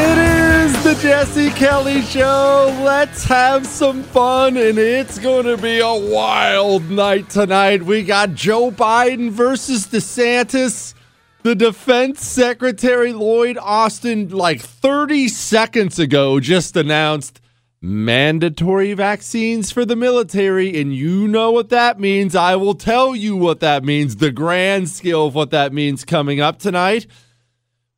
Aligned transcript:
It 0.00 0.18
is 0.18 0.84
the 0.84 0.94
Jesse 1.02 1.50
Kelly 1.50 2.02
Show. 2.02 2.72
Let's 2.84 3.24
have 3.24 3.66
some 3.66 4.04
fun, 4.04 4.56
and 4.56 4.78
it's 4.78 5.18
going 5.18 5.46
to 5.46 5.56
be 5.56 5.80
a 5.80 5.92
wild 5.92 6.88
night 6.88 7.28
tonight. 7.28 7.82
We 7.82 8.04
got 8.04 8.34
Joe 8.34 8.70
Biden 8.70 9.30
versus 9.30 9.88
DeSantis. 9.88 10.94
The 11.42 11.56
defense 11.56 12.24
secretary 12.24 13.12
Lloyd 13.12 13.58
Austin, 13.58 14.28
like 14.28 14.60
30 14.60 15.26
seconds 15.26 15.98
ago, 15.98 16.38
just 16.38 16.76
announced 16.76 17.40
mandatory 17.80 18.92
vaccines 18.94 19.72
for 19.72 19.84
the 19.84 19.96
military. 19.96 20.80
And 20.80 20.94
you 20.94 21.26
know 21.26 21.50
what 21.50 21.70
that 21.70 21.98
means. 21.98 22.36
I 22.36 22.54
will 22.54 22.74
tell 22.74 23.16
you 23.16 23.34
what 23.34 23.58
that 23.60 23.82
means, 23.82 24.16
the 24.16 24.30
grand 24.30 24.90
scale 24.90 25.26
of 25.26 25.34
what 25.34 25.50
that 25.50 25.72
means 25.72 26.04
coming 26.04 26.40
up 26.40 26.60
tonight. 26.60 27.08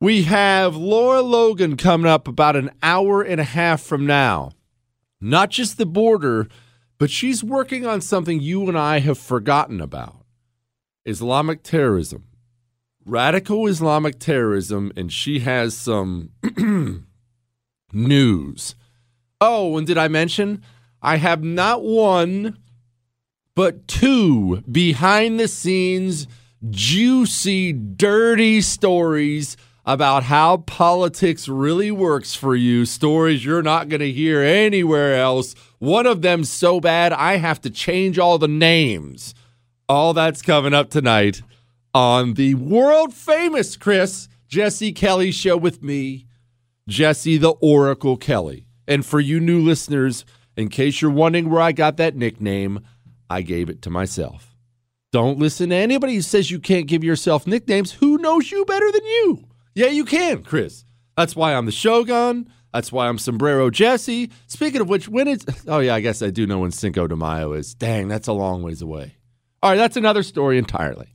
We 0.01 0.23
have 0.23 0.75
Lara 0.75 1.21
Logan 1.21 1.77
coming 1.77 2.09
up 2.09 2.27
about 2.27 2.55
an 2.55 2.71
hour 2.81 3.21
and 3.21 3.39
a 3.39 3.43
half 3.43 3.81
from 3.83 4.07
now. 4.07 4.49
Not 5.21 5.51
just 5.51 5.77
the 5.77 5.85
border, 5.85 6.47
but 6.97 7.11
she's 7.11 7.43
working 7.43 7.85
on 7.85 8.01
something 8.01 8.41
you 8.41 8.67
and 8.67 8.75
I 8.75 8.97
have 8.97 9.19
forgotten 9.19 9.79
about 9.79 10.25
Islamic 11.05 11.61
terrorism, 11.61 12.23
radical 13.05 13.67
Islamic 13.67 14.17
terrorism, 14.17 14.91
and 14.97 15.13
she 15.13 15.41
has 15.41 15.77
some 15.77 16.31
news. 17.93 18.73
Oh, 19.39 19.77
and 19.77 19.85
did 19.85 19.99
I 19.99 20.07
mention 20.07 20.63
I 20.99 21.17
have 21.17 21.43
not 21.43 21.83
one, 21.83 22.57
but 23.53 23.87
two 23.87 24.61
behind 24.61 25.39
the 25.39 25.47
scenes, 25.47 26.25
juicy, 26.71 27.71
dirty 27.71 28.61
stories 28.61 29.57
about 29.85 30.23
how 30.23 30.57
politics 30.57 31.47
really 31.47 31.91
works 31.91 32.35
for 32.35 32.55
you. 32.55 32.85
Stories 32.85 33.43
you're 33.43 33.63
not 33.63 33.89
going 33.89 34.01
to 34.01 34.11
hear 34.11 34.41
anywhere 34.41 35.15
else. 35.15 35.55
One 35.79 36.05
of 36.05 36.21
them 36.21 36.43
so 36.43 36.79
bad, 36.79 37.13
I 37.13 37.37
have 37.37 37.61
to 37.61 37.69
change 37.69 38.19
all 38.19 38.37
the 38.37 38.47
names. 38.47 39.33
All 39.89 40.13
that's 40.13 40.41
coming 40.41 40.73
up 40.73 40.89
tonight 40.89 41.41
on 41.93 42.35
the 42.35 42.55
world 42.55 43.13
famous 43.13 43.75
Chris 43.75 44.29
Jesse 44.47 44.91
Kelly 44.91 45.31
show 45.31 45.57
with 45.57 45.81
me, 45.81 46.27
Jesse 46.87 47.37
the 47.37 47.51
Oracle 47.61 48.17
Kelly. 48.17 48.65
And 48.87 49.05
for 49.05 49.19
you 49.19 49.39
new 49.39 49.61
listeners, 49.61 50.25
in 50.57 50.69
case 50.69 51.01
you're 51.01 51.11
wondering 51.11 51.49
where 51.49 51.61
I 51.61 51.71
got 51.71 51.97
that 51.97 52.15
nickname, 52.15 52.81
I 53.29 53.41
gave 53.41 53.69
it 53.69 53.81
to 53.83 53.89
myself. 53.89 54.55
Don't 55.11 55.39
listen 55.39 55.69
to 55.69 55.75
anybody 55.75 56.15
who 56.15 56.21
says 56.21 56.51
you 56.51 56.59
can't 56.59 56.87
give 56.87 57.03
yourself 57.03 57.47
nicknames. 57.47 57.91
Who 57.93 58.17
knows 58.17 58.51
you 58.51 58.65
better 58.65 58.91
than 58.91 59.05
you? 59.05 59.45
Yeah, 59.73 59.87
you 59.87 60.05
can, 60.05 60.43
Chris. 60.43 60.85
That's 61.15 61.35
why 61.35 61.53
I'm 61.53 61.65
the 61.65 61.71
Shogun. 61.71 62.49
That's 62.73 62.91
why 62.91 63.07
I'm 63.07 63.17
Sombrero 63.17 63.69
Jesse. 63.69 64.31
Speaking 64.47 64.81
of 64.81 64.89
which, 64.89 65.07
when 65.07 65.27
is. 65.27 65.45
Oh, 65.67 65.79
yeah, 65.79 65.95
I 65.95 65.99
guess 66.01 66.21
I 66.21 66.29
do 66.29 66.47
know 66.47 66.59
when 66.59 66.71
Cinco 66.71 67.07
de 67.07 67.15
Mayo 67.15 67.53
is. 67.53 67.73
Dang, 67.73 68.07
that's 68.07 68.27
a 68.27 68.33
long 68.33 68.63
ways 68.63 68.81
away. 68.81 69.15
All 69.61 69.71
right, 69.71 69.77
that's 69.77 69.97
another 69.97 70.23
story 70.23 70.57
entirely. 70.57 71.13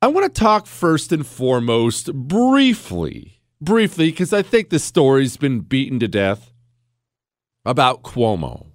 I 0.00 0.06
want 0.06 0.32
to 0.32 0.40
talk 0.40 0.66
first 0.66 1.10
and 1.12 1.26
foremost, 1.26 2.12
briefly, 2.14 3.40
briefly, 3.60 4.10
because 4.10 4.32
I 4.32 4.42
think 4.42 4.70
the 4.70 4.78
story's 4.78 5.36
been 5.36 5.60
beaten 5.60 5.98
to 5.98 6.08
death 6.08 6.52
about 7.64 8.02
Cuomo. 8.02 8.67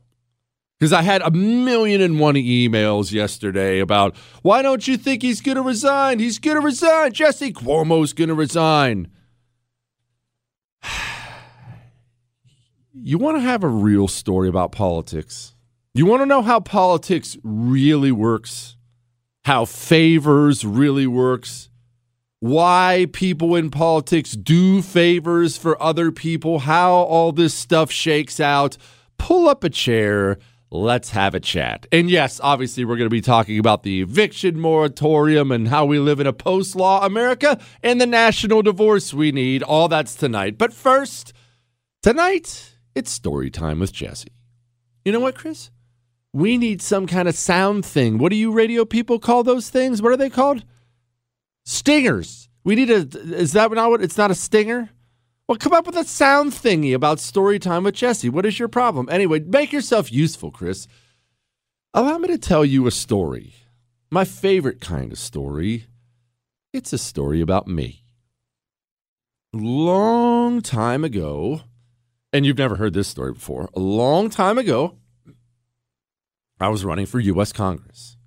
Because 0.84 0.92
I 0.92 1.02
had 1.02 1.22
a 1.22 1.32
million 1.32 2.02
and 2.02 2.20
one 2.20 2.36
emails 2.36 3.14
yesterday 3.14 3.80
about 3.80 4.18
why 4.42 4.62
don't 4.62 4.86
you 4.86 4.98
think 4.98 5.22
he's 5.22 5.40
going 5.40 5.56
to 5.56 5.62
resign? 5.62 6.20
He's 6.20 6.40
going 6.40 6.58
to 6.58 6.62
resign. 6.62 7.14
Jesse 7.14 7.54
Cuomo's 7.54 8.12
going 8.12 8.28
to 8.28 8.36
resign. 8.36 9.08
You 12.96 13.18
want 13.18 13.38
to 13.38 13.42
have 13.42 13.64
a 13.64 13.70
real 13.70 14.10
story 14.10 14.50
about 14.50 14.74
politics? 14.74 15.56
You 15.94 16.06
want 16.06 16.22
to 16.22 16.26
know 16.26 16.42
how 16.42 16.60
politics 16.60 17.38
really 17.44 18.12
works? 18.12 18.76
How 19.46 19.64
favors 19.64 20.66
really 20.66 21.08
works? 21.08 21.70
Why 22.40 23.08
people 23.14 23.56
in 23.56 23.72
politics 23.72 24.34
do 24.34 24.82
favors 24.82 25.58
for 25.58 25.82
other 25.82 26.12
people? 26.12 26.60
How 26.60 26.92
all 26.92 27.32
this 27.32 27.54
stuff 27.54 27.90
shakes 27.90 28.42
out? 28.42 28.78
Pull 29.18 29.48
up 29.48 29.64
a 29.64 29.70
chair 29.70 30.38
let's 30.74 31.12
have 31.12 31.36
a 31.36 31.40
chat. 31.40 31.86
And 31.92 32.10
yes, 32.10 32.42
obviously, 32.44 32.84
we're 32.84 32.98
going 32.98 33.10
to 33.10 33.14
be 33.14 33.22
talking 33.22 33.60
about 33.60 33.84
the 33.84 34.02
eviction 34.02 34.60
moratorium 34.60 35.52
and 35.52 35.68
how 35.68 35.86
we 35.86 36.00
live 36.00 36.20
in 36.20 36.28
a 36.28 36.34
post 36.34 36.76
law 36.76 37.06
America 37.06 37.60
and 37.84 38.02
the 38.02 38.08
national 38.08 38.64
divorce 38.64 39.14
we 39.14 39.32
need. 39.32 39.62
All 39.62 39.88
that's 39.88 40.16
tonight. 40.16 40.58
But 40.58 40.74
first, 40.74 41.32
tonight, 42.02 42.76
it's 42.96 43.12
story 43.12 43.52
time 43.52 43.80
with 43.80 43.94
Jesse. 43.94 44.30
You 45.06 45.12
know 45.12 45.20
what, 45.20 45.36
Chris? 45.36 45.70
We 46.34 46.58
need 46.58 46.82
some 46.82 47.06
kind 47.06 47.28
of 47.28 47.36
sound 47.36 47.86
thing. 47.86 48.18
What 48.18 48.32
do 48.32 48.36
you 48.36 48.52
radio 48.52 48.84
people 48.84 49.20
call 49.20 49.44
those 49.44 49.70
things? 49.70 50.02
What 50.02 50.12
are 50.12 50.18
they 50.18 50.32
called? 50.32 50.66
Stingers. 51.66 52.50
We 52.64 52.76
need 52.76 52.90
a. 52.90 53.08
Is 53.36 53.54
that 53.54 53.72
not 53.72 53.92
what? 53.92 54.02
It's 54.02 54.18
not 54.18 54.32
a 54.32 54.36
stinger? 54.36 54.90
Well, 55.54 55.60
come 55.60 55.74
up 55.74 55.86
with 55.86 55.98
a 55.98 56.04
sound 56.04 56.52
thingy 56.52 56.96
about 56.96 57.20
story 57.20 57.60
time 57.60 57.84
with 57.84 57.94
Jesse. 57.94 58.28
What 58.28 58.44
is 58.44 58.58
your 58.58 58.68
problem? 58.68 59.08
Anyway, 59.12 59.40
make 59.42 59.72
yourself 59.72 60.12
useful, 60.12 60.50
Chris. 60.50 60.88
Allow 61.94 62.18
me 62.18 62.28
to 62.30 62.40
tell 62.40 62.66
you 62.66 62.88
a 62.88 62.92
story. 62.92 63.54
My 64.10 64.26
favorite 64.26 64.82
kind 64.82 65.12
of 65.12 65.20
story. 65.20 65.86
It's 66.74 66.92
a 66.92 66.98
story 66.98 67.40
about 67.40 67.68
me. 67.68 68.04
Long 69.54 70.64
time 70.64 71.04
ago, 71.04 71.62
and 72.34 72.48
you've 72.48 72.58
never 72.58 72.78
heard 72.78 72.96
this 72.96 73.08
story 73.08 73.34
before, 73.34 73.70
a 73.76 73.80
long 73.80 74.32
time 74.32 74.58
ago, 74.58 74.98
I 76.60 76.70
was 76.70 76.84
running 76.84 77.06
for 77.06 77.20
U.S. 77.20 77.54
Congress. 77.54 78.18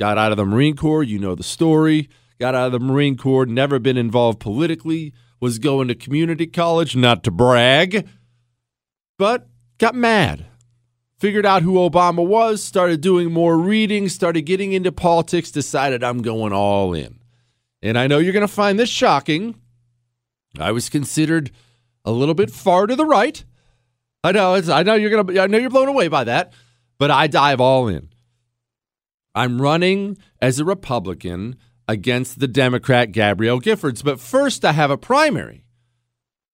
Got 0.00 0.18
out 0.18 0.32
of 0.32 0.38
the 0.38 0.44
Marine 0.44 0.74
Corps, 0.74 1.04
you 1.04 1.20
know 1.20 1.36
the 1.36 1.44
story. 1.44 2.08
Got 2.40 2.56
out 2.56 2.66
of 2.66 2.72
the 2.72 2.80
Marine 2.80 3.16
Corps, 3.16 3.46
never 3.46 3.78
been 3.78 3.96
involved 3.96 4.40
politically 4.40 5.14
was 5.42 5.58
going 5.58 5.88
to 5.88 5.94
community 5.96 6.46
college, 6.46 6.94
not 6.94 7.24
to 7.24 7.30
brag, 7.32 8.08
but 9.18 9.48
got 9.78 9.92
mad. 9.92 10.46
figured 11.18 11.44
out 11.44 11.62
who 11.62 11.74
Obama 11.74 12.24
was, 12.24 12.62
started 12.62 13.00
doing 13.00 13.32
more 13.32 13.58
reading, 13.58 14.08
started 14.08 14.42
getting 14.42 14.72
into 14.72 14.90
politics, 14.92 15.50
decided 15.50 16.02
I'm 16.02 16.22
going 16.22 16.52
all 16.52 16.94
in. 16.94 17.18
And 17.82 17.98
I 17.98 18.06
know 18.06 18.18
you're 18.18 18.32
going 18.32 18.46
to 18.46 18.52
find 18.52 18.78
this 18.78 18.88
shocking. 18.88 19.56
I 20.60 20.70
was 20.70 20.88
considered 20.88 21.50
a 22.04 22.12
little 22.12 22.34
bit 22.34 22.50
far 22.50 22.86
to 22.86 22.94
the 22.94 23.04
right. 23.04 23.44
I 24.22 24.30
know 24.30 24.54
I 24.54 24.82
know 24.84 24.94
you're 24.94 25.10
going 25.10 25.26
to 25.26 25.42
I 25.42 25.48
know 25.48 25.58
you're 25.58 25.70
blown 25.70 25.88
away 25.88 26.06
by 26.06 26.22
that, 26.24 26.52
but 26.98 27.10
I 27.10 27.26
dive 27.26 27.60
all 27.60 27.88
in. 27.88 28.08
I'm 29.34 29.60
running 29.60 30.18
as 30.40 30.60
a 30.60 30.64
Republican 30.64 31.56
against 31.88 32.38
the 32.38 32.48
Democrat 32.48 33.12
Gabrielle 33.12 33.60
Giffords. 33.60 34.02
But 34.02 34.20
first, 34.20 34.64
I 34.64 34.72
have 34.72 34.90
a 34.90 34.96
primary. 34.96 35.64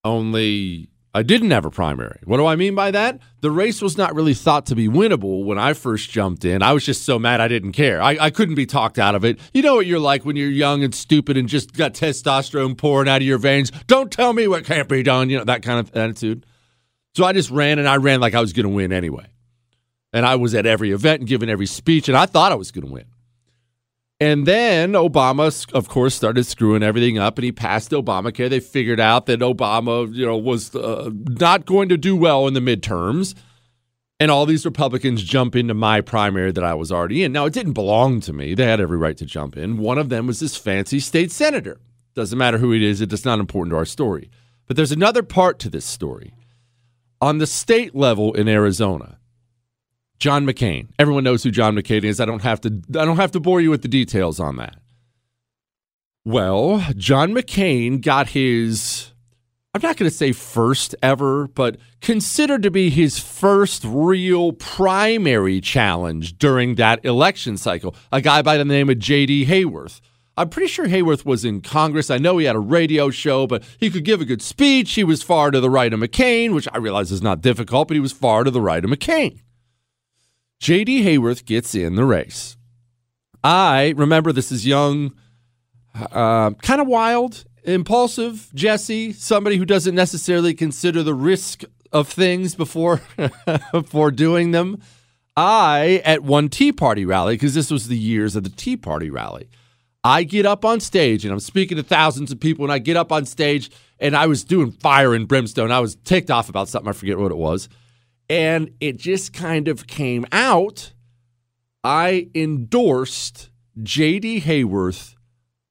Only 0.05 0.89
I 1.15 1.23
didn't 1.23 1.51
have 1.51 1.65
a 1.65 1.71
primary. 1.71 2.21
What 2.25 2.37
do 2.37 2.47
I 2.47 2.55
mean 2.55 2.75
by 2.75 2.91
that? 2.91 3.19
The 3.41 3.51
race 3.51 3.81
was 3.81 3.97
not 3.97 4.15
really 4.15 4.35
thought 4.35 4.67
to 4.67 4.77
be 4.77 4.89
winnable 4.89 5.45
when 5.45 5.59
I 5.59 5.73
first 5.73 6.11
jumped 6.11 6.45
in. 6.45 6.63
I 6.63 6.73
was 6.73 6.85
just 6.85 7.05
so 7.05 7.19
mad 7.19 7.41
I 7.41 7.49
didn't 7.49 7.73
care. 7.73 8.01
I, 8.01 8.17
I 8.21 8.31
couldn't 8.31 8.55
be 8.55 8.67
talked 8.67 8.99
out 8.99 9.15
of 9.15 9.25
it. 9.25 9.41
You 9.55 9.63
know 9.63 9.75
what 9.75 9.87
you're 9.87 9.99
like 9.99 10.25
when 10.25 10.37
you're 10.37 10.51
young 10.51 10.85
and 10.85 10.95
stupid 10.95 11.37
and 11.37 11.49
just 11.49 11.73
got 11.73 11.95
testosterone 11.95 12.77
pouring 12.77 13.09
out 13.09 13.23
of 13.23 13.27
your 13.27 13.39
veins. 13.39 13.73
Don't 13.87 14.13
tell 14.13 14.33
me 14.33 14.47
what 14.47 14.65
can't 14.65 14.89
be 14.89 15.03
done. 15.03 15.31
You 15.31 15.39
know, 15.39 15.45
that 15.45 15.63
kind 15.63 15.81
of 15.81 15.97
attitude. 15.97 16.45
So 17.17 17.25
I 17.25 17.33
just 17.33 17.51
ran 17.51 17.79
and 17.79 17.89
I 17.89 17.97
ran 17.97 18.21
like 18.21 18.35
I 18.35 18.41
was 18.41 18.53
going 18.53 18.65
to 18.65 18.71
win 18.71 18.93
anyway. 18.93 19.27
And 20.13 20.25
I 20.25 20.37
was 20.37 20.55
at 20.55 20.67
every 20.67 20.93
event 20.93 21.21
and 21.21 21.29
giving 21.29 21.51
every 21.51 21.67
speech, 21.67 22.09
and 22.09 22.17
I 22.17 22.27
thought 22.27 22.53
I 22.53 22.55
was 22.55 22.71
going 22.71 22.87
to 22.87 22.93
win. 22.93 23.05
And 24.21 24.47
then 24.47 24.93
Obama, 24.93 25.73
of 25.73 25.89
course, 25.89 26.15
started 26.15 26.45
screwing 26.45 26.83
everything 26.83 27.19
up, 27.19 27.39
and 27.39 27.45
he 27.45 27.53
passed 27.53 27.93
Obamacare. 27.93 28.51
They 28.51 28.59
figured 28.59 28.99
out 28.99 29.27
that 29.27 29.41
Obama, 29.41 30.13
you 30.13 30.27
know, 30.27 30.37
was 30.37 30.75
uh, 30.75 31.11
not 31.13 31.67
going 31.67 31.89
to 31.91 31.97
do 31.97 32.17
well 32.17 32.49
in 32.49 32.55
the 32.55 32.61
midterms, 32.61 33.37
and 34.19 34.33
all 34.33 34.45
these 34.45 34.65
Republicans 34.65 35.23
jump 35.23 35.55
into 35.55 35.73
my 35.73 36.01
primary 36.01 36.51
that 36.51 36.65
I 36.65 36.75
was 36.75 36.91
already 36.91 37.23
in. 37.23 37.31
Now, 37.31 37.47
it 37.47 37.53
didn't 37.53 37.75
belong 37.75 38.21
to 38.23 38.33
me; 38.33 38.55
they 38.55 38.67
had 38.67 38.81
every 38.81 38.99
right 38.99 39.17
to 39.19 39.25
jump 39.25 39.57
in. 39.57 39.79
One 39.79 39.99
of 39.99 40.09
them 40.09 40.27
was 40.27 40.41
this 40.41 40.57
fancy 40.57 40.99
state 40.99 41.31
senator. 41.31 41.81
Doesn't 42.17 42.39
matter 42.39 42.59
who 42.59 42.73
it 42.73 42.83
is; 42.83 43.01
it's 43.01 43.25
not 43.25 43.39
important 43.39 43.73
to 43.73 43.77
our 43.77 43.85
story. 43.85 44.31
But 44.67 44.77
there's 44.77 44.93
another 44.93 45.23
part 45.23 45.61
to 45.61 45.71
this 45.71 45.85
story. 45.85 46.35
On 47.21 47.39
the 47.39 47.47
state 47.47 47.95
level 47.95 48.35
in 48.35 48.49
Arizona, 48.49 49.18
John 50.19 50.47
McCain. 50.47 50.89
Everyone 50.99 51.25
knows 51.25 51.43
who 51.43 51.51
John 51.51 51.77
McCain 51.77 52.05
is. 52.05 52.21
I 52.21 52.25
don't 52.25 52.43
have 52.43 52.61
to 52.63 52.69
I 52.91 53.05
don't 53.05 53.17
have 53.17 53.33
to 53.33 53.41
bore 53.41 53.61
you 53.61 53.71
with 53.71 53.83
the 53.83 53.89
details 53.89 54.41
on 54.41 54.57
that. 54.57 54.77
Well, 56.25 56.85
John 56.97 57.33
McCain 57.33 58.01
got 58.01 58.31
his 58.31 59.13
I'm 59.75 59.83
not 59.83 59.97
going 59.97 60.11
to 60.11 60.17
say 60.17 60.33
first 60.33 60.95
ever, 61.03 61.47
but 61.47 61.77
considered 62.01 62.63
to 62.63 62.71
be 62.71 62.91
his 62.91 63.19
first 63.19 63.85
real 63.85 64.53
primary 64.53 65.61
challenge 65.61 66.39
during 66.39 66.77
that 66.77 67.05
election 67.05 67.57
cycle. 67.57 67.95
A 68.11 68.21
guy 68.21 68.43
by 68.43 68.57
the 68.57 68.65
name 68.65 68.91
of 68.91 68.99
J.D. 68.99 69.47
Hayworth. 69.47 70.01
I'm 70.37 70.49
pretty 70.49 70.69
sure 70.69 70.87
Hayworth 70.87 71.25
was 71.25 71.45
in 71.45 71.61
Congress. 71.61 72.11
I 72.11 72.19
know 72.19 72.39
he 72.39 72.47
had 72.47 72.57
a 72.57 72.61
radio 72.61 73.11
show, 73.11 73.47
but 73.47 73.63
he 73.79 73.91
could 73.91 74.05
give 74.05 74.21
a 74.21 74.25
good 74.25 74.41
speech. 74.41 74.95
He 74.95 75.05
was 75.05 75.23
far 75.23 75.51
to 75.51 75.61
the 75.61 75.71
right 75.71 75.93
of 75.93 76.01
McCain, 76.01 76.55
which 76.55 76.69
I 76.73 76.79
realize 76.79 77.11
is 77.11 77.23
not 77.23 77.41
difficult, 77.41 77.89
but 77.89 77.95
he 77.95 78.01
was 78.01 78.13
far 78.13 78.45
to 78.45 78.51
the 78.51 78.61
right 78.61 78.85
of 78.85 78.91
McCain. 78.91 79.41
JD 80.61 81.05
Hayworth 81.05 81.45
gets 81.45 81.75
in 81.75 81.95
the 81.95 82.05
race. 82.05 82.57
I 83.45 83.95
remember 83.97 84.33
this 84.33 84.51
is 84.51 84.67
young, 84.67 85.15
uh, 85.95 86.51
kind 86.63 86.81
of 86.81 86.89
wild, 86.89 87.45
impulsive 87.65 88.51
Jesse, 88.55 89.13
somebody 89.13 89.57
who 89.57 89.65
doesn't 89.65 89.95
necessarily 89.95 90.55
consider 90.55 91.03
the 91.03 91.15
risk 91.15 91.63
of 91.93 92.09
things 92.09 92.55
before 92.55 93.01
before 93.73 94.11
doing 94.11 94.51
them. 94.51 94.83
I 95.37 96.03
at 96.05 96.25
one 96.25 96.49
Tea 96.49 96.73
Party 96.73 97.05
rally 97.05 97.35
because 97.35 97.55
this 97.55 97.71
was 97.71 97.87
the 97.87 97.97
years 97.97 98.35
of 98.35 98.43
the 98.43 98.51
Tea 98.51 98.77
Party 98.77 99.11
rally. 99.11 99.49
I 100.03 100.25
get 100.25 100.47
up 100.47 100.65
on 100.65 100.81
stage 100.81 101.25
and 101.25 101.33
I'm 101.33 101.41
speaking 101.41 101.77
to 101.77 101.83
thousands 101.83 102.33
of 102.33 102.41
people 102.41 102.65
and 102.65 102.73
I 102.73 102.79
get 102.79 102.97
up 102.97 103.13
on 103.13 103.25
stage 103.25 103.71
and 104.01 104.17
I 104.17 104.27
was 104.27 104.43
doing 104.45 104.73
fire 104.73 105.15
and 105.15 105.29
brimstone. 105.29 105.71
I 105.71 105.81
was 105.81 105.97
ticked 105.97 106.31
off 106.31 106.49
about 106.49 106.69
something 106.69 106.89
I 106.89 106.93
forget 106.93 107.19
what 107.19 107.31
it 107.31 107.37
was. 107.37 107.69
And 108.29 108.73
it 108.81 108.99
just 108.99 109.33
kind 109.33 109.69
of 109.69 109.87
came 109.87 110.27
out. 110.33 110.93
I 111.83 112.29
endorsed 112.35 113.51
J.D. 113.83 114.43
Hayworth 114.43 115.15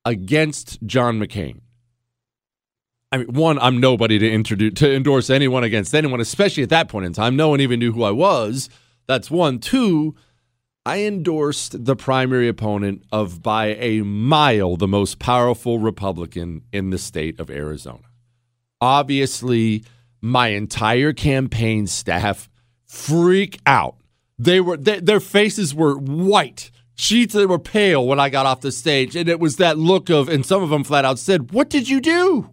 against 0.05 0.81
John 0.85 1.19
McCain. 1.19 1.61
I 3.11 3.17
mean, 3.17 3.33
one, 3.33 3.59
I'm 3.59 3.79
nobody 3.79 4.19
to 4.19 4.29
introduce 4.29 4.73
to 4.75 4.93
endorse 4.93 5.29
anyone 5.29 5.63
against 5.63 5.93
anyone, 5.95 6.19
especially 6.19 6.63
at 6.63 6.69
that 6.69 6.89
point 6.89 7.05
in 7.05 7.13
time. 7.13 7.35
No 7.35 7.49
one 7.49 7.61
even 7.61 7.79
knew 7.79 7.91
who 7.91 8.03
I 8.03 8.11
was. 8.11 8.69
That's 9.07 9.31
one. 9.31 9.59
Two, 9.59 10.15
I 10.85 10.99
endorsed 10.99 11.85
the 11.85 11.95
primary 11.95 12.47
opponent 12.47 13.03
of 13.11 13.41
by 13.41 13.75
a 13.75 14.01
mile 14.01 14.77
the 14.77 14.87
most 14.87 15.19
powerful 15.19 15.79
Republican 15.79 16.63
in 16.73 16.89
the 16.89 16.97
state 16.97 17.39
of 17.39 17.49
Arizona. 17.49 18.03
Obviously, 18.81 19.83
my 20.21 20.49
entire 20.49 21.13
campaign 21.13 21.87
staff 21.87 22.49
freak 22.85 23.59
out. 23.65 23.95
They 24.39 24.59
were 24.61 24.77
they, 24.77 24.99
their 24.99 25.19
faces 25.19 25.73
were 25.73 25.97
white. 25.97 26.71
Sheets 26.95 27.33
they 27.33 27.45
were 27.45 27.59
pale 27.59 28.05
when 28.05 28.19
I 28.19 28.29
got 28.29 28.47
off 28.47 28.61
the 28.61 28.71
stage, 28.71 29.15
and 29.15 29.29
it 29.29 29.39
was 29.39 29.57
that 29.57 29.77
look 29.77 30.09
of, 30.09 30.29
and 30.29 30.45
some 30.45 30.63
of 30.63 30.69
them 30.69 30.83
flat 30.83 31.05
out 31.05 31.19
said, 31.19 31.51
"What 31.51 31.69
did 31.69 31.87
you 31.87 32.01
do? 32.01 32.49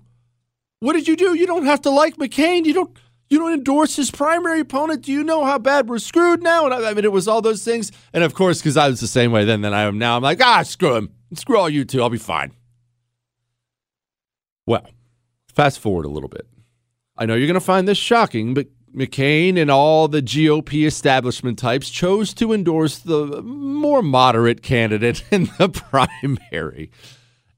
What 0.81 0.93
did 0.93 1.09
you 1.09 1.17
do? 1.17 1.35
You 1.35 1.47
don't 1.47 1.65
have 1.65 1.81
to 1.83 1.91
like 1.91 2.17
McCain. 2.17 2.65
You 2.65 2.75
don't." 2.75 2.99
You 3.31 3.39
don't 3.39 3.55
endorse 3.55 3.97
his 3.97 4.11
primary 4.11 4.61
opponent. 4.61 5.03
Do 5.03 5.11
you 5.11 5.25
know 5.25 5.45
how 5.45 5.59
bad 5.59 5.89
we're 5.89 5.99
screwed 5.99 6.43
now? 6.43 6.67
And 6.67 6.75
I, 6.75 6.91
I 6.91 6.95
mean, 6.95 7.07
it 7.07 7.11
was 7.11 7.27
all 7.27 7.41
those 7.41 7.65
things. 7.65 7.91
And 8.13 8.23
of 8.23 8.35
course, 8.35 8.59
because 8.61 8.77
I 8.77 8.89
was 8.89 9.01
the 9.01 9.07
same 9.09 9.33
way 9.33 9.45
then 9.47 9.63
than 9.63 9.73
I 9.73 9.85
am 9.85 9.99
now, 9.99 10.17
I'm 10.17 10.23
like, 10.23 10.45
ah, 10.45 10.63
screw 10.63 10.95
him. 10.95 11.11
Screw 11.33 11.57
all 11.57 11.71
you 11.71 11.87
two. 11.87 12.03
I'll 12.03 12.11
be 12.11 12.19
fine. 12.19 12.53
Well, 14.67 14.87
fast 15.49 15.81
forward 15.81 16.05
a 16.05 16.11
little 16.11 16.29
bit. 16.29 16.47
I 17.17 17.27
know 17.27 17.35
you're 17.35 17.47
going 17.47 17.55
to 17.55 17.61
find 17.61 17.87
this 17.87 17.99
shocking, 17.99 18.55
but 18.55 18.69
McCain 18.95 19.61
and 19.61 19.71
all 19.71 20.09
the 20.09 20.23
GOP 20.23 20.87
establishment 20.87 21.59
types 21.59 21.91
chose 21.91 22.33
to 22.35 22.53
endorse 22.53 22.99
the 22.99 23.43
more 23.43 24.03
moderate 24.03 24.63
candidate 24.63 25.25
in 25.31 25.51
the 25.59 25.69
primary. 25.69 26.91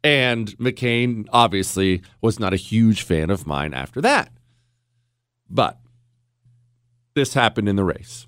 And 0.03 0.57
McCain 0.59 1.27
obviously 1.33 2.03
was 2.21 2.39
not 2.39 2.53
a 2.53 2.57
huge 2.57 3.03
fan 3.03 3.31
of 3.31 3.47
mine 3.47 3.75
after 3.75 4.01
that. 4.01 4.31
But 5.49 5.79
this 7.15 7.35
happened 7.35 7.69
in 7.69 7.77
the 7.77 7.85
race. 7.85 8.27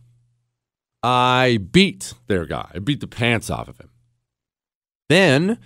I 1.02 1.58
beat 1.70 2.14
their 2.26 2.44
guy, 2.46 2.70
I 2.74 2.78
beat 2.80 3.00
the 3.00 3.06
pants 3.06 3.50
off 3.50 3.68
of 3.68 3.78
him. 3.78 3.90
Then 5.08 5.58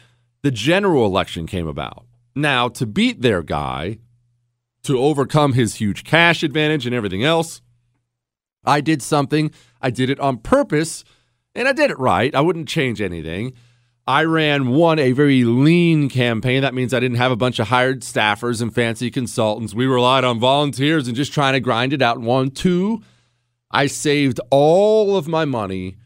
the 0.42 0.50
general 0.50 1.06
election 1.06 1.46
came 1.46 1.66
about. 1.66 2.06
Now, 2.34 2.68
to 2.68 2.86
beat 2.86 3.22
their 3.22 3.42
guy, 3.42 3.98
to 4.84 4.98
overcome 4.98 5.52
his 5.52 5.76
huge 5.76 6.04
cash 6.04 6.42
advantage 6.42 6.86
and 6.86 6.94
everything 6.94 7.24
else. 7.24 7.60
I 8.64 8.80
did 8.80 9.02
something. 9.02 9.50
I 9.80 9.90
did 9.90 10.10
it 10.10 10.20
on 10.20 10.38
purpose, 10.38 11.04
and 11.54 11.66
I 11.66 11.72
did 11.72 11.90
it 11.90 11.98
right. 11.98 12.34
I 12.34 12.40
wouldn't 12.40 12.68
change 12.68 13.00
anything. 13.00 13.54
I 14.06 14.24
ran 14.24 14.70
one, 14.70 14.98
a 14.98 15.12
very 15.12 15.44
lean 15.44 16.08
campaign. 16.08 16.62
That 16.62 16.74
means 16.74 16.92
I 16.92 17.00
didn't 17.00 17.18
have 17.18 17.30
a 17.30 17.36
bunch 17.36 17.60
of 17.60 17.68
hired 17.68 18.00
staffers 18.00 18.60
and 18.60 18.74
fancy 18.74 19.10
consultants. 19.10 19.74
We 19.74 19.86
relied 19.86 20.24
on 20.24 20.40
volunteers 20.40 21.06
and 21.06 21.16
just 21.16 21.32
trying 21.32 21.52
to 21.52 21.60
grind 21.60 21.92
it 21.92 22.02
out. 22.02 22.18
One, 22.18 22.50
two, 22.50 23.02
I 23.70 23.86
saved 23.86 24.40
all 24.50 25.16
of 25.16 25.28
my 25.28 25.44
money 25.44 25.96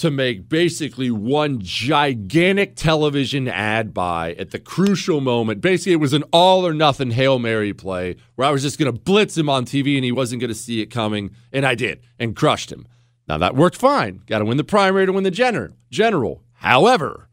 to 0.00 0.10
make 0.10 0.48
basically 0.48 1.10
one 1.10 1.60
gigantic 1.60 2.74
television 2.76 3.48
ad 3.48 3.92
buy 3.94 4.32
at 4.34 4.50
the 4.50 4.58
crucial 4.58 5.20
moment. 5.20 5.60
Basically, 5.60 5.92
it 5.92 5.96
was 5.96 6.12
an 6.12 6.24
all 6.32 6.66
or 6.66 6.72
nothing 6.72 7.10
Hail 7.10 7.38
Mary 7.38 7.72
play 7.72 8.16
where 8.34 8.48
I 8.48 8.50
was 8.50 8.62
just 8.62 8.78
going 8.78 8.92
to 8.92 9.00
blitz 9.00 9.36
him 9.36 9.48
on 9.48 9.64
TV 9.64 9.96
and 9.96 10.04
he 10.04 10.12
wasn't 10.12 10.40
going 10.40 10.48
to 10.48 10.54
see 10.54 10.80
it 10.80 10.86
coming. 10.86 11.30
And 11.52 11.66
I 11.66 11.74
did 11.74 12.00
and 12.18 12.34
crushed 12.34 12.72
him. 12.72 12.86
Now, 13.28 13.38
that 13.38 13.54
worked 13.54 13.76
fine. 13.76 14.22
Got 14.26 14.40
to 14.40 14.44
win 14.44 14.56
the 14.56 14.64
primary 14.64 15.06
to 15.06 15.12
win 15.12 15.24
the 15.24 15.30
gener- 15.30 15.74
general. 15.90 16.42
However, 16.54 17.28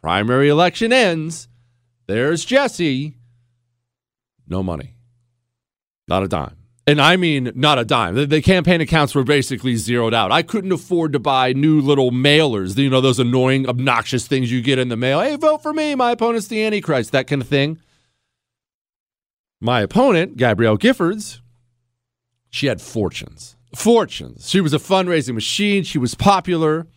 primary 0.00 0.48
election 0.48 0.92
ends. 0.92 1.48
There's 2.06 2.44
Jesse. 2.44 3.16
No 4.48 4.62
money. 4.62 4.96
Not 6.08 6.24
a 6.24 6.28
dime. 6.28 6.56
And 6.86 7.00
I 7.00 7.16
mean, 7.16 7.52
not 7.54 7.78
a 7.78 7.84
dime. 7.84 8.16
The, 8.16 8.26
the, 8.26 8.42
campaign 8.42 8.80
accounts 8.80 9.14
were 9.14 9.22
basically 9.22 9.76
zeroed 9.76 10.14
out. 10.14 10.32
I 10.32 10.42
couldn't 10.42 10.72
afford 10.72 11.12
to 11.12 11.20
buy 11.20 11.52
new 11.52 11.80
little 11.80 12.10
mailers, 12.10 12.76
you 12.76 12.90
know, 12.90 13.00
those 13.00 13.20
annoying, 13.20 13.68
obnoxious 13.68 14.26
things 14.26 14.50
you 14.50 14.60
get 14.60 14.80
in 14.80 14.88
the 14.88 14.96
mail. 14.96 15.20
Hey, 15.20 15.36
vote 15.36 15.62
for 15.62 15.72
me. 15.72 15.94
My 15.94 16.10
opponent's 16.10 16.48
the 16.48 16.64
Antichrist, 16.64 17.12
that 17.12 17.28
kind 17.28 17.40
of 17.40 17.46
thing. 17.46 17.78
My 19.60 19.80
opponent, 19.80 20.36
Gabrielle 20.36 20.76
Giffords, 20.76 21.38
she 22.50 22.66
had 22.66 22.80
fortunes. 22.80 23.56
Fortunes. 23.76 24.50
She 24.50 24.60
was 24.60 24.74
a 24.74 24.78
fundraising 24.78 25.34
machine. 25.34 25.84
She 25.84 25.98
was 25.98 26.16
popular. 26.16 26.88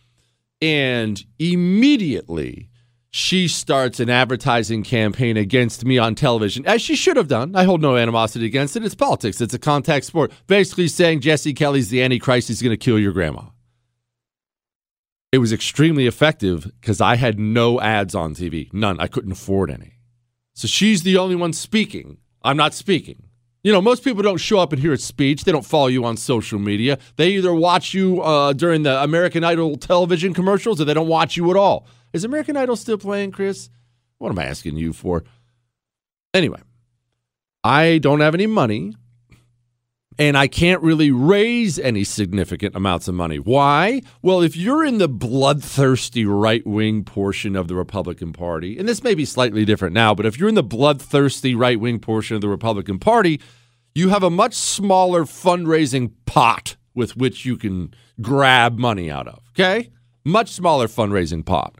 And 0.60 1.24
immediately, 1.38 2.70
she 3.16 3.48
starts 3.48 3.98
an 3.98 4.10
advertising 4.10 4.82
campaign 4.82 5.38
against 5.38 5.86
me 5.86 5.96
on 5.96 6.14
television, 6.14 6.66
as 6.66 6.82
she 6.82 6.94
should 6.94 7.16
have 7.16 7.28
done. 7.28 7.56
I 7.56 7.64
hold 7.64 7.80
no 7.80 7.96
animosity 7.96 8.44
against 8.44 8.76
it. 8.76 8.84
It's 8.84 8.94
politics, 8.94 9.40
it's 9.40 9.54
a 9.54 9.58
contact 9.58 10.04
sport. 10.04 10.30
Basically 10.46 10.86
saying 10.86 11.20
Jesse 11.20 11.54
Kelly's 11.54 11.88
the 11.88 12.02
Antichrist, 12.02 12.48
he's 12.48 12.60
going 12.60 12.76
to 12.76 12.76
kill 12.76 12.98
your 12.98 13.14
grandma. 13.14 13.44
It 15.32 15.38
was 15.38 15.50
extremely 15.50 16.06
effective 16.06 16.70
because 16.78 17.00
I 17.00 17.16
had 17.16 17.38
no 17.38 17.80
ads 17.80 18.14
on 18.14 18.34
TV, 18.34 18.70
none. 18.74 19.00
I 19.00 19.06
couldn't 19.06 19.32
afford 19.32 19.70
any. 19.70 19.94
So 20.52 20.68
she's 20.68 21.02
the 21.02 21.16
only 21.16 21.36
one 21.36 21.54
speaking. 21.54 22.18
I'm 22.42 22.58
not 22.58 22.74
speaking. 22.74 23.22
You 23.62 23.72
know, 23.72 23.80
most 23.80 24.04
people 24.04 24.22
don't 24.22 24.36
show 24.36 24.58
up 24.58 24.74
and 24.74 24.80
hear 24.80 24.92
a 24.92 24.98
speech. 24.98 25.44
They 25.44 25.52
don't 25.52 25.64
follow 25.64 25.86
you 25.86 26.04
on 26.04 26.18
social 26.18 26.58
media. 26.58 26.98
They 27.16 27.30
either 27.30 27.54
watch 27.54 27.94
you 27.94 28.20
uh, 28.20 28.52
during 28.52 28.82
the 28.82 29.02
American 29.02 29.42
Idol 29.42 29.76
television 29.76 30.34
commercials 30.34 30.82
or 30.82 30.84
they 30.84 30.94
don't 30.94 31.08
watch 31.08 31.38
you 31.38 31.50
at 31.50 31.56
all. 31.56 31.86
Is 32.16 32.24
American 32.24 32.56
Idol 32.56 32.76
still 32.76 32.96
playing, 32.96 33.32
Chris? 33.32 33.68
What 34.16 34.30
am 34.30 34.38
I 34.38 34.46
asking 34.46 34.78
you 34.78 34.94
for? 34.94 35.22
Anyway, 36.32 36.62
I 37.62 37.98
don't 37.98 38.20
have 38.20 38.32
any 38.32 38.46
money 38.46 38.94
and 40.18 40.34
I 40.34 40.46
can't 40.46 40.80
really 40.80 41.10
raise 41.10 41.78
any 41.78 42.04
significant 42.04 42.74
amounts 42.74 43.06
of 43.06 43.14
money. 43.14 43.38
Why? 43.38 44.00
Well, 44.22 44.40
if 44.40 44.56
you're 44.56 44.82
in 44.82 44.96
the 44.96 45.10
bloodthirsty 45.10 46.24
right 46.24 46.66
wing 46.66 47.04
portion 47.04 47.54
of 47.54 47.68
the 47.68 47.74
Republican 47.74 48.32
Party, 48.32 48.78
and 48.78 48.88
this 48.88 49.04
may 49.04 49.14
be 49.14 49.26
slightly 49.26 49.66
different 49.66 49.92
now, 49.92 50.14
but 50.14 50.24
if 50.24 50.38
you're 50.38 50.48
in 50.48 50.54
the 50.54 50.62
bloodthirsty 50.62 51.54
right 51.54 51.78
wing 51.78 51.98
portion 51.98 52.34
of 52.34 52.40
the 52.40 52.48
Republican 52.48 52.98
Party, 52.98 53.42
you 53.94 54.08
have 54.08 54.22
a 54.22 54.30
much 54.30 54.54
smaller 54.54 55.24
fundraising 55.24 56.12
pot 56.24 56.76
with 56.94 57.14
which 57.14 57.44
you 57.44 57.58
can 57.58 57.92
grab 58.22 58.78
money 58.78 59.10
out 59.10 59.28
of. 59.28 59.42
Okay? 59.50 59.90
Much 60.24 60.48
smaller 60.52 60.86
fundraising 60.86 61.44
pot. 61.44 61.76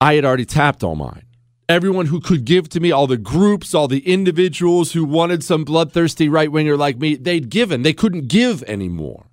I 0.00 0.14
had 0.14 0.24
already 0.24 0.44
tapped 0.44 0.82
all 0.82 0.94
mine 0.94 1.28
everyone 1.68 2.06
who 2.06 2.20
could 2.20 2.44
give 2.44 2.68
to 2.70 2.80
me, 2.80 2.90
all 2.90 3.06
the 3.06 3.18
groups, 3.18 3.74
all 3.74 3.88
the 3.88 4.06
individuals 4.10 4.92
who 4.92 5.04
wanted 5.04 5.44
some 5.44 5.64
bloodthirsty 5.64 6.28
right 6.28 6.50
winger 6.50 6.76
like 6.76 6.98
me, 6.98 7.14
they'd 7.14 7.50
given. 7.50 7.82
They 7.82 7.92
couldn't 7.92 8.28
give 8.28 8.62
anymore. 8.64 9.26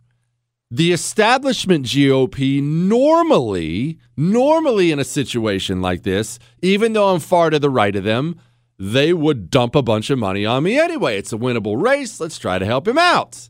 The 0.70 0.92
establishment 0.92 1.86
GOP 1.86 2.62
normally, 2.62 4.00
normally 4.18 4.92
in 4.92 5.00
a 5.00 5.06
situation 5.06 5.82
like 5.82 6.04
this, 6.04 6.40
even 6.62 6.94
though 6.94 7.10
I'm 7.10 7.20
far 7.20 7.50
to 7.50 7.60
the 7.60 7.70
right 7.70 7.96
of 7.96 8.04
them, 8.04 8.40
they 8.78 9.14
would 9.14 9.50
dump 9.50 9.76
a 9.76 9.82
bunch 9.82 10.10
of 10.10 10.20
money 10.20 10.46
on 10.46 10.64
me 10.64 10.78
anyway. 10.78 11.18
It's 11.18 11.32
a 11.32 11.38
winnable 11.38 11.82
race. 11.82 12.20
Let's 12.20 12.38
try 12.38 12.60
to 12.60 12.66
help 12.66 12.88
him 12.88 12.98
out. 12.98 13.48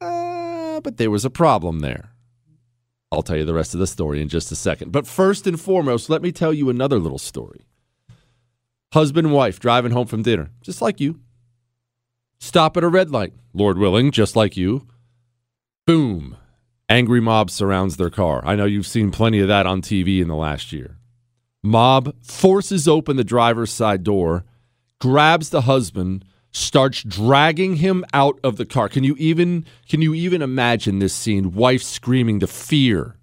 Uh, 0.00 0.80
but 0.80 0.96
there 0.96 1.10
was 1.10 1.24
a 1.24 1.30
problem 1.30 1.80
there. 1.80 2.10
I'll 3.10 3.22
tell 3.22 3.36
you 3.36 3.44
the 3.44 3.54
rest 3.54 3.74
of 3.74 3.80
the 3.80 3.86
story 3.86 4.20
in 4.20 4.28
just 4.28 4.52
a 4.52 4.56
second. 4.56 4.92
But 4.92 5.06
first 5.06 5.46
and 5.46 5.60
foremost, 5.60 6.10
let 6.10 6.22
me 6.22 6.30
tell 6.32 6.52
you 6.52 6.68
another 6.68 6.98
little 6.98 7.18
story. 7.18 7.66
Husband 8.92 9.26
and 9.26 9.34
wife 9.34 9.58
driving 9.60 9.92
home 9.92 10.06
from 10.06 10.22
dinner, 10.22 10.50
just 10.62 10.82
like 10.82 11.00
you. 11.00 11.20
Stop 12.38 12.76
at 12.76 12.84
a 12.84 12.88
red 12.88 13.10
light, 13.10 13.32
Lord 13.52 13.78
willing, 13.78 14.10
just 14.10 14.36
like 14.36 14.56
you. 14.56 14.86
Boom. 15.86 16.36
Angry 16.88 17.20
mob 17.20 17.50
surrounds 17.50 17.96
their 17.96 18.10
car. 18.10 18.42
I 18.44 18.56
know 18.56 18.64
you've 18.64 18.86
seen 18.86 19.10
plenty 19.10 19.40
of 19.40 19.48
that 19.48 19.66
on 19.66 19.82
TV 19.82 20.20
in 20.20 20.28
the 20.28 20.34
last 20.34 20.72
year. 20.72 20.96
Mob 21.62 22.14
forces 22.22 22.86
open 22.86 23.16
the 23.16 23.24
driver's 23.24 23.72
side 23.72 24.04
door, 24.04 24.44
grabs 25.00 25.50
the 25.50 25.62
husband, 25.62 26.24
starts 26.58 27.02
dragging 27.02 27.76
him 27.76 28.04
out 28.12 28.38
of 28.42 28.56
the 28.56 28.66
car. 28.66 28.88
Can 28.88 29.04
you 29.04 29.14
even 29.18 29.64
can 29.88 30.02
you 30.02 30.14
even 30.14 30.42
imagine 30.42 30.98
this 30.98 31.14
scene? 31.14 31.52
Wife 31.52 31.82
screaming 31.82 32.40
the 32.40 32.46
fear. 32.46 33.16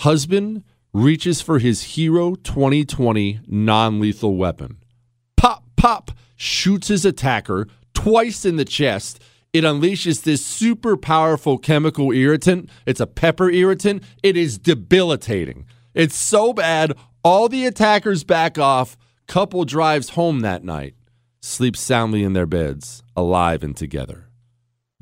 Husband 0.00 0.64
reaches 0.92 1.40
for 1.40 1.58
his 1.58 1.82
Hero 1.94 2.34
2020 2.34 3.40
non-lethal 3.46 4.36
weapon. 4.36 4.78
Pop 5.36 5.64
pop 5.76 6.10
shoots 6.36 6.88
his 6.88 7.04
attacker 7.04 7.68
twice 7.94 8.44
in 8.44 8.56
the 8.56 8.64
chest. 8.64 9.22
It 9.52 9.64
unleashes 9.64 10.22
this 10.22 10.44
super 10.44 10.96
powerful 10.96 11.56
chemical 11.56 12.12
irritant. 12.12 12.68
It's 12.84 13.00
a 13.00 13.06
pepper 13.06 13.50
irritant. 13.50 14.02
It 14.22 14.36
is 14.36 14.58
debilitating. 14.58 15.64
It's 15.94 16.16
so 16.16 16.52
bad, 16.52 16.92
all 17.24 17.48
the 17.48 17.64
attackers 17.64 18.22
back 18.22 18.58
off. 18.58 18.98
Couple 19.26 19.64
drives 19.64 20.10
home 20.10 20.40
that 20.40 20.62
night 20.62 20.94
sleep 21.46 21.76
soundly 21.76 22.24
in 22.24 22.32
their 22.32 22.46
beds, 22.46 23.02
alive 23.16 23.62
and 23.62 23.76
together. 23.76 24.28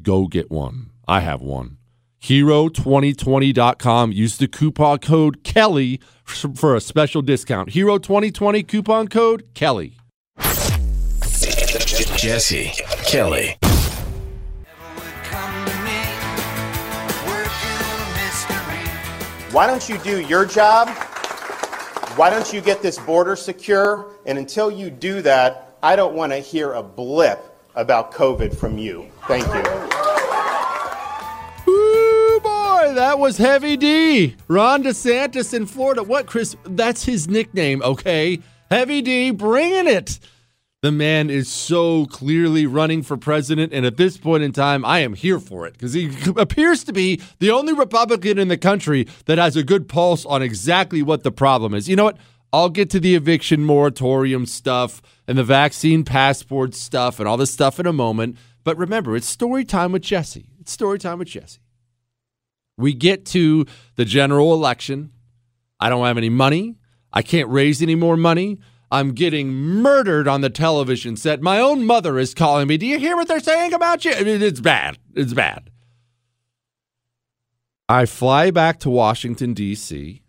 Go 0.02 0.26
get 0.26 0.50
one. 0.50 0.90
I 1.08 1.20
have 1.20 1.40
one. 1.40 1.78
Hero2020.com. 2.22 4.12
Use 4.12 4.36
the 4.38 4.48
coupon 4.48 4.98
code 4.98 5.42
Kelly 5.44 6.00
for 6.24 6.74
a 6.74 6.80
special 6.80 7.22
discount. 7.22 7.70
Hero2020 7.70 8.66
coupon 8.66 9.08
code 9.08 9.44
Kelly. 9.54 9.98
Jesse 12.16 12.72
Kelly. 13.06 13.56
Why 19.50 19.66
don't 19.66 19.88
you 19.88 19.98
do 19.98 20.20
your 20.20 20.44
job? 20.44 20.88
Why 22.16 22.28
don't 22.30 22.52
you 22.52 22.60
get 22.60 22.82
this 22.82 22.98
border 22.98 23.36
secure? 23.36 24.10
And 24.26 24.38
until 24.38 24.70
you 24.70 24.90
do 24.90 25.22
that, 25.22 25.73
I 25.84 25.96
don't 25.96 26.14
want 26.14 26.32
to 26.32 26.38
hear 26.38 26.72
a 26.72 26.82
blip 26.82 27.44
about 27.74 28.10
COVID 28.10 28.56
from 28.56 28.78
you. 28.78 29.06
Thank 29.28 29.44
you. 29.44 29.60
Ooh, 31.70 32.40
boy, 32.40 32.94
that 32.94 33.18
was 33.18 33.36
Heavy 33.36 33.76
D. 33.76 34.34
Ron 34.48 34.82
DeSantis 34.82 35.52
in 35.52 35.66
Florida. 35.66 36.02
What, 36.02 36.24
Chris? 36.24 36.56
That's 36.64 37.04
his 37.04 37.28
nickname, 37.28 37.82
okay? 37.82 38.40
Heavy 38.70 39.02
D, 39.02 39.30
bringing 39.30 39.86
it. 39.86 40.20
The 40.80 40.90
man 40.90 41.28
is 41.28 41.52
so 41.52 42.06
clearly 42.06 42.66
running 42.66 43.02
for 43.02 43.18
president, 43.18 43.74
and 43.74 43.84
at 43.84 43.98
this 43.98 44.16
point 44.16 44.42
in 44.42 44.52
time, 44.52 44.86
I 44.86 45.00
am 45.00 45.12
here 45.12 45.38
for 45.38 45.66
it 45.66 45.74
because 45.74 45.92
he 45.92 46.10
appears 46.38 46.82
to 46.84 46.94
be 46.94 47.20
the 47.40 47.50
only 47.50 47.74
Republican 47.74 48.38
in 48.38 48.48
the 48.48 48.56
country 48.56 49.06
that 49.26 49.36
has 49.36 49.54
a 49.54 49.62
good 49.62 49.86
pulse 49.86 50.24
on 50.24 50.40
exactly 50.40 51.02
what 51.02 51.24
the 51.24 51.32
problem 51.32 51.74
is. 51.74 51.90
You 51.90 51.96
know 51.96 52.04
what? 52.04 52.16
I'll 52.54 52.70
get 52.70 52.88
to 52.90 53.00
the 53.00 53.16
eviction 53.16 53.64
moratorium 53.64 54.46
stuff 54.46 55.02
and 55.26 55.38
the 55.38 55.44
vaccine 55.44 56.04
passport 56.04 56.74
stuff 56.74 57.18
and 57.18 57.28
all 57.28 57.36
this 57.36 57.52
stuff 57.52 57.80
in 57.80 57.86
a 57.86 57.92
moment. 57.92 58.36
But 58.62 58.76
remember, 58.78 59.16
it's 59.16 59.28
story 59.28 59.64
time 59.64 59.92
with 59.92 60.02
Jesse. 60.02 60.48
It's 60.60 60.72
story 60.72 60.98
time 60.98 61.18
with 61.18 61.28
Jesse. 61.28 61.60
We 62.76 62.94
get 62.94 63.24
to 63.26 63.66
the 63.96 64.04
general 64.04 64.52
election. 64.52 65.12
I 65.78 65.88
don't 65.88 66.04
have 66.04 66.18
any 66.18 66.30
money. 66.30 66.76
I 67.12 67.22
can't 67.22 67.48
raise 67.48 67.82
any 67.82 67.94
more 67.94 68.16
money. 68.16 68.58
I'm 68.90 69.12
getting 69.12 69.52
murdered 69.52 70.28
on 70.28 70.40
the 70.40 70.50
television 70.50 71.16
set. 71.16 71.40
My 71.40 71.58
own 71.60 71.84
mother 71.84 72.18
is 72.18 72.34
calling 72.34 72.68
me. 72.68 72.76
Do 72.76 72.86
you 72.86 72.98
hear 72.98 73.16
what 73.16 73.28
they're 73.28 73.40
saying 73.40 73.72
about 73.72 74.04
you? 74.04 74.12
I 74.12 74.22
mean, 74.22 74.42
it's 74.42 74.60
bad. 74.60 74.98
It's 75.14 75.32
bad. 75.32 75.70
I 77.88 78.06
fly 78.06 78.50
back 78.50 78.80
to 78.80 78.90
Washington, 78.90 79.52
D.C., 79.52 80.22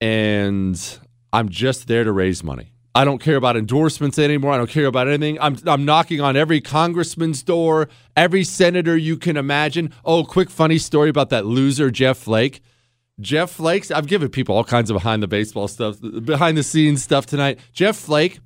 and 0.00 0.98
I'm 1.32 1.48
just 1.48 1.86
there 1.86 2.04
to 2.04 2.12
raise 2.12 2.42
money. 2.42 2.73
I 2.96 3.04
don't 3.04 3.18
care 3.18 3.36
about 3.36 3.56
endorsements 3.56 4.18
anymore. 4.18 4.52
I 4.52 4.56
don't 4.56 4.70
care 4.70 4.86
about 4.86 5.08
anything. 5.08 5.38
I'm, 5.40 5.56
I'm 5.66 5.84
knocking 5.84 6.20
on 6.20 6.36
every 6.36 6.60
congressman's 6.60 7.42
door, 7.42 7.88
every 8.16 8.44
senator 8.44 8.96
you 8.96 9.16
can 9.16 9.36
imagine. 9.36 9.92
Oh, 10.04 10.24
quick 10.24 10.48
funny 10.48 10.78
story 10.78 11.08
about 11.08 11.30
that 11.30 11.44
loser, 11.44 11.90
Jeff 11.90 12.18
Flake. 12.18 12.60
Jeff 13.20 13.50
Flake, 13.50 13.90
I've 13.90 14.06
given 14.06 14.28
people 14.28 14.56
all 14.56 14.64
kinds 14.64 14.90
of 14.90 14.94
behind 14.94 15.22
the 15.22 15.28
baseball 15.28 15.66
stuff, 15.66 15.96
behind 16.24 16.56
the 16.56 16.62
scenes 16.62 17.02
stuff 17.02 17.26
tonight. 17.26 17.58
Jeff 17.72 17.96
Flake, 17.96 18.38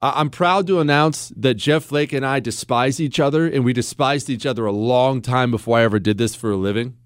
I'm 0.00 0.30
proud 0.30 0.66
to 0.68 0.80
announce 0.80 1.32
that 1.36 1.54
Jeff 1.54 1.84
Flake 1.84 2.12
and 2.12 2.26
I 2.26 2.40
despise 2.40 3.00
each 3.00 3.20
other, 3.20 3.46
and 3.46 3.64
we 3.64 3.72
despised 3.72 4.30
each 4.30 4.46
other 4.46 4.66
a 4.66 4.72
long 4.72 5.20
time 5.20 5.50
before 5.50 5.78
I 5.78 5.82
ever 5.82 5.98
did 5.98 6.18
this 6.18 6.34
for 6.34 6.50
a 6.50 6.56
living. 6.56 6.96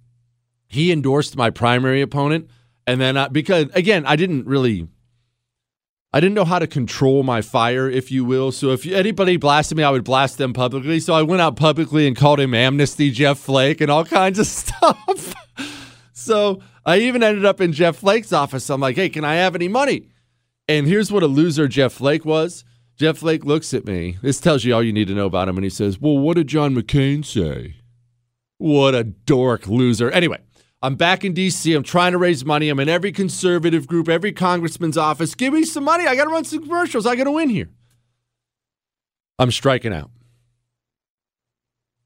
He 0.66 0.92
endorsed 0.92 1.36
my 1.36 1.50
primary 1.50 2.00
opponent. 2.02 2.48
And 2.86 3.00
then 3.00 3.16
I, 3.16 3.28
because 3.28 3.66
again, 3.74 4.06
I 4.06 4.16
didn't 4.16 4.46
really 4.46 4.86
I 6.16 6.20
didn't 6.20 6.34
know 6.34 6.46
how 6.46 6.58
to 6.58 6.66
control 6.66 7.22
my 7.24 7.42
fire, 7.42 7.90
if 7.90 8.10
you 8.10 8.24
will. 8.24 8.50
So 8.50 8.70
if 8.70 8.86
anybody 8.86 9.36
blasted 9.36 9.76
me, 9.76 9.84
I 9.84 9.90
would 9.90 10.02
blast 10.02 10.38
them 10.38 10.54
publicly. 10.54 10.98
So 10.98 11.12
I 11.12 11.20
went 11.20 11.42
out 11.42 11.56
publicly 11.56 12.06
and 12.06 12.16
called 12.16 12.40
him 12.40 12.54
Amnesty 12.54 13.10
Jeff 13.10 13.38
Flake 13.38 13.82
and 13.82 13.90
all 13.90 14.02
kinds 14.02 14.38
of 14.38 14.46
stuff. 14.46 15.34
so 16.14 16.62
I 16.86 17.00
even 17.00 17.22
ended 17.22 17.44
up 17.44 17.60
in 17.60 17.74
Jeff 17.74 17.96
Flake's 17.96 18.32
office. 18.32 18.70
I'm 18.70 18.80
like, 18.80 18.96
hey, 18.96 19.10
can 19.10 19.26
I 19.26 19.34
have 19.34 19.54
any 19.54 19.68
money? 19.68 20.08
And 20.66 20.86
here's 20.86 21.12
what 21.12 21.22
a 21.22 21.26
loser 21.26 21.68
Jeff 21.68 21.92
Flake 21.92 22.24
was. 22.24 22.64
Jeff 22.96 23.18
Flake 23.18 23.44
looks 23.44 23.74
at 23.74 23.84
me. 23.84 24.16
This 24.22 24.40
tells 24.40 24.64
you 24.64 24.74
all 24.74 24.82
you 24.82 24.94
need 24.94 25.08
to 25.08 25.14
know 25.14 25.26
about 25.26 25.50
him. 25.50 25.58
And 25.58 25.64
he 25.64 25.70
says, 25.70 26.00
Well, 26.00 26.16
what 26.16 26.38
did 26.38 26.46
John 26.46 26.74
McCain 26.74 27.26
say? 27.26 27.74
What 28.56 28.94
a 28.94 29.04
dork 29.04 29.66
loser. 29.66 30.10
Anyway, 30.10 30.38
I'm 30.82 30.94
back 30.94 31.24
in 31.24 31.32
D.C. 31.32 31.72
I'm 31.72 31.82
trying 31.82 32.12
to 32.12 32.18
raise 32.18 32.44
money. 32.44 32.68
I'm 32.68 32.78
in 32.78 32.88
every 32.88 33.10
conservative 33.10 33.86
group, 33.86 34.08
every 34.08 34.32
congressman's 34.32 34.98
office. 34.98 35.34
Give 35.34 35.52
me 35.52 35.64
some 35.64 35.84
money. 35.84 36.06
I 36.06 36.14
got 36.14 36.24
to 36.24 36.30
run 36.30 36.44
some 36.44 36.62
commercials. 36.62 37.06
I 37.06 37.16
got 37.16 37.24
to 37.24 37.32
win 37.32 37.48
here. 37.48 37.70
I'm 39.38 39.50
striking 39.50 39.92
out. 39.92 40.10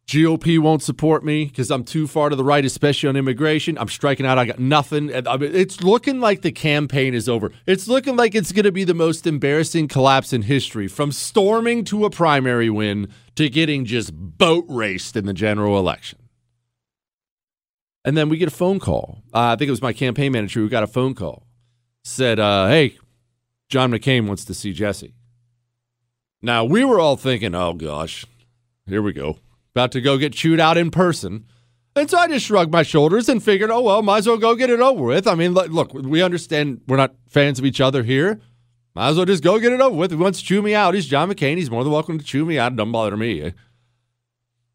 GOP 0.07 0.59
won't 0.59 0.83
support 0.83 1.25
me 1.25 1.45
because 1.45 1.71
I'm 1.71 1.85
too 1.85 2.09
far 2.09 2.31
to 2.31 2.37
the 2.37 2.43
right, 2.43 2.65
especially 2.65 3.09
on 3.09 3.17
immigration. 3.17 3.79
I'm 3.79 3.89
striking 3.89 4.27
out. 4.27 4.39
I 4.39 4.45
got 4.45 4.59
nothing. 4.59 5.09
It's 5.13 5.83
looking 5.85 6.19
like 6.19 6.43
the 6.43 6.51
campaign 6.51 7.15
is 7.15 7.29
over. 7.29 7.53
It's 7.67 7.87
looking 7.87 8.17
like 8.17 8.35
it's 8.35 8.51
going 8.51 8.65
to 8.65 8.73
be 8.73 8.83
the 8.83 8.95
most 8.95 9.25
embarrassing 9.25 9.87
collapse 9.87 10.33
in 10.33 10.43
history 10.43 10.89
from 10.89 11.13
storming 11.13 11.85
to 11.85 12.05
a 12.05 12.11
primary 12.11 12.71
win 12.71 13.09
to 13.37 13.49
getting 13.49 13.85
just 13.85 14.13
boat 14.13 14.65
raced 14.69 15.15
in 15.17 15.27
the 15.27 15.35
general 15.35 15.79
election. 15.79 16.19
And 18.05 18.17
then 18.17 18.29
we 18.29 18.39
get 18.39 18.49
a 18.49 18.53
phone 18.53 18.81
call. 18.81 19.23
Uh, 19.35 19.53
I 19.53 19.57
think 19.57 19.69
it 19.69 19.73
was 19.73 19.83
my 19.83 19.93
campaign 19.93 20.33
manager 20.33 20.61
who 20.61 20.69
got 20.69 20.83
a 20.83 20.87
phone 20.87 21.15
call. 21.15 21.47
Said, 22.03 22.39
uh, 22.39 22.69
hey, 22.69 22.97
John 23.69 23.91
McCain 23.91 24.27
wants 24.27 24.45
to 24.47 24.55
see 24.55 24.73
Jesse. 24.73 25.15
Now, 26.41 26.65
we 26.65 26.85
were 26.85 26.99
all 26.99 27.17
thinking, 27.17 27.55
oh 27.55 27.75
gosh, 27.75 28.25
here 28.87 29.03
we 29.03 29.13
go 29.13 29.39
about 29.71 29.93
to 29.93 30.01
go 30.01 30.19
get 30.19 30.33
chewed 30.33 30.61
out 30.61 30.77
in 30.77 30.91
person. 30.91 31.47
And 31.97 32.09
so 32.09 32.19
I 32.19 32.29
just 32.29 32.47
shrugged 32.47 32.73
my 32.73 32.83
shoulders 32.83 33.29
and 33.29 33.43
figured, 33.43 33.71
oh, 33.71 33.81
well, 33.81 34.03
might 34.03 34.19
as 34.19 34.27
well 34.27 34.37
go 34.37 34.55
get 34.55 34.71
it 34.71 34.81
over 34.81 35.03
with. 35.03 35.27
I 35.27 35.35
mean, 35.35 35.55
look, 35.55 35.93
we 35.93 36.23
understand 36.23 36.81
we're 36.87 36.97
not 36.97 37.15
fans 37.29 37.59
of 37.59 37.65
each 37.65 37.81
other 37.81 38.03
here. 38.03 38.41
Might 38.95 39.09
as 39.09 39.17
well 39.17 39.27
just 39.27 39.43
go 39.43 39.59
get 39.59 39.73
it 39.73 39.81
over 39.81 39.97
with. 39.97 40.11
He 40.11 40.17
wants 40.17 40.41
to 40.41 40.45
chew 40.45 40.63
me 40.63 40.75
out, 40.75 40.95
he's 40.95 41.07
John 41.07 41.31
McCain. 41.31 41.57
He's 41.57 41.71
more 41.71 41.85
than 41.85 41.93
welcome 41.93 42.19
to 42.19 42.25
chew 42.25 42.45
me 42.45 42.59
out. 42.59 42.73
It 42.73 42.77
doesn't 42.77 42.93
bother 42.93 43.17
me. 43.17 43.53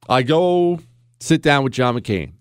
I 0.08 0.24
go 0.24 0.79
sit 1.20 1.41
down 1.41 1.63
with 1.63 1.74
John 1.74 1.96
McCain. 1.96 2.34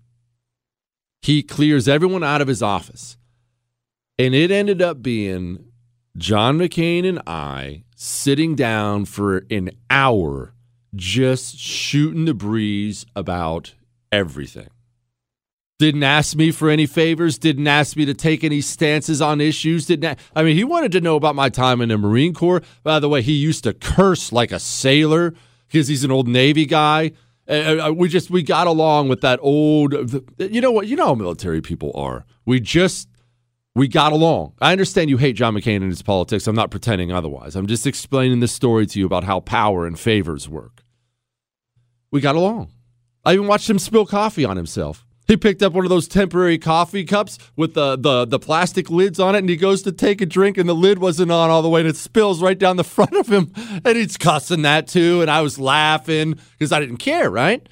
He 1.25 1.41
clears 1.41 1.87
everyone 1.87 2.23
out 2.23 2.41
of 2.41 2.47
his 2.47 2.61
office. 2.61 3.17
And 4.19 4.35
it 4.35 4.51
ended 4.51 4.79
up 4.79 5.01
being 5.01 5.71
John 6.15 6.59
McCain 6.59 7.03
and 7.03 7.19
I 7.25 7.85
sitting 7.95 8.53
down 8.53 9.05
for 9.05 9.43
an 9.49 9.71
hour 9.89 10.53
just 10.95 11.57
shooting 11.57 12.25
the 12.25 12.35
breeze 12.35 13.07
about 13.15 13.73
everything. 14.11 14.67
Didn't 15.79 16.03
ask 16.03 16.35
me 16.35 16.51
for 16.51 16.69
any 16.69 16.85
favors, 16.85 17.39
didn't 17.39 17.65
ask 17.65 17.97
me 17.97 18.05
to 18.05 18.13
take 18.13 18.43
any 18.43 18.61
stances 18.61 19.19
on 19.19 19.41
issues. 19.41 19.87
Didn't 19.87 20.19
I 20.35 20.43
mean 20.43 20.55
he 20.55 20.63
wanted 20.63 20.91
to 20.91 21.01
know 21.01 21.15
about 21.15 21.33
my 21.33 21.49
time 21.49 21.81
in 21.81 21.89
the 21.89 21.97
Marine 21.97 22.35
Corps. 22.35 22.61
By 22.83 22.99
the 22.99 23.09
way, 23.09 23.23
he 23.23 23.33
used 23.33 23.63
to 23.63 23.73
curse 23.73 24.31
like 24.31 24.51
a 24.51 24.59
sailor 24.59 25.33
because 25.67 25.87
he's 25.87 26.03
an 26.03 26.11
old 26.11 26.27
Navy 26.27 26.67
guy. 26.67 27.13
Uh, 27.47 27.93
we 27.95 28.09
just 28.09 28.29
we 28.31 28.41
got 28.41 28.65
along 28.65 29.07
with 29.07 29.21
that 29.21 29.39
old 29.41 29.93
you 30.39 30.61
know 30.61 30.71
what 30.71 30.87
you 30.87 30.95
know 30.95 31.07
how 31.07 31.15
military 31.15 31.61
people 31.61 31.91
are. 31.93 32.25
We 32.45 32.59
just 32.59 33.07
we 33.75 33.87
got 33.87 34.13
along. 34.13 34.53
I 34.61 34.71
understand 34.71 35.09
you 35.09 35.17
hate 35.17 35.35
John 35.35 35.53
McCain 35.53 35.77
and 35.77 35.89
his 35.89 36.01
politics. 36.01 36.47
I'm 36.47 36.55
not 36.55 36.71
pretending 36.71 37.11
otherwise. 37.11 37.55
I'm 37.55 37.67
just 37.67 37.85
explaining 37.85 38.39
the 38.39 38.47
story 38.47 38.85
to 38.87 38.99
you 38.99 39.05
about 39.05 39.23
how 39.25 39.41
power 39.41 39.85
and 39.85 39.99
favors 39.99 40.49
work 40.49 40.81
we 42.15 42.21
got 42.21 42.35
along. 42.35 42.71
I 43.25 43.33
even 43.33 43.47
watched 43.47 43.69
him 43.69 43.77
spill 43.77 44.05
coffee 44.05 44.45
on 44.45 44.55
himself. 44.55 45.05
He 45.27 45.37
picked 45.37 45.63
up 45.63 45.73
one 45.73 45.85
of 45.85 45.89
those 45.89 46.07
temporary 46.07 46.57
coffee 46.57 47.03
cups 47.03 47.39
with 47.55 47.73
the, 47.73 47.95
the, 47.95 48.25
the 48.25 48.39
plastic 48.39 48.89
lids 48.89 49.19
on 49.19 49.35
it, 49.35 49.39
and 49.39 49.49
he 49.49 49.55
goes 49.55 49.81
to 49.83 49.91
take 49.91 50.21
a 50.21 50.25
drink, 50.25 50.57
and 50.57 50.69
the 50.69 50.75
lid 50.75 50.99
wasn't 50.99 51.31
on 51.31 51.49
all 51.49 51.61
the 51.61 51.69
way, 51.69 51.81
and 51.81 51.89
it 51.89 51.95
spills 51.95 52.41
right 52.41 52.57
down 52.57 52.77
the 52.77 52.83
front 52.95 53.13
of 53.13 53.27
him. 53.27 53.51
And 53.83 53.97
he's 53.97 54.17
cussing 54.17 54.61
that 54.61 54.87
too. 54.87 55.21
And 55.21 55.31
I 55.31 55.41
was 55.41 55.59
laughing 55.59 56.39
because 56.57 56.71
I 56.71 56.79
didn't 56.79 56.97
care, 56.97 57.29
right? 57.29 57.67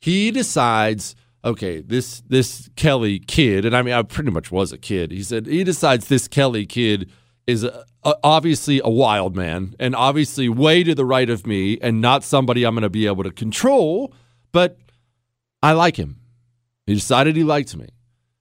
He 0.00 0.32
decides, 0.32 1.14
okay, 1.44 1.80
this 1.80 2.22
this 2.22 2.68
Kelly 2.74 3.20
kid, 3.20 3.64
and 3.64 3.76
I 3.76 3.82
mean, 3.82 3.94
I 3.94 4.02
pretty 4.02 4.32
much 4.32 4.50
was 4.50 4.72
a 4.72 4.78
kid. 4.78 5.12
He 5.12 5.22
said 5.22 5.46
he 5.46 5.62
decides 5.62 6.08
this 6.08 6.26
Kelly 6.26 6.66
kid 6.66 7.08
is 7.46 7.62
a, 7.62 7.84
a, 8.02 8.14
obviously 8.24 8.80
a 8.82 8.90
wild 8.90 9.36
man 9.36 9.74
and 9.78 9.94
obviously 9.94 10.48
way 10.48 10.82
to 10.82 10.94
the 10.94 11.04
right 11.04 11.30
of 11.30 11.46
me 11.46 11.78
and 11.80 12.00
not 12.00 12.24
somebody 12.24 12.64
I'm 12.64 12.74
going 12.74 12.82
to 12.82 12.90
be 12.90 13.06
able 13.06 13.22
to 13.24 13.30
control, 13.30 14.12
but 14.50 14.78
I 15.62 15.72
like 15.72 15.96
him. 15.96 16.21
He 16.86 16.94
decided 16.94 17.36
he 17.36 17.44
liked 17.44 17.76
me. 17.76 17.88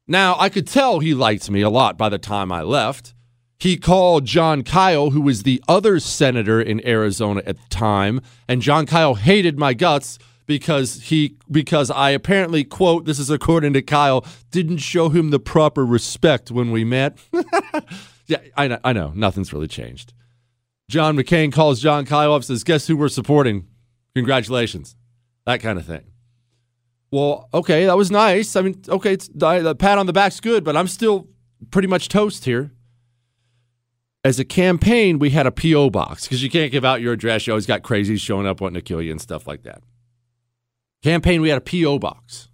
Now, 0.07 0.35
I 0.39 0.49
could 0.49 0.67
tell 0.67 0.99
he 0.99 1.13
liked 1.13 1.49
me 1.49 1.61
a 1.61 1.69
lot 1.69 1.97
by 1.97 2.09
the 2.09 2.17
time 2.17 2.51
I 2.51 2.61
left. 2.61 3.13
He 3.57 3.77
called 3.77 4.25
Jon 4.25 4.63
Kyl, 4.63 5.11
who 5.11 5.21
was 5.21 5.43
the 5.43 5.63
other 5.67 5.99
senator 5.99 6.59
in 6.59 6.85
Arizona 6.85 7.43
at 7.45 7.57
the 7.57 7.69
time, 7.69 8.21
and 8.47 8.61
Jon 8.61 8.87
Kyl 8.87 9.15
hated 9.15 9.59
my 9.59 9.73
guts 9.73 10.17
because 10.47 11.03
he 11.03 11.37
because 11.49 11.91
I 11.91 12.09
apparently 12.09 12.63
quote 12.63 13.05
this 13.05 13.19
is 13.19 13.29
according 13.29 13.73
to 13.73 13.81
Kyl 13.81 14.25
didn't 14.49 14.79
show 14.79 15.09
him 15.09 15.29
the 15.29 15.39
proper 15.39 15.85
respect 15.85 16.49
when 16.51 16.71
we 16.71 16.83
met. 16.83 17.17
Yeah, 18.31 18.37
I 18.55 18.69
know, 18.69 18.79
I 18.85 18.93
know. 18.93 19.11
Nothing's 19.13 19.51
really 19.51 19.67
changed. 19.67 20.13
John 20.89 21.17
McCain 21.17 21.51
calls 21.51 21.81
Jon 21.81 22.05
Kyl 22.05 22.33
up 22.33 22.45
says, 22.45 22.63
Guess 22.63 22.87
who 22.87 22.95
we're 22.95 23.09
supporting? 23.09 23.67
Congratulations. 24.15 24.95
That 25.45 25.59
kind 25.59 25.77
of 25.77 25.85
thing. 25.85 26.03
Well, 27.11 27.49
okay, 27.53 27.85
that 27.85 27.97
was 27.97 28.09
nice. 28.09 28.55
I 28.55 28.61
mean, 28.61 28.81
okay, 28.87 29.13
it's, 29.13 29.29
the 29.33 29.75
pat 29.77 29.97
on 29.97 30.05
the 30.05 30.13
back's 30.13 30.39
good, 30.39 30.63
but 30.63 30.77
I'm 30.77 30.87
still 30.87 31.27
pretty 31.69 31.87
much 31.87 32.07
toast 32.07 32.45
here. 32.45 32.71
As 34.23 34.39
a 34.39 34.45
campaign, 34.45 35.19
we 35.19 35.31
had 35.31 35.45
a 35.45 35.51
P.O. 35.51 35.89
box 35.89 36.23
because 36.23 36.41
you 36.43 36.49
can't 36.49 36.71
give 36.71 36.85
out 36.85 37.01
your 37.01 37.13
address. 37.13 37.47
You 37.47 37.53
always 37.53 37.65
got 37.65 37.81
crazies 37.81 38.19
showing 38.19 38.47
up 38.47 38.61
wanting 38.61 38.75
to 38.75 38.81
kill 38.81 39.01
you 39.01 39.11
and 39.11 39.19
stuff 39.19 39.47
like 39.47 39.63
that. 39.63 39.81
Campaign, 41.03 41.41
we 41.41 41.49
had 41.49 41.57
a 41.57 41.61
P.O. 41.61 41.99
box. 41.99 42.47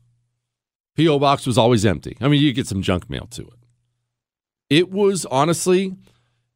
P.O. 0.95 1.19
box 1.19 1.45
was 1.45 1.57
always 1.57 1.85
empty. 1.85 2.17
I 2.21 2.27
mean, 2.27 2.41
you 2.41 2.53
get 2.53 2.67
some 2.67 2.81
junk 2.81 3.09
mail 3.09 3.27
to 3.31 3.43
it. 3.43 3.53
It 4.69 4.89
was 4.89 5.25
honestly, 5.25 5.95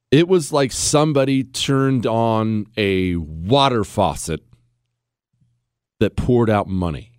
it 0.09 0.27
was 0.27 0.51
like 0.51 0.71
somebody 0.71 1.43
turned 1.43 2.07
on 2.07 2.65
a 2.77 3.17
water 3.17 3.83
faucet 3.83 4.41
that 5.99 6.15
poured 6.15 6.49
out 6.49 6.67
money. 6.67 7.10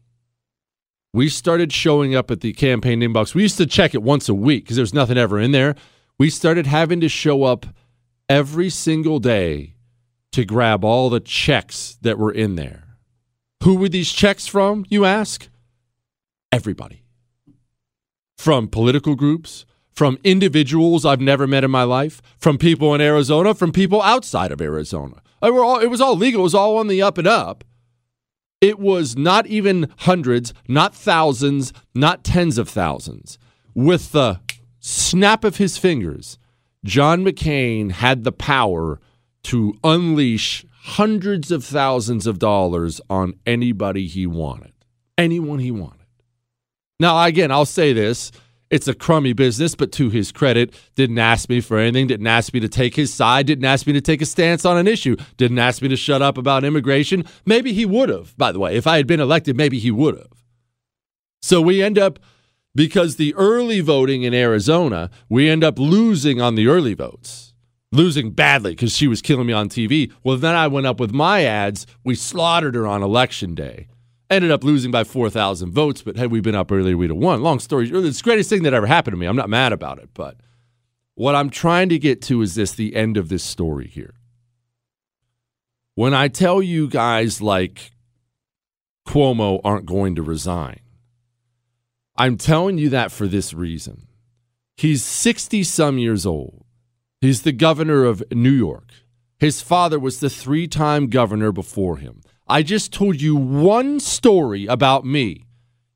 We 1.15 1.29
started 1.29 1.73
showing 1.73 2.15
up 2.15 2.31
at 2.31 2.41
the 2.41 2.55
campaign 2.55 3.01
inbox. 3.01 3.35
We 3.35 3.43
used 3.43 3.59
to 3.59 3.67
check 3.67 3.95
it 3.95 4.03
once 4.03 4.31
a 4.31 4.35
week 4.35 4.65
because 4.65 4.77
there 4.77 4.83
was 4.83 4.95
nothing 4.95 5.19
ever 5.19 5.39
in 5.39 5.53
there. 5.53 5.75
We 6.19 6.31
started 6.31 6.67
having 6.67 7.01
to 7.03 7.09
show 7.09 7.45
up 7.45 7.67
every 8.31 8.71
single 8.71 9.19
day 9.19 9.75
to 10.33 10.47
grab 10.47 10.85
all 10.85 11.11
the 11.11 11.21
checks 11.21 11.99
that 12.01 12.19
were 12.19 12.33
in 12.33 12.57
there. 12.57 12.97
Who 13.63 13.77
were 13.77 13.91
these 13.91 14.11
checks 14.11 14.47
from, 14.47 14.87
you 14.89 15.05
ask? 15.05 15.49
Everybody. 16.51 17.05
From 18.39 18.67
political 18.67 19.15
groups, 19.15 19.67
from 19.91 20.19
individuals 20.25 21.05
I've 21.05 21.21
never 21.21 21.47
met 21.47 21.63
in 21.63 21.71
my 21.71 21.83
life, 21.83 22.23
from 22.39 22.57
people 22.57 22.95
in 22.95 23.03
Arizona, 23.03 23.55
from 23.55 23.71
people 23.71 24.01
outside 24.01 24.51
of 24.51 24.63
Arizona. 24.63 25.23
All, 25.43 25.79
it 25.79 25.89
was 25.89 26.01
all 26.01 26.17
legal, 26.17 26.41
it 26.41 26.45
was 26.45 26.55
all 26.55 26.79
on 26.79 26.89
the 26.89 27.03
up 27.03 27.19
and 27.19 27.29
up. 27.29 27.65
It 28.63 28.79
was 28.79 29.17
not 29.17 29.49
even 29.49 29.89
hundreds, 29.99 30.55
not 30.69 30.95
thousands, 30.95 31.73
not 31.97 32.23
tens 32.23 32.59
of 32.59 32.69
thousands. 32.69 33.37
With 33.75 34.13
the 34.13 34.41
snap 34.79 35.43
of 35.43 35.57
his 35.57 35.77
fingers, 35.77 36.39
John 36.85 37.25
McCain 37.25 37.91
had 37.91 38.23
the 38.23 38.31
power 38.31 39.01
to 39.45 39.75
unleash 39.83 40.65
hundreds 40.71 41.51
of 41.51 41.65
thousands 41.65 42.25
of 42.25 42.39
dollars 42.39 43.01
on 43.11 43.35
anybody 43.45 44.07
he 44.07 44.29
wanted, 44.29 44.73
anyone 45.19 45.59
he 45.59 45.73
wanted. 45.73 46.07
Now, 47.01 47.25
again, 47.25 47.51
I'll 47.51 47.65
say 47.65 47.93
this 47.93 48.31
it's 48.73 48.89
a 48.89 48.95
crummy 48.95 49.35
business, 49.35 49.75
but 49.75 49.93
to 49.93 50.09
his 50.09 50.33
credit, 50.33 50.75
didn't 50.95 51.19
ask 51.19 51.51
me 51.51 51.61
for 51.61 51.79
anything, 51.79 52.07
didn't 52.07 52.27
ask 52.27 52.55
me 52.55 52.61
to 52.61 52.69
take 52.69 52.97
his 52.97 53.13
side, 53.13 53.47
didn't 53.47 53.67
ask 53.67 53.87
me 53.87 53.93
to 53.93 54.01
take 54.01 54.23
a 54.23 54.27
stance 54.27 54.65
on 54.65 54.79
an 54.79 54.89
issue, 54.89 55.15
didn't 55.37 55.59
ask 55.59 55.83
me 55.83 55.89
to 55.89 55.97
shut 55.97 56.23
up 56.23 56.39
about 56.39 56.65
immigration. 56.65 57.25
Maybe 57.45 57.75
he 57.75 57.85
would 57.85 58.09
have, 58.09 58.37
by 58.39 58.51
the 58.51 58.59
way. 58.59 58.75
If 58.75 58.87
I 58.87 58.97
had 58.97 59.07
been 59.07 59.21
elected, 59.21 59.59
maybe 59.59 59.79
he 59.79 59.91
would 59.91 60.17
have. 60.17 60.33
So 61.43 61.61
we 61.61 61.83
end 61.83 61.99
up, 61.99 62.19
because 62.75 63.17
the 63.17 63.35
early 63.35 63.81
voting 63.81 64.23
in 64.23 64.33
Arizona, 64.33 65.11
we 65.29 65.51
end 65.51 65.63
up 65.63 65.79
losing 65.79 66.41
on 66.41 66.55
the 66.55 66.67
early 66.67 66.95
votes, 66.95 67.53
losing 67.93 68.31
badly 68.31 68.71
because 68.71 68.97
she 68.97 69.07
was 69.07 69.21
killing 69.21 69.47
me 69.47 69.53
on 69.53 69.69
TV. 69.69 70.11
Well, 70.25 70.39
then 70.39 70.55
I 70.55 70.67
went 70.69 70.87
up 70.87 70.99
with 70.99 71.13
my 71.13 71.45
ads. 71.45 71.87
We 72.05 72.15
slaughtered 72.15 72.75
her 72.75 72.87
on 72.87 73.03
election 73.03 73.55
day. 73.55 73.89
Ended 74.33 74.51
up 74.51 74.65
losing 74.65 74.91
by 74.91 75.05
4,000 75.05 75.73
votes, 75.73 76.01
but 76.01 76.17
had 76.17 76.31
we 76.31 76.41
been 76.41 76.55
up 76.55 76.73
earlier, 76.73 76.97
we'd 76.97 77.11
have 77.11 77.19
won. 77.19 77.43
Long 77.43 77.59
story 77.59 77.91
it's 77.93 78.19
the 78.19 78.25
greatest 78.25 78.49
thing 78.49 78.63
that 78.63 78.73
ever 78.73 78.87
happened 78.87 79.13
to 79.13 79.19
me. 79.19 79.27
I'm 79.27 79.37
not 79.37 79.51
mad 79.51 79.75
about 79.75 79.99
it, 79.99 80.09
but 80.15 80.39
what 81.15 81.35
I'm 81.35 81.51
trying 81.51 81.91
to 81.91 81.99
get 81.99 82.23
to 82.23 82.41
is 82.41 82.55
this 82.55 82.73
the 82.73 82.97
end 82.97 83.19
of 83.19 83.29
this 83.29 83.45
story 83.45 83.89
here. 83.89 84.15
When 85.97 86.15
I 86.15 86.29
tell 86.29 86.63
you 86.63 86.89
guys 86.89 87.43
like 87.43 87.93
Cuomo 89.07 89.61
aren't 89.63 89.85
going 89.85 90.15
to 90.15 90.23
resign, 90.23 90.81
I'm 92.17 92.39
telling 92.39 92.79
you 92.79 92.89
that 92.89 93.13
for 93.13 93.27
this 93.27 93.53
reason. 93.53 94.07
He's 94.79 95.05
60 95.05 95.63
some 95.65 95.99
years 95.99 96.25
old. 96.25 96.65
He's 97.21 97.43
the 97.43 97.53
governor 97.53 98.05
of 98.07 98.25
New 98.33 98.51
York. 98.51 98.93
His 99.39 99.61
father 99.61 99.99
was 99.99 100.21
the 100.21 100.31
three 100.31 100.67
time 100.67 101.09
governor 101.09 101.53
before 101.53 101.99
him. 101.99 102.23
I 102.53 102.63
just 102.63 102.93
told 102.93 103.19
you 103.19 103.35
one 103.35 103.99
story 103.99 104.67
about 104.67 105.07
me 105.07 105.47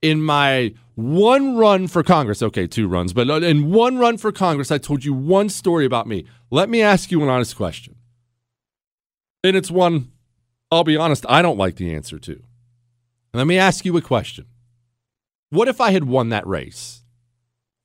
in 0.00 0.22
my 0.22 0.72
one 0.94 1.54
run 1.54 1.86
for 1.86 2.02
Congress. 2.02 2.42
Okay, 2.42 2.66
two 2.66 2.88
runs, 2.88 3.12
but 3.12 3.28
in 3.28 3.70
one 3.70 3.98
run 3.98 4.16
for 4.16 4.32
Congress, 4.32 4.70
I 4.70 4.78
told 4.78 5.04
you 5.04 5.12
one 5.12 5.50
story 5.50 5.84
about 5.84 6.06
me. 6.06 6.24
Let 6.50 6.70
me 6.70 6.80
ask 6.80 7.10
you 7.10 7.22
an 7.22 7.28
honest 7.28 7.56
question. 7.56 7.96
And 9.44 9.54
it's 9.54 9.70
one, 9.70 10.12
I'll 10.70 10.82
be 10.82 10.96
honest, 10.96 11.26
I 11.28 11.42
don't 11.42 11.58
like 11.58 11.76
the 11.76 11.94
answer 11.94 12.18
to. 12.20 12.42
Let 13.34 13.46
me 13.46 13.58
ask 13.58 13.84
you 13.84 13.94
a 13.98 14.00
question. 14.00 14.46
What 15.50 15.68
if 15.68 15.78
I 15.78 15.90
had 15.90 16.04
won 16.04 16.30
that 16.30 16.46
race? 16.46 17.02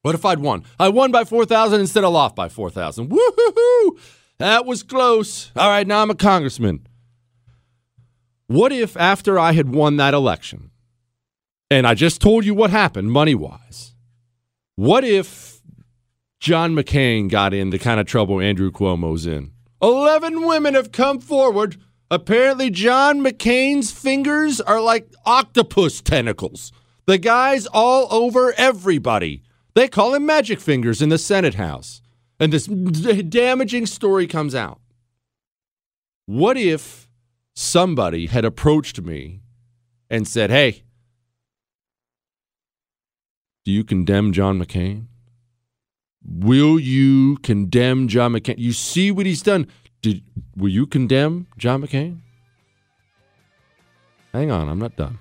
What 0.01 0.15
if 0.15 0.23
I'd 0.23 0.39
won? 0.39 0.63
I 0.79 0.87
won 0.87 1.11
by 1.11 1.25
4,000 1.25 1.81
instead 1.81 2.05
of 2.05 2.13
lost 2.13 2.37
by 2.37 2.47
4,000. 2.47 3.09
Woohoo! 3.09 3.99
That 4.37 4.65
was 4.65 4.81
close. 4.81 5.51
All 5.57 5.67
right, 5.67 5.85
now 5.85 6.01
I'm 6.01 6.09
a 6.09 6.15
congressman. 6.15 6.87
What 8.51 8.73
if 8.73 8.97
after 8.97 9.39
I 9.39 9.53
had 9.53 9.73
won 9.73 9.95
that 9.95 10.13
election, 10.13 10.71
and 11.69 11.87
I 11.87 11.93
just 11.93 12.19
told 12.19 12.43
you 12.43 12.53
what 12.53 12.69
happened 12.69 13.09
money 13.09 13.33
wise, 13.33 13.95
what 14.75 15.05
if 15.05 15.61
John 16.41 16.75
McCain 16.75 17.29
got 17.29 17.53
in 17.53 17.69
the 17.69 17.79
kind 17.79 17.97
of 17.97 18.07
trouble 18.07 18.41
Andrew 18.41 18.69
Cuomo's 18.69 19.25
in? 19.25 19.51
11 19.81 20.45
women 20.45 20.73
have 20.73 20.91
come 20.91 21.21
forward. 21.21 21.77
Apparently, 22.09 22.69
John 22.69 23.21
McCain's 23.21 23.89
fingers 23.93 24.59
are 24.59 24.81
like 24.81 25.07
octopus 25.25 26.01
tentacles. 26.01 26.73
The 27.05 27.19
guy's 27.19 27.67
all 27.67 28.13
over 28.13 28.53
everybody. 28.57 29.43
They 29.75 29.87
call 29.87 30.13
him 30.13 30.25
Magic 30.25 30.59
Fingers 30.59 31.01
in 31.01 31.07
the 31.07 31.17
Senate 31.17 31.55
House. 31.55 32.01
And 32.37 32.51
this 32.51 32.65
damaging 33.29 33.85
story 33.85 34.27
comes 34.27 34.53
out. 34.53 34.81
What 36.25 36.57
if 36.57 37.00
somebody 37.55 38.27
had 38.27 38.45
approached 38.45 39.01
me 39.01 39.41
and 40.09 40.27
said, 40.27 40.49
Hey, 40.49 40.83
do 43.65 43.71
you 43.71 43.83
condemn 43.83 44.33
John 44.33 44.59
McCain? 44.59 45.07
Will 46.23 46.79
you 46.79 47.37
condemn 47.37 48.07
John 48.07 48.33
McCain? 48.33 48.55
You 48.57 48.73
see 48.73 49.11
what 49.11 49.25
he's 49.25 49.41
done. 49.41 49.67
Did 50.01 50.23
will 50.55 50.69
you 50.69 50.87
condemn 50.87 51.47
John 51.57 51.81
McCain? 51.81 52.19
Hang 54.33 54.51
on, 54.51 54.69
I'm 54.69 54.79
not 54.79 54.95
done. 54.95 55.19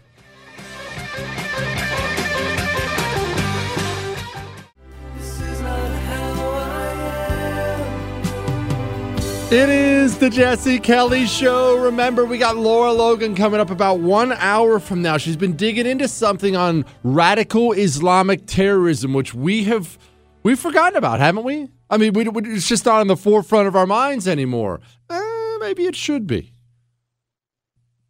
It 9.52 9.68
is 9.68 10.16
the 10.16 10.30
Jesse 10.30 10.78
Kelly 10.78 11.26
Show. 11.26 11.76
Remember, 11.76 12.24
we 12.24 12.38
got 12.38 12.56
Lara 12.56 12.92
Logan 12.92 13.34
coming 13.34 13.58
up 13.58 13.68
about 13.68 13.98
one 13.98 14.30
hour 14.30 14.78
from 14.78 15.02
now. 15.02 15.16
She's 15.16 15.36
been 15.36 15.56
digging 15.56 15.86
into 15.86 16.06
something 16.06 16.54
on 16.54 16.84
radical 17.02 17.72
Islamic 17.72 18.46
terrorism, 18.46 19.12
which 19.12 19.34
we 19.34 19.64
have 19.64 19.98
we've 20.44 20.60
forgotten 20.60 20.96
about, 20.96 21.18
haven't 21.18 21.42
we? 21.42 21.66
I 21.90 21.96
mean, 21.96 22.12
we, 22.12 22.28
we, 22.28 22.42
it's 22.54 22.68
just 22.68 22.86
not 22.86 23.00
on 23.00 23.08
the 23.08 23.16
forefront 23.16 23.66
of 23.66 23.74
our 23.74 23.88
minds 23.88 24.28
anymore. 24.28 24.80
Eh, 25.10 25.56
maybe 25.58 25.84
it 25.84 25.96
should 25.96 26.28
be. 26.28 26.52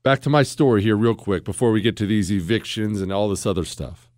Back 0.03 0.21
to 0.21 0.29
my 0.29 0.43
story 0.43 0.83
here, 0.83 0.95
real 0.95 1.15
quick, 1.15 1.45
before 1.45 1.73
we 1.73 1.81
get 1.81 1.97
to 1.97 2.07
these 2.07 2.31
evictions 2.31 3.01
and 3.01 3.11
all 3.11 3.31
this 3.31 3.47
other 3.47 3.65
stuff. 3.65 4.11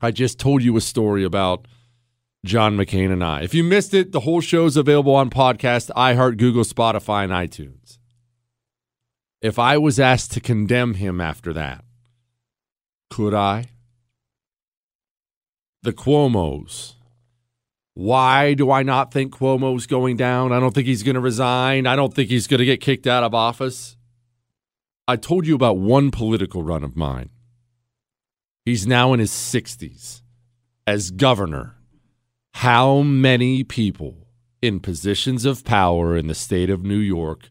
I 0.00 0.12
just 0.12 0.38
told 0.38 0.62
you 0.62 0.76
a 0.76 0.80
story 0.80 1.24
about 1.24 1.66
John 2.44 2.76
McCain 2.76 3.10
and 3.10 3.24
I. 3.24 3.40
If 3.40 3.54
you 3.54 3.64
missed 3.64 3.94
it, 3.94 4.12
the 4.12 4.20
whole 4.20 4.42
show 4.42 4.66
is 4.66 4.76
available 4.76 5.14
on 5.14 5.30
podcast, 5.30 5.90
iHeart, 5.96 6.36
Google, 6.36 6.62
Spotify, 6.62 7.24
and 7.24 7.32
iTunes. 7.32 7.98
If 9.40 9.58
I 9.58 9.78
was 9.78 9.98
asked 9.98 10.32
to 10.32 10.40
condemn 10.40 10.94
him 10.94 11.22
after 11.22 11.54
that, 11.54 11.84
could 13.10 13.32
I? 13.32 13.66
The 15.82 15.92
Cuomo's. 15.92 16.96
Why 17.94 18.54
do 18.54 18.70
I 18.70 18.82
not 18.82 19.12
think 19.12 19.34
Cuomo's 19.34 19.86
going 19.86 20.16
down? 20.16 20.52
I 20.52 20.60
don't 20.60 20.74
think 20.74 20.86
he's 20.86 21.02
going 21.02 21.14
to 21.14 21.20
resign. 21.20 21.86
I 21.86 21.96
don't 21.96 22.12
think 22.12 22.28
he's 22.28 22.46
going 22.46 22.58
to 22.58 22.64
get 22.64 22.80
kicked 22.80 23.06
out 23.06 23.22
of 23.22 23.34
office. 23.34 23.96
I 25.06 25.16
told 25.16 25.46
you 25.46 25.54
about 25.54 25.78
one 25.78 26.10
political 26.10 26.62
run 26.62 26.84
of 26.84 26.96
mine. 26.96 27.30
He's 28.64 28.86
now 28.86 29.12
in 29.12 29.20
his 29.20 29.30
60s 29.30 30.22
as 30.86 31.10
governor 31.10 31.73
how 32.58 33.00
many 33.00 33.64
people 33.64 34.28
in 34.62 34.78
positions 34.78 35.44
of 35.44 35.64
power 35.64 36.16
in 36.16 36.28
the 36.28 36.34
state 36.34 36.70
of 36.70 36.84
New 36.84 36.98
York 36.98 37.50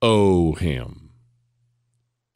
owe 0.00 0.52
him? 0.52 1.10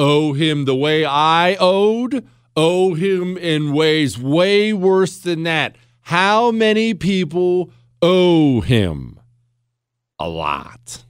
Owe 0.00 0.32
him 0.32 0.64
the 0.64 0.74
way 0.74 1.04
I 1.04 1.56
owed? 1.60 2.26
Owe 2.56 2.94
him 2.94 3.38
in 3.38 3.72
ways 3.72 4.18
way 4.18 4.72
worse 4.72 5.16
than 5.18 5.44
that. 5.44 5.76
How 6.00 6.50
many 6.50 6.92
people 6.92 7.70
owe 8.02 8.60
him? 8.62 9.20
A 10.18 10.28
lot. 10.28 11.04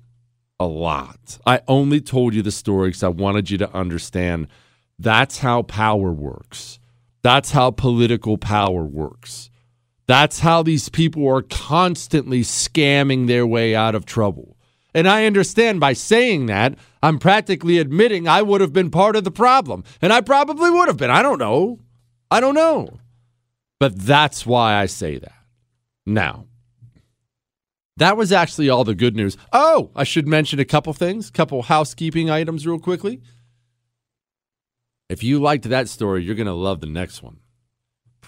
A 0.61 0.67
lot. 0.67 1.39
I 1.47 1.63
only 1.67 2.03
told 2.03 2.35
you 2.35 2.43
the 2.43 2.53
story 2.53 2.91
because 2.91 3.03
I 3.03 3.09
wanted 3.09 3.51
you 3.51 3.57
to 3.59 3.75
understand 3.75 4.47
that's 4.99 5.39
how 5.39 5.63
power 5.63 6.13
works. 6.13 6.79
That's 7.23 7.53
how 7.53 7.71
political 7.71 8.37
power 8.37 8.85
works. 8.85 9.49
That's 10.07 10.41
how 10.41 10.63
these 10.63 10.89
people 10.89 11.27
are 11.29 11.43
constantly 11.43 12.43
scamming 12.43 13.27
their 13.27 13.47
way 13.47 13.75
out 13.75 13.95
of 13.95 14.05
trouble. 14.05 14.57
And 14.95 15.09
I 15.09 15.27
understand 15.27 15.81
by 15.81 15.95
saying 15.95 16.47
that, 16.47 16.75
I'm 17.03 17.19
practically 17.19 17.79
admitting 17.79 18.29
I 18.29 18.43
would 18.43 18.61
have 18.61 18.73
been 18.73 18.91
part 18.91 19.17
of 19.17 19.25
the 19.25 19.31
problem. 19.31 19.85
And 20.03 20.13
I 20.13 20.21
probably 20.21 20.71
would 20.71 20.89
have 20.89 20.97
been. 20.97 21.11
I 21.11 21.23
don't 21.23 21.39
know. 21.39 21.81
I 22.31 22.41
don't 22.41 22.55
know. 22.55 22.99
But 23.81 23.99
that's 23.99 24.45
why 24.45 24.75
I 24.75 24.87
say 24.87 25.19
that. 25.19 25.33
Now, 26.05 26.47
that 27.97 28.17
was 28.17 28.33
actually 28.33 28.69
all 28.69 28.85
the 28.85 28.95
good 28.95 29.17
news. 29.17 29.37
Oh, 29.53 29.91
I 29.95 30.05
should 30.05 30.27
mention 30.27 30.59
a 30.59 30.65
couple 30.65 30.93
things, 30.93 31.31
couple 31.31 31.63
housekeeping 31.63 32.29
items 32.29 32.67
real 32.67 32.79
quickly. 32.79 33.23
If 35.09 35.23
you 35.23 35.41
liked 35.41 35.65
that 35.65 35.89
story, 35.89 36.25
you're 36.25 36.35
going 36.35 36.47
to 36.47 36.53
love 36.53 36.81
the 36.81 36.87
next 36.87 37.23
one 37.23 37.39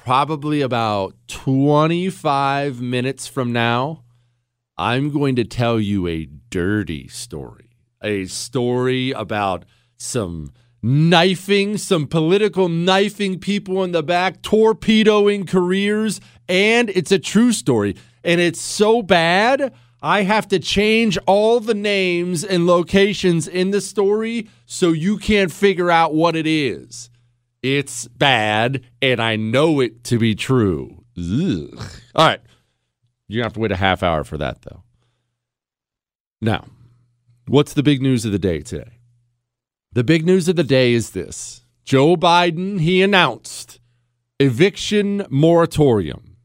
probably 0.05 0.61
about 0.61 1.15
25 1.29 2.79
minutes 2.79 3.27
from 3.27 3.55
now, 3.55 4.05
I'm 4.77 5.11
going 5.11 5.35
to 5.37 5.45
tell 5.45 5.81
you 5.81 6.07
a 6.07 6.27
dirty 6.51 7.09
story. 7.09 7.71
A 8.03 8.27
story 8.27 9.13
about 9.13 9.65
some 9.97 10.53
knifing, 10.83 11.79
some 11.79 12.07
political 12.07 12.69
knifing 12.69 13.39
people 13.39 13.83
in 13.83 13.93
the 13.93 14.03
back, 14.03 14.43
torpedoing 14.43 15.47
careers. 15.47 16.21
And 16.51 16.91
it's 16.91 17.13
a 17.13 17.19
true 17.19 17.53
story. 17.53 17.97
And 18.23 18.43
it's 18.43 18.61
so 18.61 19.01
bad, 19.01 19.73
I 20.03 20.25
have 20.25 20.47
to 20.49 20.59
change 20.59 21.17
all 21.27 21.61
the 21.61 21.73
names 21.73 22.45
and 22.45 22.67
locations 22.67 23.49
in 23.49 23.71
the 23.71 23.81
story 23.81 24.51
so 24.67 24.93
you 24.93 25.17
can't 25.17 25.51
figure 25.51 25.91
out 25.91 26.15
what 26.15 26.37
it 26.37 26.47
is. 26.47 27.09
It's 27.65 28.09
bad, 28.09 28.83
and 29.01 29.23
I 29.23 29.37
know 29.37 29.81
it 29.81 30.05
to 30.05 30.19
be 30.19 30.35
true. 30.35 31.03
Ugh. 31.17 31.83
All 32.15 32.27
right. 32.27 32.41
To 33.31 33.43
have 33.43 33.55
to 33.55 33.61
wait 33.61 33.73
a 33.73 33.77
half 33.77 34.03
hour 34.03 34.23
for 34.23 34.37
that, 34.37 34.61
though. 34.61 34.83
Now, 36.43 36.67
what's 37.49 37.73
the 37.73 37.83
big 37.83 38.03
news 38.03 38.27
of 38.27 38.33
the 38.33 38.39
day 38.39 38.61
today? 38.61 38.99
The 39.93 40.05
big 40.05 40.27
news 40.27 40.47
of 40.47 40.57
the 40.57 40.63
day 40.63 40.93
is 40.93 41.13
this 41.13 41.63
Joe 41.87 42.17
Biden, 42.17 42.81
he 42.81 43.01
announced 43.01 43.81
eviction 44.39 45.25
moratorium. 45.31 46.37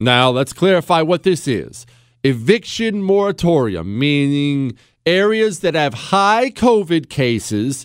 Now, 0.00 0.30
let's 0.30 0.54
clarify 0.54 1.02
what 1.02 1.22
this 1.22 1.46
is. 1.46 1.84
Eviction 2.24 3.02
moratorium, 3.02 3.98
meaning 3.98 4.78
areas 5.04 5.60
that 5.60 5.74
have 5.74 5.92
high 5.92 6.48
COVID 6.48 7.10
cases 7.10 7.84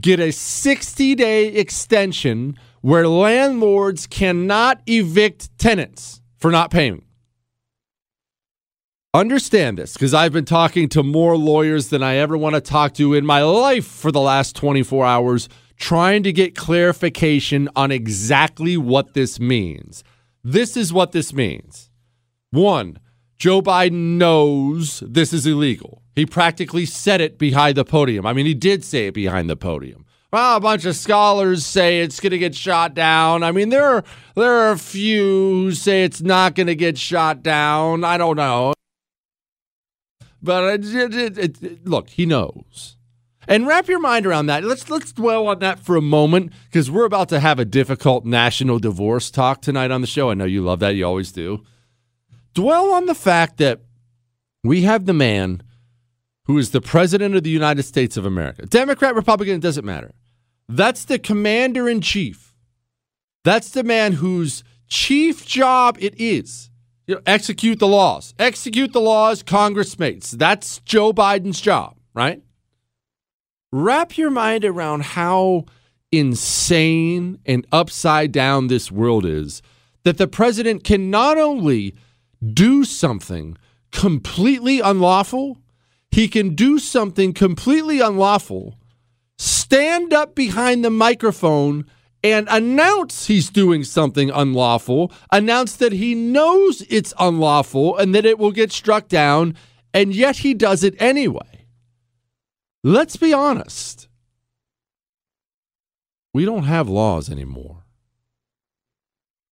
get 0.00 0.20
a 0.20 0.32
60 0.32 1.14
day 1.14 1.48
extension 1.48 2.58
where 2.80 3.06
landlords 3.06 4.06
cannot 4.06 4.82
evict 4.86 5.56
tenants 5.58 6.20
for 6.36 6.50
not 6.50 6.70
paying. 6.70 7.04
Understand 9.14 9.76
this 9.76 9.92
because 9.92 10.14
I've 10.14 10.32
been 10.32 10.46
talking 10.46 10.88
to 10.90 11.02
more 11.02 11.36
lawyers 11.36 11.90
than 11.90 12.02
I 12.02 12.16
ever 12.16 12.36
want 12.36 12.54
to 12.54 12.62
talk 12.62 12.94
to 12.94 13.12
in 13.12 13.26
my 13.26 13.42
life 13.42 13.86
for 13.86 14.10
the 14.10 14.20
last 14.20 14.56
24 14.56 15.04
hours, 15.04 15.48
trying 15.76 16.22
to 16.22 16.32
get 16.32 16.56
clarification 16.56 17.68
on 17.76 17.92
exactly 17.92 18.78
what 18.78 19.12
this 19.12 19.38
means. 19.38 20.02
This 20.42 20.76
is 20.78 20.92
what 20.92 21.12
this 21.12 21.32
means. 21.34 21.90
One, 22.50 22.98
Joe 23.36 23.60
Biden 23.60 24.16
knows 24.16 25.00
this 25.06 25.32
is 25.32 25.46
illegal. 25.46 26.01
He 26.14 26.26
practically 26.26 26.84
said 26.84 27.20
it 27.20 27.38
behind 27.38 27.76
the 27.76 27.84
podium. 27.84 28.26
I 28.26 28.32
mean, 28.32 28.46
he 28.46 28.54
did 28.54 28.84
say 28.84 29.06
it 29.06 29.14
behind 29.14 29.48
the 29.48 29.56
podium. 29.56 30.04
Well, 30.32 30.56
a 30.56 30.60
bunch 30.60 30.86
of 30.86 30.96
scholars 30.96 31.66
say 31.66 32.00
it's 32.00 32.18
going 32.18 32.30
to 32.30 32.38
get 32.38 32.54
shot 32.54 32.94
down. 32.94 33.42
I 33.42 33.52
mean, 33.52 33.68
there 33.68 33.84
are 33.84 34.04
there 34.34 34.52
are 34.52 34.72
a 34.72 34.78
few 34.78 35.64
who 35.64 35.72
say 35.72 36.04
it's 36.04 36.22
not 36.22 36.54
going 36.54 36.68
to 36.68 36.74
get 36.74 36.96
shot 36.96 37.42
down. 37.42 38.02
I 38.02 38.16
don't 38.16 38.36
know, 38.36 38.72
but 40.42 40.80
it, 40.84 41.14
it, 41.14 41.62
it, 41.62 41.86
look, 41.86 42.08
he 42.08 42.24
knows. 42.24 42.96
And 43.46 43.66
wrap 43.66 43.88
your 43.88 43.98
mind 43.98 44.24
around 44.24 44.46
that. 44.46 44.64
Let's 44.64 44.88
let's 44.88 45.12
dwell 45.12 45.48
on 45.48 45.58
that 45.58 45.80
for 45.80 45.96
a 45.96 46.02
moment 46.02 46.52
because 46.64 46.90
we're 46.90 47.04
about 47.04 47.28
to 47.30 47.40
have 47.40 47.58
a 47.58 47.66
difficult 47.66 48.24
national 48.24 48.78
divorce 48.78 49.30
talk 49.30 49.60
tonight 49.60 49.90
on 49.90 50.00
the 50.00 50.06
show. 50.06 50.30
I 50.30 50.34
know 50.34 50.46
you 50.46 50.62
love 50.62 50.80
that; 50.80 50.94
you 50.94 51.04
always 51.04 51.32
do. 51.32 51.62
Dwell 52.54 52.92
on 52.92 53.04
the 53.04 53.14
fact 53.14 53.58
that 53.58 53.80
we 54.64 54.82
have 54.82 55.04
the 55.04 55.12
man 55.12 55.62
who 56.46 56.58
is 56.58 56.70
the 56.70 56.80
president 56.80 57.34
of 57.34 57.42
the 57.42 57.50
United 57.50 57.84
States 57.84 58.16
of 58.16 58.26
America. 58.26 58.66
Democrat, 58.66 59.14
Republican, 59.14 59.56
it 59.56 59.62
doesn't 59.62 59.84
matter. 59.84 60.12
That's 60.68 61.04
the 61.04 61.18
commander 61.18 61.88
in 61.88 62.00
chief. 62.00 62.54
That's 63.44 63.70
the 63.70 63.84
man 63.84 64.12
whose 64.12 64.64
chief 64.88 65.46
job 65.46 65.96
it 66.00 66.14
is. 66.20 66.70
You 67.06 67.16
know, 67.16 67.20
execute 67.26 67.78
the 67.78 67.88
laws. 67.88 68.34
Execute 68.38 68.92
the 68.92 69.00
laws 69.00 69.42
Congress 69.42 69.98
makes. 69.98 70.30
That's 70.30 70.78
Joe 70.80 71.12
Biden's 71.12 71.60
job, 71.60 71.96
right? 72.14 72.42
Wrap 73.72 74.16
your 74.16 74.30
mind 74.30 74.64
around 74.64 75.02
how 75.02 75.64
insane 76.12 77.38
and 77.46 77.66
upside 77.72 78.30
down 78.30 78.66
this 78.66 78.92
world 78.92 79.24
is 79.24 79.62
that 80.04 80.18
the 80.18 80.28
president 80.28 80.84
can 80.84 81.10
not 81.10 81.38
only 81.38 81.94
do 82.52 82.84
something 82.84 83.56
completely 83.90 84.80
unlawful, 84.80 85.58
he 86.12 86.28
can 86.28 86.54
do 86.54 86.78
something 86.78 87.32
completely 87.32 88.00
unlawful, 88.00 88.78
stand 89.38 90.12
up 90.12 90.34
behind 90.34 90.84
the 90.84 90.90
microphone 90.90 91.86
and 92.22 92.46
announce 92.50 93.26
he's 93.26 93.50
doing 93.50 93.82
something 93.82 94.30
unlawful, 94.30 95.10
announce 95.32 95.74
that 95.76 95.92
he 95.92 96.14
knows 96.14 96.82
it's 96.88 97.14
unlawful 97.18 97.96
and 97.96 98.14
that 98.14 98.26
it 98.26 98.38
will 98.38 98.52
get 98.52 98.70
struck 98.70 99.08
down, 99.08 99.56
and 99.92 100.14
yet 100.14 100.36
he 100.38 100.54
does 100.54 100.84
it 100.84 100.94
anyway. 101.00 101.66
Let's 102.84 103.16
be 103.16 103.32
honest. 103.32 104.08
We 106.34 106.44
don't 106.44 106.64
have 106.64 106.88
laws 106.88 107.30
anymore. 107.30 107.84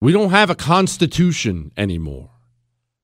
We 0.00 0.12
don't 0.12 0.30
have 0.30 0.50
a 0.50 0.54
constitution 0.54 1.72
anymore. 1.76 2.30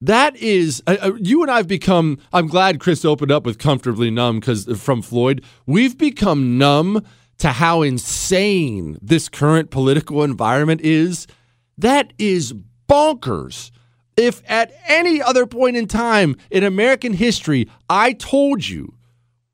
That 0.07 0.37
is, 0.37 0.85
uh, 0.87 0.97
uh, 1.03 1.13
you 1.19 1.43
and 1.43 1.51
I 1.51 1.57
have 1.57 1.67
become. 1.67 2.19
I'm 2.33 2.47
glad 2.47 2.79
Chris 2.79 3.05
opened 3.05 3.33
up 3.33 3.45
with 3.45 3.59
comfortably 3.59 4.09
numb 4.09 4.39
because 4.39 4.65
from 4.81 5.03
Floyd, 5.03 5.43
we've 5.67 5.99
become 5.99 6.57
numb 6.57 7.05
to 7.39 7.49
how 7.49 7.83
insane 7.83 8.99
this 9.03 9.29
current 9.29 9.73
political 9.73 10.23
environment 10.23 10.81
is. 10.81 11.27
That 11.77 12.13
is 12.19 12.55
bonkers. 12.89 13.73
If 14.17 14.45
at 14.49 14.73
any 14.87 15.21
other 15.21 15.45
point 15.45 15.77
in 15.77 15.89
time 15.89 16.37
in 16.53 16.63
American 16.63 17.13
history, 17.13 17.69
I 17.91 18.13
told 18.13 18.69
you 18.69 18.95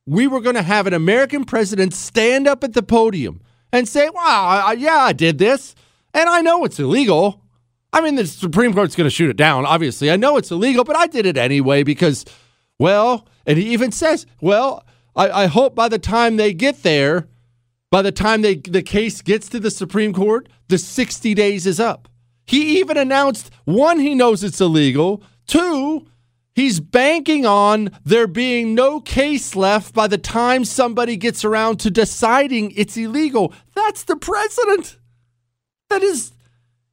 we 0.04 0.26
were 0.26 0.42
going 0.42 0.56
to 0.56 0.62
have 0.62 0.86
an 0.86 0.92
American 0.92 1.46
president 1.46 1.94
stand 1.94 2.46
up 2.46 2.62
at 2.62 2.74
the 2.74 2.82
podium 2.82 3.40
and 3.72 3.88
say, 3.88 4.10
"Wow, 4.10 4.72
yeah, 4.72 4.98
I 4.98 5.14
did 5.14 5.38
this, 5.38 5.74
and 6.12 6.28
I 6.28 6.42
know 6.42 6.66
it's 6.66 6.78
illegal." 6.78 7.41
I 7.92 8.00
mean, 8.00 8.14
the 8.14 8.26
Supreme 8.26 8.72
Court's 8.72 8.96
going 8.96 9.07
to 9.07 9.14
shoot 9.14 9.31
it 9.31 9.37
down, 9.37 9.66
obviously. 9.66 10.11
I 10.11 10.16
know 10.16 10.37
it's 10.37 10.50
illegal, 10.50 10.85
but 10.85 10.96
I 10.96 11.07
did 11.07 11.26
it 11.26 11.37
anyway 11.37 11.83
because, 11.83 12.24
well, 12.78 13.28
and 13.46 13.59
he 13.59 13.72
even 13.72 13.92
says, 13.92 14.26
well, 14.40 14.87
I, 15.14 15.42
I 15.42 15.46
hope 15.46 15.74
by 15.74 15.88
the 15.88 15.98
time 15.98 16.37
they 16.37 16.55
get 16.55 16.83
there, 16.83 17.28
by 17.90 18.00
the 18.00 18.12
time 18.12 18.40
they, 18.40 18.57
the 18.57 18.83
case 18.83 19.20
gets 19.20 19.48
to 19.50 19.61
the 19.61 19.70
Supreme 19.70 20.14
Court, 20.14 20.48
the 20.68 20.78
60 20.78 21.35
days 21.35 21.66
is 21.66 21.78
up. 21.78 22.09
He 22.46 22.81
even 22.81 22.96
announced 22.96 23.50
one, 23.64 24.00
he 24.00 24.14
knows 24.14 24.42
it's 24.42 24.61
illegal. 24.61 25.22
Two, 25.46 26.07
he's 26.55 26.81
banking 26.81 27.44
on 27.44 27.90
there 28.05 28.26
being 28.26 28.74
no 28.74 29.00
case 29.00 29.55
left 29.55 29.94
by 29.94 30.07
the 30.07 30.18
time 30.18 30.64
somebody 30.64 31.18
gets 31.18 31.44
around 31.44 31.78
to 31.81 31.90
deciding 31.90 32.70
it's 32.72 32.96
illegal. 32.96 33.52
That's 33.74 34.05
the 34.05 34.16
president. 34.16 34.96
That 35.90 36.02
is 36.02 36.33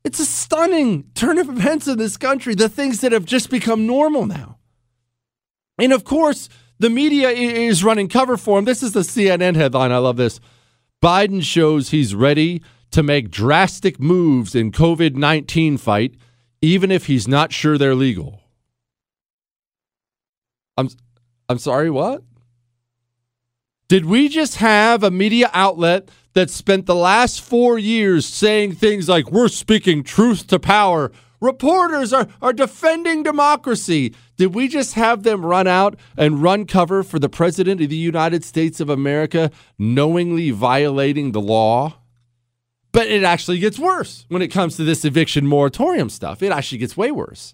it's 0.03 0.19
a 0.19 0.25
stunning 0.25 1.03
turn 1.13 1.37
of 1.37 1.49
events 1.49 1.87
in 1.87 1.97
this 1.97 2.17
country, 2.17 2.55
the 2.55 2.69
things 2.69 3.01
that 3.01 3.11
have 3.11 3.25
just 3.25 3.49
become 3.49 3.85
normal 3.85 4.25
now. 4.25 4.57
And 5.77 5.93
of 5.93 6.03
course, 6.03 6.49
the 6.79 6.89
media 6.89 7.29
is 7.29 7.83
running 7.83 8.07
cover 8.07 8.37
for 8.37 8.57
him. 8.57 8.65
This 8.65 8.81
is 8.81 8.93
the 8.93 9.01
CNN 9.01 9.55
headline. 9.55 9.91
I 9.91 9.97
love 9.97 10.17
this. 10.17 10.39
Biden 11.01 11.43
shows 11.43 11.89
he's 11.89 12.15
ready 12.15 12.61
to 12.91 13.03
make 13.03 13.29
drastic 13.29 13.99
moves 13.99 14.55
in 14.55 14.71
COVID 14.71 15.15
19 15.15 15.77
fight, 15.77 16.15
even 16.61 16.91
if 16.91 17.05
he's 17.05 17.27
not 17.27 17.53
sure 17.53 17.77
they're 17.77 17.95
legal. 17.95 18.41
I'm, 20.77 20.89
I'm 21.47 21.59
sorry, 21.59 21.89
what? 21.89 22.23
Did 23.89 24.05
we 24.05 24.29
just 24.29 24.57
have 24.57 25.03
a 25.03 25.11
media 25.11 25.49
outlet 25.53 26.09
that 26.33 26.49
spent 26.49 26.85
the 26.85 26.95
last 26.95 27.41
four 27.41 27.79
years 27.79 28.25
saying 28.25 28.73
things 28.73 29.09
like, 29.09 29.31
we're 29.31 29.47
speaking 29.47 30.03
truth 30.03 30.47
to 30.47 30.59
power. 30.59 31.11
Reporters 31.41 32.11
are, 32.11 32.27
are 32.41 32.53
defending 32.53 33.23
democracy. 33.23 34.13
Did 34.37 34.53
we 34.53 34.67
just 34.67 34.93
have 34.93 35.23
them 35.23 35.45
run 35.45 35.67
out 35.67 35.97
and 36.17 36.43
run 36.43 36.65
cover 36.65 37.01
for 37.01 37.17
the 37.17 37.29
President 37.29 37.81
of 37.81 37.89
the 37.89 37.95
United 37.95 38.43
States 38.43 38.79
of 38.79 38.89
America 38.89 39.51
knowingly 39.77 40.51
violating 40.51 41.31
the 41.31 41.41
law? 41.41 41.95
But 42.91 43.07
it 43.07 43.23
actually 43.23 43.59
gets 43.59 43.79
worse 43.79 44.25
when 44.29 44.41
it 44.41 44.47
comes 44.49 44.75
to 44.77 44.83
this 44.83 45.05
eviction 45.05 45.45
moratorium 45.45 46.09
stuff. 46.09 46.41
It 46.41 46.51
actually 46.51 46.79
gets 46.79 46.97
way 46.97 47.11
worse. 47.11 47.53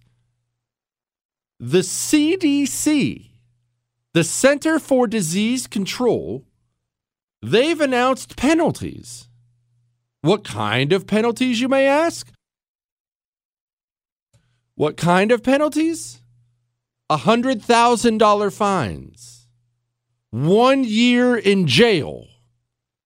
The 1.59 1.79
CDC, 1.79 3.27
the 4.13 4.23
Center 4.23 4.79
for 4.79 5.07
Disease 5.07 5.67
Control, 5.67 6.45
they've 7.41 7.80
announced 7.80 8.36
penalties. 8.36 9.30
What 10.21 10.43
kind 10.43 10.91
of 10.91 11.06
penalties, 11.06 11.62
you 11.62 11.67
may 11.67 11.86
ask? 11.88 12.32
What 14.76 14.98
kind 14.98 15.32
of 15.32 15.43
penalties? 15.43 16.21
$100,000 17.12 18.54
fines, 18.54 19.48
one 20.32 20.84
year 20.84 21.36
in 21.38 21.67
jail. 21.67 22.26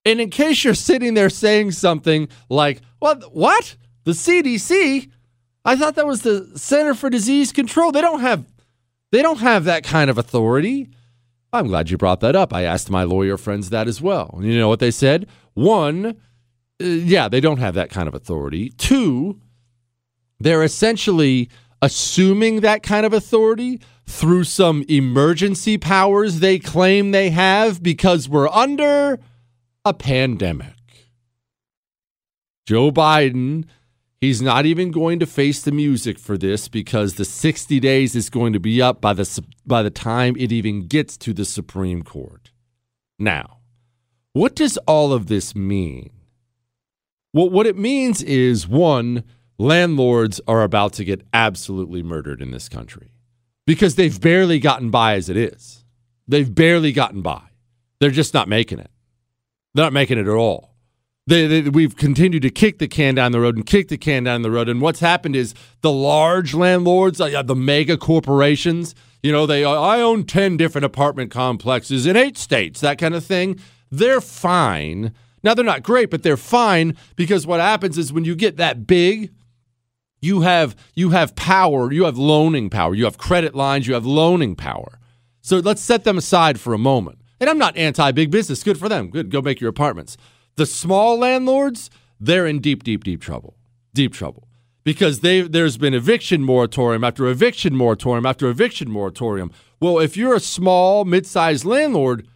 And 0.05 0.21
in 0.21 0.29
case 0.29 0.63
you're 0.63 0.73
sitting 0.73 1.13
there 1.13 1.29
saying 1.29 1.71
something 1.71 2.29
like, 2.49 2.81
what? 2.99 3.35
What? 3.35 3.75
The 4.05 4.11
CDC? 4.11 5.11
I 5.65 5.75
thought 5.75 5.95
that 5.95 6.07
was 6.07 6.21
the 6.21 6.51
Center 6.55 6.93
for 6.93 7.09
Disease 7.09 7.51
Control. 7.51 7.91
They 7.91 8.01
don't 8.01 8.21
have 8.21 8.45
they 9.11 9.21
don't 9.21 9.39
have 9.39 9.65
that 9.65 9.83
kind 9.83 10.09
of 10.09 10.17
authority. 10.17 10.89
I'm 11.51 11.67
glad 11.67 11.89
you 11.89 11.97
brought 11.97 12.19
that 12.19 12.35
up. 12.35 12.53
I 12.53 12.63
asked 12.63 12.89
my 12.89 13.03
lawyer 13.03 13.37
friends 13.37 13.69
that 13.69 13.87
as 13.87 14.01
well. 14.01 14.39
You 14.41 14.57
know 14.57 14.69
what 14.69 14.79
they 14.79 14.91
said? 14.91 15.27
One, 15.53 16.05
uh, 16.81 16.85
yeah, 16.85 17.27
they 17.27 17.41
don't 17.41 17.57
have 17.57 17.73
that 17.75 17.89
kind 17.89 18.07
of 18.07 18.13
authority. 18.13 18.69
Two, 18.77 19.39
they're 20.39 20.63
essentially 20.63 21.49
assuming 21.81 22.61
that 22.61 22.83
kind 22.83 23.05
of 23.05 23.13
authority 23.13 23.81
through 24.05 24.43
some 24.43 24.83
emergency 24.89 25.77
powers 25.77 26.39
they 26.39 26.59
claim 26.59 27.11
they 27.11 27.29
have 27.29 27.81
because 27.81 28.27
we're 28.27 28.49
under 28.49 29.19
a 29.85 29.93
pandemic. 29.93 30.73
Joe 32.65 32.91
Biden 32.91 33.65
He's 34.21 34.41
not 34.41 34.65
even 34.65 34.91
going 34.91 35.19
to 35.19 35.25
face 35.25 35.61
the 35.61 35.71
music 35.71 36.19
for 36.19 36.37
this 36.37 36.67
because 36.67 37.15
the 37.15 37.23
60 37.23 37.79
days 37.79 38.15
is 38.15 38.29
going 38.29 38.51
to 38.51 38.59
be 38.59 38.81
up 38.81 38.99
by 38.99 39.13
the 39.13 39.43
by 39.65 39.81
the 39.81 39.89
time 39.89 40.35
it 40.37 40.51
even 40.51 40.87
gets 40.87 41.15
to 41.17 41.33
the 41.33 41.45
Supreme 41.45 42.03
Court. 42.03 42.51
Now, 43.17 43.59
what 44.33 44.55
does 44.55 44.77
all 44.79 45.13
of 45.13 45.27
this 45.27 45.55
mean? 45.55 46.11
Well, 47.33 47.49
what 47.49 47.67
it 47.67 47.77
means 47.77 48.21
is 48.21 48.67
one, 48.67 49.23
landlords 49.57 50.41
are 50.47 50.63
about 50.63 50.93
to 50.93 51.05
get 51.05 51.25
absolutely 51.33 52.03
murdered 52.03 52.41
in 52.41 52.51
this 52.51 52.67
country 52.67 53.11
because 53.65 53.95
they've 53.95 54.19
barely 54.19 54.59
gotten 54.59 54.89
by 54.89 55.15
as 55.15 55.29
it 55.29 55.37
is. 55.37 55.85
They've 56.27 56.53
barely 56.53 56.91
gotten 56.91 57.21
by. 57.21 57.43
They're 57.99 58.11
just 58.11 58.33
not 58.33 58.47
making 58.47 58.79
it. 58.79 58.91
They're 59.73 59.85
not 59.85 59.93
making 59.93 60.17
it 60.17 60.27
at 60.27 60.33
all. 60.33 60.75
They, 61.29 61.45
they, 61.45 61.69
we've 61.69 61.95
continued 61.95 62.41
to 62.41 62.49
kick 62.49 62.79
the 62.79 62.87
can 62.87 63.13
down 63.13 63.33
the 63.33 63.39
road 63.39 63.55
and 63.55 63.63
kick 63.63 63.89
the 63.89 63.99
can 63.99 64.23
down 64.23 64.41
the 64.41 64.49
road. 64.49 64.67
And 64.67 64.81
what's 64.81 64.99
happened 64.99 65.35
is 65.35 65.53
the 65.81 65.91
large 65.91 66.55
landlords, 66.55 67.21
uh, 67.21 67.43
the 67.43 67.55
mega 67.55 67.97
corporations, 67.97 68.95
you 69.21 69.31
know, 69.31 69.45
they 69.45 69.63
I 69.63 70.01
own 70.01 70.23
10 70.23 70.57
different 70.57 70.85
apartment 70.85 71.29
complexes 71.29 72.07
in 72.07 72.17
eight 72.17 72.35
states, 72.35 72.79
that 72.81 72.97
kind 72.97 73.13
of 73.13 73.23
thing. 73.23 73.59
They're 73.91 74.21
fine. 74.21 75.13
Now, 75.43 75.53
they're 75.53 75.63
not 75.63 75.83
great, 75.83 76.09
but 76.09 76.23
they're 76.23 76.35
fine 76.35 76.97
because 77.15 77.45
what 77.45 77.59
happens 77.59 77.99
is 77.99 78.11
when 78.11 78.25
you 78.25 78.35
get 78.35 78.57
that 78.57 78.87
big, 78.87 79.31
you 80.21 80.41
have 80.41 80.75
you 80.95 81.11
have 81.11 81.35
power, 81.35 81.91
you 81.91 82.05
have 82.05 82.17
loaning 82.17 82.71
power, 82.71 82.95
you 82.95 83.05
have 83.05 83.19
credit 83.19 83.53
lines, 83.53 83.85
you 83.85 83.93
have 83.93 84.05
loaning 84.05 84.55
power. 84.55 84.97
So 85.41 85.57
let's 85.57 85.81
set 85.81 86.05
them 86.05 86.17
aside 86.17 86.59
for 86.59 86.73
a 86.73 86.79
moment. 86.79 87.19
And 87.39 87.51
I'm 87.51 87.59
not 87.59 87.77
anti 87.77 88.11
big 88.13 88.31
business. 88.31 88.63
Good 88.63 88.79
for 88.79 88.89
them. 88.89 89.11
Good. 89.11 89.29
Go 89.29 89.43
make 89.43 89.61
your 89.61 89.69
apartments. 89.69 90.17
The 90.59 90.65
small 90.65 91.17
landlords, 91.17 91.89
they're 92.19 92.45
in 92.45 92.59
deep, 92.59 92.83
deep, 92.83 93.05
deep 93.05 93.21
trouble. 93.21 93.55
Deep 93.93 94.13
trouble. 94.13 94.49
Because 94.83 95.21
they 95.21 95.39
there's 95.39 95.77
been 95.77 95.93
eviction 95.93 96.43
moratorium 96.43 97.01
after 97.01 97.27
eviction 97.27 97.77
moratorium 97.77 98.25
after 98.25 98.49
eviction 98.49 98.91
moratorium. 98.91 99.53
Well, 99.79 99.99
if 99.99 100.17
you're 100.17 100.35
a 100.35 100.41
small, 100.41 101.05
mid-sized 101.05 101.63
landlord, 101.63 102.27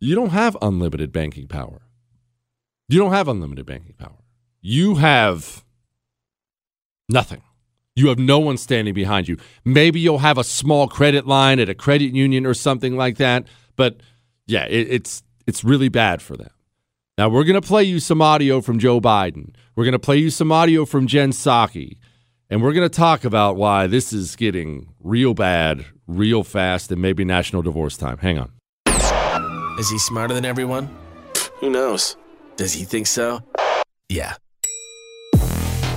you 0.00 0.14
don't 0.14 0.30
have 0.30 0.56
unlimited 0.62 1.12
banking 1.12 1.48
power. 1.48 1.82
You 2.88 2.98
don't 2.98 3.12
have 3.12 3.28
unlimited 3.28 3.66
banking 3.66 3.96
power. 3.98 4.24
You 4.62 4.94
have 4.94 5.66
nothing. 7.10 7.42
You 7.94 8.08
have 8.08 8.18
no 8.18 8.38
one 8.38 8.56
standing 8.56 8.94
behind 8.94 9.28
you. 9.28 9.36
Maybe 9.66 10.00
you'll 10.00 10.20
have 10.20 10.38
a 10.38 10.44
small 10.44 10.88
credit 10.88 11.26
line 11.26 11.60
at 11.60 11.68
a 11.68 11.74
credit 11.74 12.14
union 12.14 12.46
or 12.46 12.54
something 12.54 12.96
like 12.96 13.18
that, 13.18 13.46
but 13.76 14.00
yeah, 14.46 14.64
it, 14.64 14.88
it's 14.90 15.22
it's 15.48 15.64
really 15.64 15.88
bad 15.88 16.20
for 16.20 16.36
them. 16.36 16.50
Now, 17.16 17.30
we're 17.30 17.42
going 17.42 17.60
to 17.60 17.66
play 17.66 17.82
you 17.82 17.98
some 17.98 18.22
audio 18.22 18.60
from 18.60 18.78
Joe 18.78 19.00
Biden. 19.00 19.54
We're 19.74 19.84
going 19.84 19.92
to 19.92 19.98
play 19.98 20.18
you 20.18 20.30
some 20.30 20.52
audio 20.52 20.84
from 20.84 21.06
Jen 21.08 21.32
Psaki. 21.32 21.96
And 22.50 22.62
we're 22.62 22.74
going 22.74 22.88
to 22.88 22.94
talk 22.94 23.24
about 23.24 23.56
why 23.56 23.86
this 23.86 24.12
is 24.12 24.36
getting 24.36 24.92
real 25.00 25.34
bad, 25.34 25.86
real 26.06 26.44
fast, 26.44 26.92
and 26.92 27.00
maybe 27.02 27.24
national 27.24 27.62
divorce 27.62 27.96
time. 27.96 28.18
Hang 28.18 28.38
on. 28.38 28.52
Is 29.78 29.90
he 29.90 29.98
smarter 29.98 30.34
than 30.34 30.44
everyone? 30.44 30.94
Who 31.56 31.70
knows? 31.70 32.16
Does 32.56 32.74
he 32.74 32.84
think 32.84 33.06
so? 33.06 33.40
Yeah. 34.08 34.34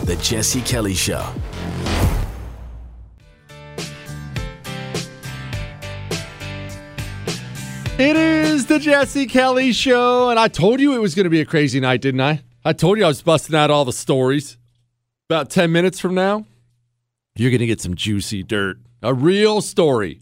The 0.06 0.18
Jesse 0.22 0.62
Kelly 0.62 0.94
Show. 0.94 1.28
It 8.04 8.16
is 8.16 8.66
the 8.66 8.80
Jesse 8.80 9.28
Kelly 9.28 9.72
Show. 9.72 10.32
And 10.32 10.40
I 10.40 10.48
told 10.48 10.80
you 10.80 10.96
it 10.96 11.00
was 11.00 11.14
going 11.14 11.26
to 11.26 11.30
be 11.30 11.40
a 11.40 11.46
crazy 11.46 11.80
night, 11.80 12.02
didn't 12.02 12.22
I? 12.22 12.42
I 12.66 12.74
told 12.74 12.98
you 12.98 13.06
I 13.06 13.08
was 13.08 13.22
busting 13.22 13.56
out 13.56 13.70
all 13.70 13.86
the 13.86 13.94
stories. 13.94 14.58
About 15.30 15.52
10 15.52 15.72
minutes 15.72 16.00
from 16.00 16.16
now, 16.16 16.48
you're 17.36 17.52
going 17.52 17.60
to 17.60 17.68
get 17.68 17.80
some 17.80 17.94
juicy 17.94 18.42
dirt, 18.42 18.80
a 19.04 19.14
real 19.14 19.62
story. 19.62 20.20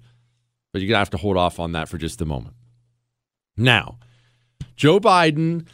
But 0.73 0.81
you're 0.81 0.89
going 0.89 0.95
to 0.95 0.99
have 0.99 1.09
to 1.11 1.17
hold 1.17 1.37
off 1.37 1.57
on 1.57 1.71
that 1.71 1.87
for 1.87 1.97
just 1.97 2.19
a 2.19 2.25
moment. 2.25 2.53
Now, 3.55 3.97
Joe 4.75 4.99
Biden, 4.99 5.65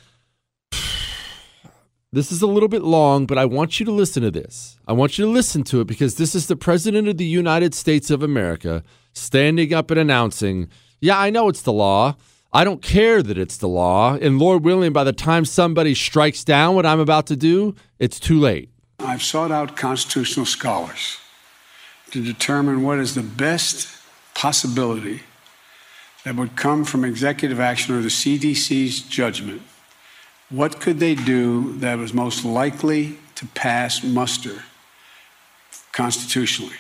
this 2.12 2.32
is 2.32 2.44
a 2.44 2.48
little 2.48 2.70
bit 2.70 2.84
long, 2.84 3.26
but 3.26 3.40
I 3.40 3.46
want 3.46 3.80
you 3.80 3.86
to 3.88 3.92
listen 3.92 4.22
to 4.22 4.30
this. 4.30 4.78
I 4.88 4.94
want 4.94 5.18
you 5.18 5.26
to 5.26 5.32
listen 5.32 5.64
to 5.64 5.82
it 5.82 5.88
because 5.88 6.18
this 6.18 6.36
is 6.36 6.46
the 6.46 6.56
President 6.56 7.08
of 7.08 7.18
the 7.18 7.26
United 7.26 7.74
States 7.74 8.12
of 8.12 8.22
America 8.22 8.84
standing 9.12 9.74
up 9.74 9.90
and 9.90 10.00
announcing, 10.00 10.70
Yeah, 11.06 11.20
I 11.20 11.30
know 11.30 11.50
it's 11.50 11.62
the 11.62 11.72
law. 11.72 12.16
I 12.52 12.64
don't 12.64 12.82
care 12.82 13.22
that 13.22 13.38
it's 13.38 13.58
the 13.58 13.68
law. 13.68 14.16
And 14.16 14.40
Lord 14.40 14.64
willing, 14.64 14.92
by 14.92 15.04
the 15.04 15.14
time 15.14 15.46
somebody 15.46 15.94
strikes 15.94 16.44
down 16.44 16.74
what 16.74 16.84
I'm 16.84 17.00
about 17.00 17.28
to 17.28 17.36
do, 17.36 17.76
it's 18.00 18.20
too 18.20 18.40
late. 18.40 18.72
I've 18.98 19.22
sought 19.22 19.52
out 19.52 19.78
constitutional 19.78 20.48
scholars 20.48 21.18
to 22.10 22.24
determine 22.24 22.82
what 22.82 22.98
is 22.98 23.14
the 23.14 23.22
best 23.22 23.88
possibility 24.34 25.22
that 26.24 26.36
would 26.38 26.56
come 26.56 26.84
from 26.84 27.06
executive 27.06 27.60
action 27.60 27.94
or 27.94 28.02
the 28.02 28.08
CDC's 28.08 29.02
judgment. 29.02 29.62
What 30.50 30.80
could 30.80 31.00
they 31.00 31.14
do 31.14 31.74
that 31.82 32.00
was 32.00 32.16
most 32.16 32.44
likely 32.44 33.20
to 33.36 33.46
pass 33.46 34.04
muster 34.04 34.64
constitutionally? 35.92 36.80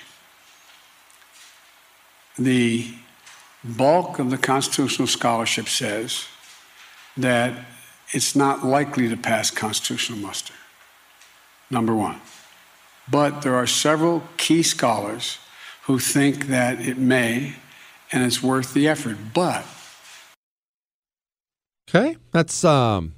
The 2.39 2.87
bulk 3.65 4.19
of 4.19 4.29
the 4.29 4.37
constitutional 4.37 5.07
scholarship 5.07 5.67
says 5.67 6.25
that 7.17 7.65
it's 8.11 8.35
not 8.35 8.65
likely 8.65 9.09
to 9.09 9.17
pass 9.17 9.51
constitutional 9.51 10.19
muster 10.19 10.53
number 11.69 11.95
one. 11.95 12.21
But 13.09 13.41
there 13.41 13.55
are 13.55 13.67
several 13.67 14.23
key 14.37 14.63
scholars 14.63 15.37
who 15.83 15.99
think 15.99 16.47
that 16.47 16.79
it 16.79 16.97
may 16.97 17.55
and 18.11 18.23
it's 18.23 18.41
worth 18.41 18.73
the 18.73 18.87
effort. 18.87 19.17
But 19.33 19.65
Okay, 21.87 22.17
that's 22.31 22.63
um 22.63 23.13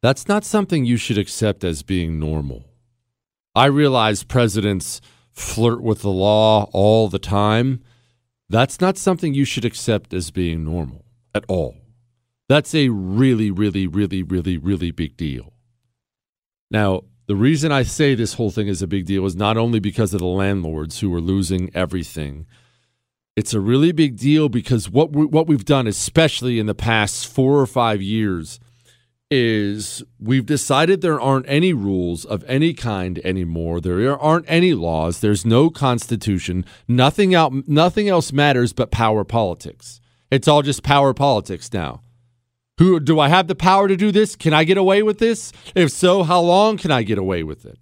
that's 0.00 0.28
not 0.28 0.44
something 0.44 0.84
you 0.84 0.96
should 0.96 1.18
accept 1.18 1.64
as 1.64 1.82
being 1.82 2.20
normal. 2.20 2.64
I 3.54 3.66
realize 3.66 4.22
presidents 4.22 5.00
flirt 5.32 5.82
with 5.82 6.02
the 6.02 6.10
law 6.10 6.70
all 6.72 7.08
the 7.08 7.18
time. 7.18 7.82
That's 8.50 8.80
not 8.80 8.96
something 8.96 9.34
you 9.34 9.44
should 9.44 9.64
accept 9.64 10.14
as 10.14 10.30
being 10.30 10.64
normal 10.64 11.04
at 11.34 11.44
all. 11.48 11.76
That's 12.48 12.74
a 12.74 12.88
really, 12.88 13.50
really, 13.50 13.86
really, 13.86 14.22
really, 14.22 14.56
really 14.56 14.90
big 14.90 15.16
deal. 15.16 15.52
Now, 16.70 17.02
the 17.26 17.36
reason 17.36 17.70
I 17.70 17.82
say 17.82 18.14
this 18.14 18.34
whole 18.34 18.50
thing 18.50 18.68
is 18.68 18.80
a 18.80 18.86
big 18.86 19.04
deal 19.04 19.26
is 19.26 19.36
not 19.36 19.58
only 19.58 19.80
because 19.80 20.14
of 20.14 20.20
the 20.20 20.26
landlords 20.26 21.00
who 21.00 21.12
are 21.14 21.20
losing 21.20 21.70
everything. 21.74 22.46
It's 23.36 23.52
a 23.52 23.60
really 23.60 23.92
big 23.92 24.16
deal 24.16 24.48
because 24.48 24.88
what 24.88 25.12
we, 25.12 25.26
what 25.26 25.46
we've 25.46 25.64
done, 25.64 25.86
especially 25.86 26.58
in 26.58 26.64
the 26.64 26.74
past 26.74 27.26
four 27.26 27.60
or 27.60 27.66
five 27.66 28.00
years, 28.00 28.58
is 29.30 30.02
we've 30.18 30.46
decided 30.46 31.00
there 31.00 31.20
aren't 31.20 31.48
any 31.48 31.72
rules 31.72 32.24
of 32.24 32.44
any 32.46 32.72
kind 32.72 33.18
anymore. 33.24 33.80
There 33.80 34.18
aren't 34.18 34.46
any 34.48 34.74
laws. 34.74 35.20
There's 35.20 35.44
no 35.44 35.70
constitution. 35.70 36.64
Nothing 36.86 37.34
out. 37.34 37.68
Nothing 37.68 38.08
else 38.08 38.32
matters 38.32 38.72
but 38.72 38.90
power 38.90 39.24
politics. 39.24 40.00
It's 40.30 40.48
all 40.48 40.62
just 40.62 40.82
power 40.82 41.12
politics 41.12 41.72
now. 41.72 42.02
Who 42.78 43.00
do 43.00 43.18
I 43.18 43.28
have 43.28 43.48
the 43.48 43.54
power 43.54 43.88
to 43.88 43.96
do 43.96 44.12
this? 44.12 44.36
Can 44.36 44.54
I 44.54 44.64
get 44.64 44.78
away 44.78 45.02
with 45.02 45.18
this? 45.18 45.52
If 45.74 45.90
so, 45.90 46.22
how 46.22 46.40
long 46.40 46.78
can 46.78 46.90
I 46.90 47.02
get 47.02 47.18
away 47.18 47.42
with 47.42 47.66
it? 47.66 47.78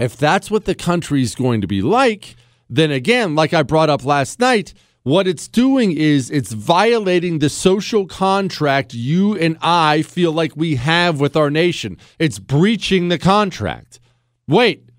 If 0.00 0.16
that's 0.16 0.50
what 0.50 0.64
the 0.64 0.74
country's 0.74 1.36
going 1.36 1.60
to 1.60 1.68
be 1.68 1.80
like, 1.80 2.34
then 2.68 2.90
again, 2.90 3.36
like 3.36 3.54
I 3.54 3.62
brought 3.62 3.88
up 3.88 4.04
last 4.04 4.40
night, 4.40 4.74
what 5.02 5.26
it's 5.26 5.48
doing 5.48 5.92
is 5.92 6.30
it's 6.30 6.52
violating 6.52 7.38
the 7.38 7.48
social 7.48 8.06
contract 8.06 8.94
you 8.94 9.36
and 9.36 9.56
I 9.60 10.02
feel 10.02 10.32
like 10.32 10.56
we 10.56 10.76
have 10.76 11.20
with 11.20 11.36
our 11.36 11.50
nation. 11.50 11.98
It's 12.18 12.38
breaching 12.38 13.08
the 13.08 13.18
contract. 13.18 13.98
Wait, 14.46 14.90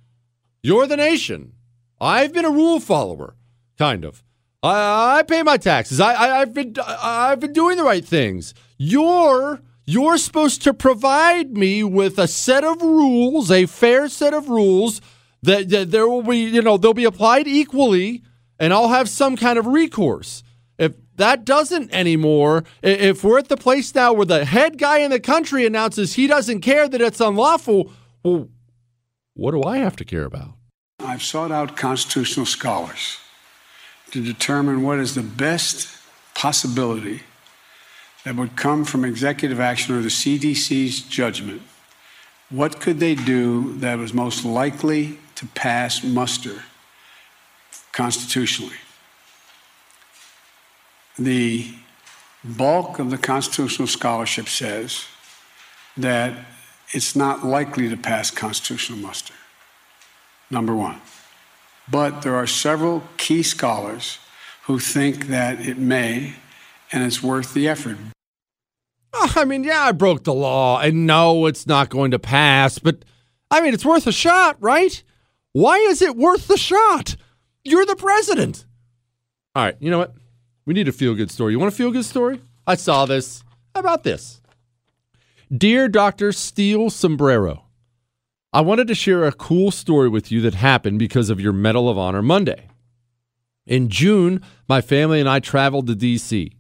you're 0.62 0.88
the 0.88 0.98
nation. 0.98 1.54
I've 2.02 2.34
been 2.34 2.46
a 2.46 2.50
rule 2.50 2.80
follower, 2.80 3.36
kind 3.78 4.04
of. 4.04 4.24
I, 4.62 5.20
I 5.20 5.24
pay 5.24 5.44
my 5.44 5.58
taxes. 5.58 6.00
I, 6.00 6.14
I, 6.14 6.40
have 6.40 6.54
been 6.54 6.76
I've 6.86 7.40
been 7.40 7.54
doing 7.54 7.78
the 7.78 7.84
right 7.84 8.04
things. 8.04 8.54
You're 8.78 9.62
you're 9.86 10.18
supposed 10.18 10.62
to 10.64 10.74
provide 10.74 11.58
me 11.58 11.84
with 11.84 12.18
a 12.18 12.28
set 12.28 12.64
of 12.64 12.82
rules, 12.82 13.52
a 13.52 13.66
fair 13.66 14.08
set 14.08 14.34
of 14.34 14.50
rules 14.50 15.02
that, 15.42 15.70
that 15.70 15.92
there 15.92 16.08
will 16.08 16.24
be, 16.24 16.38
you 16.38 16.62
know, 16.62 16.78
they'll 16.78 16.94
be 16.94 17.04
applied 17.04 17.48
equally, 17.48 18.24
and 18.60 18.74
I'll 18.74 18.90
have 18.90 19.10
some 19.10 19.36
kind 19.36 19.58
of 19.58 19.66
recourse. 19.68 20.44
If 20.78 20.94
that 21.18 21.46
doesn't 21.46 21.94
anymore, 21.94 22.64
if 22.82 23.24
we're 23.24 23.40
at 23.40 23.48
the 23.48 23.58
place 23.58 23.94
now 23.94 24.14
where 24.14 24.26
the 24.26 24.46
head 24.46 24.78
guy 24.78 25.00
in 25.00 25.12
the 25.12 25.20
country 25.20 25.66
announces 25.66 26.14
he 26.14 26.28
doesn't 26.28 26.62
care 26.62 26.88
that 26.88 27.02
it's 27.02 27.22
unlawful, 27.22 27.92
well, 28.24 28.50
what 29.34 29.52
do 29.52 29.64
I 29.64 29.78
have 29.78 29.96
to 29.98 30.06
care 30.06 30.26
about? 30.26 30.54
I've 31.00 31.24
sought 31.24 31.52
out 31.52 31.76
constitutional 31.76 32.46
scholars 32.46 33.18
to 34.12 34.24
determine 34.24 34.84
what 34.84 35.00
is 35.00 35.16
the 35.16 35.24
best 35.24 35.90
possibility 36.36 37.22
that 38.24 38.36
would 38.36 38.56
come 38.56 38.86
from 38.86 39.04
executive 39.04 39.60
action 39.60 39.96
or 39.96 40.02
the 40.02 40.10
CDC's 40.10 41.02
judgment. 41.02 41.62
What 42.50 42.80
could 42.80 43.00
they 43.00 43.16
do 43.16 43.74
that 43.80 43.98
was 43.98 44.14
most 44.14 44.46
likely 44.46 45.18
to 45.36 45.46
pass 45.48 46.04
muster 46.04 46.64
constitutionally? 47.94 48.76
The 51.18 51.74
bulk 52.44 53.00
of 53.00 53.10
the 53.12 53.18
constitutional 53.18 53.88
scholarship 53.88 54.50
says 54.50 55.06
that 55.96 56.34
it's 56.92 57.16
not 57.16 57.46
likely 57.46 57.88
to 57.90 57.96
pass 57.96 58.30
constitutional 58.30 59.00
muster, 59.00 59.34
number 60.52 60.76
one. 60.76 61.00
But 61.90 62.22
there 62.22 62.36
are 62.36 62.48
several 62.48 63.04
key 63.18 63.44
scholars 63.44 64.20
who 64.66 64.80
think 64.80 65.28
that 65.28 65.60
it 65.60 65.78
may, 65.78 66.36
and 66.92 67.04
it's 67.04 67.22
worth 67.22 67.54
the 67.54 67.68
effort. 67.68 67.98
Ah, 69.14 69.34
I 69.36 69.46
mean, 69.46 69.64
yeah, 69.64 69.84
I 69.84 69.92
broke 69.92 70.24
the 70.24 70.34
law, 70.34 70.80
and 70.80 71.06
no, 71.06 71.46
it's 71.46 71.68
not 71.68 71.90
going 71.90 72.12
to 72.12 72.20
pass, 72.20 72.80
but 72.80 73.04
I 73.52 73.62
mean, 73.62 73.74
it's 73.74 73.86
worth 73.86 74.08
a 74.08 74.12
shot, 74.12 74.58
right? 74.60 75.04
Why 75.52 75.78
is 75.78 76.02
it 76.02 76.16
worth 76.16 76.48
the 76.48 76.58
shot? 76.58 77.16
You're 77.64 77.86
the 77.86 77.96
president. 77.96 78.66
All 79.56 79.64
right, 79.64 79.78
you 79.80 79.90
know 79.90 80.00
what? 80.00 80.14
We 80.66 80.74
need 80.74 80.88
a 80.88 80.92
feel 80.92 81.16
good 81.16 81.32
story. 81.32 81.54
You 81.54 81.60
want 81.60 81.74
a 81.74 81.76
feel 81.76 81.92
good 81.92 82.06
story? 82.06 82.42
I 82.68 82.76
saw 82.76 83.06
this. 83.06 83.44
How 83.74 83.80
about 83.80 84.04
this? 84.04 84.42
Dear 85.56 85.88
Dr. 85.88 86.32
Steel 86.32 86.90
Sombrero, 86.90 87.66
I 88.52 88.62
wanted 88.62 88.88
to 88.88 88.96
share 88.96 89.26
a 89.26 89.32
cool 89.32 89.72
story 89.72 90.10
with 90.10 90.32
you 90.32 90.42
that 90.42 90.56
happened 90.56 91.00
because 91.00 91.30
of 91.30 91.40
your 91.40 91.54
Medal 91.54 91.90
of 91.90 91.98
Honor 91.98 92.22
Monday. 92.22 92.68
In 93.66 93.88
June, 93.88 94.42
my 94.68 94.82
family 94.82 95.20
and 95.20 95.30
I 95.30 95.40
traveled 95.40 95.88
to 95.88 95.96
D.C. 95.96 96.52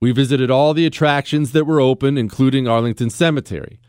We 0.00 0.12
visited 0.12 0.50
all 0.50 0.74
the 0.74 0.86
attractions 0.86 1.52
that 1.52 1.64
were 1.64 1.80
open, 1.80 2.16
including 2.16 2.68
Arlington 2.68 3.10
Cemetery. 3.10 3.80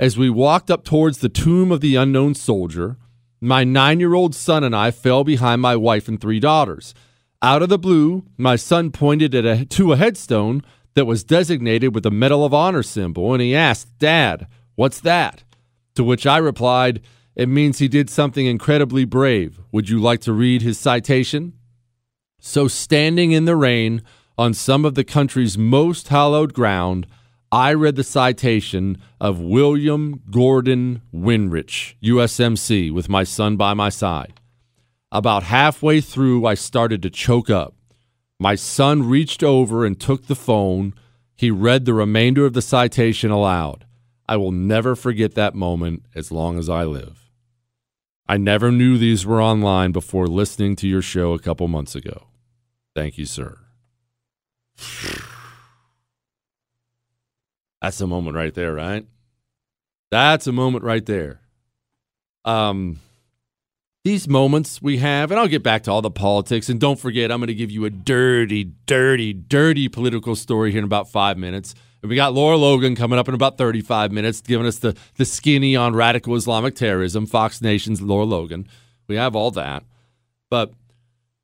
As 0.00 0.18
we 0.18 0.30
walked 0.30 0.70
up 0.70 0.84
towards 0.84 1.18
the 1.18 1.28
tomb 1.28 1.70
of 1.70 1.80
the 1.80 1.94
unknown 1.94 2.34
soldier, 2.34 2.96
my 3.40 3.64
nine 3.64 4.00
year 4.00 4.14
old 4.14 4.34
son 4.34 4.64
and 4.64 4.76
I 4.76 4.90
fell 4.90 5.24
behind 5.24 5.62
my 5.62 5.76
wife 5.76 6.08
and 6.08 6.20
three 6.20 6.40
daughters. 6.40 6.94
Out 7.42 7.62
of 7.62 7.70
the 7.70 7.78
blue, 7.78 8.24
my 8.36 8.56
son 8.56 8.92
pointed 8.92 9.34
at 9.34 9.46
a, 9.46 9.64
to 9.64 9.92
a 9.92 9.96
headstone 9.96 10.62
that 10.94 11.06
was 11.06 11.24
designated 11.24 11.94
with 11.94 12.04
a 12.04 12.10
Medal 12.10 12.44
of 12.44 12.52
Honor 12.52 12.82
symbol, 12.82 13.32
and 13.32 13.40
he 13.40 13.54
asked, 13.54 13.98
Dad, 13.98 14.46
what's 14.74 15.00
that? 15.00 15.44
To 15.94 16.04
which 16.04 16.26
I 16.26 16.36
replied, 16.36 17.00
It 17.34 17.48
means 17.48 17.78
he 17.78 17.88
did 17.88 18.10
something 18.10 18.44
incredibly 18.44 19.04
brave. 19.04 19.58
Would 19.72 19.88
you 19.88 19.98
like 19.98 20.20
to 20.22 20.32
read 20.32 20.62
his 20.62 20.78
citation? 20.78 21.54
So, 22.40 22.68
standing 22.68 23.32
in 23.32 23.44
the 23.44 23.56
rain 23.56 24.02
on 24.36 24.54
some 24.54 24.84
of 24.84 24.94
the 24.94 25.04
country's 25.04 25.58
most 25.58 26.08
hallowed 26.08 26.54
ground, 26.54 27.06
I 27.52 27.74
read 27.74 27.96
the 27.96 28.04
citation 28.04 29.02
of 29.20 29.40
William 29.40 30.22
Gordon 30.30 31.02
Windrich, 31.12 31.96
USMC, 32.00 32.92
with 32.92 33.08
my 33.08 33.24
son 33.24 33.56
by 33.56 33.74
my 33.74 33.88
side. 33.88 34.38
About 35.10 35.42
halfway 35.42 36.00
through, 36.00 36.46
I 36.46 36.54
started 36.54 37.02
to 37.02 37.10
choke 37.10 37.50
up. 37.50 37.74
My 38.38 38.54
son 38.54 39.08
reached 39.08 39.42
over 39.42 39.84
and 39.84 39.98
took 39.98 40.28
the 40.28 40.36
phone. 40.36 40.94
He 41.34 41.50
read 41.50 41.86
the 41.86 41.94
remainder 41.94 42.46
of 42.46 42.52
the 42.52 42.62
citation 42.62 43.32
aloud. 43.32 43.84
I 44.28 44.36
will 44.36 44.52
never 44.52 44.94
forget 44.94 45.34
that 45.34 45.56
moment 45.56 46.04
as 46.14 46.30
long 46.30 46.56
as 46.56 46.68
I 46.68 46.84
live. 46.84 47.32
I 48.28 48.36
never 48.36 48.70
knew 48.70 48.96
these 48.96 49.26
were 49.26 49.42
online 49.42 49.90
before 49.90 50.28
listening 50.28 50.76
to 50.76 50.88
your 50.88 51.02
show 51.02 51.32
a 51.32 51.40
couple 51.40 51.66
months 51.66 51.96
ago. 51.96 52.28
Thank 52.94 53.18
you, 53.18 53.26
sir. 53.26 53.58
That's 57.82 58.00
a 58.00 58.06
moment 58.06 58.36
right 58.36 58.54
there, 58.54 58.74
right? 58.74 59.06
That's 60.10 60.46
a 60.46 60.52
moment 60.52 60.84
right 60.84 61.04
there. 61.04 61.40
Um, 62.44 63.00
these 64.04 64.28
moments 64.28 64.80
we 64.80 64.98
have, 64.98 65.30
and 65.30 65.38
I'll 65.38 65.48
get 65.48 65.62
back 65.62 65.82
to 65.84 65.90
all 65.90 66.02
the 66.02 66.10
politics. 66.10 66.68
And 66.68 66.80
don't 66.80 66.98
forget, 66.98 67.30
I'm 67.30 67.38
going 67.38 67.48
to 67.48 67.54
give 67.54 67.70
you 67.70 67.84
a 67.84 67.90
dirty, 67.90 68.64
dirty, 68.86 69.32
dirty 69.32 69.88
political 69.88 70.34
story 70.34 70.70
here 70.72 70.78
in 70.78 70.84
about 70.84 71.10
five 71.10 71.36
minutes. 71.36 71.74
And 72.02 72.08
we 72.08 72.16
got 72.16 72.32
Lara 72.32 72.56
Logan 72.56 72.96
coming 72.96 73.18
up 73.18 73.28
in 73.28 73.34
about 73.34 73.58
35 73.58 74.10
minutes, 74.10 74.40
giving 74.40 74.66
us 74.66 74.78
the, 74.78 74.96
the 75.16 75.26
skinny 75.26 75.76
on 75.76 75.94
radical 75.94 76.34
Islamic 76.34 76.74
terrorism, 76.74 77.26
Fox 77.26 77.60
Nation's 77.60 78.00
Lara 78.00 78.24
Logan. 78.24 78.66
We 79.06 79.16
have 79.16 79.36
all 79.36 79.50
that. 79.50 79.84
But 80.48 80.72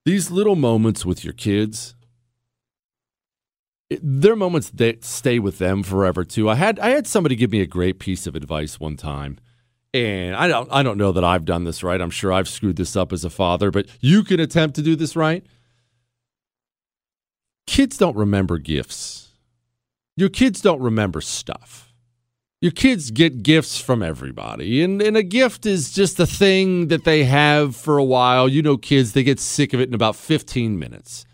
these 0.07 0.31
little 0.31 0.57
moments 0.57 1.05
with 1.05 1.25
your 1.25 1.35
kids, 1.35 1.96
it, 3.91 4.01
they're 4.03 4.37
moments 4.37 4.71
that 4.71 5.05
stay 5.05 5.39
with 5.39 5.59
them 5.59 5.83
forever 5.83 6.25
too. 6.25 6.49
I 6.49 6.55
had 6.57 6.79
I 6.79 6.91
had 6.91 7.07
somebody 7.07 7.37
give 7.37 7.53
me 7.53 7.61
a 7.61 7.67
great 7.67 7.99
piece 7.99 8.27
of 8.27 8.35
advice 8.35 8.81
one 8.81 8.97
time. 8.97 9.39
And 9.95 10.35
I 10.37 10.49
don't 10.49 10.69
I 10.73 10.83
don't 10.83 10.99
know 10.99 11.13
that 11.13 11.25
I've 11.25 11.45
done 11.45 11.65
this 11.65 11.83
right. 11.83 12.01
I'm 12.01 12.11
sure 12.11 12.33
I've 12.33 12.49
screwed 12.49 12.77
this 12.77 12.97
up 12.97 13.13
as 13.13 13.25
a 13.25 13.31
father, 13.31 13.71
but 13.71 13.87
you 14.01 14.25
can 14.25 14.41
attempt 14.41 14.77
to 14.77 14.83
do 14.83 14.97
this 14.97 15.17
right. 15.17 15.45
Kids 17.67 17.97
don't 17.97 18.17
remember 18.17 18.59
gifts. 18.59 19.29
Your 20.17 20.29
kids 20.29 20.61
don't 20.61 20.81
remember 20.81 21.21
stuff. 21.21 21.93
Your 22.61 22.73
kids 22.73 23.11
get 23.11 23.43
gifts 23.43 23.79
from 23.79 24.03
everybody. 24.03 24.83
And, 24.83 25.03
and 25.03 25.17
a 25.17 25.23
gift 25.23 25.67
is 25.67 25.93
just 25.93 26.19
a 26.19 26.27
thing 26.27 26.89
that 26.89 27.05
they 27.05 27.25
have 27.25 27.77
for 27.77 27.99
a 27.99 28.05
while. 28.05 28.49
You 28.49 28.63
know, 28.63 28.79
kids, 28.79 29.13
they 29.13 29.23
get 29.23 29.39
sick 29.39 29.75
of 29.75 29.81
it 29.81 29.89
in 29.89 29.95
about 29.95 30.17
15 30.17 30.79
minutes. 30.79 31.27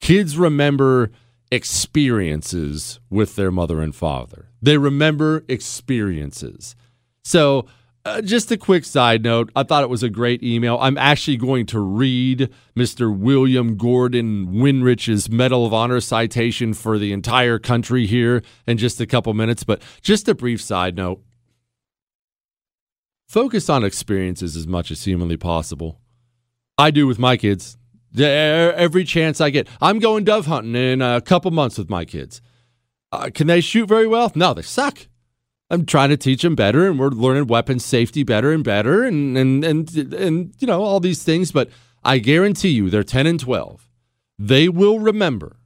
Kids 0.00 0.38
remember 0.38 1.10
experiences 1.50 3.00
with 3.10 3.36
their 3.36 3.50
mother 3.50 3.80
and 3.80 3.94
father, 3.94 4.50
they 4.60 4.78
remember 4.78 5.44
experiences. 5.48 6.74
So, 7.24 7.66
uh, 8.04 8.22
just 8.22 8.52
a 8.52 8.56
quick 8.56 8.84
side 8.84 9.24
note. 9.24 9.50
I 9.56 9.64
thought 9.64 9.82
it 9.82 9.90
was 9.90 10.04
a 10.04 10.08
great 10.08 10.40
email. 10.40 10.78
I'm 10.80 10.96
actually 10.96 11.36
going 11.36 11.66
to 11.66 11.80
read 11.80 12.50
Mr. 12.76 13.12
William 13.14 13.76
Gordon 13.76 14.52
Windrich's 14.52 15.28
Medal 15.28 15.66
of 15.66 15.74
Honor 15.74 16.00
citation 16.00 16.72
for 16.72 16.98
the 16.98 17.12
entire 17.12 17.58
country 17.58 18.06
here 18.06 18.44
in 18.64 18.78
just 18.78 19.00
a 19.00 19.06
couple 19.06 19.34
minutes. 19.34 19.64
But 19.64 19.82
just 20.02 20.28
a 20.28 20.36
brief 20.36 20.62
side 20.62 20.94
note 20.94 21.20
focus 23.28 23.68
on 23.68 23.84
experiences 23.84 24.56
as 24.56 24.68
much 24.68 24.92
as 24.92 25.04
humanly 25.04 25.36
possible. 25.36 26.00
I 26.78 26.90
do 26.90 27.06
with 27.06 27.18
my 27.18 27.36
kids. 27.36 27.76
Every 28.18 29.04
chance 29.04 29.40
I 29.40 29.50
get. 29.50 29.68
I'm 29.80 29.98
going 29.98 30.24
dove 30.24 30.46
hunting 30.46 30.74
in 30.74 31.02
a 31.02 31.20
couple 31.20 31.50
months 31.50 31.78
with 31.78 31.90
my 31.90 32.04
kids. 32.04 32.40
Uh, 33.12 33.30
can 33.32 33.46
they 33.46 33.60
shoot 33.60 33.88
very 33.88 34.06
well? 34.06 34.32
No, 34.34 34.54
they 34.54 34.62
suck. 34.62 35.08
I'm 35.70 35.84
trying 35.84 36.10
to 36.10 36.16
teach 36.16 36.42
them 36.42 36.54
better, 36.54 36.88
and 36.88 36.98
we're 36.98 37.08
learning 37.08 37.48
weapons 37.48 37.84
safety 37.84 38.22
better 38.22 38.52
and 38.52 38.62
better, 38.62 39.02
and 39.02 39.36
and 39.36 39.64
and 39.64 40.14
and 40.14 40.54
you 40.60 40.66
know 40.66 40.82
all 40.82 41.00
these 41.00 41.22
things. 41.24 41.50
But 41.50 41.70
I 42.04 42.18
guarantee 42.18 42.68
you, 42.68 42.88
they're 42.88 43.02
10 43.02 43.26
and 43.26 43.40
12. 43.40 43.88
They 44.38 44.68
will 44.68 45.00
remember. 45.00 45.56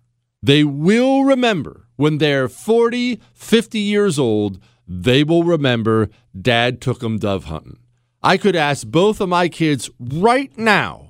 They 0.42 0.64
will 0.64 1.24
remember 1.24 1.86
when 1.96 2.16
they're 2.16 2.48
40, 2.48 3.20
50 3.34 3.78
years 3.78 4.18
old. 4.18 4.58
They 4.88 5.22
will 5.22 5.44
remember 5.44 6.08
Dad 6.40 6.80
took 6.80 7.00
them 7.00 7.18
dove 7.18 7.44
hunting. 7.44 7.78
I 8.22 8.38
could 8.38 8.56
ask 8.56 8.86
both 8.86 9.20
of 9.20 9.28
my 9.28 9.48
kids 9.48 9.90
right 9.98 10.56
now 10.56 11.09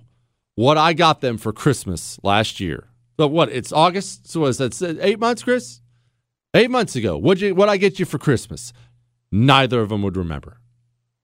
what 0.55 0.78
I 0.78 0.92
got 0.92 1.20
them 1.20 1.38
for 1.38 1.53
Christmas 1.53 2.18
last 2.22 2.61
year. 2.61 2.88
But 3.16 3.28
what? 3.28 3.51
It's 3.51 3.72
August. 3.72 4.28
So 4.28 4.40
was 4.40 4.59
that 4.59 4.98
eight 5.01 5.18
months, 5.18 5.42
Chris? 5.42 5.80
Eight 6.55 6.70
months 6.70 6.96
ago, 6.96 7.16
what'd 7.16 7.40
you, 7.40 7.55
what'd 7.55 7.72
I 7.72 7.76
get 7.76 7.98
you 7.98 8.05
for 8.05 8.18
Christmas? 8.18 8.72
Neither 9.30 9.80
of 9.80 9.90
them 9.90 10.03
would 10.03 10.16
remember. 10.16 10.59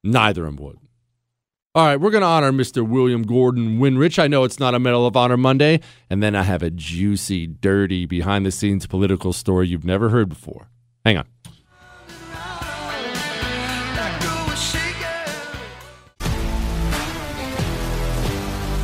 Neither 0.05 0.47
of 0.47 0.57
them 0.57 0.65
would. 0.65 0.79
All 1.75 1.85
right, 1.85 2.01
we're 2.01 2.11
going 2.11 2.23
to 2.23 2.27
honor 2.27 2.53
Mr. 2.53 2.89
William 2.89 3.23
Gordon 3.23 3.79
Windrich. 3.79 4.19
I 4.19 4.29
know 4.29 4.45
it's 4.45 4.59
not 4.59 4.75
a 4.75 4.79
Medal 4.79 5.07
of 5.07 5.15
Honor 5.15 5.37
Monday. 5.37 5.81
And 6.09 6.23
then 6.23 6.35
I 6.35 6.43
have 6.43 6.63
a 6.63 6.71
juicy, 6.71 7.47
dirty, 7.47 8.07
behind 8.07 8.47
the 8.47 8.51
scenes 8.51 8.87
political 8.87 9.35
story 9.35 9.69
you've 9.69 9.85
never 9.85 10.09
heard 10.09 10.29
before. 10.29 10.71
Hang 11.05 11.19
on. 11.19 11.27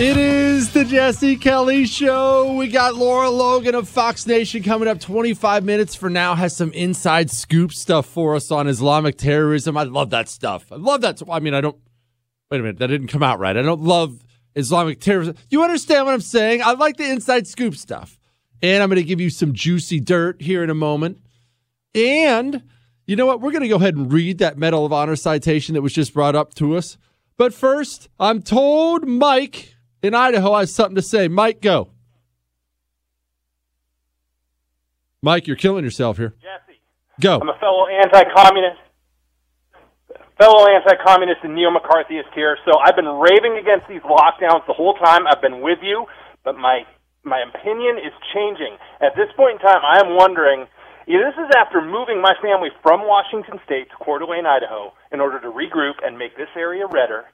It 0.00 0.16
is 0.16 0.72
the 0.72 0.84
Jesse 0.84 1.36
Kelly 1.36 1.84
Show. 1.84 2.54
We 2.54 2.68
got 2.68 2.94
Lara 2.94 3.30
Logan 3.30 3.74
of 3.74 3.88
Fox 3.88 4.28
Nation 4.28 4.62
coming 4.62 4.86
up 4.86 5.00
25 5.00 5.64
minutes 5.64 5.96
for 5.96 6.08
now. 6.08 6.36
Has 6.36 6.54
some 6.54 6.70
inside 6.70 7.32
scoop 7.32 7.72
stuff 7.72 8.06
for 8.06 8.36
us 8.36 8.52
on 8.52 8.68
Islamic 8.68 9.18
terrorism. 9.18 9.76
I 9.76 9.82
love 9.82 10.10
that 10.10 10.28
stuff. 10.28 10.70
I 10.70 10.76
love 10.76 11.00
that. 11.00 11.20
I 11.28 11.40
mean, 11.40 11.52
I 11.52 11.60
don't. 11.60 11.76
Wait 12.48 12.60
a 12.60 12.62
minute. 12.62 12.78
That 12.78 12.86
didn't 12.86 13.08
come 13.08 13.24
out 13.24 13.40
right. 13.40 13.56
I 13.56 13.62
don't 13.62 13.82
love 13.82 14.24
Islamic 14.54 15.00
terrorism. 15.00 15.34
You 15.50 15.64
understand 15.64 16.06
what 16.06 16.14
I'm 16.14 16.20
saying? 16.20 16.62
I 16.62 16.74
like 16.74 16.96
the 16.96 17.10
inside 17.10 17.48
scoop 17.48 17.74
stuff. 17.74 18.20
And 18.62 18.84
I'm 18.84 18.88
going 18.90 19.02
to 19.02 19.02
give 19.02 19.20
you 19.20 19.30
some 19.30 19.52
juicy 19.52 19.98
dirt 19.98 20.40
here 20.40 20.62
in 20.62 20.70
a 20.70 20.74
moment. 20.74 21.18
And 21.96 22.62
you 23.04 23.16
know 23.16 23.26
what? 23.26 23.40
We're 23.40 23.50
going 23.50 23.62
to 23.62 23.68
go 23.68 23.74
ahead 23.74 23.96
and 23.96 24.12
read 24.12 24.38
that 24.38 24.58
Medal 24.58 24.86
of 24.86 24.92
Honor 24.92 25.16
citation 25.16 25.74
that 25.74 25.82
was 25.82 25.92
just 25.92 26.14
brought 26.14 26.36
up 26.36 26.54
to 26.54 26.76
us. 26.76 26.98
But 27.36 27.52
first, 27.52 28.08
I'm 28.20 28.42
told 28.42 29.04
Mike 29.04 29.74
in 30.02 30.14
Idaho 30.14 30.56
has 30.56 30.74
something 30.74 30.96
to 30.96 31.02
say. 31.02 31.28
Mike, 31.28 31.60
go. 31.60 31.90
Mike, 35.22 35.46
you're 35.46 35.56
killing 35.56 35.84
yourself 35.84 36.16
here. 36.16 36.34
Jesse. 36.40 36.78
Go. 37.20 37.40
I'm 37.40 37.48
a 37.48 37.58
fellow 37.58 37.86
anti-communist, 37.88 38.78
fellow 40.38 40.66
anti-communist 40.70 41.40
and 41.42 41.54
neo-McCarthyist 41.54 42.32
here. 42.34 42.56
So 42.64 42.78
I've 42.78 42.94
been 42.94 43.08
raving 43.08 43.58
against 43.58 43.88
these 43.88 44.02
lockdowns 44.02 44.64
the 44.66 44.74
whole 44.74 44.94
time. 44.94 45.26
I've 45.26 45.42
been 45.42 45.60
with 45.60 45.78
you, 45.82 46.06
but 46.44 46.56
my 46.56 46.82
my 47.24 47.42
opinion 47.42 47.98
is 47.98 48.12
changing. 48.32 48.78
At 49.02 49.16
this 49.16 49.26
point 49.36 49.60
in 49.60 49.66
time, 49.66 49.82
I 49.84 49.98
am 49.98 50.14
wondering. 50.14 50.66
Yeah, 51.08 51.24
this 51.24 51.40
is 51.42 51.50
after 51.56 51.80
moving 51.80 52.20
my 52.20 52.34
family 52.42 52.68
from 52.82 53.00
Washington 53.00 53.58
State 53.64 53.88
to 53.88 53.96
Coeur 54.04 54.18
d'Alene, 54.18 54.44
Idaho, 54.44 54.92
in 55.10 55.20
order 55.20 55.40
to 55.40 55.48
regroup 55.48 55.94
and 56.04 56.18
make 56.18 56.36
this 56.36 56.52
area 56.54 56.84
redder. 56.86 57.24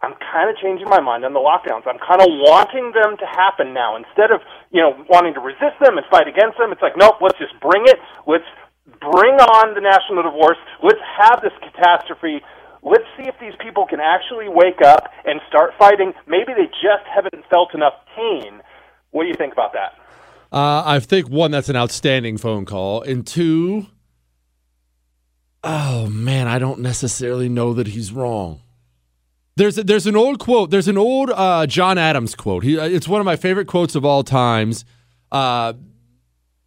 I'm 0.00 0.14
kind 0.32 0.48
of 0.48 0.56
changing 0.62 0.88
my 0.88 1.00
mind 1.00 1.24
on 1.24 1.34
the 1.34 1.42
lockdowns. 1.42 1.82
I'm 1.86 1.98
kind 1.98 2.22
of 2.22 2.30
wanting 2.30 2.92
them 2.94 3.18
to 3.18 3.26
happen 3.26 3.74
now 3.74 3.96
instead 3.96 4.30
of, 4.30 4.40
you 4.70 4.80
know, 4.80 4.94
wanting 5.10 5.34
to 5.34 5.40
resist 5.40 5.74
them 5.82 5.98
and 5.98 6.06
fight 6.06 6.28
against 6.28 6.56
them. 6.56 6.70
It's 6.70 6.82
like, 6.82 6.96
nope, 6.96 7.18
let's 7.20 7.38
just 7.38 7.58
bring 7.58 7.82
it. 7.86 7.98
Let's 8.26 8.46
bring 9.00 9.34
on 9.42 9.74
the 9.74 9.80
national 9.80 10.22
divorce. 10.22 10.56
Let's 10.82 11.02
have 11.18 11.42
this 11.42 11.52
catastrophe. 11.58 12.40
Let's 12.82 13.04
see 13.18 13.26
if 13.26 13.34
these 13.40 13.54
people 13.60 13.86
can 13.86 13.98
actually 13.98 14.48
wake 14.48 14.80
up 14.86 15.10
and 15.26 15.40
start 15.48 15.74
fighting. 15.78 16.12
Maybe 16.28 16.54
they 16.54 16.70
just 16.78 17.02
haven't 17.12 17.44
felt 17.50 17.74
enough 17.74 17.94
pain. 18.14 18.62
What 19.10 19.24
do 19.24 19.28
you 19.28 19.34
think 19.34 19.52
about 19.52 19.72
that? 19.72 19.98
Uh, 20.52 20.82
I 20.86 21.00
think 21.00 21.28
one, 21.28 21.50
that's 21.50 21.68
an 21.68 21.76
outstanding 21.76 22.38
phone 22.38 22.64
call, 22.64 23.02
and 23.02 23.26
two, 23.26 23.86
oh 25.62 26.06
man, 26.06 26.46
I 26.48 26.58
don't 26.58 26.78
necessarily 26.78 27.48
know 27.48 27.74
that 27.74 27.88
he's 27.88 28.12
wrong. 28.12 28.62
There's 29.58 29.76
a, 29.76 29.84
there's 29.84 30.06
an 30.06 30.16
old 30.16 30.38
quote. 30.38 30.70
There's 30.70 30.88
an 30.88 30.96
old 30.96 31.30
uh, 31.30 31.66
John 31.66 31.98
Adams 31.98 32.34
quote. 32.34 32.64
He, 32.64 32.76
it's 32.76 33.08
one 33.08 33.20
of 33.20 33.24
my 33.24 33.36
favorite 33.36 33.66
quotes 33.66 33.94
of 33.94 34.04
all 34.04 34.22
times. 34.22 34.84
Uh, 35.30 35.74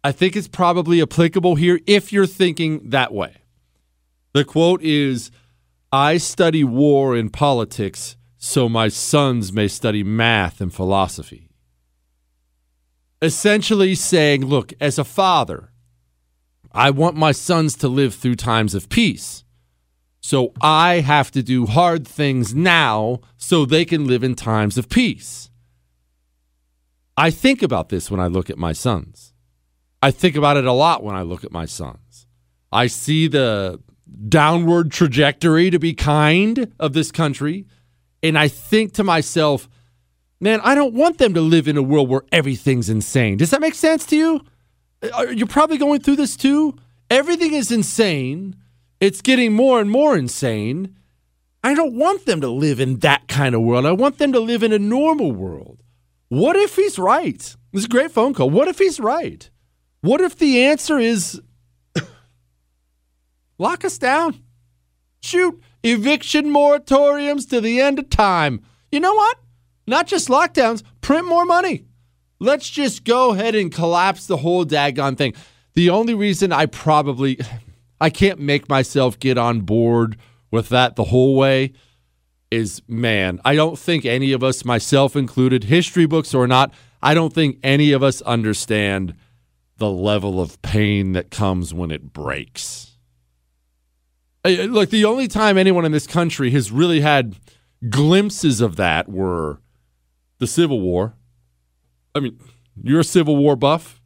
I 0.04 0.12
think 0.12 0.36
it's 0.36 0.48
probably 0.48 1.00
applicable 1.02 1.56
here 1.56 1.80
if 1.86 2.12
you're 2.12 2.26
thinking 2.26 2.90
that 2.90 3.12
way. 3.12 3.38
The 4.34 4.44
quote 4.44 4.82
is, 4.82 5.30
"I 5.90 6.18
study 6.18 6.64
war 6.64 7.16
and 7.16 7.32
politics 7.32 8.16
so 8.36 8.68
my 8.68 8.88
sons 8.88 9.52
may 9.52 9.68
study 9.68 10.02
math 10.02 10.60
and 10.60 10.72
philosophy." 10.72 11.48
essentially 13.22 13.94
saying, 13.94 14.44
look, 14.44 14.74
as 14.80 14.98
a 14.98 15.04
father, 15.04 15.70
I 16.72 16.90
want 16.90 17.16
my 17.16 17.32
sons 17.32 17.76
to 17.76 17.88
live 17.88 18.14
through 18.14 18.34
times 18.34 18.74
of 18.74 18.88
peace. 18.88 19.41
So 20.22 20.52
I 20.60 21.00
have 21.00 21.32
to 21.32 21.42
do 21.42 21.66
hard 21.66 22.06
things 22.06 22.54
now 22.54 23.20
so 23.36 23.66
they 23.66 23.84
can 23.84 24.06
live 24.06 24.22
in 24.22 24.36
times 24.36 24.78
of 24.78 24.88
peace. 24.88 25.50
I 27.16 27.30
think 27.30 27.60
about 27.60 27.88
this 27.88 28.08
when 28.08 28.20
I 28.20 28.28
look 28.28 28.48
at 28.48 28.56
my 28.56 28.72
sons. 28.72 29.34
I 30.00 30.12
think 30.12 30.36
about 30.36 30.56
it 30.56 30.64
a 30.64 30.72
lot 30.72 31.02
when 31.02 31.16
I 31.16 31.22
look 31.22 31.44
at 31.44 31.50
my 31.50 31.66
sons. 31.66 32.26
I 32.70 32.86
see 32.86 33.26
the 33.26 33.80
downward 34.28 34.92
trajectory, 34.92 35.70
to 35.70 35.78
be 35.80 35.92
kind, 35.92 36.72
of 36.78 36.92
this 36.92 37.10
country. 37.10 37.66
And 38.22 38.38
I 38.38 38.46
think 38.46 38.92
to 38.94 39.04
myself, 39.04 39.68
man, 40.40 40.60
I 40.62 40.76
don't 40.76 40.94
want 40.94 41.18
them 41.18 41.34
to 41.34 41.40
live 41.40 41.66
in 41.66 41.76
a 41.76 41.82
world 41.82 42.08
where 42.08 42.22
everything's 42.30 42.88
insane. 42.88 43.38
Does 43.38 43.50
that 43.50 43.60
make 43.60 43.74
sense 43.74 44.06
to 44.06 44.16
you? 44.16 44.40
Uh, 45.02 45.26
you're 45.34 45.48
probably 45.48 45.78
going 45.78 46.00
through 46.00 46.16
this 46.16 46.36
too. 46.36 46.76
Everything 47.10 47.54
is 47.54 47.72
insane. 47.72 48.56
It's 49.02 49.20
getting 49.20 49.52
more 49.52 49.80
and 49.80 49.90
more 49.90 50.16
insane. 50.16 50.96
I 51.64 51.74
don't 51.74 51.96
want 51.96 52.24
them 52.24 52.40
to 52.40 52.48
live 52.48 52.78
in 52.78 53.00
that 53.00 53.26
kind 53.26 53.52
of 53.52 53.60
world. 53.60 53.84
I 53.84 53.90
want 53.90 54.18
them 54.18 54.30
to 54.32 54.38
live 54.38 54.62
in 54.62 54.72
a 54.72 54.78
normal 54.78 55.32
world. 55.32 55.82
What 56.28 56.54
if 56.54 56.76
he's 56.76 57.00
right? 57.00 57.36
This 57.36 57.80
is 57.80 57.84
a 57.86 57.88
great 57.88 58.12
phone 58.12 58.32
call. 58.32 58.48
What 58.48 58.68
if 58.68 58.78
he's 58.78 59.00
right? 59.00 59.50
What 60.02 60.20
if 60.20 60.36
the 60.36 60.62
answer 60.62 61.00
is 61.00 61.42
lock 63.58 63.84
us 63.84 63.98
down? 63.98 64.40
Shoot, 65.20 65.60
eviction 65.82 66.44
moratoriums 66.46 67.50
to 67.50 67.60
the 67.60 67.80
end 67.80 67.98
of 67.98 68.08
time. 68.08 68.60
You 68.92 69.00
know 69.00 69.14
what? 69.14 69.36
Not 69.84 70.06
just 70.06 70.28
lockdowns, 70.28 70.84
print 71.00 71.26
more 71.26 71.44
money. 71.44 71.86
Let's 72.38 72.70
just 72.70 73.02
go 73.02 73.32
ahead 73.32 73.56
and 73.56 73.74
collapse 73.74 74.26
the 74.26 74.36
whole 74.36 74.64
daggone 74.64 75.16
thing. 75.16 75.34
The 75.74 75.90
only 75.90 76.14
reason 76.14 76.52
I 76.52 76.66
probably 76.66 77.40
I 78.02 78.10
can't 78.10 78.40
make 78.40 78.68
myself 78.68 79.16
get 79.16 79.38
on 79.38 79.60
board 79.60 80.16
with 80.50 80.70
that 80.70 80.96
the 80.96 81.04
whole 81.04 81.36
way 81.36 81.72
is 82.50 82.82
man, 82.88 83.40
I 83.44 83.54
don't 83.54 83.78
think 83.78 84.04
any 84.04 84.32
of 84.32 84.42
us, 84.42 84.64
myself 84.64 85.14
included, 85.14 85.64
history 85.64 86.04
books 86.06 86.34
or 86.34 86.48
not, 86.48 86.74
I 87.00 87.14
don't 87.14 87.32
think 87.32 87.58
any 87.62 87.92
of 87.92 88.02
us 88.02 88.20
understand 88.22 89.14
the 89.78 89.88
level 89.88 90.40
of 90.40 90.60
pain 90.62 91.12
that 91.12 91.30
comes 91.30 91.72
when 91.72 91.92
it 91.92 92.12
breaks. 92.12 92.98
Look, 94.44 94.90
the 94.90 95.04
only 95.04 95.28
time 95.28 95.56
anyone 95.56 95.84
in 95.84 95.92
this 95.92 96.08
country 96.08 96.50
has 96.50 96.72
really 96.72 97.02
had 97.02 97.36
glimpses 97.88 98.60
of 98.60 98.74
that 98.76 99.08
were 99.08 99.60
the 100.40 100.48
Civil 100.48 100.80
War. 100.80 101.14
I 102.16 102.20
mean, 102.20 102.40
you're 102.82 103.00
a 103.00 103.04
Civil 103.04 103.36
War 103.36 103.54
buff, 103.54 104.02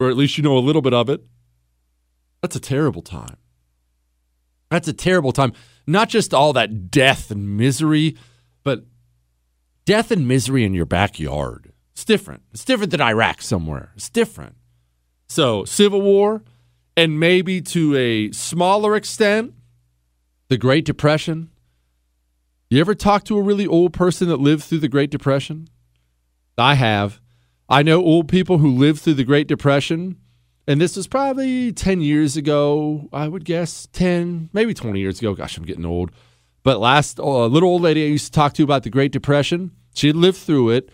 or 0.00 0.10
at 0.10 0.16
least 0.16 0.36
you 0.36 0.42
know 0.42 0.58
a 0.58 0.60
little 0.60 0.82
bit 0.82 0.92
of 0.92 1.08
it. 1.08 1.24
That's 2.46 2.54
a 2.54 2.60
terrible 2.60 3.02
time. 3.02 3.38
That's 4.70 4.86
a 4.86 4.92
terrible 4.92 5.32
time. 5.32 5.52
Not 5.84 6.08
just 6.08 6.32
all 6.32 6.52
that 6.52 6.92
death 6.92 7.32
and 7.32 7.56
misery, 7.56 8.16
but 8.62 8.84
death 9.84 10.12
and 10.12 10.28
misery 10.28 10.62
in 10.62 10.72
your 10.72 10.86
backyard. 10.86 11.72
It's 11.90 12.04
different. 12.04 12.44
It's 12.52 12.64
different 12.64 12.92
than 12.92 13.00
Iraq 13.00 13.42
somewhere. 13.42 13.90
It's 13.96 14.08
different. 14.08 14.54
So, 15.28 15.64
Civil 15.64 16.02
War, 16.02 16.44
and 16.96 17.18
maybe 17.18 17.60
to 17.62 17.96
a 17.96 18.30
smaller 18.30 18.94
extent, 18.94 19.52
the 20.48 20.56
Great 20.56 20.84
Depression. 20.84 21.50
You 22.70 22.78
ever 22.78 22.94
talk 22.94 23.24
to 23.24 23.38
a 23.38 23.42
really 23.42 23.66
old 23.66 23.92
person 23.92 24.28
that 24.28 24.38
lived 24.38 24.62
through 24.62 24.78
the 24.78 24.88
Great 24.88 25.10
Depression? 25.10 25.66
I 26.56 26.74
have. 26.74 27.20
I 27.68 27.82
know 27.82 28.04
old 28.04 28.28
people 28.28 28.58
who 28.58 28.70
lived 28.70 29.00
through 29.00 29.14
the 29.14 29.24
Great 29.24 29.48
Depression, 29.48 30.20
and 30.68 30.80
this 30.80 30.96
was 30.96 31.06
probably 31.06 31.72
10 31.72 32.00
years 32.00 32.36
ago, 32.36 33.08
I 33.12 33.28
would 33.28 33.44
guess. 33.44 33.86
10, 33.92 34.50
maybe 34.52 34.74
20 34.74 34.98
years 34.98 35.20
ago. 35.20 35.34
Gosh, 35.34 35.56
I'm 35.56 35.64
getting 35.64 35.86
old. 35.86 36.10
But 36.64 36.80
last, 36.80 37.20
a 37.20 37.22
uh, 37.22 37.46
little 37.46 37.68
old 37.68 37.82
lady 37.82 38.04
I 38.04 38.08
used 38.08 38.26
to 38.26 38.32
talk 38.32 38.54
to 38.54 38.64
about 38.64 38.82
the 38.82 38.90
Great 38.90 39.12
Depression, 39.12 39.70
she 39.94 40.12
lived 40.12 40.38
through 40.38 40.70
it. 40.70 40.90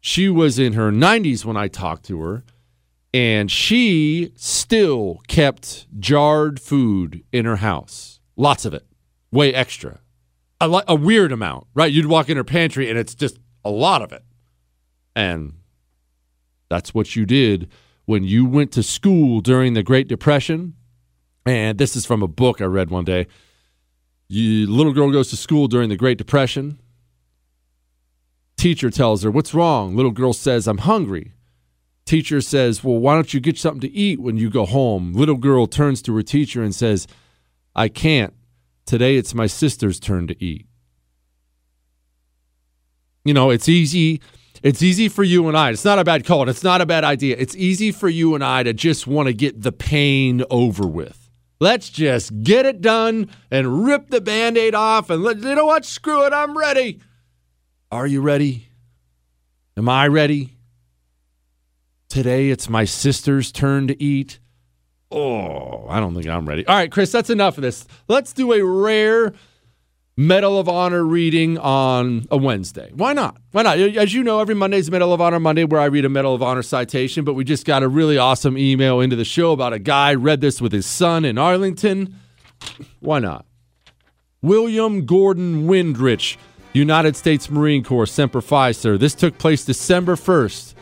She 0.00 0.30
was 0.30 0.58
in 0.58 0.72
her 0.72 0.90
90s 0.90 1.44
when 1.44 1.58
I 1.58 1.68
talked 1.68 2.06
to 2.06 2.20
her, 2.22 2.42
and 3.12 3.50
she 3.50 4.32
still 4.34 5.20
kept 5.28 5.86
jarred 6.00 6.58
food 6.58 7.22
in 7.32 7.44
her 7.44 7.56
house. 7.56 8.18
Lots 8.34 8.64
of 8.64 8.72
it, 8.72 8.86
way 9.30 9.52
extra. 9.52 10.00
A, 10.58 10.82
a 10.88 10.94
weird 10.94 11.32
amount, 11.32 11.66
right? 11.74 11.92
You'd 11.92 12.06
walk 12.06 12.30
in 12.30 12.38
her 12.38 12.44
pantry, 12.44 12.88
and 12.88 12.98
it's 12.98 13.14
just 13.14 13.38
a 13.62 13.70
lot 13.70 14.00
of 14.00 14.10
it. 14.12 14.24
And 15.14 15.52
that's 16.70 16.94
what 16.94 17.14
you 17.14 17.26
did 17.26 17.70
when 18.10 18.24
you 18.24 18.44
went 18.44 18.72
to 18.72 18.82
school 18.82 19.40
during 19.40 19.74
the 19.74 19.84
Great 19.84 20.08
Depression, 20.08 20.74
and 21.46 21.78
this 21.78 21.94
is 21.94 22.04
from 22.04 22.24
a 22.24 22.26
book 22.26 22.60
I 22.60 22.64
read 22.64 22.90
one 22.90 23.04
day. 23.04 23.28
You, 24.26 24.66
little 24.68 24.92
girl 24.92 25.12
goes 25.12 25.30
to 25.30 25.36
school 25.36 25.68
during 25.68 25.90
the 25.90 25.96
Great 25.96 26.18
Depression. 26.18 26.80
Teacher 28.56 28.90
tells 28.90 29.22
her, 29.22 29.30
What's 29.30 29.54
wrong? 29.54 29.94
Little 29.94 30.10
girl 30.10 30.32
says, 30.32 30.66
I'm 30.66 30.78
hungry. 30.78 31.34
Teacher 32.04 32.40
says, 32.40 32.82
Well, 32.82 32.98
why 32.98 33.14
don't 33.14 33.32
you 33.32 33.38
get 33.38 33.56
something 33.56 33.80
to 33.82 33.92
eat 33.92 34.18
when 34.20 34.36
you 34.36 34.50
go 34.50 34.66
home? 34.66 35.12
Little 35.12 35.36
girl 35.36 35.68
turns 35.68 36.02
to 36.02 36.16
her 36.16 36.22
teacher 36.22 36.64
and 36.64 36.74
says, 36.74 37.06
I 37.76 37.86
can't. 37.88 38.34
Today 38.86 39.18
it's 39.18 39.34
my 39.36 39.46
sister's 39.46 40.00
turn 40.00 40.26
to 40.26 40.44
eat. 40.44 40.66
You 43.24 43.34
know, 43.34 43.50
it's 43.50 43.68
easy. 43.68 44.20
It's 44.62 44.82
easy 44.82 45.08
for 45.08 45.22
you 45.22 45.48
and 45.48 45.56
I. 45.56 45.70
It's 45.70 45.84
not 45.84 45.98
a 45.98 46.04
bad 46.04 46.24
call. 46.24 46.48
It's 46.48 46.62
not 46.62 46.80
a 46.80 46.86
bad 46.86 47.04
idea. 47.04 47.36
It's 47.38 47.56
easy 47.56 47.92
for 47.92 48.08
you 48.08 48.34
and 48.34 48.44
I 48.44 48.62
to 48.62 48.72
just 48.72 49.06
want 49.06 49.28
to 49.28 49.32
get 49.32 49.62
the 49.62 49.72
pain 49.72 50.44
over 50.50 50.86
with. 50.86 51.30
Let's 51.60 51.88
just 51.90 52.42
get 52.42 52.66
it 52.66 52.80
done 52.80 53.30
and 53.50 53.84
rip 53.84 54.08
the 54.08 54.20
band 54.20 54.56
aid 54.56 54.74
off 54.74 55.10
and 55.10 55.22
let, 55.22 55.38
you 55.38 55.54
know 55.54 55.66
what? 55.66 55.84
Screw 55.84 56.26
it. 56.26 56.32
I'm 56.32 56.56
ready. 56.56 57.00
Are 57.90 58.06
you 58.06 58.20
ready? 58.20 58.68
Am 59.76 59.88
I 59.88 60.08
ready? 60.08 60.56
Today 62.08 62.50
it's 62.50 62.68
my 62.68 62.84
sister's 62.84 63.52
turn 63.52 63.88
to 63.88 64.02
eat. 64.02 64.40
Oh, 65.10 65.86
I 65.88 66.00
don't 66.00 66.14
think 66.14 66.26
I'm 66.28 66.48
ready. 66.48 66.66
All 66.66 66.76
right, 66.76 66.90
Chris, 66.90 67.10
that's 67.12 67.30
enough 67.30 67.58
of 67.58 67.62
this. 67.62 67.86
Let's 68.08 68.32
do 68.32 68.52
a 68.52 68.62
rare 68.62 69.32
Medal 70.16 70.58
of 70.58 70.68
Honor 70.68 71.04
reading 71.04 71.56
on 71.58 72.26
a 72.30 72.36
Wednesday. 72.36 72.90
Why 72.94 73.12
not? 73.12 73.38
Why 73.52 73.62
not? 73.62 73.78
As 73.78 74.12
you 74.12 74.22
know, 74.22 74.40
every 74.40 74.54
Monday 74.54 74.78
is 74.78 74.90
Medal 74.90 75.12
of 75.14 75.20
Honor 75.20 75.40
Monday 75.40 75.64
where 75.64 75.80
I 75.80 75.86
read 75.86 76.04
a 76.04 76.08
Medal 76.08 76.34
of 76.34 76.42
Honor 76.42 76.62
citation, 76.62 77.24
but 77.24 77.34
we 77.34 77.44
just 77.44 77.64
got 77.64 77.82
a 77.82 77.88
really 77.88 78.18
awesome 78.18 78.58
email 78.58 79.00
into 79.00 79.16
the 79.16 79.24
show 79.24 79.52
about 79.52 79.72
a 79.72 79.78
guy 79.78 80.14
read 80.14 80.40
this 80.40 80.60
with 80.60 80.72
his 80.72 80.84
son 80.84 81.24
in 81.24 81.38
Arlington. 81.38 82.16
Why 82.98 83.20
not? 83.20 83.46
William 84.42 85.06
Gordon 85.06 85.66
Windrich 85.66 86.36
United 86.72 87.16
States 87.16 87.50
Marine 87.50 87.82
Corps 87.82 88.06
Semper 88.06 88.40
Fi, 88.40 88.72
sir. 88.72 88.98
This 88.98 89.14
took 89.14 89.38
place 89.38 89.64
December 89.64 90.16
1st, 90.16 90.74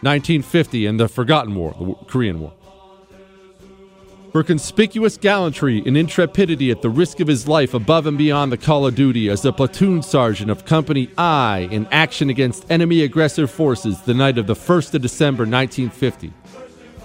1950, 0.00 0.86
in 0.86 0.96
the 0.96 1.08
Forgotten 1.08 1.54
War, 1.54 1.74
the 1.78 1.94
Korean 2.06 2.40
War. 2.40 2.54
For 4.38 4.44
conspicuous 4.44 5.16
gallantry 5.16 5.82
and 5.84 5.96
intrepidity 5.96 6.70
at 6.70 6.80
the 6.80 6.90
risk 6.90 7.18
of 7.18 7.26
his 7.26 7.48
life 7.48 7.74
above 7.74 8.06
and 8.06 8.16
beyond 8.16 8.52
the 8.52 8.56
call 8.56 8.86
of 8.86 8.94
duty 8.94 9.28
as 9.28 9.44
a 9.44 9.52
platoon 9.52 10.00
sergeant 10.00 10.48
of 10.48 10.64
Company 10.64 11.10
I 11.18 11.66
in 11.72 11.88
action 11.90 12.30
against 12.30 12.70
enemy 12.70 13.02
aggressor 13.02 13.48
forces 13.48 14.00
the 14.02 14.14
night 14.14 14.38
of 14.38 14.46
the 14.46 14.54
1st 14.54 14.94
of 14.94 15.02
December 15.02 15.42
1950 15.42 16.32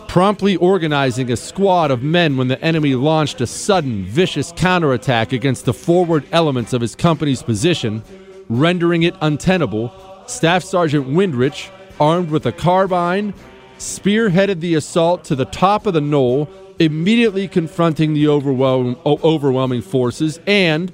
promptly 0.07 0.57
organizing 0.57 1.31
a 1.31 1.35
squad 1.35 1.89
of 1.89 2.03
men 2.03 2.37
when 2.37 2.49
the 2.49 2.61
enemy 2.61 2.93
launched 2.93 3.41
a 3.41 3.47
sudden, 3.47 4.05
vicious 4.05 4.53
counterattack 4.55 5.33
against 5.33 5.65
the 5.65 5.73
forward 5.73 6.23
elements 6.31 6.71
of 6.71 6.81
his 6.81 6.93
company's 6.93 7.41
position, 7.41 8.03
rendering 8.47 9.01
it 9.01 9.15
untenable, 9.21 9.91
Staff 10.27 10.63
Sergeant 10.63 11.07
Windrich, 11.07 11.71
armed 11.99 12.29
with 12.29 12.45
a 12.45 12.51
carbine, 12.51 13.33
spearheaded 13.79 14.59
the 14.59 14.75
assault 14.75 15.23
to 15.23 15.35
the 15.35 15.45
top 15.45 15.87
of 15.87 15.95
the 15.95 16.01
knoll, 16.01 16.47
immediately 16.85 17.47
confronting 17.47 18.13
the 18.13 18.27
overwhelming, 18.27 18.97
overwhelming 19.05 19.81
forces 19.81 20.39
and, 20.45 20.91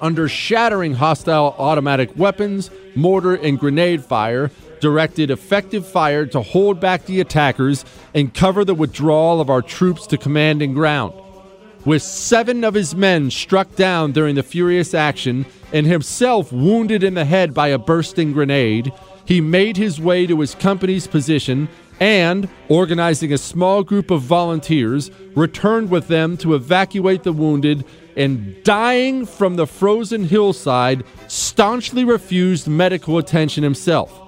under 0.00 0.28
shattering 0.28 0.94
hostile 0.94 1.54
automatic 1.58 2.10
weapons, 2.16 2.70
mortar, 2.94 3.34
and 3.34 3.58
grenade 3.58 4.04
fire, 4.04 4.50
directed 4.80 5.30
effective 5.30 5.86
fire 5.86 6.26
to 6.26 6.42
hold 6.42 6.78
back 6.78 7.06
the 7.06 7.20
attackers 7.20 7.84
and 8.12 8.34
cover 8.34 8.64
the 8.64 8.74
withdrawal 8.74 9.40
of 9.40 9.48
our 9.48 9.62
troops 9.62 10.06
to 10.06 10.18
commanding 10.18 10.74
ground. 10.74 11.14
With 11.84 12.02
seven 12.02 12.64
of 12.64 12.74
his 12.74 12.94
men 12.94 13.30
struck 13.30 13.76
down 13.76 14.12
during 14.12 14.34
the 14.34 14.42
furious 14.42 14.94
action 14.94 15.46
and 15.72 15.86
himself 15.86 16.52
wounded 16.52 17.02
in 17.02 17.14
the 17.14 17.24
head 17.24 17.52
by 17.52 17.68
a 17.68 17.78
bursting 17.78 18.32
grenade, 18.32 18.92
he 19.26 19.40
made 19.40 19.76
his 19.76 20.00
way 20.00 20.26
to 20.26 20.40
his 20.40 20.54
company's 20.54 21.06
position 21.06 21.68
and, 22.00 22.48
organizing 22.68 23.32
a 23.32 23.38
small 23.38 23.82
group 23.82 24.10
of 24.10 24.22
volunteers, 24.22 25.10
returned 25.34 25.90
with 25.90 26.08
them 26.08 26.36
to 26.38 26.54
evacuate 26.54 27.22
the 27.22 27.32
wounded 27.32 27.84
and, 28.16 28.62
dying 28.64 29.26
from 29.26 29.56
the 29.56 29.66
frozen 29.66 30.24
hillside, 30.24 31.04
staunchly 31.28 32.04
refused 32.04 32.68
medical 32.68 33.18
attention 33.18 33.62
himself. 33.62 34.20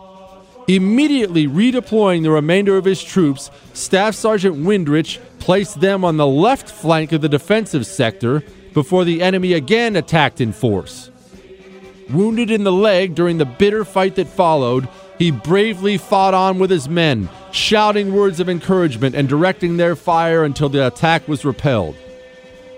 Immediately 0.68 1.46
redeploying 1.46 2.24
the 2.24 2.30
remainder 2.30 2.76
of 2.76 2.84
his 2.84 3.02
troops, 3.02 3.50
Staff 3.72 4.16
Sergeant 4.16 4.56
Windrich 4.56 5.18
placed 5.38 5.80
them 5.80 6.04
on 6.04 6.16
the 6.16 6.26
left 6.26 6.68
flank 6.68 7.12
of 7.12 7.20
the 7.20 7.28
defensive 7.28 7.86
sector 7.86 8.42
before 8.74 9.04
the 9.04 9.22
enemy 9.22 9.52
again 9.52 9.94
attacked 9.94 10.40
in 10.40 10.52
force. 10.52 11.10
Wounded 12.10 12.50
in 12.50 12.64
the 12.64 12.72
leg 12.72 13.14
during 13.14 13.38
the 13.38 13.44
bitter 13.44 13.84
fight 13.84 14.16
that 14.16 14.28
followed, 14.28 14.88
he 15.18 15.30
bravely 15.30 15.96
fought 15.96 16.34
on 16.34 16.58
with 16.58 16.70
his 16.70 16.88
men, 16.88 17.28
shouting 17.52 18.12
words 18.12 18.40
of 18.40 18.48
encouragement 18.48 19.14
and 19.14 19.28
directing 19.28 19.76
their 19.76 19.96
fire 19.96 20.44
until 20.44 20.68
the 20.68 20.86
attack 20.86 21.26
was 21.26 21.44
repelled. 21.44 21.96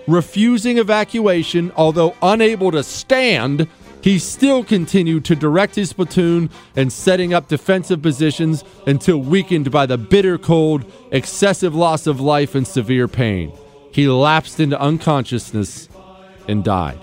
Refusing 0.07 0.77
evacuation, 0.77 1.71
although 1.75 2.15
unable 2.21 2.71
to 2.71 2.83
stand, 2.83 3.67
he 4.01 4.17
still 4.17 4.63
continued 4.63 5.25
to 5.25 5.35
direct 5.35 5.75
his 5.75 5.93
platoon 5.93 6.49
and 6.75 6.91
setting 6.91 7.33
up 7.33 7.47
defensive 7.47 8.01
positions 8.01 8.63
until 8.87 9.17
weakened 9.17 9.71
by 9.71 9.85
the 9.85 9.97
bitter 9.97 10.37
cold, 10.37 10.89
excessive 11.11 11.75
loss 11.75 12.07
of 12.07 12.21
life, 12.21 12.55
and 12.55 12.65
severe 12.65 13.07
pain. 13.07 13.51
He 13.91 14.07
lapsed 14.07 14.59
into 14.59 14.79
unconsciousness 14.79 15.89
and 16.47 16.63
died. 16.63 16.99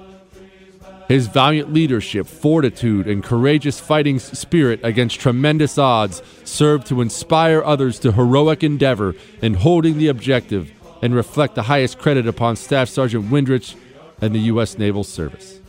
His 1.08 1.28
valiant 1.28 1.72
leadership, 1.72 2.26
fortitude, 2.26 3.06
and 3.06 3.22
courageous 3.22 3.78
fighting 3.78 4.18
spirit 4.18 4.80
against 4.82 5.20
tremendous 5.20 5.78
odds 5.78 6.20
served 6.44 6.88
to 6.88 7.00
inspire 7.00 7.62
others 7.62 8.00
to 8.00 8.12
heroic 8.12 8.64
endeavor 8.64 9.14
in 9.40 9.54
holding 9.54 9.98
the 9.98 10.08
objective 10.08 10.72
and 11.02 11.14
reflect 11.14 11.54
the 11.54 11.62
highest 11.62 11.98
credit 11.98 12.26
upon 12.26 12.56
Staff 12.56 12.88
Sergeant 12.88 13.30
Windrich 13.30 13.76
and 14.20 14.34
the 14.34 14.40
U.S. 14.40 14.78
Naval 14.78 15.04
Service. 15.04 15.60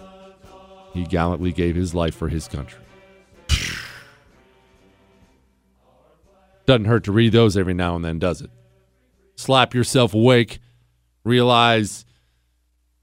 He 0.94 1.04
gallantly 1.04 1.52
gave 1.52 1.76
his 1.76 1.94
life 1.94 2.16
for 2.16 2.30
his 2.30 2.48
country. 2.48 2.80
Doesn't 6.66 6.86
hurt 6.86 7.04
to 7.04 7.12
read 7.12 7.32
those 7.32 7.56
every 7.56 7.76
now 7.76 7.96
and 7.96 8.04
then, 8.04 8.18
does 8.18 8.42
it? 8.42 8.50
Slap 9.36 9.76
yourself 9.76 10.16
awake, 10.16 10.60
realize 11.24 12.07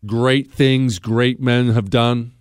great 0.07 0.52
things 0.52 0.98
great 0.98 1.40
men 1.40 1.70
have 1.70 1.90
done, 1.90 2.32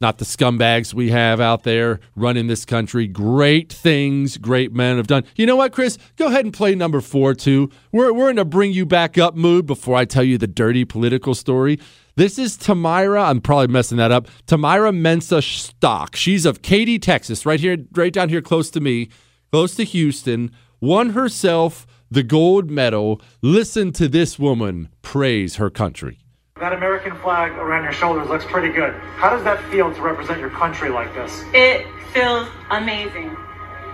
not 0.00 0.18
the 0.18 0.24
scumbags 0.24 0.92
we 0.92 1.10
have 1.10 1.40
out 1.40 1.62
there 1.62 2.00
running 2.14 2.46
this 2.46 2.64
country. 2.64 3.06
Great 3.06 3.72
things 3.72 4.36
great 4.36 4.72
men 4.72 4.98
have 4.98 5.06
done. 5.06 5.24
You 5.36 5.46
know 5.46 5.56
what, 5.56 5.72
Chris? 5.72 5.96
Go 6.16 6.26
ahead 6.26 6.44
and 6.44 6.52
play 6.52 6.74
number 6.74 7.00
four, 7.00 7.34
too. 7.34 7.70
We're, 7.92 8.12
we're 8.12 8.30
in 8.30 8.38
a 8.38 8.44
bring 8.44 8.72
you 8.72 8.84
back 8.84 9.16
up 9.16 9.34
mood 9.34 9.64
before 9.64 9.96
I 9.96 10.04
tell 10.04 10.24
you 10.24 10.36
the 10.36 10.46
dirty 10.46 10.84
political 10.84 11.34
story. 11.34 11.78
This 12.16 12.38
is 12.38 12.56
Tamyra. 12.56 13.28
I'm 13.28 13.40
probably 13.40 13.68
messing 13.68 13.98
that 13.98 14.12
up. 14.12 14.28
Tamyra 14.46 14.94
Mensah-Stock. 14.94 16.16
She's 16.16 16.46
of 16.46 16.62
Katy, 16.62 16.98
Texas, 16.98 17.46
right 17.46 17.60
here, 17.60 17.78
right 17.92 18.12
down 18.12 18.28
here, 18.28 18.42
close 18.42 18.70
to 18.70 18.80
me, 18.80 19.08
close 19.50 19.74
to 19.76 19.84
Houston. 19.84 20.50
Won 20.80 21.10
herself 21.10 21.86
the 22.10 22.22
gold 22.22 22.70
medal. 22.70 23.20
Listen 23.42 23.92
to 23.92 24.08
this 24.08 24.38
woman 24.38 24.88
praise 25.02 25.56
her 25.56 25.70
country. 25.70 26.18
That 26.58 26.72
American 26.72 27.14
flag 27.18 27.52
around 27.52 27.84
your 27.84 27.92
shoulders 27.92 28.30
looks 28.30 28.46
pretty 28.46 28.72
good. 28.72 28.94
How 29.16 29.28
does 29.28 29.44
that 29.44 29.62
feel 29.70 29.92
to 29.92 30.00
represent 30.00 30.40
your 30.40 30.48
country 30.48 30.88
like 30.88 31.12
this? 31.12 31.44
It 31.52 31.86
feels 32.14 32.48
amazing. 32.70 33.36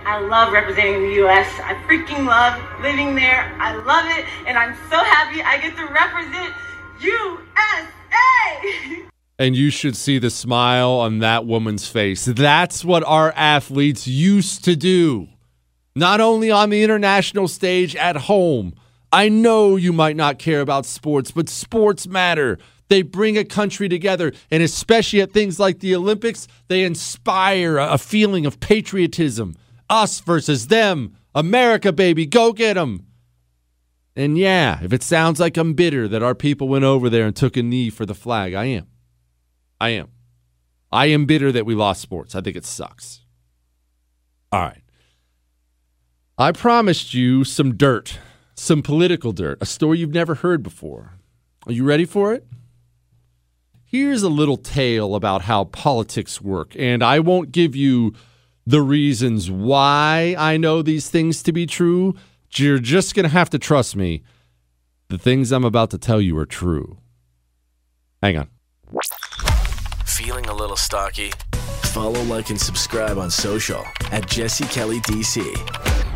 I 0.05 0.21
love 0.21 0.53
representing 0.53 1.01
the 1.01 1.13
U.S. 1.15 1.45
I 1.59 1.73
freaking 1.85 2.25
love 2.25 2.57
living 2.81 3.15
there. 3.15 3.53
I 3.59 3.75
love 3.75 4.05
it, 4.17 4.25
and 4.47 4.57
I'm 4.57 4.77
so 4.89 4.95
happy 4.95 5.41
I 5.41 5.57
get 5.57 5.75
to 5.75 5.85
represent 5.87 6.53
U.S. 7.01 7.87
And 9.39 9.57
you 9.57 9.69
should 9.69 9.97
see 9.97 10.17
the 10.17 10.29
smile 10.29 10.91
on 10.91 11.19
that 11.19 11.45
woman's 11.45 11.89
face. 11.89 12.23
That's 12.23 12.85
what 12.85 13.03
our 13.03 13.33
athletes 13.35 14.07
used 14.07 14.63
to 14.63 14.77
do. 14.77 15.27
Not 15.97 16.21
only 16.21 16.49
on 16.49 16.69
the 16.69 16.81
international 16.81 17.49
stage, 17.49 17.93
at 17.97 18.15
home. 18.15 18.73
I 19.13 19.29
know 19.29 19.75
you 19.75 19.93
might 19.93 20.15
not 20.15 20.39
care 20.39 20.59
about 20.59 20.87
sports, 20.87 21.29
but 21.29 21.47
sports 21.47 22.07
matter. 22.07 22.57
They 22.89 23.03
bring 23.03 23.37
a 23.37 23.45
country 23.45 23.87
together, 23.87 24.33
and 24.49 24.63
especially 24.63 25.21
at 25.21 25.31
things 25.31 25.59
like 25.59 25.79
the 25.79 25.95
Olympics, 25.95 26.47
they 26.67 26.83
inspire 26.83 27.77
a 27.77 27.99
feeling 27.99 28.47
of 28.47 28.59
patriotism. 28.59 29.55
Us 29.87 30.19
versus 30.19 30.67
them. 30.67 31.15
America, 31.35 31.93
baby, 31.93 32.25
go 32.25 32.53
get 32.53 32.73
them. 32.73 33.05
And 34.15 34.35
yeah, 34.35 34.79
if 34.83 34.91
it 34.91 35.03
sounds 35.03 35.39
like 35.39 35.57
I'm 35.57 35.75
bitter 35.75 36.07
that 36.07 36.23
our 36.23 36.35
people 36.35 36.67
went 36.67 36.83
over 36.83 37.07
there 37.07 37.27
and 37.27 37.35
took 37.35 37.55
a 37.55 37.61
knee 37.63 37.91
for 37.91 38.07
the 38.07 38.15
flag, 38.15 38.55
I 38.55 38.65
am. 38.65 38.87
I 39.79 39.89
am. 39.89 40.09
I 40.91 41.07
am 41.07 41.25
bitter 41.25 41.51
that 41.51 41.67
we 41.67 41.75
lost 41.75 42.01
sports. 42.01 42.33
I 42.33 42.41
think 42.41 42.55
it 42.55 42.65
sucks. 42.65 43.21
All 44.51 44.61
right. 44.61 44.83
I 46.35 46.51
promised 46.51 47.13
you 47.13 47.43
some 47.43 47.75
dirt, 47.75 48.17
some 48.55 48.81
political 48.81 49.31
dirt, 49.31 49.57
a 49.61 49.65
story 49.65 49.99
you've 49.99 50.13
never 50.13 50.35
heard 50.35 50.63
before. 50.63 51.13
Are 51.65 51.71
you 51.71 51.83
ready 51.83 52.05
for 52.05 52.33
it? 52.33 52.45
Here's 53.85 54.23
a 54.23 54.29
little 54.29 54.57
tale 54.57 55.15
about 55.15 55.43
how 55.43 55.65
politics 55.65 56.41
work, 56.41 56.75
and 56.77 57.03
I 57.03 57.19
won't 57.19 57.51
give 57.51 57.75
you 57.75 58.13
the 58.65 58.81
reasons 58.81 59.51
why 59.51 60.35
I 60.37 60.57
know 60.57 60.81
these 60.81 61.09
things 61.09 61.43
to 61.43 61.51
be 61.51 61.65
true. 61.65 62.15
You're 62.55 62.79
just 62.79 63.13
going 63.13 63.23
to 63.23 63.29
have 63.29 63.49
to 63.51 63.59
trust 63.59 63.95
me. 63.95 64.23
The 65.09 65.17
things 65.17 65.51
I'm 65.51 65.65
about 65.65 65.91
to 65.91 65.97
tell 65.97 66.21
you 66.21 66.37
are 66.37 66.45
true. 66.45 66.97
Hang 68.21 68.37
on. 68.37 68.49
Feeling 70.05 70.45
a 70.45 70.55
little 70.55 70.77
stocky? 70.77 71.31
Follow, 71.83 72.21
like, 72.23 72.49
and 72.49 72.59
subscribe 72.59 73.17
on 73.17 73.29
social 73.29 73.83
at 74.11 74.27
Jesse 74.27 74.65
Kelly 74.65 74.99
DC. 75.01 76.12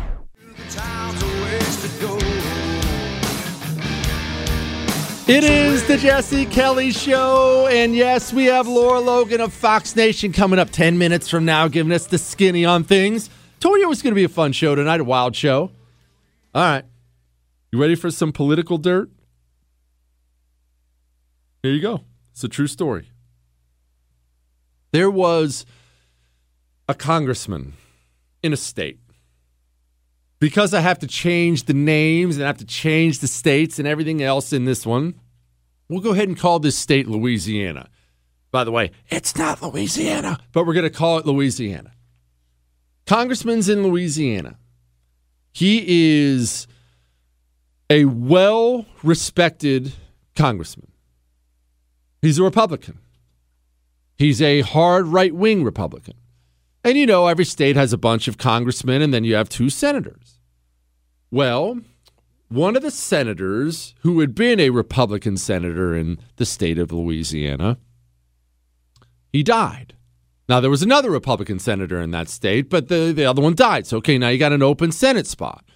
It 5.28 5.44
is 5.44 5.86
the 5.86 5.98
Jesse 5.98 6.46
Kelly 6.46 6.90
Show. 6.90 7.66
And 7.66 7.94
yes, 7.94 8.32
we 8.32 8.46
have 8.46 8.66
Lara 8.66 8.98
Logan 8.98 9.42
of 9.42 9.52
Fox 9.52 9.94
Nation 9.94 10.32
coming 10.32 10.58
up 10.58 10.70
10 10.70 10.96
minutes 10.96 11.28
from 11.28 11.44
now, 11.44 11.68
giving 11.68 11.92
us 11.92 12.06
the 12.06 12.16
skinny 12.16 12.64
on 12.64 12.82
things. 12.82 13.28
Told 13.60 13.76
you 13.76 13.84
it 13.84 13.88
was 13.90 14.00
going 14.00 14.12
to 14.12 14.14
be 14.14 14.24
a 14.24 14.28
fun 14.30 14.52
show 14.52 14.74
tonight, 14.74 15.00
a 15.00 15.04
wild 15.04 15.36
show. 15.36 15.70
All 16.54 16.62
right. 16.62 16.84
You 17.70 17.78
ready 17.78 17.94
for 17.94 18.10
some 18.10 18.32
political 18.32 18.78
dirt? 18.78 19.10
Here 21.62 21.72
you 21.72 21.82
go. 21.82 22.04
It's 22.32 22.42
a 22.42 22.48
true 22.48 22.66
story. 22.66 23.10
There 24.92 25.10
was 25.10 25.66
a 26.88 26.94
congressman 26.94 27.74
in 28.42 28.54
a 28.54 28.56
state. 28.56 28.98
Because 30.40 30.72
I 30.72 30.80
have 30.80 31.00
to 31.00 31.06
change 31.06 31.64
the 31.64 31.74
names 31.74 32.36
and 32.36 32.44
I 32.44 32.46
have 32.46 32.58
to 32.58 32.64
change 32.64 33.18
the 33.18 33.26
states 33.26 33.78
and 33.78 33.88
everything 33.88 34.22
else 34.22 34.52
in 34.52 34.64
this 34.64 34.86
one, 34.86 35.14
we'll 35.88 36.00
go 36.00 36.12
ahead 36.12 36.28
and 36.28 36.38
call 36.38 36.60
this 36.60 36.76
state 36.76 37.08
Louisiana. 37.08 37.88
By 38.50 38.64
the 38.64 38.70
way, 38.70 38.92
it's 39.08 39.36
not 39.36 39.62
Louisiana, 39.62 40.38
but 40.52 40.66
we're 40.66 40.74
going 40.74 40.84
to 40.84 40.90
call 40.90 41.18
it 41.18 41.26
Louisiana. 41.26 41.92
Congressman's 43.06 43.68
in 43.68 43.82
Louisiana. 43.82 44.58
He 45.52 45.84
is 46.22 46.66
a 47.90 48.04
well 48.04 48.86
respected 49.02 49.92
congressman. 50.36 50.92
He's 52.22 52.38
a 52.38 52.42
Republican. 52.42 52.98
He's 54.16 54.42
a 54.42 54.60
hard 54.62 55.06
right 55.06 55.34
wing 55.34 55.64
Republican. 55.64 56.14
And 56.88 56.96
you 56.96 57.04
know, 57.04 57.26
every 57.26 57.44
state 57.44 57.76
has 57.76 57.92
a 57.92 57.98
bunch 57.98 58.28
of 58.28 58.38
congressmen, 58.38 59.02
and 59.02 59.12
then 59.12 59.22
you 59.22 59.34
have 59.34 59.50
two 59.50 59.68
senators. 59.68 60.38
Well, 61.30 61.80
one 62.48 62.76
of 62.76 62.82
the 62.82 62.90
senators 62.90 63.94
who 64.00 64.20
had 64.20 64.34
been 64.34 64.58
a 64.58 64.70
Republican 64.70 65.36
senator 65.36 65.94
in 65.94 66.18
the 66.36 66.46
state 66.46 66.78
of 66.78 66.90
Louisiana, 66.90 67.76
he 69.30 69.42
died. 69.42 69.96
Now, 70.48 70.60
there 70.60 70.70
was 70.70 70.82
another 70.82 71.10
Republican 71.10 71.58
senator 71.58 72.00
in 72.00 72.10
that 72.12 72.30
state, 72.30 72.70
but 72.70 72.88
the, 72.88 73.12
the 73.14 73.26
other 73.26 73.42
one 73.42 73.54
died. 73.54 73.86
So, 73.86 73.98
okay, 73.98 74.16
now 74.16 74.30
you 74.30 74.38
got 74.38 74.54
an 74.54 74.62
open 74.62 74.90
Senate 74.90 75.26
spot. 75.26 75.66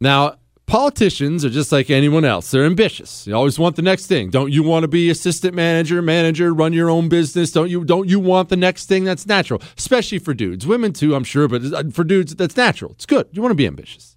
Now, 0.00 0.36
politicians 0.68 1.44
are 1.44 1.50
just 1.50 1.72
like 1.72 1.90
anyone 1.90 2.24
else. 2.24 2.50
They're 2.50 2.64
ambitious. 2.64 3.26
You 3.26 3.34
always 3.34 3.58
want 3.58 3.74
the 3.74 3.82
next 3.82 4.06
thing. 4.06 4.30
Don't 4.30 4.52
you 4.52 4.62
want 4.62 4.84
to 4.84 4.88
be 4.88 5.10
assistant 5.10 5.54
manager, 5.54 6.00
manager, 6.00 6.54
run 6.54 6.72
your 6.72 6.88
own 6.88 7.08
business? 7.08 7.50
Don't 7.50 7.68
you 7.68 7.84
don't 7.84 8.08
you 8.08 8.20
want 8.20 8.50
the 8.50 8.56
next 8.56 8.86
thing 8.86 9.02
that's 9.02 9.26
natural? 9.26 9.60
Especially 9.76 10.20
for 10.20 10.34
dudes. 10.34 10.66
Women 10.66 10.92
too, 10.92 11.16
I'm 11.16 11.24
sure, 11.24 11.48
but 11.48 11.64
uh, 11.64 11.84
for 11.90 12.04
dudes 12.04 12.36
that's 12.36 12.56
natural. 12.56 12.92
It's 12.92 13.06
good. 13.06 13.26
You 13.32 13.42
want 13.42 13.50
to 13.50 13.56
be 13.56 13.66
ambitious. 13.66 14.16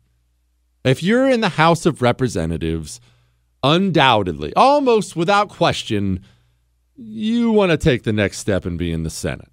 If 0.84 1.02
you're 1.02 1.30
in 1.30 1.42
the 1.42 1.50
House 1.50 1.86
of 1.86 2.02
Representatives, 2.02 3.00
undoubtedly, 3.64 4.54
almost 4.56 5.16
without 5.16 5.50
question, 5.50 6.24
you 6.96 7.52
want 7.52 7.72
to 7.72 7.78
take 7.78 8.04
the 8.04 8.14
next 8.14 8.40
step 8.40 8.66
and 8.66 8.78
be 8.78 8.92
in 8.92 9.04
the 9.04 9.10
Senate. 9.10 9.50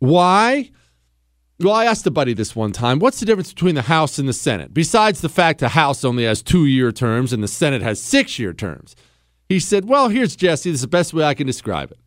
Why? 0.00 0.70
Well, 1.60 1.74
I 1.74 1.86
asked 1.86 2.06
a 2.06 2.12
buddy 2.12 2.34
this 2.34 2.54
one 2.54 2.70
time 2.70 3.00
what's 3.00 3.18
the 3.18 3.26
difference 3.26 3.52
between 3.52 3.74
the 3.74 3.82
House 3.82 4.18
and 4.18 4.28
the 4.28 4.32
Senate, 4.32 4.72
besides 4.72 5.20
the 5.20 5.28
fact 5.28 5.58
the 5.58 5.70
House 5.70 6.04
only 6.04 6.24
has 6.24 6.40
two 6.40 6.66
year 6.66 6.92
terms 6.92 7.32
and 7.32 7.42
the 7.42 7.48
Senate 7.48 7.82
has 7.82 8.00
six 8.00 8.38
year 8.38 8.52
terms? 8.52 8.94
He 9.48 9.58
said, 9.58 9.88
Well, 9.88 10.08
here's 10.08 10.36
Jesse. 10.36 10.70
This 10.70 10.78
is 10.78 10.82
the 10.82 10.88
best 10.88 11.12
way 11.12 11.24
I 11.24 11.34
can 11.34 11.46
describe 11.46 11.90
it. 11.90 11.98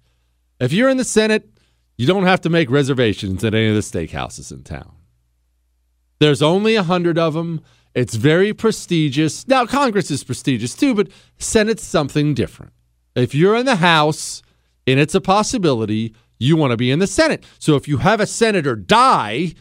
If 0.60 0.72
you're 0.72 0.89
in 0.89 0.97
the 0.97 1.04
Senate, 1.04 1.49
you 1.97 2.08
don't 2.08 2.24
have 2.24 2.41
to 2.41 2.49
make 2.49 2.70
reservations 2.70 3.43
at 3.43 3.54
any 3.54 3.68
of 3.68 3.76
the 3.76 3.82
steakhouses 3.82 4.52
in 4.52 4.64
town. 4.64 4.93
There's 6.20 6.41
only 6.41 6.76
a 6.76 6.84
hundred 6.84 7.18
of 7.18 7.34
them. 7.34 7.62
It's 7.93 8.16
very 8.16 8.54
prestigious. 8.54 9.47
Now, 9.47 9.66
Congress 9.66 10.12
is 10.12 10.24
prestigious 10.24 10.76
too, 10.76 10.95
but 10.95 11.10
Senate's 11.39 11.84
something 11.84 12.34
different. 12.34 12.72
If 13.16 13.36
you're 13.36 13.58
in 13.58 13.66
the 13.66 13.76
House 13.78 14.41
and 14.88 14.97
it's 14.97 15.16
a 15.16 15.20
possibility, 15.20 16.16
you 16.42 16.58
want 16.58 16.72
to 16.72 16.78
be 16.78 16.92
in 16.92 17.00
the 17.00 17.08
Senate. 17.08 17.46
So 17.60 17.76
if 17.76 17.88
you 17.88 17.98
have 17.98 18.20
a 18.20 18.26
senator 18.26 18.76
die, 18.76 19.54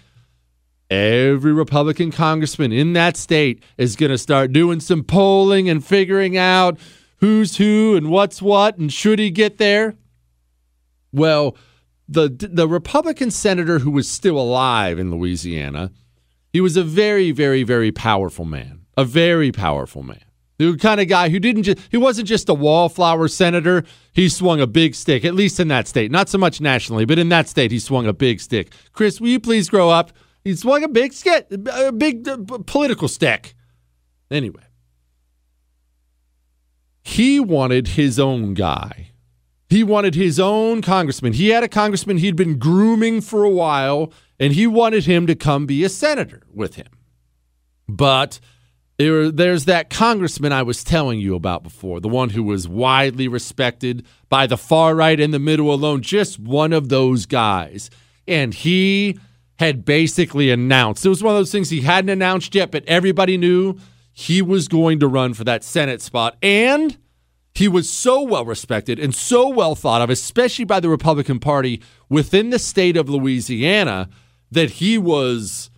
every 0.88 1.52
Republican 1.52 2.10
congressman 2.10 2.72
in 2.72 2.94
that 2.94 3.16
state 3.16 3.62
is 3.76 3.96
going 3.96 4.10
to 4.10 4.18
start 4.18 4.52
doing 4.52 4.80
some 4.80 5.04
polling 5.04 5.68
and 5.68 5.84
figuring 5.84 6.36
out 6.36 6.78
who's 7.18 7.58
who 7.58 7.96
and 7.96 8.10
what's 8.10 8.40
what 8.40 8.78
and 8.78 8.92
should 8.92 9.18
he 9.18 9.30
get 9.30 9.58
there. 9.58 9.96
Well, 11.12 11.56
the 12.08 12.28
the 12.28 12.66
Republican 12.66 13.30
senator 13.30 13.80
who 13.80 13.90
was 13.90 14.08
still 14.08 14.38
alive 14.38 14.98
in 14.98 15.10
Louisiana, 15.10 15.92
he 16.52 16.60
was 16.60 16.76
a 16.76 16.82
very 16.82 17.30
very 17.30 17.62
very 17.62 17.92
powerful 17.92 18.44
man, 18.44 18.86
a 18.96 19.04
very 19.04 19.52
powerful 19.52 20.02
man. 20.02 20.24
The 20.60 20.76
kind 20.76 21.00
of 21.00 21.08
guy 21.08 21.30
who 21.30 21.40
didn't 21.40 21.62
just, 21.62 21.78
he 21.90 21.96
wasn't 21.96 22.28
just 22.28 22.50
a 22.50 22.52
wallflower 22.52 23.28
senator. 23.28 23.82
He 24.12 24.28
swung 24.28 24.60
a 24.60 24.66
big 24.66 24.94
stick, 24.94 25.24
at 25.24 25.34
least 25.34 25.58
in 25.58 25.68
that 25.68 25.88
state. 25.88 26.10
Not 26.10 26.28
so 26.28 26.36
much 26.36 26.60
nationally, 26.60 27.06
but 27.06 27.18
in 27.18 27.30
that 27.30 27.48
state, 27.48 27.70
he 27.70 27.78
swung 27.78 28.06
a 28.06 28.12
big 28.12 28.40
stick. 28.40 28.74
Chris, 28.92 29.22
will 29.22 29.28
you 29.28 29.40
please 29.40 29.70
grow 29.70 29.88
up? 29.88 30.12
He 30.44 30.54
swung 30.54 30.84
a 30.84 30.88
big 30.88 31.14
stick, 31.14 31.46
a 31.72 31.90
big 31.92 32.28
uh, 32.28 32.36
political 32.66 33.08
stick. 33.08 33.54
Anyway, 34.30 34.64
he 37.02 37.40
wanted 37.40 37.88
his 37.88 38.20
own 38.20 38.52
guy. 38.52 39.12
He 39.70 39.82
wanted 39.82 40.14
his 40.14 40.38
own 40.38 40.82
congressman. 40.82 41.32
He 41.32 41.48
had 41.48 41.64
a 41.64 41.68
congressman 41.68 42.18
he'd 42.18 42.36
been 42.36 42.58
grooming 42.58 43.22
for 43.22 43.44
a 43.44 43.50
while, 43.50 44.12
and 44.38 44.52
he 44.52 44.66
wanted 44.66 45.06
him 45.06 45.26
to 45.26 45.34
come 45.34 45.64
be 45.64 45.84
a 45.84 45.88
senator 45.88 46.42
with 46.52 46.74
him. 46.74 46.88
But 47.88 48.40
there, 49.00 49.30
there's 49.30 49.64
that 49.64 49.88
congressman 49.88 50.52
I 50.52 50.62
was 50.62 50.84
telling 50.84 51.20
you 51.20 51.34
about 51.34 51.62
before, 51.62 52.00
the 52.00 52.08
one 52.08 52.28
who 52.28 52.42
was 52.42 52.68
widely 52.68 53.28
respected 53.28 54.04
by 54.28 54.46
the 54.46 54.58
far 54.58 54.94
right 54.94 55.18
and 55.18 55.32
the 55.32 55.38
middle 55.38 55.72
alone, 55.72 56.02
just 56.02 56.38
one 56.38 56.74
of 56.74 56.90
those 56.90 57.24
guys. 57.24 57.88
And 58.28 58.52
he 58.52 59.18
had 59.58 59.86
basically 59.86 60.50
announced, 60.50 61.06
it 61.06 61.08
was 61.08 61.22
one 61.22 61.34
of 61.34 61.38
those 61.38 61.50
things 61.50 61.70
he 61.70 61.80
hadn't 61.80 62.10
announced 62.10 62.54
yet, 62.54 62.70
but 62.70 62.84
everybody 62.86 63.38
knew 63.38 63.78
he 64.12 64.42
was 64.42 64.68
going 64.68 65.00
to 65.00 65.08
run 65.08 65.32
for 65.32 65.44
that 65.44 65.64
Senate 65.64 66.02
spot. 66.02 66.36
And 66.42 66.98
he 67.54 67.68
was 67.68 67.90
so 67.90 68.22
well 68.22 68.44
respected 68.44 68.98
and 68.98 69.14
so 69.14 69.48
well 69.48 69.74
thought 69.74 70.02
of, 70.02 70.10
especially 70.10 70.66
by 70.66 70.78
the 70.78 70.90
Republican 70.90 71.38
Party 71.38 71.80
within 72.10 72.50
the 72.50 72.58
state 72.58 72.98
of 72.98 73.08
Louisiana, 73.08 74.10
that 74.50 74.72
he 74.72 74.98
was 74.98 75.70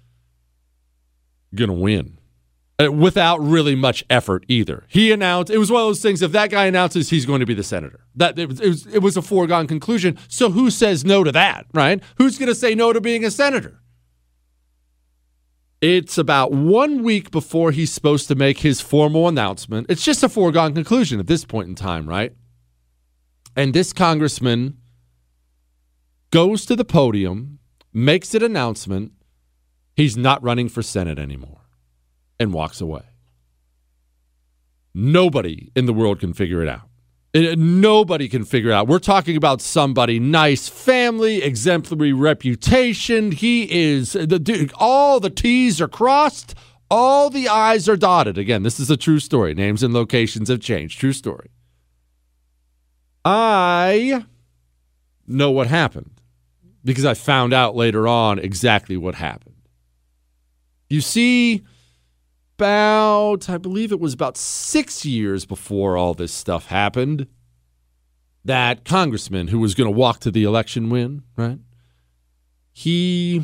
going 1.55 1.71
to 1.71 1.77
win 1.77 2.19
Uh, 2.83 2.91
without 2.91 3.39
really 3.39 3.75
much 3.75 4.03
effort 4.09 4.45
either. 4.49 4.85
He 4.89 5.13
announced 5.13 5.53
it 5.53 5.59
was 5.59 5.71
one 5.71 5.83
of 5.83 5.89
those 5.89 6.01
things. 6.01 6.23
If 6.23 6.33
that 6.33 6.51
guy 6.51 6.67
announces 6.67 7.11
he's 7.11 7.27
going 7.27 7.41
to 7.41 7.47
be 7.47 7.55
the 7.55 7.63
senator, 7.63 8.01
that 8.17 8.39
it 8.39 8.49
was, 8.49 8.61
it 8.61 8.69
was, 8.69 8.87
it 8.87 8.99
was 9.01 9.17
a 9.17 9.23
foregone 9.23 9.67
conclusion. 9.67 10.19
So 10.29 10.51
who 10.51 10.71
says 10.71 11.05
no 11.05 11.23
to 11.23 11.31
that, 11.33 11.67
right? 11.75 12.03
Who's 12.17 12.39
going 12.39 12.49
to 12.49 12.55
say 12.55 12.75
no 12.75 12.93
to 12.93 13.01
being 13.01 13.25
a 13.25 13.31
senator? 13.31 13.81
It's 15.81 16.17
about 16.17 16.53
one 16.53 17.03
week 17.03 17.31
before 17.31 17.73
he's 17.73 17.93
supposed 17.93 18.27
to 18.29 18.35
make 18.35 18.61
his 18.61 18.81
formal 18.81 19.29
announcement. 19.29 19.89
It's 19.91 20.05
just 20.05 20.23
a 20.23 20.29
foregone 20.29 20.75
conclusion 20.75 21.21
at 21.21 21.27
this 21.27 21.45
point 21.45 21.69
in 21.69 21.75
time, 21.75 22.09
right? 22.09 22.33
And 23.55 23.75
this 23.75 23.93
congressman 23.93 24.79
goes 26.31 26.65
to 26.67 26.75
the 26.75 26.85
podium, 26.85 27.59
makes 27.93 28.35
an 28.35 28.43
announcement. 28.43 29.13
He's 29.95 30.17
not 30.17 30.43
running 30.43 30.69
for 30.69 30.83
Senate 30.83 31.19
anymore 31.19 31.62
and 32.43 32.53
walks 32.53 32.81
away. 32.81 33.03
Nobody 34.95 35.71
in 35.75 35.87
the 35.87 35.93
world 35.93 36.21
can 36.21 36.35
figure 36.35 36.63
it 36.63 36.69
out. 36.69 36.89
It, 37.33 37.53
uh, 37.53 37.55
nobody 37.57 38.29
can 38.29 38.45
figure 38.45 38.71
it 38.71 38.75
out. 38.75 38.89
We're 38.89 38.99
talking 38.99 39.37
about 39.37 39.63
somebody 39.63 40.19
nice 40.21 40.69
family, 40.69 41.43
exemplary 41.43 42.13
reputation. 42.13 43.33
He 43.33 43.73
is 43.73 44.13
the 44.13 44.39
dude, 44.39 44.73
all 44.77 45.19
the 45.19 45.31
T's 45.31 45.81
are 45.81 45.89
crossed, 45.89 46.55
all 46.91 47.31
the 47.31 47.49
I's 47.49 47.89
are 47.89 47.97
dotted. 47.97 48.37
Again, 48.37 48.65
this 48.65 48.79
is 48.79 48.91
a 48.91 48.99
true 48.99 49.19
story. 49.19 49.55
Names 49.55 49.83
and 49.83 49.95
locations 49.95 50.51
have 50.51 50.61
changed. 50.61 51.01
True 51.01 51.15
story. 51.15 51.49
I 53.25 54.27
know 55.27 55.51
what 55.51 55.69
happened 55.69 56.11
because 56.85 57.07
I 57.07 57.15
found 57.15 57.55
out 57.55 57.75
later 57.75 58.07
on 58.07 58.39
exactly 58.39 58.97
what 58.97 59.15
happened. 59.15 59.55
You 60.91 61.01
see, 61.01 61.63
about, 62.63 63.51
I 63.51 63.59
believe 63.59 63.91
it 63.91 63.99
was 63.99 64.15
about 64.15 64.37
six 64.37 65.05
years 65.05 65.45
before 65.45 65.97
all 65.97 66.15
this 66.15 66.33
stuff 66.33 66.67
happened, 66.67 67.27
that 68.45 68.85
congressman 68.85 69.49
who 69.49 69.59
was 69.59 69.75
going 69.75 69.93
to 69.93 69.99
walk 69.99 70.21
to 70.21 70.31
the 70.31 70.45
election 70.45 70.89
win, 70.89 71.25
right? 71.35 71.59
He, 72.73 73.43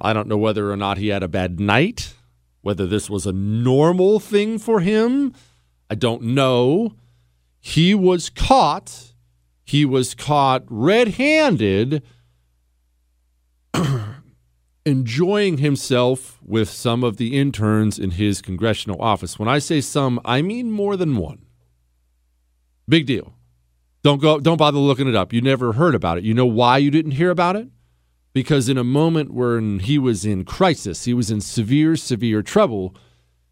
I 0.00 0.14
don't 0.14 0.28
know 0.28 0.38
whether 0.38 0.72
or 0.72 0.78
not 0.78 0.96
he 0.96 1.08
had 1.08 1.22
a 1.22 1.28
bad 1.28 1.60
night, 1.60 2.14
whether 2.62 2.86
this 2.86 3.10
was 3.10 3.26
a 3.26 3.32
normal 3.32 4.18
thing 4.18 4.58
for 4.58 4.80
him. 4.80 5.34
I 5.90 5.94
don't 5.94 6.22
know. 6.22 6.94
He 7.60 7.94
was 7.94 8.30
caught. 8.30 9.12
He 9.62 9.84
was 9.84 10.14
caught 10.14 10.64
red 10.68 11.08
handed 11.08 12.02
enjoying 14.88 15.58
himself 15.58 16.38
with 16.42 16.70
some 16.70 17.04
of 17.04 17.18
the 17.18 17.38
interns 17.38 17.98
in 17.98 18.12
his 18.12 18.40
congressional 18.40 19.00
office. 19.00 19.38
When 19.38 19.48
I 19.48 19.58
say 19.58 19.80
some, 19.80 20.18
I 20.24 20.42
mean 20.42 20.70
more 20.70 20.96
than 20.96 21.16
one. 21.16 21.44
Big 22.88 23.06
deal. 23.06 23.34
Don't 24.02 24.20
go 24.20 24.40
don't 24.40 24.56
bother 24.56 24.78
looking 24.78 25.08
it 25.08 25.14
up. 25.14 25.32
You 25.32 25.42
never 25.42 25.74
heard 25.74 25.94
about 25.94 26.18
it. 26.18 26.24
You 26.24 26.32
know 26.32 26.46
why 26.46 26.78
you 26.78 26.90
didn't 26.90 27.12
hear 27.12 27.30
about 27.30 27.56
it? 27.56 27.68
Because 28.32 28.68
in 28.68 28.78
a 28.78 28.84
moment 28.84 29.32
when 29.32 29.80
he 29.80 29.98
was 29.98 30.24
in 30.24 30.44
crisis, 30.44 31.04
he 31.04 31.12
was 31.12 31.30
in 31.30 31.40
severe 31.40 31.96
severe 31.96 32.42
trouble, 32.42 32.96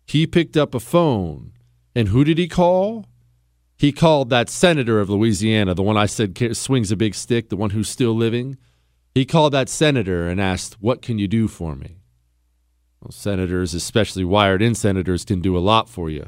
he 0.06 0.26
picked 0.26 0.56
up 0.56 0.74
a 0.74 0.80
phone. 0.80 1.52
And 1.94 2.08
who 2.08 2.24
did 2.24 2.38
he 2.38 2.48
call? 2.48 3.06
He 3.76 3.92
called 3.92 4.30
that 4.30 4.48
senator 4.48 5.00
of 5.00 5.10
Louisiana, 5.10 5.74
the 5.74 5.82
one 5.82 5.98
I 5.98 6.06
said 6.06 6.56
swings 6.56 6.90
a 6.90 6.96
big 6.96 7.14
stick, 7.14 7.50
the 7.50 7.56
one 7.56 7.70
who's 7.70 7.90
still 7.90 8.14
living. 8.14 8.56
He 9.16 9.24
called 9.24 9.54
that 9.54 9.70
senator 9.70 10.28
and 10.28 10.38
asked, 10.38 10.76
What 10.78 11.00
can 11.00 11.18
you 11.18 11.26
do 11.26 11.48
for 11.48 11.74
me? 11.74 12.02
Well, 13.00 13.12
senators, 13.12 13.72
especially 13.72 14.24
wired 14.24 14.60
in 14.60 14.74
senators, 14.74 15.24
can 15.24 15.40
do 15.40 15.56
a 15.56 15.58
lot 15.58 15.88
for 15.88 16.10
you. 16.10 16.26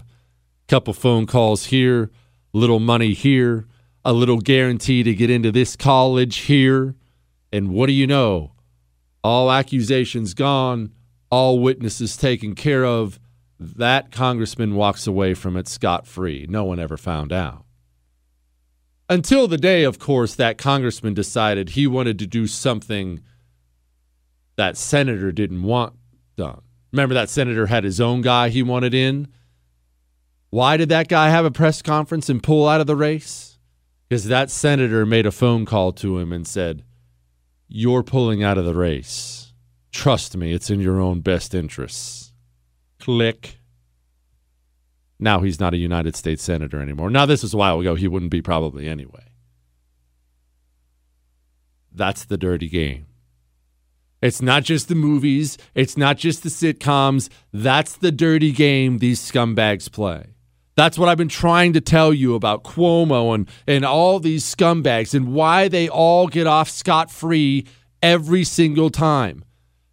Couple 0.68 0.94
phone 0.94 1.26
calls 1.26 1.66
here, 1.66 2.10
little 2.54 2.80
money 2.80 3.12
here, 3.12 3.66
a 4.06 4.14
little 4.14 4.38
guarantee 4.38 5.02
to 5.02 5.14
get 5.14 5.28
into 5.28 5.52
this 5.52 5.76
college 5.76 6.36
here. 6.36 6.94
And 7.52 7.72
what 7.72 7.88
do 7.88 7.92
you 7.92 8.06
know? 8.06 8.52
All 9.22 9.52
accusations 9.52 10.32
gone, 10.32 10.94
all 11.28 11.58
witnesses 11.58 12.16
taken 12.16 12.54
care 12.54 12.86
of. 12.86 13.20
That 13.60 14.10
congressman 14.10 14.76
walks 14.76 15.06
away 15.06 15.34
from 15.34 15.58
it 15.58 15.68
scot 15.68 16.06
free. 16.06 16.46
No 16.48 16.64
one 16.64 16.78
ever 16.78 16.96
found 16.96 17.34
out. 17.34 17.66
Until 19.08 19.48
the 19.48 19.56
day, 19.56 19.84
of 19.84 19.98
course, 19.98 20.34
that 20.34 20.58
congressman 20.58 21.14
decided 21.14 21.70
he 21.70 21.86
wanted 21.86 22.18
to 22.18 22.26
do 22.26 22.46
something 22.46 23.22
that 24.56 24.76
senator 24.76 25.32
didn't 25.32 25.62
want 25.62 25.94
done. 26.36 26.60
Remember 26.92 27.14
that 27.14 27.30
senator 27.30 27.66
had 27.66 27.84
his 27.84 28.00
own 28.00 28.22
guy 28.22 28.48
he 28.48 28.62
wanted 28.62 28.92
in? 28.92 29.28
Why 30.50 30.76
did 30.76 30.88
that 30.88 31.08
guy 31.08 31.30
have 31.30 31.44
a 31.44 31.50
press 31.50 31.82
conference 31.82 32.28
and 32.28 32.42
pull 32.42 32.68
out 32.68 32.80
of 32.80 32.86
the 32.86 32.96
race? 32.96 33.58
Because 34.08 34.24
that 34.26 34.50
senator 34.50 35.04
made 35.04 35.26
a 35.26 35.30
phone 35.30 35.66
call 35.66 35.92
to 35.92 36.18
him 36.18 36.32
and 36.32 36.46
said, 36.46 36.84
You're 37.66 38.02
pulling 38.02 38.42
out 38.42 38.56
of 38.56 38.64
the 38.64 38.74
race. 38.74 39.52
Trust 39.92 40.36
me, 40.36 40.52
it's 40.52 40.70
in 40.70 40.80
your 40.80 41.00
own 41.00 41.20
best 41.20 41.54
interests. 41.54 42.32
Click. 42.98 43.58
Now 45.18 45.40
he's 45.40 45.58
not 45.58 45.74
a 45.74 45.78
United 45.78 46.14
States 46.14 46.42
Senator 46.42 46.80
anymore. 46.80 47.10
Now, 47.10 47.26
this 47.26 47.42
was 47.42 47.54
a 47.54 47.56
while 47.56 47.80
ago. 47.80 47.94
He 47.94 48.08
wouldn't 48.08 48.30
be 48.30 48.42
probably 48.42 48.88
anyway. 48.88 49.24
That's 51.92 52.24
the 52.24 52.36
dirty 52.36 52.68
game. 52.68 53.06
It's 54.20 54.42
not 54.42 54.64
just 54.64 54.88
the 54.88 54.94
movies, 54.94 55.58
it's 55.74 55.96
not 55.96 56.16
just 56.18 56.42
the 56.42 56.48
sitcoms. 56.48 57.28
That's 57.52 57.94
the 57.94 58.10
dirty 58.10 58.52
game 58.52 58.98
these 58.98 59.20
scumbags 59.20 59.90
play. 59.90 60.34
That's 60.76 60.98
what 60.98 61.08
I've 61.08 61.18
been 61.18 61.28
trying 61.28 61.72
to 61.72 61.80
tell 61.80 62.12
you 62.12 62.34
about 62.34 62.62
Cuomo 62.62 63.34
and, 63.34 63.48
and 63.66 63.84
all 63.84 64.20
these 64.20 64.44
scumbags 64.44 65.12
and 65.12 65.34
why 65.34 65.66
they 65.66 65.88
all 65.88 66.28
get 66.28 66.46
off 66.46 66.70
scot 66.70 67.10
free 67.10 67.66
every 68.00 68.44
single 68.44 68.90
time. 68.90 69.44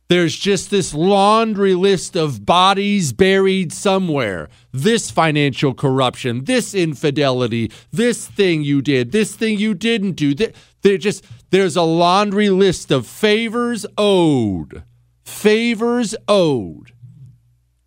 There's 0.08 0.36
just 0.36 0.70
this 0.70 0.94
laundry 0.94 1.74
list 1.74 2.16
of 2.16 2.46
bodies 2.46 3.12
buried 3.12 3.74
somewhere. 3.74 4.50
This 4.72 5.10
financial 5.10 5.74
corruption, 5.74 6.46
this 6.46 6.76
infidelity, 6.76 7.72
this 7.92 8.28
thing 8.28 8.64
you 8.64 8.84
did, 8.84 9.12
this 9.12 9.36
thing 9.36 9.58
you 9.58 9.74
didn't 9.74 10.14
do. 10.14 10.36
There 10.82 10.98
just 10.98 11.26
there's 11.50 11.76
a 11.76 11.82
laundry 11.82 12.50
list 12.50 12.92
of 12.92 13.08
favors 13.08 13.86
owed. 13.98 14.84
Favors 15.24 16.16
owed. 16.28 16.92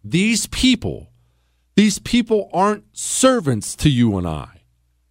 These 0.03 0.47
people, 0.47 1.13
these 1.77 2.01
people 2.01 2.51
aren't 2.53 2.85
servants 2.97 3.77
to 3.77 3.91
you 3.91 4.17
and 4.17 4.27
I. 4.27 4.63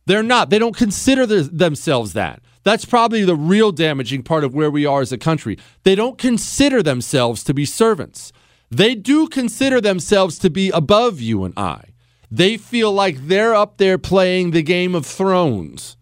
They're 0.08 0.24
not. 0.24 0.50
They 0.50 0.60
don't 0.60 0.76
consider 0.76 1.26
themselves 1.26 2.14
that. 2.14 2.42
That's 2.68 2.84
probably 2.84 3.24
the 3.24 3.34
real 3.34 3.72
damaging 3.72 4.24
part 4.24 4.44
of 4.44 4.54
where 4.54 4.70
we 4.70 4.86
are 4.86 5.00
as 5.00 5.14
a 5.14 5.18
country. 5.18 5.58
They 5.84 5.96
don't 5.96 6.18
consider 6.18 6.84
themselves 6.84 7.42
to 7.46 7.54
be 7.54 7.64
servants. 7.64 8.34
They 8.70 8.94
do 8.94 9.30
consider 9.30 9.80
themselves 9.80 10.38
to 10.40 10.50
be 10.50 10.70
above 10.72 11.22
you 11.22 11.46
and 11.46 11.54
I. 11.58 11.94
They 12.30 12.58
feel 12.58 12.92
like 12.92 13.28
they're 13.30 13.56
up 13.56 13.78
there 13.78 13.98
playing 13.98 14.52
the 14.52 14.64
game 14.64 14.96
of 14.96 15.06
thrones. 15.06 15.96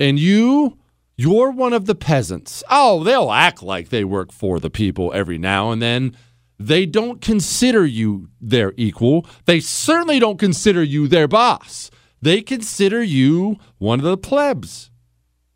And 0.00 0.18
you, 0.18 0.78
you're 1.16 1.52
one 1.52 1.72
of 1.72 1.86
the 1.86 1.94
peasants. 1.94 2.64
Oh, 2.68 3.04
they'll 3.04 3.30
act 3.30 3.62
like 3.62 3.90
they 3.90 4.02
work 4.02 4.32
for 4.32 4.58
the 4.58 4.70
people 4.70 5.12
every 5.14 5.38
now 5.38 5.70
and 5.70 5.80
then. 5.80 6.16
They 6.58 6.86
don't 6.86 7.20
consider 7.20 7.86
you 7.86 8.30
their 8.40 8.74
equal. 8.76 9.24
They 9.44 9.60
certainly 9.60 10.18
don't 10.18 10.40
consider 10.40 10.82
you 10.82 11.06
their 11.06 11.28
boss. 11.28 11.88
They 12.20 12.42
consider 12.42 13.00
you 13.00 13.58
one 13.78 14.00
of 14.00 14.04
the 14.04 14.16
plebs. 14.16 14.87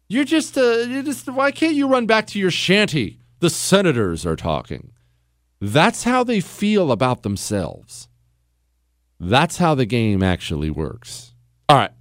You're 0.09 0.25
just, 0.25 0.59
uh, 0.59 0.85
you're 0.89 1.03
just, 1.03 1.29
why 1.29 1.51
can't 1.51 1.75
you 1.75 1.89
run 1.89 2.07
back 2.07 2.27
to 2.29 2.39
your 2.39 2.51
shanty? 2.51 3.19
The 3.41 3.51
senators 3.51 4.25
are 4.27 4.37
talking. 4.37 4.93
That's 5.61 6.05
how 6.05 6.25
they 6.25 6.41
feel 6.41 6.93
about 6.93 7.23
themselves. 7.23 8.09
That's 9.19 9.59
how 9.59 9.75
the 9.75 9.87
game 9.87 10.23
actually 10.23 10.71
works. 10.71 11.35
All 11.69 11.77
right. 11.77 11.93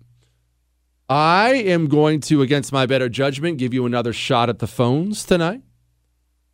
I 1.08 1.54
am 1.54 1.88
going 1.88 2.22
to, 2.22 2.42
against 2.42 2.72
my 2.72 2.86
better 2.86 3.10
judgment, 3.10 3.58
give 3.58 3.74
you 3.74 3.86
another 3.86 4.14
shot 4.14 4.50
at 4.50 4.60
the 4.60 4.68
phones 4.68 5.24
tonight. 5.24 5.62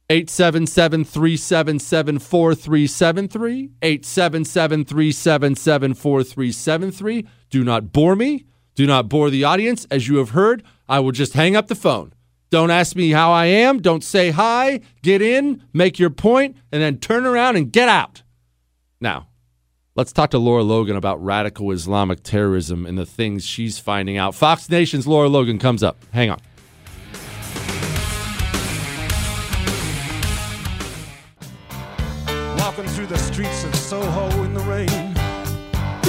877 0.10 1.04
377 1.04 2.20
4373. 2.20 3.72
877 3.82 4.86
377 4.86 5.93
4373. 5.93 7.28
Do 7.50 7.64
not 7.64 7.91
bore 7.91 8.16
me. 8.16 8.45
Do 8.78 8.86
not 8.86 9.09
bore 9.09 9.32
the 9.32 9.43
audience. 9.43 9.88
As 9.89 10.07
you 10.07 10.17
have 10.17 10.30
heard, 10.30 10.61
I 10.88 10.99
will 10.99 11.11
just 11.11 11.34
hang 11.34 11.55
up 11.55 11.65
the 11.67 11.73
phone. 11.73 12.13
Don't 12.51 12.69
ask 12.69 12.95
me 12.95 13.09
how 13.09 13.32
I 13.32 13.45
am. 13.45 13.80
Don't 13.82 14.03
say 14.03 14.30
hi. 14.30 14.82
Get 15.01 15.19
in, 15.19 15.63
make 15.73 15.97
your 15.97 16.11
point, 16.11 16.55
and 16.71 16.80
then 16.80 16.99
turn 16.99 17.25
around 17.25 17.55
and 17.55 17.71
get 17.71 17.89
out. 17.89 18.21
Now, 19.01 19.30
let's 19.95 20.13
talk 20.13 20.30
to 20.30 20.38
Lara 20.38 20.61
Logan 20.61 20.95
about 20.95 21.21
radical 21.23 21.71
Islamic 21.71 22.21
terrorism 22.21 22.86
and 22.86 22.99
the 22.99 23.05
things 23.05 23.43
she's 23.47 23.80
finding 23.80 24.15
out. 24.15 24.36
Fox 24.36 24.69
Nation's 24.69 25.07
Lara 25.07 25.28
Logan 25.28 25.57
comes 25.57 25.82
up. 25.82 25.97
Hang 26.13 26.30
on. 26.30 26.39
Walking 32.59 32.86
through 32.86 33.07
the 33.07 33.17
streets 33.17 33.63
of 33.63 33.75
Soho 33.75 34.43
in 34.43 34.53
the 34.53 34.59
rain. 34.59 35.07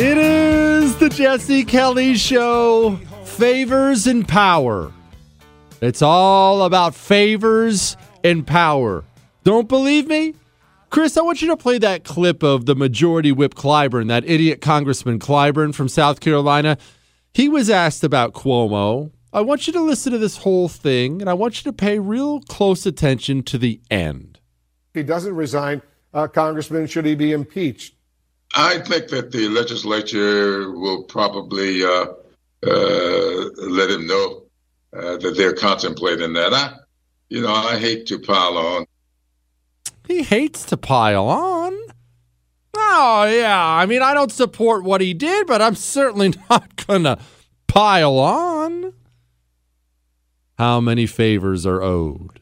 It 0.01 0.17
is 0.17 0.97
the 0.99 1.09
Jesse 1.09 1.65
Kelly 1.65 2.15
Show 2.15 3.01
favors 3.25 4.07
and 4.07 4.29
power. 4.29 4.93
It's 5.81 6.03
all 6.03 6.63
about 6.63 6.95
favors 6.95 7.97
and 8.23 8.47
power. 8.47 9.03
Don't 9.43 9.69
believe 9.69 10.07
me? 10.07 10.37
Chris, 10.91 11.17
I 11.17 11.23
want 11.23 11.43
you 11.43 11.49
to 11.49 11.57
play 11.57 11.79
that 11.79 12.05
clip 12.05 12.45
of 12.45 12.67
the 12.67 12.77
majority 12.77 13.33
whip 13.33 13.57
Clyburn, 13.57 14.07
that 14.07 14.25
idiot 14.25 14.61
Congressman 14.61 15.19
Clyburn 15.19 15.75
from 15.75 15.89
South 15.89 16.21
Carolina. 16.21 16.79
He 17.35 17.49
was 17.49 17.69
asked 17.69 18.05
about 18.05 18.35
Cuomo. 18.35 19.11
I 19.33 19.41
want 19.41 19.67
you 19.67 19.73
to 19.73 19.81
listen 19.81 20.13
to 20.13 20.19
this 20.19 20.37
whole 20.37 20.69
thing, 20.69 21.21
and 21.21 21.29
I 21.29 21.35
want 21.35 21.59
you 21.59 21.73
to 21.73 21.77
pay 21.77 21.99
real 21.99 22.41
close 22.43 22.87
attention 22.87 23.43
to 23.43 23.59
the 23.59 23.81
end. 23.91 24.39
If 24.95 25.01
he 25.01 25.03
doesn't 25.03 25.35
resign, 25.35 25.83
uh, 26.15 26.29
Congressman, 26.29 26.87
should 26.87 27.05
he 27.05 27.17
be 27.17 27.33
impeached? 27.33 27.95
I 28.61 28.81
think 28.81 29.07
that 29.11 29.31
the 29.31 29.49
legislature 29.49 30.73
will 30.73 31.05
probably 31.05 31.85
uh, 31.85 32.07
uh, 32.67 33.51
let 33.57 33.89
him 33.89 34.09
know 34.09 34.43
uh, 34.93 35.17
that 35.19 35.35
they're 35.37 35.55
contemplating 35.55 36.33
that. 36.33 36.53
I, 36.53 36.75
you 37.29 37.43
know, 37.43 37.55
I 37.55 37.79
hate 37.79 38.07
to 38.07 38.19
pile 38.19 38.59
on. 38.59 38.87
He 40.09 40.25
hates 40.25 40.65
to 40.65 40.77
pile 40.77 41.29
on. 41.29 41.73
Oh, 42.75 43.27
yeah. 43.31 43.65
I 43.65 43.87
mean, 43.87 44.03
I 44.03 44.13
don't 44.13 44.33
support 44.33 44.83
what 44.83 45.01
he 45.01 45.15
did, 45.15 45.47
but 45.47 45.63
I'm 45.63 45.77
certainly 45.77 46.35
not 46.51 46.77
to 46.79 47.19
pile 47.69 48.19
on. 48.19 48.93
How 50.59 50.81
many 50.81 51.07
favors 51.07 51.65
are 51.65 51.81
owed? 51.81 52.41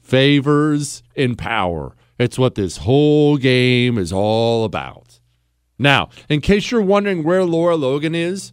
Favors 0.00 1.02
in 1.16 1.34
power. 1.34 1.96
It's 2.20 2.38
what 2.38 2.54
this 2.54 2.76
whole 2.76 3.36
game 3.36 3.98
is 3.98 4.12
all 4.12 4.64
about. 4.64 5.09
Now, 5.80 6.10
in 6.28 6.42
case 6.42 6.70
you're 6.70 6.82
wondering 6.82 7.24
where 7.24 7.42
Lara 7.42 7.74
Logan 7.74 8.14
is, 8.14 8.52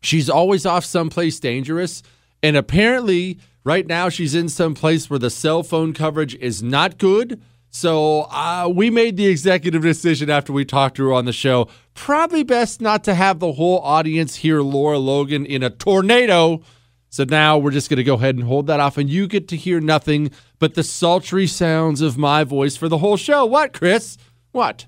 she's 0.00 0.30
always 0.30 0.64
off 0.64 0.86
someplace 0.86 1.38
dangerous. 1.38 2.02
And 2.42 2.56
apparently, 2.56 3.38
right 3.62 3.86
now, 3.86 4.08
she's 4.08 4.34
in 4.34 4.48
some 4.48 4.74
place 4.74 5.10
where 5.10 5.18
the 5.18 5.28
cell 5.28 5.62
phone 5.62 5.92
coverage 5.92 6.34
is 6.36 6.62
not 6.62 6.96
good. 6.96 7.42
So 7.68 8.22
uh, 8.22 8.72
we 8.74 8.88
made 8.88 9.18
the 9.18 9.26
executive 9.26 9.82
decision 9.82 10.30
after 10.30 10.50
we 10.50 10.64
talked 10.64 10.96
to 10.96 11.04
her 11.04 11.12
on 11.12 11.26
the 11.26 11.32
show. 11.32 11.68
Probably 11.92 12.42
best 12.42 12.80
not 12.80 13.04
to 13.04 13.14
have 13.14 13.38
the 13.38 13.52
whole 13.52 13.78
audience 13.80 14.36
hear 14.36 14.62
Lara 14.62 14.98
Logan 14.98 15.44
in 15.44 15.62
a 15.62 15.68
tornado. 15.68 16.62
So 17.10 17.24
now 17.24 17.58
we're 17.58 17.70
just 17.70 17.90
going 17.90 17.98
to 17.98 18.04
go 18.04 18.14
ahead 18.14 18.36
and 18.36 18.44
hold 18.44 18.66
that 18.68 18.80
off, 18.80 18.96
and 18.96 19.10
you 19.10 19.26
get 19.26 19.46
to 19.48 19.56
hear 19.56 19.80
nothing 19.80 20.30
but 20.58 20.74
the 20.74 20.82
sultry 20.82 21.46
sounds 21.46 22.00
of 22.00 22.16
my 22.16 22.44
voice 22.44 22.76
for 22.76 22.88
the 22.88 22.98
whole 22.98 23.16
show. 23.16 23.44
What, 23.44 23.74
Chris? 23.74 24.16
What? 24.52 24.86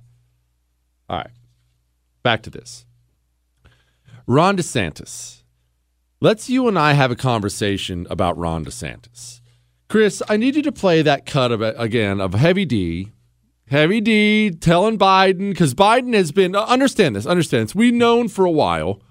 All 1.11 1.19
right. 1.19 1.31
Back 2.23 2.43
to 2.43 2.51
this. 2.51 2.87
Ron 4.27 4.57
DeSantis. 4.57 5.43
Let's 6.21 6.49
you 6.49 6.69
and 6.69 6.79
I 6.79 6.93
have 6.93 7.11
a 7.11 7.17
conversation 7.17 8.07
about 8.09 8.39
Ron 8.39 8.65
DeSantis. 8.65 9.41
Chris, 9.89 10.23
I 10.29 10.37
need 10.37 10.55
you 10.55 10.63
to 10.63 10.73
play 10.73 11.03
that 11.03 11.27
cut 11.27 11.53
of 11.53 11.61
again 11.61 12.21
of 12.21 12.35
Heavy 12.35 12.65
D. 12.65 13.13
Heavy 13.67 14.01
D 14.01 14.51
telling 14.51 14.99
Biden 14.99 15.51
because 15.51 15.75
Biden 15.75 16.15
has 16.15 16.31
been 16.31 16.55
uh, 16.55 16.65
understand 16.65 17.17
this, 17.17 17.27
understand 17.27 17.65
this. 17.65 17.75
We've 17.75 17.93
known 17.93 18.29
for 18.29 18.45
a 18.45 18.51
while. 18.51 19.03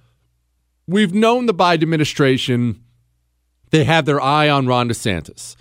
We've 0.87 1.13
known 1.13 1.45
the 1.45 1.53
Biden 1.53 1.83
administration. 1.83 2.83
They 3.71 3.83
have 3.83 4.05
their 4.05 4.21
eye 4.21 4.49
on 4.49 4.67
Ron 4.67 4.89
DeSantis. 4.89 5.55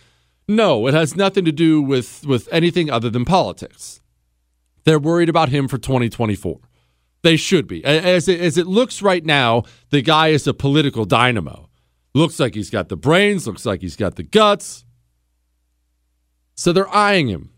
No, 0.48 0.86
it 0.86 0.94
has 0.94 1.16
nothing 1.16 1.44
to 1.44 1.53
do 1.53 1.82
with 1.82 2.24
with 2.26 2.48
anything 2.53 2.90
other 2.90 3.11
than 3.11 3.24
politics. 3.24 4.01
They're 4.84 4.98
worried 4.98 5.28
about 5.28 5.51
him 5.51 5.68
for 5.68 5.78
2024. 5.78 6.61
They 7.22 7.36
should 7.36 7.66
be. 7.66 7.84
As 7.84 8.28
it, 8.28 8.40
as 8.40 8.56
it 8.56 8.66
looks 8.66 9.02
right 9.02 9.24
now, 9.24 9.64
the 9.90 10.02
guy 10.02 10.28
is 10.28 10.46
a 10.46 10.54
political 10.54 11.04
dynamo. 11.04 11.68
Looks 12.14 12.40
like 12.40 12.54
he's 12.54 12.70
got 12.70 12.88
the 12.88 12.96
brains, 12.96 13.46
looks 13.46 13.66
like 13.66 13.82
he's 13.82 13.96
got 13.96 14.16
the 14.16 14.22
guts. 14.22 14.84
So 16.54 16.72
they're 16.72 16.92
eyeing 16.94 17.28
him. 17.28 17.50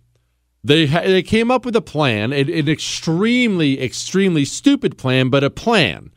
They, 0.65 0.87
ha- 0.87 1.01
they 1.01 1.23
came 1.23 1.51
up 1.51 1.65
with 1.65 1.75
a 1.75 1.81
plan, 1.81 2.33
an, 2.33 2.49
an 2.49 2.69
extremely, 2.69 3.83
extremely 3.83 4.45
stupid 4.45 4.97
plan, 4.99 5.29
but 5.29 5.43
a 5.43 5.51
plan. 5.51 6.13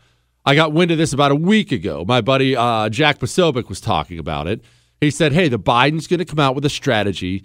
I 0.46 0.54
got 0.54 0.74
wind 0.74 0.92
of 0.92 0.98
this 0.98 1.14
about 1.14 1.32
a 1.32 1.36
week 1.36 1.72
ago. 1.72 2.06
My 2.08 2.22
buddy 2.22 2.56
uh, 2.56 2.90
Jack 2.90 3.20
Posobiec 3.20 3.70
was 3.70 3.82
talking 3.82 4.20
about 4.20 4.48
it. 4.48 4.64
He 5.02 5.10
said, 5.10 5.34
hey, 5.34 5.48
the 5.48 5.60
Biden's 5.60 6.08
going 6.08 6.20
to 6.20 6.26
come 6.26 6.40
out 6.40 6.54
with 6.56 6.66
a 6.66 6.70
strategy 6.70 7.44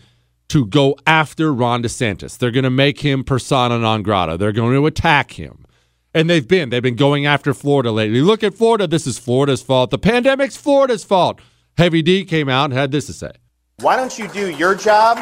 to 0.49 0.67
go 0.67 0.97
after 1.07 1.55
Ron 1.55 1.83
DeSantis. 1.83 2.37
They're 2.37 2.51
going 2.51 2.65
to 2.65 2.71
make 2.71 3.01
him 3.01 3.25
persona 3.25 3.79
non 3.79 4.03
grata. 4.03 4.37
They're 4.37 4.53
going 4.53 4.75
to 4.75 4.87
attack 4.87 5.33
him. 5.33 5.65
And 6.13 6.29
they've 6.29 6.47
been. 6.47 6.71
They've 6.71 6.83
been 6.83 6.97
going 6.97 7.27
after 7.27 7.55
Florida 7.55 7.93
lately. 7.93 8.21
Look 8.21 8.43
at 8.43 8.55
Florida. 8.55 8.87
This 8.87 9.07
is 9.07 9.19
Florida's 9.19 9.63
fault. 9.63 9.91
The 9.91 9.99
pandemic's 9.99 10.57
Florida's 10.57 11.05
fault. 11.05 11.41
Heavy 11.79 12.03
D 12.03 12.25
came 12.25 12.49
out 12.49 12.65
and 12.67 12.73
had 12.73 12.91
this 12.91 13.07
to 13.07 13.13
say. 13.13 13.33
Why 13.79 13.97
don't 13.97 14.19
you 14.19 14.29
do 14.29 14.51
your 14.51 14.75
job? 14.75 15.19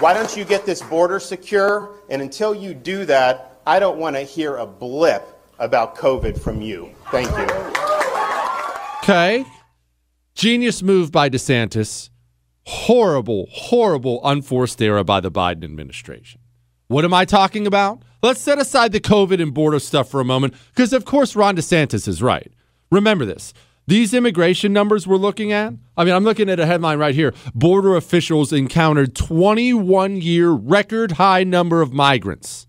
Why 0.00 0.12
don't 0.12 0.36
you 0.36 0.44
get 0.44 0.66
this 0.66 0.82
border 0.82 1.18
secure? 1.18 1.94
And 2.10 2.20
until 2.20 2.54
you 2.54 2.74
do 2.74 3.04
that, 3.06 3.60
I 3.66 3.78
don't 3.78 3.98
want 3.98 4.16
to 4.16 4.22
hear 4.22 4.56
a 4.56 4.66
blip 4.66 5.26
about 5.58 5.96
COVID 5.96 6.38
from 6.38 6.60
you. 6.60 6.90
Thank 7.10 7.30
you. 7.30 7.46
Okay. 8.98 9.44
Genius 10.34 10.82
move 10.82 11.10
by 11.10 11.30
DeSantis. 11.30 12.10
Horrible, 12.66 13.46
horrible, 13.50 14.20
unforced 14.24 14.82
error 14.82 15.04
by 15.04 15.20
the 15.20 15.30
Biden 15.30 15.64
administration. 15.64 16.40
What 16.88 17.04
am 17.04 17.14
I 17.14 17.24
talking 17.24 17.66
about? 17.66 18.02
Let's 18.24 18.40
set 18.40 18.58
aside 18.58 18.92
the 18.92 19.00
COVID 19.00 19.42
and 19.42 19.52
border 19.52 19.78
stuff 19.78 20.08
for 20.08 20.18
a 20.18 20.24
moment, 20.24 20.54
because 20.70 20.94
of 20.94 21.04
course 21.04 21.36
Ron 21.36 21.56
DeSantis 21.58 22.08
is 22.08 22.22
right. 22.22 22.50
Remember 22.90 23.26
this. 23.26 23.52
These 23.86 24.14
immigration 24.14 24.72
numbers 24.72 25.06
we're 25.06 25.18
looking 25.18 25.52
at, 25.52 25.74
I 25.94 26.04
mean, 26.04 26.14
I'm 26.14 26.24
looking 26.24 26.48
at 26.48 26.58
a 26.58 26.64
headline 26.64 26.98
right 26.98 27.14
here. 27.14 27.34
Border 27.54 27.96
officials 27.96 28.50
encountered 28.50 29.14
21 29.14 30.22
year 30.22 30.52
record 30.52 31.12
high 31.12 31.44
number 31.44 31.82
of 31.82 31.92
migrants. 31.92 32.66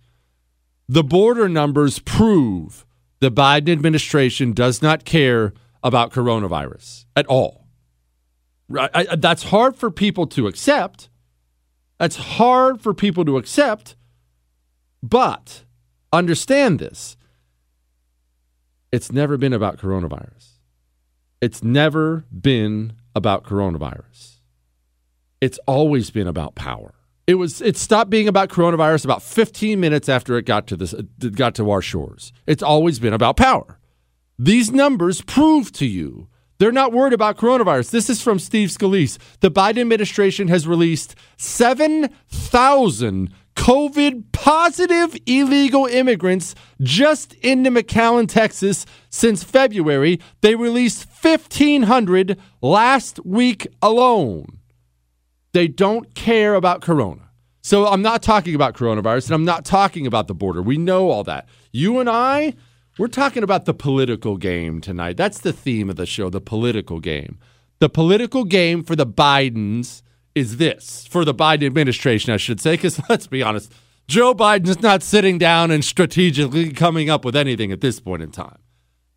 The 0.90 1.06
border 1.06 1.48
numbers 1.48 2.00
prove 2.00 2.86
the 3.22 3.32
Biden 3.32 3.70
administration 3.70 4.52
does 4.52 4.82
not 4.82 5.06
care 5.06 5.54
about 5.82 6.12
coronavirus 6.12 7.06
at 7.16 7.26
all. 7.28 7.66
I, 8.78 9.16
that's 9.16 9.44
hard 9.44 9.78
for 9.78 9.90
people 9.90 10.28
to 10.28 10.48
accept. 10.48 11.08
That's 11.98 12.18
hard 12.18 12.82
for 12.82 12.94
people 12.94 13.24
to 13.24 13.38
accept. 13.38 13.96
But 15.08 15.64
understand 16.12 16.80
this 16.80 17.16
it's 18.92 19.12
never 19.12 19.38
been 19.38 19.54
about 19.54 19.78
coronavirus. 19.78 20.54
It's 21.42 21.64
never 21.64 22.26
been 22.32 22.94
about 23.14 23.44
coronavirus. 23.44 24.40
It's 25.42 25.60
always 25.68 26.10
been 26.10 26.28
about 26.28 26.56
power. 26.56 26.96
It 27.28 27.36
was 27.36 27.62
it 27.62 27.78
stopped 27.78 28.10
being 28.10 28.28
about 28.28 28.50
coronavirus 28.50 29.06
about 29.06 29.22
15 29.22 29.80
minutes 29.80 30.10
after 30.10 30.38
it 30.38 30.46
got 30.46 30.66
to 30.68 30.76
this 30.76 30.96
got 31.36 31.54
to 31.56 31.70
our 31.70 31.84
shores. 31.84 32.34
It's 32.48 32.64
always 32.64 32.98
been 32.98 33.14
about 33.14 33.38
power. 33.38 33.78
These 34.40 34.72
numbers 34.72 35.22
prove 35.22 35.72
to 35.74 35.86
you 35.86 36.30
they're 36.58 36.72
not 36.72 36.94
worried 36.94 37.14
about 37.14 37.38
coronavirus. 37.38 37.92
This 37.92 38.10
is 38.10 38.22
from 38.22 38.40
Steve 38.40 38.70
Scalise. 38.70 39.18
The 39.42 39.52
Biden 39.52 39.82
administration 39.82 40.48
has 40.48 40.68
released 40.68 41.16
7,000 41.38 43.30
COVID 43.56 44.32
positive 44.32 45.18
illegal 45.26 45.86
immigrants 45.86 46.56
just 46.82 47.34
into 47.36 47.72
McAllen, 47.72 48.28
Texas 48.28 48.86
since 49.10 49.44
February. 49.44 50.20
They 50.42 50.56
released 50.56 51.08
1,500 51.22 52.40
last 52.62 53.26
week 53.26 53.68
alone. 53.82 54.60
They 55.54 55.68
don't 55.68 56.14
care 56.16 56.54
about 56.56 56.82
corona. 56.82 57.30
So 57.62 57.88
I'm 57.88 58.04
not 58.04 58.22
talking 58.22 58.54
about 58.54 58.76
coronavirus 58.76 59.28
and 59.28 59.36
I'm 59.36 59.46
not 59.46 59.66
talking 59.66 60.06
about 60.06 60.28
the 60.28 60.36
border. 60.36 60.62
We 60.62 60.78
know 60.78 61.10
all 61.10 61.24
that. 61.24 61.48
You 61.72 62.00
and 62.00 62.08
I, 62.08 62.54
we're 63.00 63.08
talking 63.08 63.42
about 63.42 63.66
the 63.66 63.74
political 63.74 64.38
game 64.38 64.82
tonight. 64.82 65.18
That's 65.18 65.40
the 65.40 65.52
theme 65.52 65.90
of 65.90 65.96
the 65.96 66.06
show, 66.06 66.30
the 66.30 66.40
political 66.40 67.00
game. 67.00 67.40
The 67.80 67.90
political 67.90 68.44
game 68.44 68.84
for 68.84 68.96
the 68.96 69.08
Bidens 69.08 70.04
is 70.36 70.58
this 70.58 71.08
for 71.08 71.26
the 71.26 71.34
Biden 71.34 71.66
administration, 71.66 72.34
I 72.34 72.38
should 72.38 72.60
say, 72.60 72.74
because 72.74 73.00
let's 73.10 73.28
be 73.28 73.42
honest, 73.42 73.74
Joe 74.08 74.36
Biden's 74.36 74.82
not 74.82 75.02
sitting 75.02 75.38
down 75.38 75.72
and 75.72 75.84
strategically 75.84 76.72
coming 76.72 77.10
up 77.10 77.26
with 77.26 77.36
anything 77.36 77.72
at 77.72 77.82
this 77.82 78.00
point 78.00 78.22
in 78.22 78.32
time. 78.32 78.60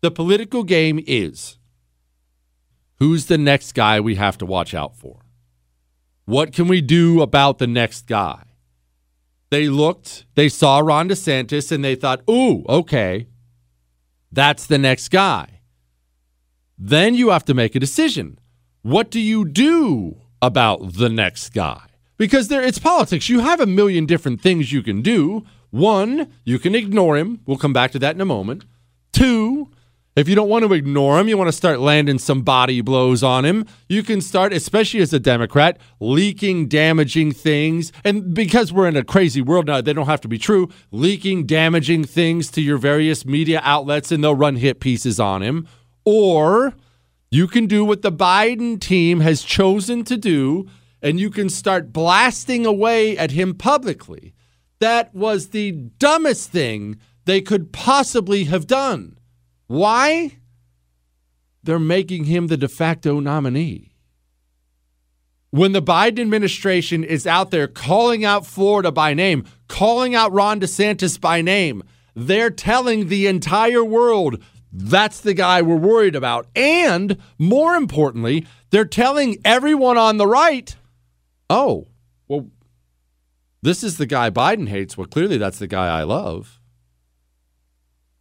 The 0.01 0.09
political 0.09 0.63
game 0.63 1.03
is 1.05 1.57
who's 2.97 3.25
the 3.25 3.37
next 3.37 3.73
guy 3.73 3.99
we 3.99 4.15
have 4.15 4.37
to 4.39 4.45
watch 4.45 4.73
out 4.73 4.95
for? 4.95 5.19
What 6.25 6.53
can 6.53 6.67
we 6.67 6.81
do 6.81 7.21
about 7.21 7.57
the 7.57 7.67
next 7.67 8.07
guy? 8.07 8.43
They 9.49 9.67
looked, 9.67 10.25
they 10.35 10.47
saw 10.47 10.79
Ron 10.79 11.09
DeSantis, 11.09 11.71
and 11.71 11.83
they 11.83 11.95
thought, 11.95 12.21
ooh, 12.29 12.63
okay, 12.69 13.27
that's 14.31 14.67
the 14.67 14.77
next 14.77 15.09
guy. 15.09 15.61
Then 16.77 17.15
you 17.15 17.29
have 17.29 17.45
to 17.45 17.53
make 17.53 17.75
a 17.75 17.79
decision. 17.79 18.39
What 18.83 19.09
do 19.09 19.19
you 19.19 19.43
do 19.43 20.18
about 20.41 20.93
the 20.93 21.09
next 21.09 21.49
guy 21.49 21.81
because 22.17 22.47
there 22.49 22.61
it's 22.61 22.79
politics. 22.79 23.29
You 23.29 23.39
have 23.39 23.59
a 23.59 23.65
million 23.65 24.05
different 24.05 24.41
things 24.41 24.71
you 24.71 24.83
can 24.83 25.01
do. 25.01 25.45
One, 25.71 26.31
you 26.43 26.59
can 26.59 26.75
ignore 26.75 27.17
him. 27.17 27.41
We'll 27.45 27.57
come 27.57 27.73
back 27.73 27.91
to 27.91 27.99
that 27.99 28.15
in 28.15 28.21
a 28.21 28.25
moment. 28.25 28.65
Two, 29.11 29.69
if 30.15 30.27
you 30.27 30.35
don't 30.35 30.49
want 30.49 30.65
to 30.65 30.73
ignore 30.73 31.19
him, 31.19 31.29
you 31.29 31.37
want 31.37 31.47
to 31.47 31.53
start 31.53 31.79
landing 31.79 32.19
some 32.19 32.41
body 32.41 32.81
blows 32.81 33.23
on 33.23 33.45
him. 33.45 33.65
You 33.87 34.03
can 34.03 34.19
start, 34.21 34.51
especially 34.51 34.99
as 34.99 35.13
a 35.13 35.19
Democrat, 35.19 35.77
leaking 35.99 36.67
damaging 36.67 37.31
things. 37.31 37.93
And 38.03 38.33
because 38.33 38.73
we're 38.73 38.87
in 38.87 38.97
a 38.97 39.03
crazy 39.03 39.41
world 39.41 39.67
now, 39.67 39.79
they 39.79 39.93
don't 39.93 40.07
have 40.07 40.21
to 40.21 40.27
be 40.27 40.37
true, 40.37 40.69
leaking 40.91 41.45
damaging 41.45 42.03
things 42.03 42.51
to 42.51 42.61
your 42.61 42.77
various 42.77 43.25
media 43.25 43.61
outlets 43.63 44.11
and 44.11 44.23
they'll 44.23 44.35
run 44.35 44.57
hit 44.57 44.79
pieces 44.79 45.19
on 45.19 45.41
him. 45.41 45.67
Or 46.03 46.73
you 47.31 47.47
can 47.47 47.67
do 47.67 47.85
what 47.85 48.01
the 48.01 48.11
Biden 48.11 48.79
team 48.79 49.19
has 49.19 49.43
chosen 49.43 50.03
to 50.05 50.17
do, 50.17 50.67
and 51.01 51.19
you 51.19 51.29
can 51.29 51.49
start 51.49 51.93
blasting 51.93 52.65
away 52.65 53.17
at 53.17 53.31
him 53.31 53.53
publicly. 53.53 54.33
That 54.79 55.13
was 55.13 55.49
the 55.49 55.71
dumbest 55.71 56.51
thing 56.51 56.97
they 57.25 57.41
could 57.41 57.71
possibly 57.71 58.45
have 58.45 58.65
done. 58.65 59.17
Why? 59.67 60.37
They're 61.61 61.77
making 61.77 62.23
him 62.23 62.47
the 62.47 62.57
de 62.57 62.67
facto 62.67 63.19
nominee. 63.19 63.93
When 65.51 65.71
the 65.71 65.81
Biden 65.81 66.19
administration 66.19 67.03
is 67.03 67.27
out 67.27 67.51
there 67.51 67.67
calling 67.67 68.23
out 68.23 68.45
Florida 68.45 68.91
by 68.91 69.13
name, 69.13 69.45
calling 69.67 70.15
out 70.15 70.31
Ron 70.31 70.59
DeSantis 70.59 71.19
by 71.19 71.41
name, 71.41 71.83
they're 72.15 72.49
telling 72.49 73.07
the 73.07 73.27
entire 73.27 73.83
world 73.83 74.43
that's 74.71 75.21
the 75.21 75.33
guy 75.33 75.61
we're 75.61 75.75
worried 75.75 76.15
about. 76.15 76.47
And 76.55 77.17
more 77.37 77.75
importantly, 77.75 78.45
they're 78.69 78.85
telling 78.85 79.37
everyone 79.43 79.97
on 79.97 80.17
the 80.17 80.27
right, 80.27 80.75
oh, 81.49 81.87
well, 82.27 82.47
this 83.61 83.83
is 83.83 83.97
the 83.97 84.05
guy 84.05 84.29
Biden 84.29 84.69
hates. 84.69 84.97
Well, 84.97 85.07
clearly 85.07 85.37
that's 85.37 85.59
the 85.59 85.67
guy 85.67 85.99
I 85.99 86.03
love. 86.03 86.59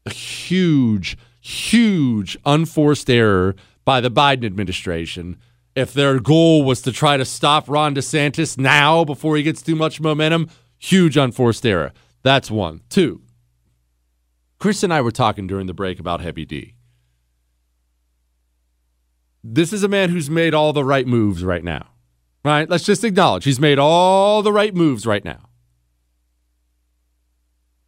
a 0.09 0.13
huge, 0.13 1.17
huge 1.41 2.37
unforced 2.45 3.09
error 3.11 3.55
by 3.85 4.01
the 4.01 4.11
Biden 4.11 4.45
administration 4.45 5.37
if 5.75 5.93
their 5.93 6.19
goal 6.19 6.65
was 6.65 6.83
to 6.83 6.93
try 6.93 7.17
to 7.17 7.25
stop 7.25 7.69
Ron 7.69 7.95
DeSantis 7.95 8.59
now 8.59 9.05
before 9.05 9.37
he 9.37 9.43
gets 9.43 9.63
too 9.63 9.77
much 9.77 10.01
momentum. 10.01 10.49
Huge 10.79 11.17
unforced 11.17 11.65
error. 11.65 11.93
That's 12.23 12.51
one. 12.51 12.81
Two, 12.89 13.23
Chris 14.59 14.83
and 14.83 14.93
I 14.93 15.01
were 15.01 15.13
talking 15.13 15.47
during 15.47 15.67
the 15.67 15.75
break 15.75 16.01
about 16.01 16.21
Heavy 16.21 16.45
D. 16.45 16.75
This 19.45 19.73
is 19.73 19.83
a 19.83 19.89
man 19.89 20.11
who's 20.11 20.29
made 20.29 20.53
all 20.53 20.73
the 20.73 20.85
right 20.85 21.07
moves 21.07 21.45
right 21.45 21.63
now. 21.63 21.89
Right? 22.45 22.69
Let's 22.69 22.85
just 22.85 23.05
acknowledge 23.05 23.45
he's 23.45 23.61
made 23.61 23.79
all 23.79 24.43
the 24.43 24.53
right 24.53 24.75
moves 24.75 25.07
right 25.07 25.25
now. 25.25 25.49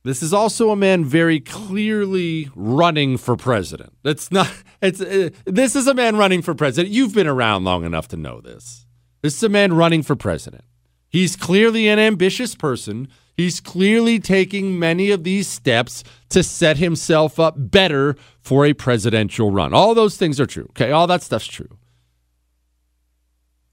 This 0.02 0.22
is 0.22 0.32
also 0.32 0.70
a 0.70 0.76
man 0.76 1.04
very 1.04 1.40
clearly 1.40 2.48
running 2.54 3.18
for 3.18 3.36
president. 3.36 3.92
It's 4.04 4.30
not 4.30 4.50
it's 4.80 5.00
uh, 5.00 5.30
this 5.44 5.76
is 5.76 5.86
a 5.86 5.94
man 5.94 6.16
running 6.16 6.40
for 6.40 6.54
president. 6.54 6.92
You've 6.92 7.14
been 7.14 7.26
around 7.26 7.64
long 7.64 7.84
enough 7.84 8.08
to 8.08 8.16
know 8.16 8.40
this. 8.40 8.86
This 9.22 9.36
is 9.36 9.42
a 9.42 9.48
man 9.48 9.74
running 9.74 10.02
for 10.02 10.16
president. 10.16 10.64
He's 11.10 11.36
clearly 11.36 11.88
an 11.88 11.98
ambitious 11.98 12.54
person. 12.54 13.08
He's 13.40 13.58
clearly 13.60 14.18
taking 14.18 14.78
many 14.78 15.10
of 15.10 15.24
these 15.24 15.48
steps 15.48 16.04
to 16.28 16.42
set 16.42 16.76
himself 16.76 17.40
up 17.40 17.54
better 17.56 18.16
for 18.38 18.66
a 18.66 18.74
presidential 18.74 19.50
run. 19.50 19.72
All 19.72 19.94
those 19.94 20.18
things 20.18 20.38
are 20.38 20.46
true. 20.46 20.66
Okay, 20.70 20.92
all 20.92 21.06
that 21.06 21.22
stuff's 21.22 21.46
true. 21.46 21.78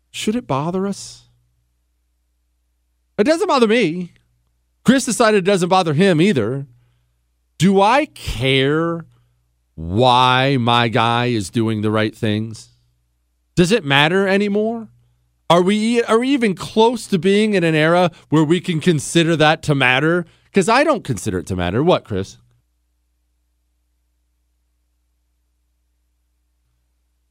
Should 0.09 0.37
it 0.37 0.47
bother 0.47 0.87
us? 0.87 1.29
It 3.17 3.25
doesn't 3.25 3.47
bother 3.47 3.67
me. 3.67 4.13
Chris 4.85 5.03
decided 5.03 5.39
it 5.39 5.51
doesn't 5.51 5.69
bother 5.69 5.93
him 5.93 6.21
either. 6.21 6.65
Do 7.57 7.81
I 7.81 8.05
care 8.05 9.05
why 9.75 10.55
my 10.57 10.87
guy 10.87 11.25
is 11.25 11.49
doing 11.49 11.81
the 11.81 11.91
right 11.91 12.15
things? 12.15 12.69
Does 13.55 13.73
it 13.73 13.83
matter 13.83 14.27
anymore? 14.27 14.87
Are 15.49 15.61
we 15.61 16.03
are 16.03 16.19
we 16.19 16.29
even 16.29 16.55
close 16.55 17.07
to 17.07 17.17
being 17.17 17.53
in 17.53 17.63
an 17.63 17.75
era 17.75 18.11
where 18.29 18.43
we 18.43 18.59
can 18.59 18.81
consider 18.81 19.35
that 19.37 19.63
to 19.63 19.75
matter? 19.75 20.25
Because 20.45 20.67
I 20.67 20.83
don't 20.83 21.03
consider 21.03 21.39
it 21.39 21.47
to 21.47 21.55
matter. 21.55 21.83
What, 21.83 22.03
Chris? 22.03 22.37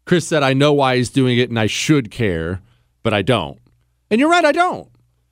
Chris 0.06 0.26
said, 0.26 0.42
I 0.42 0.54
know 0.54 0.72
why 0.72 0.96
he's 0.96 1.10
doing 1.10 1.36
it 1.36 1.50
and 1.50 1.58
I 1.58 1.66
should 1.66 2.10
care, 2.10 2.62
but 3.02 3.12
I 3.12 3.22
don't. 3.22 3.58
And 4.08 4.20
you're 4.20 4.30
right, 4.30 4.44
I 4.44 4.52
don't. 4.52 4.88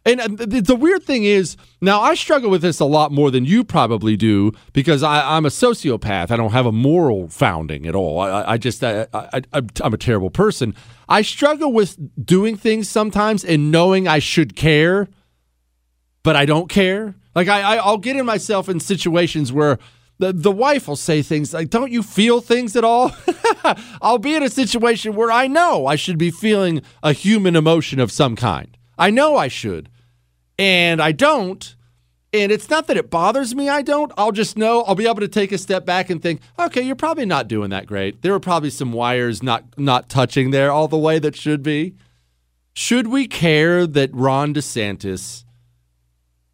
And 0.07 0.20
uh, 0.20 0.46
the 0.46 0.76
weird 0.76 1.02
thing 1.05 1.24
is, 1.24 1.57
now 1.80 2.00
I 2.02 2.14
struggle 2.14 2.50
with 2.50 2.61
this 2.61 2.78
a 2.78 2.84
lot 2.84 3.11
more 3.11 3.30
than 3.30 3.46
you 3.46 3.64
probably 3.64 4.16
do 4.16 4.52
because 4.74 5.02
I, 5.02 5.36
am 5.36 5.46
a 5.46 5.48
sociopath. 5.48 6.30
I 6.30 6.36
don't 6.36 6.52
have 6.52 6.66
a 6.66 6.72
moral 6.72 7.28
founding 7.28 7.86
at 7.86 7.94
all. 7.94 8.20
I, 8.20 8.52
I 8.52 8.59
just, 8.59 8.84
I, 8.84 9.07
I, 9.14 9.42
I'm 9.52 9.94
a 9.94 9.98
terrible 9.98 10.28
person. 10.28 10.74
I 11.09 11.22
struggle 11.22 11.72
with 11.72 11.96
doing 12.22 12.57
things 12.57 12.88
sometimes 12.88 13.44
and 13.44 13.70
knowing 13.70 14.07
I 14.07 14.18
should 14.18 14.55
care, 14.57 15.09
but 16.22 16.36
I 16.36 16.44
don't 16.44 16.68
care. 16.68 17.14
Like 17.34 17.48
I, 17.48 17.76
I'll 17.76 17.98
get 17.98 18.16
in 18.16 18.26
myself 18.26 18.68
in 18.68 18.80
situations 18.80 19.52
where 19.52 19.78
the, 20.18 20.32
the 20.32 20.52
wife 20.52 20.86
will 20.86 20.96
say 20.96 21.22
things 21.22 21.52
like, 21.55 21.70
Don't 21.70 21.90
you 21.90 22.02
feel 22.02 22.40
things 22.40 22.76
at 22.76 22.84
all? 22.84 23.11
I'll 24.02 24.18
be 24.18 24.34
in 24.34 24.42
a 24.42 24.50
situation 24.50 25.14
where 25.14 25.32
I 25.32 25.46
know 25.46 25.86
I 25.86 25.96
should 25.96 26.18
be 26.18 26.30
feeling 26.30 26.82
a 27.02 27.12
human 27.12 27.57
emotion 27.57 27.98
of 27.98 28.12
some 28.12 28.36
kind. 28.36 28.76
I 28.96 29.11
know 29.11 29.36
I 29.36 29.48
should 29.48 29.88
and 30.59 31.00
I 31.00 31.12
don't. 31.12 31.76
And 32.32 32.50
it's 32.50 32.68
not 32.68 32.88
that 32.88 32.96
it 32.96 33.11
bothers 33.11 33.55
me, 33.55 33.68
I 33.68 33.82
don't. 33.82 34.11
I'll 34.16 34.32
just 34.32 34.59
know, 34.59 34.82
I'll 34.82 34.96
be 34.96 35.07
able 35.07 35.20
to 35.20 35.28
take 35.28 35.52
a 35.52 35.59
step 35.59 35.86
back 35.86 36.11
and 36.11 36.20
think, 36.20 36.40
okay, 36.59 36.82
you're 36.82 36.96
probably 36.96 37.26
not 37.26 37.46
doing 37.46 37.70
that 37.70 37.86
great. 37.86 38.22
There 38.22 38.34
are 38.34 38.40
probably 38.40 38.70
some 38.70 38.92
wires 38.92 39.40
not 39.40 39.78
not 39.78 40.09
touching 40.09 40.50
there 40.50 40.72
all 40.72 40.88
the 40.88 40.98
way 40.98 41.20
that 41.20 41.36
should 41.36 41.62
be. 41.62 41.94
Should 42.72 43.07
we 43.07 43.28
care 43.28 43.86
that 43.86 44.11
Ron 44.12 44.52
DeSantis 44.52 45.44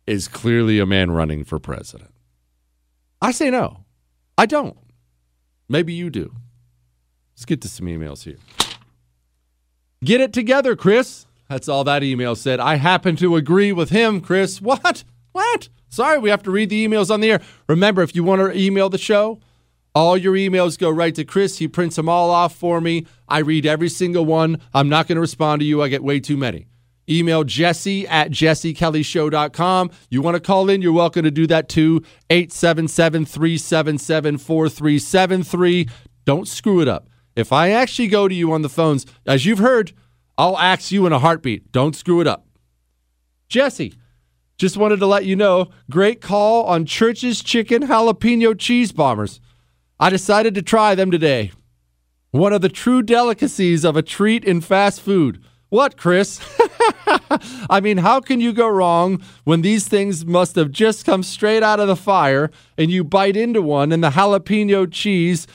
is 0.06 0.28
clearly 0.28 0.78
a 0.78 0.84
man 0.84 1.12
running 1.12 1.44
for 1.44 1.58
president? 1.58 2.12
I 3.22 3.32
say 3.32 3.48
no. 3.48 3.84
I 4.36 4.44
don't. 4.44 4.76
Maybe 5.66 5.94
you 5.94 6.10
do. 6.10 6.34
Let's 7.34 7.46
get 7.46 7.62
to 7.62 7.68
some 7.68 7.86
emails 7.86 8.24
here. 8.24 8.36
Get 10.04 10.20
it 10.20 10.34
together, 10.34 10.76
Chris. 10.76 11.24
That's 11.50 11.68
all 11.68 11.82
that 11.82 12.04
email 12.04 12.36
said. 12.36 12.60
I 12.60 12.76
happen 12.76 13.16
to 13.16 13.34
agree 13.34 13.72
with 13.72 13.90
him, 13.90 14.20
Chris. 14.20 14.60
What? 14.62 15.02
What? 15.32 15.68
Sorry, 15.88 16.16
we 16.16 16.30
have 16.30 16.44
to 16.44 16.50
read 16.52 16.70
the 16.70 16.86
emails 16.86 17.10
on 17.10 17.20
the 17.20 17.32
air. 17.32 17.40
Remember, 17.68 18.02
if 18.02 18.14
you 18.14 18.22
want 18.22 18.40
to 18.40 18.56
email 18.56 18.88
the 18.88 18.98
show, 18.98 19.40
all 19.92 20.16
your 20.16 20.34
emails 20.34 20.78
go 20.78 20.88
right 20.88 21.12
to 21.16 21.24
Chris. 21.24 21.58
He 21.58 21.66
prints 21.66 21.96
them 21.96 22.08
all 22.08 22.30
off 22.30 22.54
for 22.54 22.80
me. 22.80 23.04
I 23.28 23.38
read 23.38 23.66
every 23.66 23.88
single 23.88 24.24
one. 24.24 24.60
I'm 24.72 24.88
not 24.88 25.08
going 25.08 25.16
to 25.16 25.20
respond 25.20 25.58
to 25.58 25.66
you. 25.66 25.82
I 25.82 25.88
get 25.88 26.04
way 26.04 26.20
too 26.20 26.36
many. 26.36 26.68
Email 27.08 27.42
jesse 27.42 28.06
at 28.06 28.30
jessekellyshow.com. 28.30 29.90
You 30.08 30.22
want 30.22 30.36
to 30.36 30.40
call 30.40 30.70
in, 30.70 30.80
you're 30.82 30.92
welcome 30.92 31.24
to 31.24 31.32
do 31.32 31.48
that 31.48 31.68
too. 31.68 32.04
877 32.30 33.26
377 33.26 34.38
4373. 34.38 35.88
Don't 36.24 36.46
screw 36.46 36.80
it 36.80 36.86
up. 36.86 37.08
If 37.34 37.52
I 37.52 37.70
actually 37.70 38.06
go 38.06 38.28
to 38.28 38.34
you 38.34 38.52
on 38.52 38.62
the 38.62 38.68
phones, 38.68 39.04
as 39.26 39.44
you've 39.44 39.58
heard, 39.58 39.92
I'll 40.40 40.56
axe 40.56 40.90
you 40.90 41.04
in 41.04 41.12
a 41.12 41.18
heartbeat. 41.18 41.70
Don't 41.70 41.94
screw 41.94 42.22
it 42.22 42.26
up. 42.26 42.46
Jesse, 43.50 43.92
just 44.56 44.78
wanted 44.78 44.98
to 45.00 45.06
let 45.06 45.26
you 45.26 45.36
know 45.36 45.68
great 45.90 46.22
call 46.22 46.64
on 46.64 46.86
Church's 46.86 47.42
Chicken 47.42 47.82
Jalapeno 47.82 48.58
Cheese 48.58 48.90
Bombers. 48.90 49.38
I 49.98 50.08
decided 50.08 50.54
to 50.54 50.62
try 50.62 50.94
them 50.94 51.10
today. 51.10 51.52
One 52.30 52.54
of 52.54 52.62
the 52.62 52.70
true 52.70 53.02
delicacies 53.02 53.84
of 53.84 53.96
a 53.96 54.02
treat 54.02 54.42
in 54.42 54.62
fast 54.62 55.02
food. 55.02 55.44
What, 55.68 55.98
Chris? 55.98 56.40
I 57.68 57.80
mean, 57.82 57.98
how 57.98 58.20
can 58.20 58.40
you 58.40 58.54
go 58.54 58.66
wrong 58.66 59.22
when 59.44 59.60
these 59.60 59.88
things 59.88 60.24
must 60.24 60.56
have 60.56 60.70
just 60.70 61.04
come 61.04 61.22
straight 61.22 61.62
out 61.62 61.80
of 61.80 61.86
the 61.86 61.96
fire 61.96 62.50
and 62.78 62.90
you 62.90 63.04
bite 63.04 63.36
into 63.36 63.60
one 63.60 63.92
and 63.92 64.02
the 64.02 64.08
jalapeno 64.08 64.90
cheese 64.90 65.46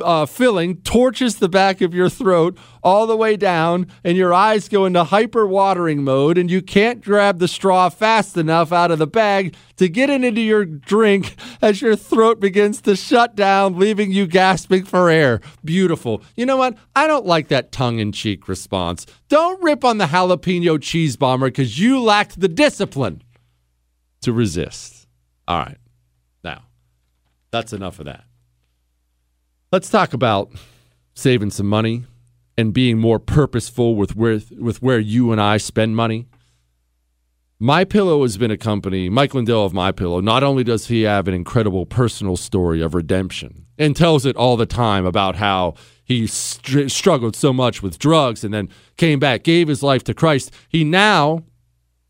uh, 0.00 0.26
filling 0.26 0.76
torches 0.82 1.36
the 1.36 1.48
back 1.48 1.80
of 1.80 1.94
your 1.94 2.08
throat 2.08 2.56
all 2.82 3.06
the 3.06 3.16
way 3.16 3.36
down, 3.36 3.86
and 4.04 4.16
your 4.16 4.32
eyes 4.32 4.68
go 4.68 4.84
into 4.84 5.02
hyper 5.04 5.46
watering 5.46 6.04
mode, 6.04 6.38
and 6.38 6.50
you 6.50 6.62
can't 6.62 7.02
grab 7.02 7.38
the 7.38 7.48
straw 7.48 7.88
fast 7.88 8.36
enough 8.36 8.72
out 8.72 8.90
of 8.90 8.98
the 8.98 9.06
bag 9.06 9.54
to 9.76 9.88
get 9.88 10.08
it 10.08 10.22
into 10.22 10.40
your 10.40 10.64
drink 10.64 11.34
as 11.60 11.82
your 11.82 11.96
throat 11.96 12.38
begins 12.38 12.80
to 12.80 12.94
shut 12.94 13.34
down, 13.34 13.78
leaving 13.78 14.12
you 14.12 14.26
gasping 14.26 14.84
for 14.84 15.10
air. 15.10 15.40
Beautiful. 15.64 16.22
You 16.36 16.46
know 16.46 16.56
what? 16.56 16.76
I 16.94 17.06
don't 17.06 17.26
like 17.26 17.48
that 17.48 17.72
tongue 17.72 17.98
in 17.98 18.12
cheek 18.12 18.48
response. 18.48 19.06
Don't 19.28 19.62
rip 19.62 19.84
on 19.84 19.98
the 19.98 20.06
jalapeno 20.06 20.80
cheese 20.80 21.16
bomber 21.16 21.48
because 21.48 21.80
you 21.80 22.00
lacked 22.00 22.40
the 22.40 22.48
discipline 22.48 23.22
to 24.22 24.32
resist. 24.32 25.08
All 25.48 25.58
right. 25.58 25.78
Now, 26.44 26.64
that's 27.50 27.72
enough 27.72 27.98
of 27.98 28.06
that. 28.06 28.25
Let's 29.72 29.90
talk 29.90 30.12
about 30.12 30.52
saving 31.14 31.50
some 31.50 31.66
money 31.66 32.04
and 32.56 32.72
being 32.72 32.98
more 32.98 33.18
purposeful 33.18 33.96
with 33.96 34.14
where 34.14 34.40
with 34.58 34.80
where 34.80 35.00
you 35.00 35.32
and 35.32 35.40
I 35.40 35.56
spend 35.56 35.96
money. 35.96 36.26
My 37.58 37.84
Pillow 37.84 38.22
has 38.22 38.36
been 38.36 38.52
a 38.52 38.56
company, 38.56 39.08
Mike 39.08 39.34
Lindell 39.34 39.64
of 39.64 39.72
My 39.72 39.90
Pillow. 39.90 40.20
Not 40.20 40.44
only 40.44 40.62
does 40.62 40.86
he 40.86 41.02
have 41.02 41.26
an 41.26 41.34
incredible 41.34 41.84
personal 41.84 42.36
story 42.36 42.80
of 42.80 42.94
redemption 42.94 43.66
and 43.76 43.96
tells 43.96 44.24
it 44.24 44.36
all 44.36 44.56
the 44.56 44.66
time 44.66 45.04
about 45.04 45.36
how 45.36 45.74
he 46.04 46.28
str- 46.28 46.88
struggled 46.88 47.34
so 47.34 47.52
much 47.52 47.82
with 47.82 47.98
drugs 47.98 48.44
and 48.44 48.54
then 48.54 48.68
came 48.96 49.18
back, 49.18 49.42
gave 49.42 49.66
his 49.66 49.82
life 49.82 50.04
to 50.04 50.14
Christ. 50.14 50.52
He 50.68 50.84
now 50.84 51.44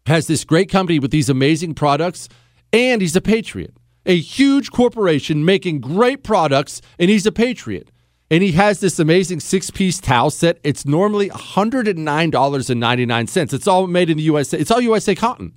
has 0.04 0.26
this 0.26 0.44
great 0.44 0.68
company 0.68 0.98
with 0.98 1.10
these 1.10 1.30
amazing 1.30 1.74
products, 1.74 2.28
and 2.72 3.00
he's 3.00 3.16
a 3.16 3.20
patriot 3.22 3.74
a 4.06 4.16
huge 4.16 4.70
corporation 4.70 5.44
making 5.44 5.80
great 5.80 6.22
products, 6.22 6.80
and 6.98 7.10
he's 7.10 7.26
a 7.26 7.32
patriot. 7.32 7.90
And 8.30 8.42
he 8.42 8.52
has 8.52 8.80
this 8.80 8.98
amazing 8.98 9.40
six 9.40 9.70
piece 9.70 10.00
towel 10.00 10.30
set. 10.30 10.58
It's 10.64 10.86
normally 10.86 11.28
$109.99. 11.30 13.52
It's 13.52 13.68
all 13.68 13.86
made 13.86 14.10
in 14.10 14.16
the 14.16 14.24
USA. 14.24 14.58
It's 14.58 14.70
all 14.70 14.80
USA 14.80 15.14
cotton. 15.14 15.52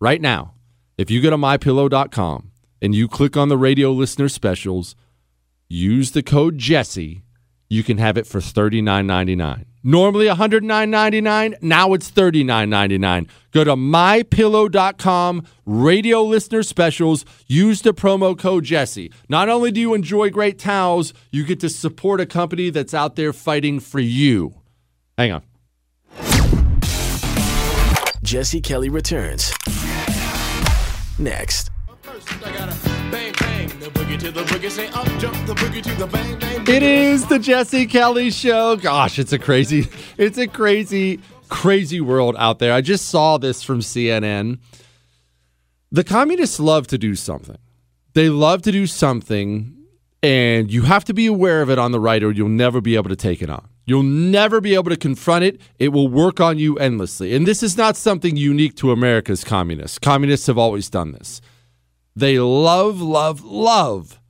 Right 0.00 0.20
now, 0.20 0.54
if 0.96 1.10
you 1.10 1.20
go 1.20 1.30
to 1.30 1.36
mypillow.com 1.36 2.52
and 2.80 2.94
you 2.94 3.08
click 3.08 3.36
on 3.36 3.48
the 3.48 3.58
radio 3.58 3.90
listener 3.92 4.28
specials, 4.28 4.94
use 5.68 6.12
the 6.12 6.22
code 6.22 6.58
Jesse, 6.58 7.24
you 7.72 7.82
can 7.82 7.96
have 7.96 8.18
it 8.18 8.26
for 8.26 8.38
$39.99. 8.38 9.64
Normally 9.82 10.26
$109.99, 10.26 11.62
now 11.62 11.94
it's 11.94 12.10
$39.99. 12.10 13.28
Go 13.50 13.64
to 13.64 13.74
mypillow.com, 13.74 15.46
radio 15.64 16.22
listener 16.22 16.62
specials, 16.62 17.24
use 17.46 17.80
the 17.80 17.94
promo 17.94 18.38
code 18.38 18.64
Jesse. 18.64 19.10
Not 19.30 19.48
only 19.48 19.72
do 19.72 19.80
you 19.80 19.94
enjoy 19.94 20.28
great 20.28 20.58
towels, 20.58 21.14
you 21.30 21.44
get 21.44 21.60
to 21.60 21.70
support 21.70 22.20
a 22.20 22.26
company 22.26 22.68
that's 22.68 22.92
out 22.92 23.16
there 23.16 23.32
fighting 23.32 23.80
for 23.80 24.00
you. 24.00 24.54
Hang 25.16 25.32
on. 25.32 25.42
Jesse 28.22 28.60
Kelly 28.60 28.90
returns. 28.90 29.50
Next. 31.18 31.70
First, 32.02 32.28
It 36.68 36.82
is 36.84 37.26
the 37.26 37.38
Jesse 37.40 37.86
Kelly 37.86 38.30
Show. 38.30 38.76
Gosh, 38.76 39.18
it's 39.18 39.32
a 39.32 39.38
crazy, 39.38 39.88
it's 40.16 40.38
a 40.38 40.46
crazy, 40.46 41.20
crazy 41.48 42.00
world 42.00 42.36
out 42.38 42.60
there. 42.60 42.72
I 42.72 42.80
just 42.80 43.08
saw 43.08 43.38
this 43.38 43.64
from 43.64 43.80
CNN. 43.80 44.60
The 45.90 46.04
communists 46.04 46.60
love 46.60 46.86
to 46.88 46.98
do 46.98 47.16
something. 47.16 47.58
They 48.14 48.28
love 48.28 48.62
to 48.62 48.72
do 48.72 48.86
something, 48.86 49.76
and 50.22 50.70
you 50.70 50.82
have 50.82 51.04
to 51.06 51.14
be 51.14 51.26
aware 51.26 51.60
of 51.60 51.68
it 51.68 51.78
on 51.78 51.90
the 51.90 51.98
right, 51.98 52.22
or 52.22 52.30
you'll 52.30 52.48
never 52.48 52.80
be 52.80 52.94
able 52.94 53.08
to 53.08 53.16
take 53.16 53.42
it 53.42 53.50
on. 53.50 53.68
You'll 53.84 54.04
never 54.04 54.60
be 54.60 54.74
able 54.74 54.90
to 54.90 54.96
confront 54.96 55.44
it. 55.44 55.60
It 55.80 55.88
will 55.88 56.06
work 56.06 56.40
on 56.40 56.56
you 56.56 56.76
endlessly. 56.76 57.34
And 57.34 57.48
this 57.48 57.64
is 57.64 57.76
not 57.76 57.96
something 57.96 58.36
unique 58.36 58.76
to 58.76 58.92
America's 58.92 59.42
communists. 59.42 59.98
Communists 59.98 60.46
have 60.46 60.56
always 60.56 60.88
done 60.88 61.10
this. 61.12 61.40
They 62.14 62.38
love, 62.38 63.00
love, 63.00 63.42
love 63.42 64.20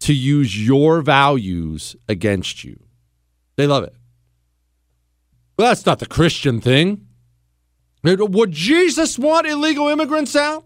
to 0.00 0.12
use 0.12 0.66
your 0.66 1.00
values 1.00 1.96
against 2.08 2.64
you. 2.64 2.78
They 3.56 3.66
love 3.66 3.84
it. 3.84 3.94
Well, 5.56 5.68
that's 5.68 5.86
not 5.86 5.98
the 5.98 6.06
Christian 6.06 6.60
thing. 6.60 7.06
Would 8.02 8.52
Jesus 8.52 9.18
want 9.18 9.46
illegal 9.46 9.88
immigrants 9.88 10.34
out? 10.34 10.64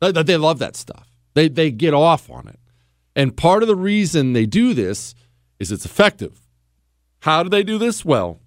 They 0.00 0.36
love 0.36 0.58
that 0.60 0.76
stuff. 0.76 1.08
They, 1.34 1.48
they 1.48 1.70
get 1.70 1.94
off 1.94 2.30
on 2.30 2.46
it. 2.48 2.60
And 3.16 3.36
part 3.36 3.62
of 3.62 3.68
the 3.68 3.76
reason 3.76 4.34
they 4.34 4.46
do 4.46 4.72
this 4.72 5.14
is 5.58 5.72
it's 5.72 5.84
effective. 5.84 6.40
How 7.20 7.42
do 7.42 7.48
they 7.48 7.62
do 7.62 7.78
this? 7.78 8.04
Well, 8.04 8.40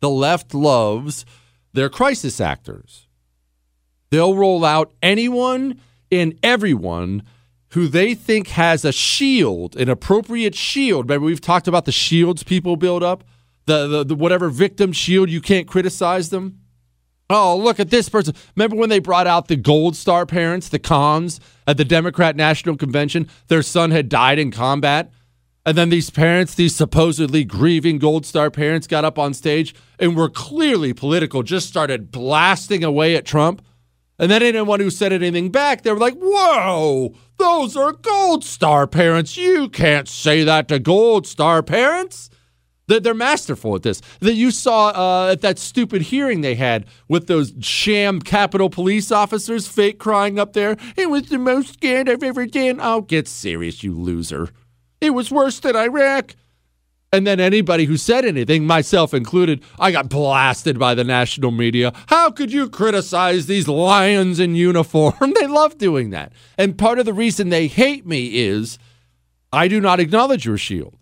the 0.00 0.10
left 0.10 0.52
loves 0.52 1.24
their 1.72 1.88
crisis 1.88 2.40
actors. 2.40 3.06
They'll 4.10 4.34
roll 4.36 4.64
out 4.64 4.92
anyone 5.02 5.80
and 6.10 6.38
everyone 6.42 7.22
who 7.70 7.88
they 7.88 8.14
think 8.14 8.48
has 8.48 8.84
a 8.84 8.92
shield, 8.92 9.76
an 9.76 9.88
appropriate 9.88 10.54
shield. 10.54 11.08
Remember, 11.08 11.26
we've 11.26 11.40
talked 11.40 11.66
about 11.66 11.84
the 11.84 11.92
shields 11.92 12.42
people 12.42 12.76
build 12.76 13.02
up, 13.02 13.24
the, 13.66 13.88
the, 13.88 14.04
the 14.04 14.14
whatever 14.14 14.48
victim 14.48 14.92
shield, 14.92 15.28
you 15.28 15.40
can't 15.40 15.66
criticize 15.66 16.30
them. 16.30 16.60
Oh, 17.30 17.56
look 17.56 17.80
at 17.80 17.90
this 17.90 18.08
person. 18.08 18.34
Remember 18.54 18.76
when 18.76 18.90
they 18.90 18.98
brought 18.98 19.26
out 19.26 19.48
the 19.48 19.56
Gold 19.56 19.96
Star 19.96 20.26
parents, 20.26 20.68
the 20.68 20.78
Khans, 20.78 21.40
at 21.66 21.76
the 21.76 21.84
Democrat 21.84 22.36
National 22.36 22.76
Convention? 22.76 23.28
Their 23.48 23.62
son 23.62 23.90
had 23.90 24.08
died 24.08 24.38
in 24.38 24.50
combat. 24.50 25.10
And 25.66 25.78
then 25.78 25.88
these 25.88 26.10
parents, 26.10 26.54
these 26.54 26.76
supposedly 26.76 27.42
grieving 27.42 27.98
Gold 27.98 28.26
Star 28.26 28.50
parents, 28.50 28.86
got 28.86 29.04
up 29.06 29.18
on 29.18 29.32
stage 29.32 29.74
and 29.98 30.14
were 30.14 30.28
clearly 30.28 30.92
political, 30.92 31.42
just 31.42 31.66
started 31.66 32.12
blasting 32.12 32.84
away 32.84 33.16
at 33.16 33.24
Trump. 33.24 33.64
And 34.18 34.30
then 34.30 34.42
anyone 34.42 34.80
who 34.80 34.90
said 34.90 35.12
anything 35.12 35.50
back, 35.50 35.82
they 35.82 35.92
were 35.92 35.98
like, 35.98 36.14
whoa, 36.14 37.14
those 37.38 37.76
are 37.76 37.92
Gold 37.92 38.44
Star 38.44 38.86
parents. 38.86 39.36
You 39.36 39.68
can't 39.68 40.08
say 40.08 40.44
that 40.44 40.68
to 40.68 40.78
Gold 40.78 41.26
Star 41.26 41.62
parents. 41.62 42.30
They're 42.86 43.14
masterful 43.14 43.74
at 43.74 43.82
this. 43.82 44.02
That 44.20 44.34
you 44.34 44.50
saw 44.50 44.88
uh, 44.88 45.32
at 45.32 45.40
that 45.40 45.58
stupid 45.58 46.02
hearing 46.02 46.42
they 46.42 46.54
had 46.54 46.86
with 47.08 47.26
those 47.26 47.54
sham 47.60 48.20
Capitol 48.20 48.68
police 48.68 49.10
officers, 49.10 49.66
fake 49.66 49.98
crying 49.98 50.38
up 50.38 50.52
there. 50.52 50.76
It 50.96 51.08
was 51.08 51.28
the 51.28 51.38
most 51.38 51.72
scared 51.72 52.10
I've 52.10 52.22
ever 52.22 52.46
been. 52.46 52.80
Oh, 52.80 53.00
get 53.00 53.26
serious, 53.26 53.82
you 53.82 53.94
loser. 53.94 54.50
It 55.00 55.10
was 55.10 55.30
worse 55.30 55.60
than 55.60 55.76
Iraq. 55.76 56.36
And 57.14 57.24
then 57.24 57.38
anybody 57.38 57.84
who 57.84 57.96
said 57.96 58.24
anything, 58.24 58.66
myself 58.66 59.14
included, 59.14 59.62
I 59.78 59.92
got 59.92 60.08
blasted 60.08 60.80
by 60.80 60.96
the 60.96 61.04
national 61.04 61.52
media. 61.52 61.92
How 62.08 62.32
could 62.32 62.52
you 62.52 62.68
criticize 62.68 63.46
these 63.46 63.68
lions 63.68 64.40
in 64.40 64.56
uniform? 64.56 65.14
they 65.40 65.46
love 65.46 65.78
doing 65.78 66.10
that. 66.10 66.32
And 66.58 66.76
part 66.76 66.98
of 66.98 67.06
the 67.06 67.12
reason 67.12 67.50
they 67.50 67.68
hate 67.68 68.04
me 68.04 68.34
is 68.34 68.78
I 69.52 69.68
do 69.68 69.80
not 69.80 70.00
acknowledge 70.00 70.44
your 70.44 70.58
shield. 70.58 70.96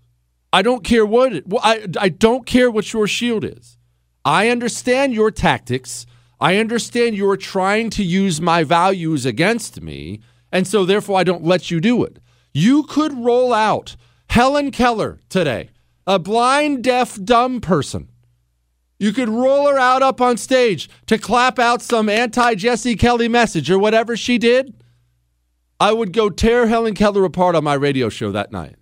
I 0.53 0.61
don't 0.61 0.85
care 0.85 1.07
what 1.07 1.33
it, 1.33 1.45
I, 1.63 1.87
I 1.99 2.11
don't 2.11 2.45
care 2.45 2.71
what 2.71 2.93
your 2.93 3.07
shield 3.07 3.43
is. 3.43 3.79
I 4.23 4.51
understand 4.51 5.15
your 5.15 5.31
tactics. 5.31 6.05
I 6.39 6.59
understand 6.59 7.17
you're 7.17 7.39
trying 7.39 7.89
to 7.91 8.05
use 8.05 8.39
my 8.39 8.65
values 8.65 9.25
against 9.25 9.81
me. 9.81 10.21
And 10.53 10.67
so 10.67 10.85
therefore 10.85 11.19
I 11.19 11.25
don't 11.25 11.45
let 11.45 11.71
you 11.71 11.81
do 11.81 12.05
it. 12.05 12.19
You 12.53 12.83
could 12.83 13.15
roll 13.15 13.55
out 13.55 13.97
Helen 14.29 14.73
Keller 14.73 15.19
today 15.31 15.71
a 16.07 16.19
blind, 16.19 16.85
deaf, 16.85 17.23
dumb 17.23 17.61
person. 17.61 18.09
You 18.99 19.13
could 19.13 19.29
roll 19.29 19.67
her 19.67 19.79
out 19.79 20.03
up 20.03 20.21
on 20.21 20.37
stage 20.37 20.89
to 21.07 21.19
clap 21.19 21.59
out 21.59 21.83
some 21.83 22.09
anti 22.09 22.55
Jesse 22.55 22.97
Kelly 22.97 23.29
message 23.29 23.71
or 23.71 23.79
whatever 23.79 24.17
she 24.17 24.39
did. 24.39 24.75
I 25.81 25.93
would 25.93 26.13
go 26.13 26.31
tear 26.31 26.69
Helen 26.69 26.95
Keller 26.95 27.25
apart 27.25 27.57
on 27.57 27.65
my 27.65 27.75
radio 27.75 28.09
show 28.09 28.31
that 28.31 28.53
night. 28.53 28.77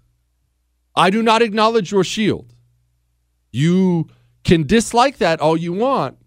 I 0.95 1.09
do 1.09 1.23
not 1.23 1.41
acknowledge 1.41 1.91
your 1.91 2.05
shield. 2.05 2.53
You 3.51 4.09
can 4.45 4.67
dislike 4.67 5.17
that 5.19 5.41
all 5.41 5.57
you 5.57 5.73
want. 5.73 6.19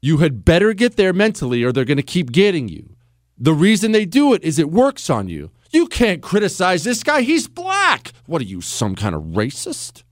You 0.00 0.18
had 0.18 0.44
better 0.44 0.72
get 0.72 0.96
there 0.96 1.12
mentally 1.12 1.64
or 1.64 1.72
they're 1.72 1.84
going 1.84 1.96
to 1.96 2.02
keep 2.04 2.30
getting 2.30 2.68
you. 2.68 2.94
The 3.36 3.52
reason 3.52 3.92
they 3.92 4.04
do 4.04 4.32
it 4.34 4.44
is 4.44 4.58
it 4.58 4.70
works 4.70 5.10
on 5.10 5.28
you. 5.28 5.50
You 5.70 5.86
can't 5.86 6.20
criticize 6.20 6.84
this 6.84 7.02
guy. 7.02 7.22
He's 7.22 7.46
black. 7.46 8.12
What 8.26 8.42
are 8.42 8.46
you, 8.46 8.60
some 8.60 8.94
kind 8.94 9.14
of 9.14 9.22
racist? 9.22 10.02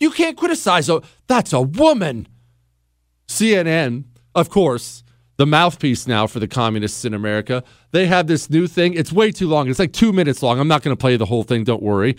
You 0.00 0.10
can't 0.10 0.36
criticize 0.36 0.88
a 0.88 1.02
that's 1.26 1.52
a 1.52 1.62
woman. 1.62 2.28
CNN, 3.28 4.04
of 4.34 4.50
course, 4.50 5.02
the 5.36 5.46
mouthpiece 5.46 6.06
now 6.06 6.26
for 6.26 6.40
the 6.40 6.48
communists 6.48 7.04
in 7.04 7.14
America. 7.14 7.62
They 7.92 8.06
have 8.06 8.26
this 8.26 8.50
new 8.50 8.66
thing. 8.66 8.94
It's 8.94 9.12
way 9.12 9.30
too 9.30 9.48
long. 9.48 9.68
It's 9.68 9.78
like 9.78 9.92
two 9.92 10.12
minutes 10.12 10.42
long. 10.42 10.58
I'm 10.58 10.68
not 10.68 10.82
going 10.82 10.96
to 10.96 11.00
play 11.00 11.16
the 11.16 11.26
whole 11.26 11.42
thing. 11.42 11.64
Don't 11.64 11.82
worry. 11.82 12.16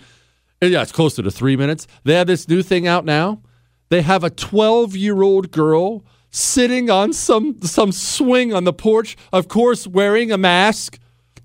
Yeah, 0.60 0.82
it's 0.82 0.92
closer 0.92 1.22
to 1.22 1.30
three 1.30 1.56
minutes. 1.56 1.86
They 2.04 2.14
have 2.14 2.26
this 2.26 2.48
new 2.48 2.62
thing 2.62 2.86
out 2.86 3.04
now. 3.04 3.42
They 3.90 4.02
have 4.02 4.24
a 4.24 4.30
12 4.30 4.96
year 4.96 5.22
old 5.22 5.50
girl 5.50 6.04
sitting 6.30 6.90
on 6.90 7.12
some 7.12 7.60
some 7.62 7.92
swing 7.92 8.52
on 8.52 8.64
the 8.64 8.72
porch, 8.72 9.16
of 9.32 9.48
course, 9.48 9.86
wearing 9.86 10.30
a 10.30 10.38
mask 10.38 10.98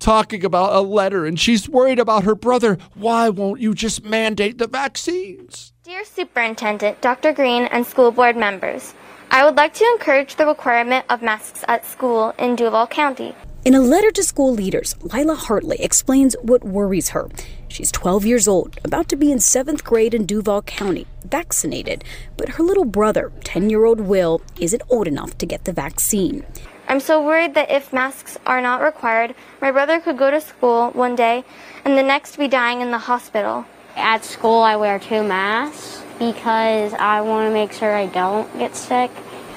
talking 0.04 0.44
about 0.44 0.74
a 0.74 0.82
letter 0.82 1.26
and 1.26 1.40
she's 1.40 1.70
worried 1.70 1.98
about 1.98 2.26
her 2.26 2.36
brother. 2.36 2.78
Why 2.94 3.30
won't 3.30 3.62
you 3.62 3.74
just 3.74 4.04
mandate 4.04 4.58
the 4.58 4.68
vaccines? 4.68 5.72
Dear 5.84 6.04
Superintendent, 6.04 7.00
Dr. 7.02 7.32
Green, 7.32 7.64
and 7.64 7.88
school 7.88 8.12
board 8.12 8.36
members, 8.36 8.94
I 9.32 9.46
would 9.46 9.56
like 9.56 9.74
to 9.76 9.86
encourage 9.94 10.36
the 10.36 10.46
requirement 10.46 11.06
of 11.10 11.22
masks 11.22 11.64
at 11.70 11.86
school 11.86 12.34
in 12.38 12.58
Duval 12.58 12.88
County. 12.88 13.34
In 13.64 13.76
a 13.76 13.80
letter 13.80 14.12
to 14.12 14.24
school 14.24 14.54
leaders, 14.54 14.94
Lila 15.02 15.36
Hartley 15.36 15.78
explains 15.80 16.36
what 16.42 16.66
worries 16.66 17.10
her. 17.10 17.30
She's 17.70 17.90
12 17.90 18.26
years 18.26 18.46
old, 18.46 18.78
about 18.84 19.08
to 19.08 19.16
be 19.16 19.32
in 19.32 19.40
seventh 19.40 19.86
grade 19.86 20.14
in 20.14 20.26
Duval 20.26 20.64
County, 20.64 21.08
vaccinated, 21.24 22.04
but 22.36 22.50
her 22.50 22.64
little 22.64 22.84
brother, 22.84 23.32
10 23.46 23.70
year 23.70 23.86
old 23.86 24.02
Will, 24.02 24.42
isn't 24.60 24.84
old 24.90 25.08
enough 25.08 25.38
to 25.38 25.46
get 25.46 25.64
the 25.64 25.72
vaccine. 25.72 26.46
I'm 26.94 27.00
so 27.00 27.26
worried 27.26 27.56
that 27.56 27.72
if 27.72 27.92
masks 27.92 28.38
are 28.46 28.62
not 28.62 28.80
required, 28.80 29.34
my 29.62 29.72
brother 29.72 30.00
could 30.00 30.16
go 30.16 30.30
to 30.30 30.40
school 30.40 30.92
one 30.92 31.16
day 31.16 31.44
and 31.86 31.98
the 31.98 32.04
next 32.04 32.38
be 32.38 32.48
dying 32.48 32.82
in 32.82 32.92
the 32.92 33.00
hospital. 33.00 33.66
At 33.96 34.24
school, 34.24 34.62
I 34.62 34.76
wear 34.76 35.00
two 35.00 35.24
masks 35.24 36.04
because 36.20 36.94
I 36.94 37.22
want 37.22 37.50
to 37.50 37.52
make 37.52 37.74
sure 37.74 37.96
I 37.96 38.06
don't 38.06 38.48
get 38.60 38.76
sick. 38.76 39.10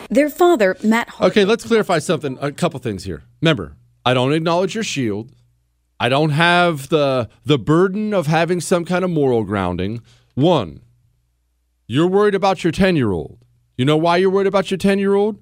Their 0.08 0.30
father, 0.30 0.78
Matt. 0.82 1.10
Hartley, 1.10 1.26
okay, 1.26 1.44
let's 1.44 1.66
clarify 1.66 1.98
something. 1.98 2.38
A 2.40 2.52
couple 2.52 2.80
things 2.80 3.04
here. 3.04 3.24
Remember, 3.42 3.76
I 4.02 4.14
don't 4.14 4.32
acknowledge 4.32 4.74
your 4.74 4.82
shield. 4.82 5.30
I 6.00 6.08
don't 6.08 6.30
have 6.30 6.88
the 6.88 7.28
the 7.44 7.58
burden 7.58 8.14
of 8.14 8.28
having 8.28 8.62
some 8.62 8.86
kind 8.86 9.04
of 9.04 9.10
moral 9.10 9.44
grounding. 9.44 10.00
One, 10.36 10.80
you're 11.86 12.08
worried 12.08 12.34
about 12.34 12.64
your 12.64 12.72
10 12.72 12.96
year 12.96 13.12
old. 13.12 13.36
You 13.76 13.84
know 13.84 13.98
why 13.98 14.16
you're 14.16 14.30
worried 14.30 14.46
about 14.46 14.70
your 14.70 14.78
10 14.78 14.98
year 14.98 15.12
old? 15.12 15.38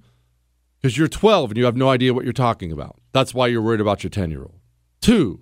Because 0.85 0.99
you're 0.99 1.09
12 1.09 1.53
and 1.53 1.57
you 1.57 1.65
have 1.65 1.79
no 1.79 1.89
idea 1.89 2.13
what 2.13 2.25
you're 2.25 2.35
talking 2.35 2.71
about. 2.71 3.01
That's 3.13 3.33
why 3.33 3.47
you're 3.47 3.63
worried 3.63 3.81
about 3.81 4.05
your 4.05 4.11
10 4.11 4.31
year 4.31 4.43
old. 4.43 4.61
Two, 5.01 5.41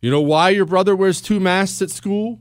you 0.00 0.12
know 0.12 0.20
why 0.20 0.50
your 0.50 0.64
brother 0.64 0.94
wears 0.94 1.20
two 1.20 1.40
masks 1.40 1.82
at 1.82 1.90
school? 1.90 2.38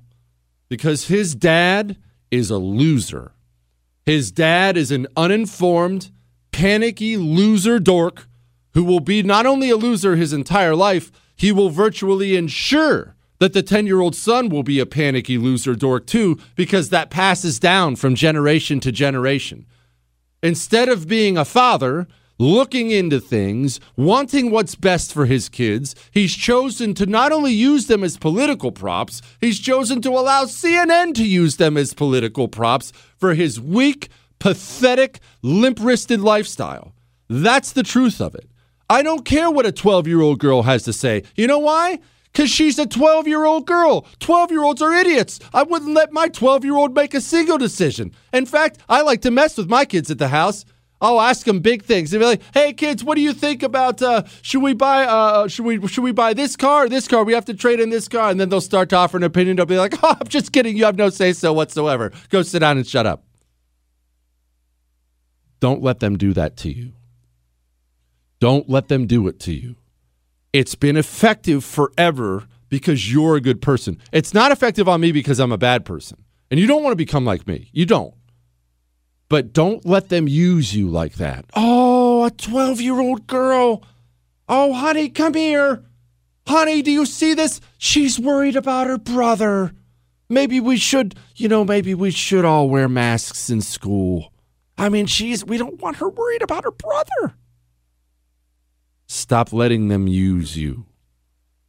Because 0.68 1.08
his 1.08 1.34
dad 1.34 1.98
is 2.30 2.52
a 2.52 2.60
loser. 2.60 3.32
His 4.06 4.32
dad 4.32 4.78
is 4.78 4.92
an 4.92 5.08
uninformed, 5.18 6.12
panicky 6.52 7.18
loser 7.18 7.80
dork 7.80 8.28
who 8.76 8.84
will 8.84 9.00
be 9.00 9.24
not 9.24 9.48
only 9.48 9.72
a 9.72 9.76
loser 9.76 10.16
his 10.16 10.32
entire 10.32 10.76
life, 10.76 11.12
he 11.36 11.52
will 11.52 11.72
virtually 11.72 12.36
ensure 12.36 13.16
that 13.40 13.54
the 13.54 13.64
10 13.64 13.88
year 13.88 14.02
old 14.02 14.16
son 14.16 14.50
will 14.50 14.62
be 14.62 14.80
a 14.80 14.86
panicky 14.86 15.40
loser 15.40 15.74
dork 15.74 16.06
too, 16.06 16.38
because 16.56 16.90
that 16.90 17.10
passes 17.10 17.60
down 17.60 17.96
from 17.96 18.14
generation 18.14 18.80
to 18.82 18.92
generation. 18.92 19.66
Instead 20.44 20.90
of 20.90 21.08
being 21.08 21.36
a 21.36 21.44
father, 21.44 22.08
looking 22.40 22.90
into 22.90 23.20
things, 23.20 23.80
wanting 23.98 24.50
what's 24.50 24.74
best 24.74 25.14
for 25.14 25.26
his 25.26 25.50
kids, 25.50 25.94
he's 26.12 26.34
chosen 26.34 26.94
to 26.96 27.06
not 27.06 27.32
only 27.32 27.52
use 27.52 27.88
them 27.88 28.04
as 28.04 28.18
political 28.18 28.72
props, 28.72 29.22
he's 29.42 29.60
chosen 29.60 30.02
to 30.02 30.10
allow 30.10 30.46
CNN 30.46 31.14
to 31.16 31.28
use 31.28 31.58
them 31.58 31.78
as 31.78 31.94
political 31.94 32.48
props 32.48 32.92
for 33.18 33.34
his 33.34 33.60
weak, 33.60 34.10
pathetic, 34.40 35.20
limp 35.42 35.78
wristed 35.82 36.22
lifestyle. 36.22 36.94
That's 37.28 37.74
the 37.74 37.84
truth 37.84 38.22
of 38.22 38.34
it. 38.34 38.50
I 38.90 39.04
don't 39.04 39.26
care 39.26 39.52
what 39.52 39.68
a 39.68 39.72
12 39.72 40.08
year 40.08 40.22
old 40.22 40.40
girl 40.40 40.64
has 40.64 40.84
to 40.84 40.94
say. 40.94 41.24
You 41.36 41.46
know 41.46 41.60
why? 41.60 42.00
Because 42.32 42.50
she's 42.50 42.80
a 42.80 42.88
12 42.88 43.28
year 43.28 43.46
old 43.46 43.68
girl. 43.68 44.08
12 44.20 44.52
year 44.52 44.64
olds 44.64 44.82
are 44.82 44.94
idiots. 44.94 45.40
I 45.54 45.64
wouldn't 45.64 45.94
let 45.94 46.12
my 46.12 46.30
12 46.30 46.64
year 46.64 46.76
old 46.76 46.96
make 46.96 47.14
a 47.14 47.22
single 47.22 47.58
decision. 47.58 48.14
In 48.34 48.46
fact, 48.46 48.80
I 48.88 49.02
like 49.02 49.22
to 49.22 49.32
mess 49.32 49.58
with 49.58 49.70
my 49.70 49.86
kids 49.86 50.10
at 50.10 50.18
the 50.18 50.30
house. 50.30 50.66
I'll 51.02 51.22
ask 51.22 51.46
them 51.46 51.60
big 51.62 51.84
things. 51.84 52.12
They'll 52.12 52.20
be 52.20 52.26
like, 52.26 52.42
"Hey, 52.54 52.74
kids, 52.74 53.04
what 53.04 53.16
do 53.16 53.22
you 53.22 53.34
think 53.34 53.64
about? 53.64 54.02
Uh, 54.02 54.24
should 54.42 54.62
we 54.62 54.74
buy? 54.74 55.06
Uh, 55.06 55.48
should 55.48 55.66
we? 55.66 55.86
Should 55.88 56.04
we 56.04 56.12
buy 56.12 56.34
this 56.34 56.56
car? 56.56 56.86
Or 56.86 56.90
this 56.90 57.08
car? 57.08 57.24
We 57.24 57.34
have 57.34 57.46
to 57.46 57.54
trade 57.54 57.80
in 57.80 57.90
this 57.90 58.08
car." 58.08 58.30
And 58.30 58.40
then 58.40 58.50
they'll 58.50 58.60
start 58.60 58.90
to 58.90 58.98
offer 58.98 59.18
an 59.18 59.24
opinion. 59.24 59.56
They'll 59.56 59.66
be 59.66 59.78
like, 59.78 59.96
"Oh, 60.04 60.18
I'm 60.20 60.28
just 60.28 60.52
kidding. 60.52 60.76
You 60.76 60.86
have 60.86 60.98
no 60.98 61.10
say 61.10 61.32
so 61.34 61.54
whatsoever. 61.54 62.12
Go 62.30 62.42
sit 62.42 62.60
down 62.60 62.78
and 62.78 62.86
shut 62.86 63.06
up." 63.06 63.24
Don't 65.60 65.82
let 65.82 66.00
them 66.00 66.18
do 66.18 66.34
that 66.34 66.58
to 66.58 66.72
you. 66.72 66.94
Don't 68.40 68.70
let 68.70 68.88
them 68.88 69.08
do 69.08 69.28
it 69.28 69.40
to 69.42 69.54
you. 69.54 69.76
It's 70.54 70.76
been 70.76 70.98
effective 70.98 71.64
forever 71.64 72.48
because 72.70 73.12
you're 73.12 73.36
a 73.36 73.42
good 73.42 73.62
person. 73.62 74.00
It's 74.12 74.34
not 74.34 74.52
effective 74.52 74.88
on 74.88 75.02
me 75.02 75.12
because 75.12 75.40
I'm 75.40 75.52
a 75.52 75.58
bad 75.58 75.86
person. 75.86 76.24
And 76.50 76.60
you 76.60 76.68
don't 76.68 76.84
want 76.84 76.94
to 76.94 76.98
become 76.98 77.26
like 77.26 77.46
me. 77.48 77.70
You 77.74 77.86
don't. 77.86 78.14
But 79.30 79.54
don't 79.54 79.86
let 79.86 80.10
them 80.10 80.28
use 80.28 80.76
you 80.76 80.90
like 80.90 81.14
that. 81.16 81.46
Oh, 81.56 82.26
a 82.26 82.32
12 82.32 82.82
year 82.82 83.00
old 83.00 83.28
girl. 83.28 83.84
Oh, 84.48 84.74
honey, 84.74 85.10
come 85.10 85.36
here. 85.36 85.86
Honey, 86.48 86.82
do 86.82 86.92
you 86.92 87.06
see 87.06 87.36
this? 87.36 87.62
She's 87.78 88.20
worried 88.20 88.56
about 88.56 88.88
her 88.88 88.98
brother. 88.98 89.74
Maybe 90.28 90.60
we 90.60 90.78
should, 90.78 91.14
you 91.36 91.48
know, 91.48 91.64
maybe 91.64 91.94
we 91.94 92.10
should 92.10 92.44
all 92.44 92.70
wear 92.70 92.90
masks 92.90 93.52
in 93.52 93.62
school. 93.62 94.34
I 94.78 94.90
mean, 94.90 95.06
she's, 95.06 95.46
we 95.46 95.60
don't 95.60 95.80
want 95.80 95.98
her 95.98 96.10
worried 96.10 96.42
about 96.42 96.64
her 96.64 96.72
brother. 96.72 97.36
Stop 99.06 99.54
letting 99.54 99.90
them 99.90 100.08
use 100.08 100.58
you. 100.58 100.86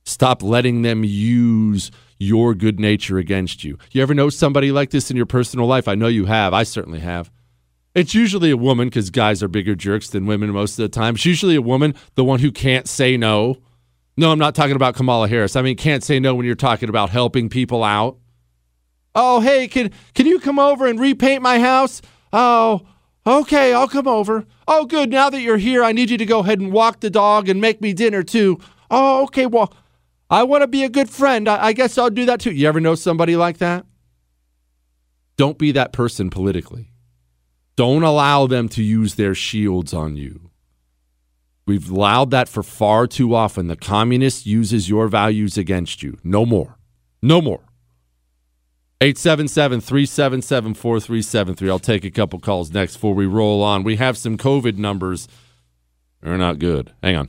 Stop 0.05 0.43
letting 0.43 0.81
them 0.83 1.05
use 1.05 1.91
your 2.19 2.55
good 2.55 2.81
nature 2.81 3.19
against 3.19 3.65
you. 3.65 3.79
You 3.93 4.03
ever 4.03 4.15
know 4.15 4.31
somebody 4.31 4.73
like 4.73 4.91
this 4.91 5.11
in 5.11 5.17
your 5.17 5.27
personal 5.27 5.67
life? 5.67 5.89
I 5.89 5.95
know 5.95 6.07
you 6.07 6.25
have. 6.25 6.55
I 6.55 6.63
certainly 6.63 7.01
have. 7.01 7.31
It's 7.95 8.15
usually 8.15 8.51
a 8.51 8.57
woman 8.57 8.89
because 8.89 9.11
guys 9.11 9.43
are 9.43 9.49
bigger 9.49 9.75
jerks 9.75 10.11
than 10.11 10.27
women 10.27 10.51
most 10.51 10.79
of 10.79 10.83
the 10.83 10.89
time. 10.89 11.17
It's 11.17 11.27
usually 11.27 11.57
a 11.57 11.63
woman, 11.63 11.95
the 12.15 12.25
one 12.25 12.39
who 12.39 12.53
can't 12.53 12.89
say 12.89 13.17
no. 13.17 13.57
No, 14.17 14.31
I'm 14.31 14.39
not 14.39 14.55
talking 14.55 14.77
about 14.77 14.95
Kamala 14.95 15.29
Harris. 15.29 15.57
I 15.57 15.63
mean, 15.63 15.77
can't 15.77 16.05
say 16.05 16.21
no 16.21 16.35
when 16.35 16.47
you're 16.47 16.55
talking 16.55 16.89
about 16.89 17.11
helping 17.11 17.49
people 17.49 17.83
out. 17.83 18.19
Oh, 19.15 19.41
hey, 19.41 19.67
can 19.67 19.91
can 20.15 20.27
you 20.27 20.39
come 20.39 20.59
over 20.59 20.87
and 20.87 21.01
repaint 21.01 21.43
my 21.43 21.59
house? 21.59 22.01
Oh, 22.33 22.87
okay, 23.27 23.73
I'll 23.73 23.89
come 23.89 24.07
over. 24.07 24.47
Oh, 24.69 24.85
good. 24.85 25.11
Now 25.11 25.31
that 25.31 25.41
you're 25.41 25.57
here, 25.57 25.83
I 25.83 25.91
need 25.91 26.11
you 26.11 26.19
to 26.19 26.27
go 26.27 26.41
ahead 26.41 26.61
and 26.61 26.73
walk 26.73 27.01
the 27.01 27.11
dog 27.11 27.49
and 27.49 27.61
make 27.61 27.81
me 27.81 27.93
dinner 27.93 28.23
too. 28.23 28.61
Oh, 28.89 29.25
okay. 29.25 29.47
Well, 29.47 29.75
I 30.29 30.45
want 30.45 30.63
to 30.63 30.69
be 30.69 30.85
a 30.85 30.89
good 30.89 31.11
friend. 31.11 31.49
I, 31.49 31.67
I 31.67 31.73
guess 31.73 31.99
I'll 31.99 32.11
do 32.11 32.27
that 32.27 32.41
too. 32.41 32.53
You 32.53 32.69
ever 32.69 32.79
know 32.79 32.95
somebody 32.95 33.35
like 33.35 33.59
that? 33.59 33.85
Don't 35.37 35.59
be 35.59 35.73
that 35.73 35.93
person 35.93 36.31
politically. 36.31 36.93
Don't 37.81 38.03
allow 38.03 38.47
them 38.47 38.69
to 38.77 38.83
use 38.83 39.15
their 39.15 39.35
shields 39.35 39.95
on 39.95 40.15
you. 40.15 40.51
We've 41.67 41.89
allowed 41.91 42.31
that 42.31 42.47
for 42.47 42.63
far 42.63 43.07
too 43.07 43.35
often. 43.35 43.69
The 43.69 43.75
communist 43.75 44.45
uses 44.45 44.91
your 44.91 45.09
values 45.09 45.57
against 45.57 46.03
you. 46.03 46.19
No 46.23 46.45
more. 46.45 46.77
No 47.23 47.41
more. 47.41 47.63
877 49.01 49.81
377 49.81 50.75
4373. 50.75 51.71
I'll 51.71 51.79
take 51.79 52.05
a 52.05 52.11
couple 52.11 52.39
calls 52.39 52.71
next 52.71 52.97
before 52.97 53.15
we 53.15 53.25
roll 53.25 53.63
on. 53.63 53.83
We 53.83 53.97
have 53.97 54.19
some 54.19 54.37
COVID 54.37 54.77
numbers. 54.77 55.27
They're 56.21 56.37
not 56.37 56.59
good. 56.59 56.93
Hang 57.03 57.17
on. 57.17 57.29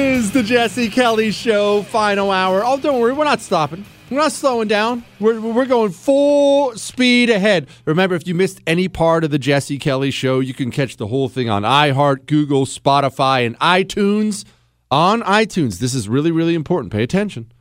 the 0.33 0.43
Jesse 0.43 0.89
Kelly 0.89 1.31
Show, 1.31 1.83
final 1.83 2.31
hour. 2.31 2.63
Oh, 2.63 2.79
don't 2.79 3.01
worry, 3.01 3.11
we're 3.11 3.25
not 3.25 3.41
stopping. 3.41 3.83
We're 4.09 4.19
not 4.19 4.31
slowing 4.31 4.69
down. 4.69 5.03
We're, 5.19 5.41
we're 5.41 5.65
going 5.65 5.91
full 5.91 6.75
speed 6.77 7.29
ahead. 7.29 7.67
Remember, 7.85 8.15
if 8.15 8.25
you 8.25 8.33
missed 8.33 8.61
any 8.65 8.87
part 8.87 9.25
of 9.25 9.31
the 9.31 9.39
Jesse 9.39 9.77
Kelly 9.77 10.09
show, 10.09 10.39
you 10.39 10.53
can 10.53 10.71
catch 10.71 10.95
the 10.95 11.07
whole 11.07 11.27
thing 11.27 11.49
on 11.49 11.63
iHeart, 11.63 12.27
Google, 12.27 12.65
Spotify, 12.65 13.45
and 13.45 13.59
iTunes. 13.59 14.45
On 14.89 15.21
iTunes, 15.23 15.79
this 15.79 15.93
is 15.93 16.07
really, 16.07 16.31
really 16.31 16.55
important. 16.55 16.93
Pay 16.93 17.03
attention. 17.03 17.51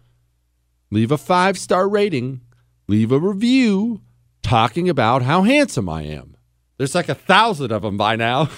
Leave 0.93 1.11
a 1.11 1.19
five 1.19 1.59
star 1.59 1.89
rating, 1.89 2.41
leave 2.87 3.11
a 3.11 3.19
review 3.19 4.01
talking 4.43 4.89
about 4.89 5.23
how 5.23 5.43
handsome 5.43 5.89
I 5.89 6.03
am. 6.03 6.37
There's 6.79 6.95
like 6.95 7.09
a 7.09 7.15
thousand 7.15 7.73
of 7.73 7.83
them 7.83 7.97
by 7.97 8.17
now. 8.17 8.49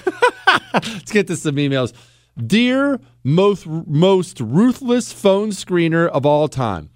Let's 0.74 1.12
get 1.12 1.26
to 1.28 1.36
some 1.36 1.56
emails. 1.56 1.92
Dear 2.38 3.00
most 3.24 3.66
most 3.66 4.40
ruthless 4.40 5.12
phone 5.12 5.50
screener 5.50 6.08
of 6.08 6.26
all 6.26 6.48
time. 6.48 6.90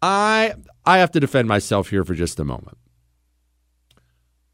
I 0.00 0.54
I 0.84 0.98
have 0.98 1.10
to 1.12 1.20
defend 1.20 1.48
myself 1.48 1.90
here 1.90 2.04
for 2.04 2.14
just 2.14 2.40
a 2.40 2.44
moment. 2.44 2.78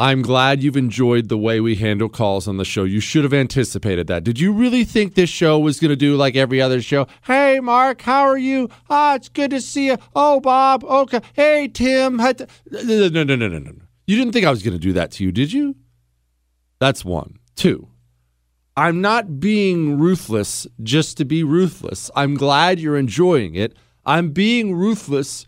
I'm 0.01 0.23
glad 0.23 0.63
you've 0.63 0.77
enjoyed 0.77 1.29
the 1.29 1.37
way 1.37 1.59
we 1.59 1.75
handle 1.75 2.09
calls 2.09 2.47
on 2.47 2.57
the 2.57 2.65
show. 2.65 2.85
You 2.85 3.01
should 3.01 3.25
have 3.25 3.35
anticipated 3.35 4.07
that. 4.07 4.23
Did 4.23 4.39
you 4.39 4.53
really 4.53 4.85
think 4.85 5.15
this 5.15 5.29
show 5.29 5.59
was 5.59 5.81
going 5.81 5.89
to 5.89 5.97
do 5.97 6.15
like 6.17 6.37
every 6.37 6.63
other 6.63 6.81
show? 6.81 7.09
Hey, 7.23 7.59
Mark, 7.59 8.03
how 8.03 8.23
are 8.23 8.39
you? 8.39 8.71
Ah, 8.89 9.17
it's 9.17 9.29
good 9.29 9.51
to 9.51 9.61
see 9.61 9.87
you. 9.87 9.97
Oh, 10.15 10.39
Bob. 10.39 10.85
Okay. 10.85 11.21
Hey, 11.33 11.67
Tim. 11.67 12.17
No, 12.19 12.33
no, 12.71 13.09
no, 13.09 13.25
no, 13.25 13.37
no, 13.37 13.49
no. 13.49 13.73
You 14.07 14.17
didn't 14.17 14.33
think 14.33 14.47
I 14.47 14.51
was 14.51 14.63
going 14.63 14.75
to 14.75 14.79
do 14.79 14.93
that 14.93 15.11
to 15.13 15.25
you, 15.25 15.33
did 15.33 15.53
you? 15.53 15.75
That's 16.79 17.05
one. 17.05 17.39
Two. 17.57 17.89
I'm 18.79 19.01
not 19.01 19.41
being 19.41 19.99
ruthless 19.99 20.65
just 20.85 21.17
to 21.17 21.25
be 21.25 21.43
ruthless. 21.43 22.13
I'm 22.15 22.35
glad 22.35 22.79
you're 22.79 22.97
enjoying 22.97 23.57
it. 23.57 23.77
I'm 24.07 24.31
being 24.31 24.73
ruthless 24.73 25.47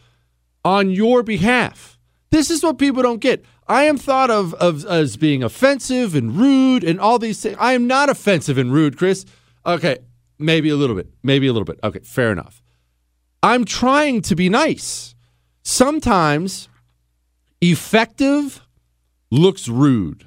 on 0.65 0.90
your 0.90 1.23
behalf. 1.23 1.97
This 2.31 2.51
is 2.51 2.65
what 2.65 2.77
people 2.77 3.05
don't 3.05 3.20
get. 3.20 3.44
I 3.69 3.85
am 3.85 3.98
thought 3.98 4.31
of, 4.31 4.55
of 4.55 4.85
as 4.85 5.16
being 5.16 5.44
offensive 5.44 6.16
and 6.16 6.36
rude 6.36 6.82
and 6.82 6.98
all 6.98 7.20
these 7.20 7.40
things. 7.40 7.57
I 7.61 7.74
am 7.74 7.86
not 7.86 8.09
offensive 8.09 8.59
and 8.59 8.73
rude, 8.73 8.98
Chris. 8.98 9.24
Okay, 9.65 9.98
maybe 10.36 10.69
a 10.69 10.74
little 10.74 10.97
bit. 10.97 11.09
Maybe 11.23 11.47
a 11.47 11.52
little 11.52 11.65
bit. 11.65 11.78
Okay, 11.85 12.01
fair 12.01 12.32
enough. 12.32 12.61
I'm 13.44 13.65
trying 13.65 14.23
to 14.23 14.35
be 14.35 14.48
nice. 14.48 15.15
Sometimes 15.62 16.69
effective 17.61 18.61
looks 19.31 19.69
rude. 19.69 20.27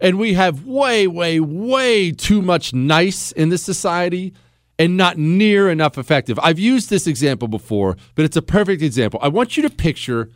And 0.00 0.18
we 0.18 0.34
have 0.34 0.66
way, 0.66 1.06
way, 1.06 1.40
way 1.40 2.10
too 2.10 2.42
much 2.42 2.74
nice 2.74 3.32
in 3.32 3.48
this 3.48 3.62
society 3.62 4.34
and 4.78 4.96
not 4.96 5.18
near 5.18 5.70
enough 5.70 5.96
effective. 5.96 6.38
I've 6.40 6.58
used 6.58 6.90
this 6.90 7.06
example 7.06 7.48
before, 7.48 7.96
but 8.14 8.24
it's 8.24 8.36
a 8.36 8.42
perfect 8.42 8.82
example. 8.82 9.20
I 9.22 9.28
want 9.28 9.56
you 9.56 9.62
to 9.62 9.70
picture 9.70 10.30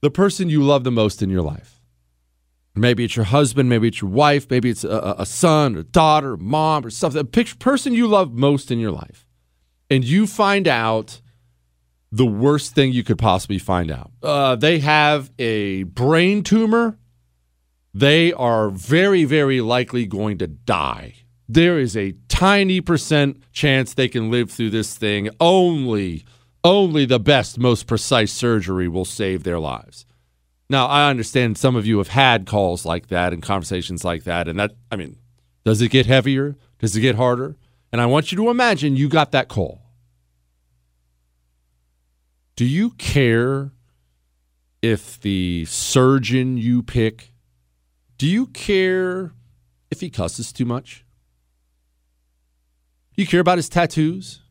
the 0.00 0.10
person 0.10 0.48
you 0.48 0.62
love 0.62 0.84
the 0.84 0.90
most 0.90 1.22
in 1.22 1.28
your 1.28 1.42
life. 1.42 1.80
Maybe 2.76 3.04
it's 3.04 3.16
your 3.16 3.24
husband, 3.24 3.68
maybe 3.68 3.88
it's 3.88 4.00
your 4.00 4.10
wife, 4.10 4.48
maybe 4.48 4.70
it's 4.70 4.84
a, 4.84 5.16
a 5.18 5.26
son, 5.26 5.76
or 5.76 5.82
daughter, 5.82 6.34
or 6.34 6.36
mom, 6.36 6.86
or 6.86 6.90
something. 6.90 7.26
Picture, 7.26 7.56
person 7.56 7.94
you 7.94 8.06
love 8.06 8.32
most 8.32 8.70
in 8.70 8.78
your 8.78 8.92
life. 8.92 9.26
And 9.90 10.04
you 10.04 10.28
find 10.28 10.68
out 10.68 11.20
the 12.12 12.26
worst 12.26 12.74
thing 12.74 12.92
you 12.92 13.02
could 13.02 13.18
possibly 13.18 13.58
find 13.58 13.90
out. 13.90 14.12
Uh, 14.22 14.54
they 14.54 14.78
have 14.78 15.30
a 15.38 15.82
brain 15.82 16.44
tumor. 16.44 16.96
They 17.92 18.32
are 18.32 18.70
very, 18.70 19.24
very 19.24 19.60
likely 19.60 20.06
going 20.06 20.38
to 20.38 20.46
die. 20.46 21.14
There 21.48 21.78
is 21.78 21.96
a 21.96 22.14
tiny 22.28 22.80
percent 22.80 23.42
chance 23.52 23.92
they 23.92 24.08
can 24.08 24.30
live 24.30 24.50
through 24.50 24.70
this 24.70 24.96
thing. 24.96 25.30
Only, 25.40 26.24
only 26.62 27.04
the 27.04 27.18
best, 27.18 27.58
most 27.58 27.86
precise 27.86 28.32
surgery 28.32 28.86
will 28.86 29.04
save 29.04 29.42
their 29.42 29.58
lives. 29.58 30.06
Now, 30.68 30.86
I 30.86 31.10
understand 31.10 31.58
some 31.58 31.74
of 31.74 31.84
you 31.84 31.98
have 31.98 32.08
had 32.08 32.46
calls 32.46 32.86
like 32.86 33.08
that 33.08 33.32
and 33.32 33.42
conversations 33.42 34.04
like 34.04 34.22
that. 34.22 34.46
And 34.46 34.60
that, 34.60 34.76
I 34.92 34.94
mean, 34.94 35.16
does 35.64 35.82
it 35.82 35.88
get 35.88 36.06
heavier? 36.06 36.56
Does 36.78 36.94
it 36.94 37.00
get 37.00 37.16
harder? 37.16 37.56
And 37.90 38.00
I 38.00 38.06
want 38.06 38.30
you 38.30 38.36
to 38.36 38.50
imagine 38.50 38.94
you 38.94 39.08
got 39.08 39.32
that 39.32 39.48
call. 39.48 39.82
Do 42.54 42.64
you 42.64 42.90
care 42.90 43.72
if 44.80 45.20
the 45.20 45.64
surgeon 45.64 46.56
you 46.56 46.84
pick, 46.84 47.29
do 48.20 48.28
you 48.28 48.48
care 48.48 49.32
if 49.90 50.02
he 50.02 50.10
cusses 50.10 50.52
too 50.52 50.66
much? 50.66 51.06
Do 53.16 53.22
you 53.22 53.26
care 53.26 53.40
about 53.40 53.56
his 53.56 53.70
tattoos? 53.70 54.42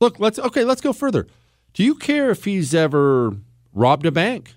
Look, 0.00 0.18
let's 0.18 0.40
okay, 0.40 0.64
let's 0.64 0.80
go 0.80 0.92
further. 0.92 1.28
Do 1.74 1.84
you 1.84 1.94
care 1.94 2.30
if 2.30 2.44
he's 2.44 2.74
ever 2.74 3.36
robbed 3.72 4.06
a 4.06 4.10
bank? 4.10 4.56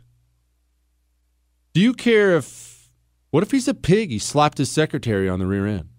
Do 1.73 1.79
you 1.79 1.93
care 1.93 2.37
if 2.37 2.89
what 3.29 3.43
if 3.43 3.51
he's 3.51 3.67
a 3.67 3.75
pig? 3.75 4.09
He 4.09 4.17
slapped 4.17 4.57
his 4.57 4.71
secretary 4.71 5.29
on 5.29 5.37
the 5.37 5.45
rear 5.45 5.67
end. 5.67 5.89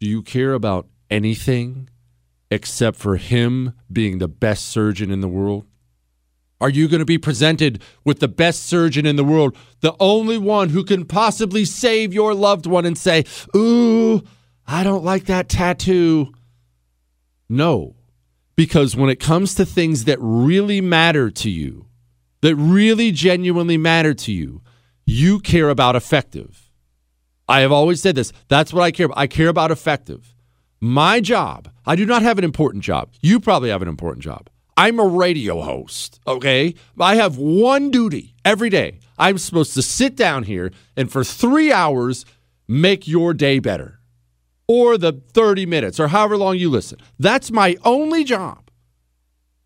Do 0.00 0.08
you 0.08 0.20
care 0.20 0.52
about 0.52 0.88
anything 1.08 1.88
except 2.50 2.96
for 2.98 3.18
him 3.18 3.74
being 3.92 4.18
the 4.18 4.26
best 4.26 4.66
surgeon 4.66 5.12
in 5.12 5.20
the 5.20 5.28
world? 5.28 5.64
Are 6.62 6.70
you 6.70 6.86
going 6.86 7.00
to 7.00 7.04
be 7.04 7.18
presented 7.18 7.82
with 8.04 8.20
the 8.20 8.28
best 8.28 8.66
surgeon 8.66 9.04
in 9.04 9.16
the 9.16 9.24
world, 9.24 9.56
the 9.80 9.96
only 9.98 10.38
one 10.38 10.68
who 10.68 10.84
can 10.84 11.04
possibly 11.04 11.64
save 11.64 12.14
your 12.14 12.34
loved 12.34 12.66
one, 12.66 12.86
and 12.86 12.96
say, 12.96 13.24
Ooh, 13.56 14.22
I 14.64 14.84
don't 14.84 15.02
like 15.02 15.24
that 15.24 15.48
tattoo? 15.48 16.32
No, 17.48 17.96
because 18.54 18.94
when 18.94 19.10
it 19.10 19.18
comes 19.18 19.56
to 19.56 19.66
things 19.66 20.04
that 20.04 20.18
really 20.20 20.80
matter 20.80 21.32
to 21.32 21.50
you, 21.50 21.86
that 22.42 22.54
really 22.54 23.10
genuinely 23.10 23.76
matter 23.76 24.14
to 24.14 24.32
you, 24.32 24.62
you 25.04 25.40
care 25.40 25.68
about 25.68 25.96
effective. 25.96 26.70
I 27.48 27.58
have 27.62 27.72
always 27.72 28.00
said 28.00 28.14
this. 28.14 28.32
That's 28.46 28.72
what 28.72 28.82
I 28.82 28.92
care 28.92 29.06
about. 29.06 29.18
I 29.18 29.26
care 29.26 29.48
about 29.48 29.72
effective. 29.72 30.32
My 30.80 31.18
job, 31.18 31.72
I 31.84 31.96
do 31.96 32.06
not 32.06 32.22
have 32.22 32.38
an 32.38 32.44
important 32.44 32.84
job. 32.84 33.10
You 33.20 33.40
probably 33.40 33.70
have 33.70 33.82
an 33.82 33.88
important 33.88 34.22
job. 34.22 34.48
I'm 34.76 34.98
a 34.98 35.06
radio 35.06 35.60
host, 35.60 36.20
okay? 36.26 36.74
I 36.98 37.16
have 37.16 37.36
one 37.36 37.90
duty 37.90 38.34
every 38.44 38.70
day. 38.70 38.98
I'm 39.18 39.38
supposed 39.38 39.74
to 39.74 39.82
sit 39.82 40.16
down 40.16 40.44
here 40.44 40.72
and 40.96 41.12
for 41.12 41.22
three 41.22 41.72
hours 41.72 42.24
make 42.66 43.06
your 43.06 43.34
day 43.34 43.58
better 43.58 44.00
or 44.66 44.96
the 44.96 45.20
30 45.34 45.66
minutes 45.66 46.00
or 46.00 46.08
however 46.08 46.36
long 46.36 46.56
you 46.56 46.70
listen. 46.70 46.98
That's 47.18 47.50
my 47.50 47.76
only 47.84 48.24
job. 48.24 48.70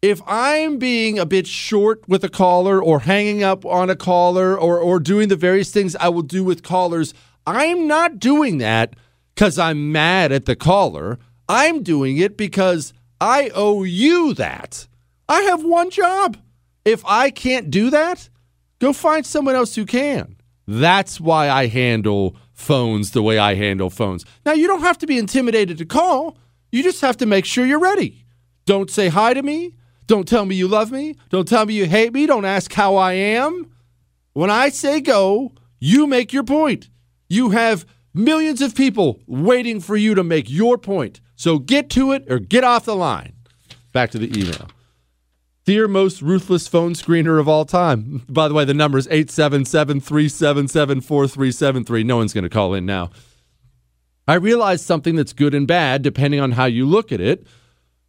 If 0.03 0.21
I'm 0.27 0.79
being 0.79 1.19
a 1.19 1.27
bit 1.27 1.47
short 1.47 2.07
with 2.09 2.23
a 2.25 2.29
caller 2.29 2.83
or 2.83 3.01
hanging 3.01 3.43
up 3.43 3.65
on 3.65 3.89
a 3.89 3.97
caller 3.97 4.59
or, 4.59 4.79
or 4.79 5.01
doing 5.01 5.29
the 5.29 5.37
various 5.37 5.71
things 5.71 5.97
I 5.97 6.09
will 6.09 6.23
do 6.23 6.45
with 6.45 6.63
callers, 6.63 7.15
I'm 7.47 7.87
not 7.87 8.19
doing 8.19 8.59
that 8.59 8.95
because 9.35 9.59
I'm 9.59 9.93
mad 9.93 10.33
at 10.33 10.47
the 10.47 10.57
caller. 10.57 11.19
I'm 11.49 11.83
doing 11.83 12.19
it 12.19 12.37
because 12.37 12.93
I 13.21 13.51
owe 13.55 13.85
you 13.85 14.35
that. 14.35 14.87
I 15.29 15.43
have 15.43 15.65
one 15.65 15.91
job. 15.91 16.37
If 16.85 17.05
I 17.05 17.31
can't 17.31 17.71
do 17.71 17.91
that, 17.91 18.29
go 18.79 18.93
find 18.93 19.27
someone 19.27 19.55
else 19.55 19.75
who 19.75 19.85
can. 19.85 20.37
That's 20.67 21.21
why 21.21 21.49
I 21.49 21.67
handle 21.67 22.37
phones 22.53 23.11
the 23.11 23.23
way 23.23 23.39
I 23.39 23.55
handle 23.55 23.91
phones. 23.91 24.25
Now, 24.45 24.53
you 24.53 24.67
don't 24.67 24.81
have 24.81 24.99
to 24.99 25.07
be 25.07 25.19
intimidated 25.19 25.79
to 25.79 25.85
call. 25.85 26.39
You 26.73 26.83
just 26.83 27.01
have 27.01 27.17
to 27.19 27.27
make 27.27 27.45
sure 27.45 27.67
you're 27.67 27.79
ready. 27.79 28.25
Don't 28.65 28.91
say 28.91 29.09
hi 29.09 29.35
to 29.35 29.43
me. 29.43 29.75
Don't 30.07 30.27
tell 30.27 30.45
me 30.45 30.55
you 30.55 30.69
love 30.69 30.93
me. 30.93 31.17
Don't 31.31 31.49
tell 31.49 31.67
me 31.67 31.75
you 31.75 31.87
hate 31.87 32.13
me. 32.13 32.27
Don't 32.27 32.45
ask 32.45 32.73
how 32.73 32.97
I 32.97 33.13
am. 33.13 33.71
When 34.33 34.51
I 34.51 34.69
say 34.69 35.01
go, 35.01 35.53
you 35.81 36.07
make 36.07 36.33
your 36.33 36.45
point. 36.45 36.89
You 37.29 37.51
have 37.51 37.87
millions 38.15 38.61
of 38.63 38.75
people 38.75 39.21
waiting 39.27 39.81
for 39.81 39.97
you 39.97 40.15
to 40.15 40.23
make 40.23 40.49
your 40.49 40.79
point. 40.79 41.21
So 41.35 41.59
get 41.59 41.91
to 41.91 42.13
it 42.13 42.31
or 42.31 42.39
get 42.39 42.65
off 42.65 42.85
the 42.85 42.97
line. 42.97 43.33
Back 43.93 44.11
to 44.13 44.19
the 44.19 44.39
email. 44.39 44.69
Dear 45.67 45.89
most 45.89 46.23
ruthless 46.23 46.69
phone 46.69 46.93
screener 46.93 47.41
of 47.41 47.49
all 47.49 47.65
time. 47.65 48.23
By 48.29 48.47
the 48.47 48.55
way, 48.55 48.65
the 48.65 48.73
number 48.73 48.99
is 48.99 49.09
877 49.09 50.01
377 50.01 51.01
4373. 51.01 52.05
No 52.05 52.19
one's 52.19 52.33
going 52.33 52.45
to 52.45 52.49
call 52.49 52.73
in 52.73 52.87
now. 52.87 53.11
I 54.29 54.35
realize 54.35 54.81
something 54.81 55.17
that's 55.17 55.33
good 55.33 55.55
and 55.55 55.67
bad 55.67 56.03
depending 56.03 56.39
on 56.39 56.53
how 56.53 56.67
you 56.67 56.87
look 56.87 57.11
at 57.11 57.21
it. 57.21 57.49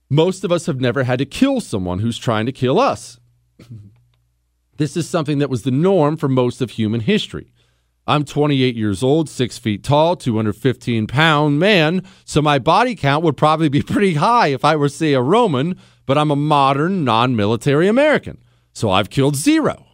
Most 0.07 0.43
of 0.43 0.51
us 0.51 0.67
have 0.67 0.79
never 0.79 1.03
had 1.03 1.17
to 1.17 1.25
kill 1.25 1.59
someone 1.59 1.97
who's 1.97 2.19
trying 2.19 2.45
to 2.45 2.51
kill 2.51 2.79
us. 2.79 3.19
This 4.77 4.95
is 4.95 5.09
something 5.09 5.39
that 5.39 5.49
was 5.49 5.63
the 5.63 5.71
norm 5.71 6.17
for 6.17 6.29
most 6.29 6.61
of 6.61 6.69
human 6.69 6.99
history. 6.99 7.51
I'm 8.05 8.23
28 8.23 8.75
years 8.75 9.01
old, 9.01 9.27
six 9.27 9.57
feet 9.57 9.83
tall, 9.83 10.15
215 10.15 11.07
pound 11.07 11.57
man, 11.59 12.03
so 12.25 12.43
my 12.43 12.59
body 12.59 12.93
count 12.93 13.23
would 13.23 13.35
probably 13.35 13.69
be 13.69 13.81
pretty 13.93 14.13
high 14.13 14.49
if 14.49 14.63
I 14.63 14.75
were, 14.75 14.87
say, 14.87 15.13
a 15.13 15.21
Roman, 15.23 15.79
but 16.07 16.17
I'm 16.17 16.31
a 16.31 16.35
modern, 16.35 17.03
non 17.03 17.35
military 17.35 17.87
American, 17.87 18.43
so 18.73 18.89
I've 18.89 19.11
killed 19.11 19.35
zero. 19.35 19.85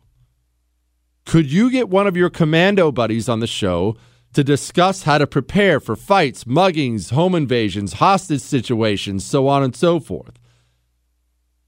Could 1.26 1.52
you 1.52 1.69
get 1.69 1.90
one 1.90 2.07
of 2.07 2.15
your 2.15 2.30
commando 2.30 2.91
buddies 2.94 3.27
on 3.27 3.41
the 3.41 3.48
show 3.48 3.98
to 4.34 4.44
discuss 4.44 5.03
how 5.03 5.19
to 5.19 5.27
prepare 5.27 5.80
for 5.80 5.95
fights, 5.95 6.44
muggings, 6.44 7.11
home 7.11 7.35
invasions, 7.35 7.94
hostage 7.94 8.41
situations, 8.41 9.23
so 9.23 9.48
on 9.48 9.64
and 9.64 9.76
so 9.76 9.99
forth. 9.99 10.40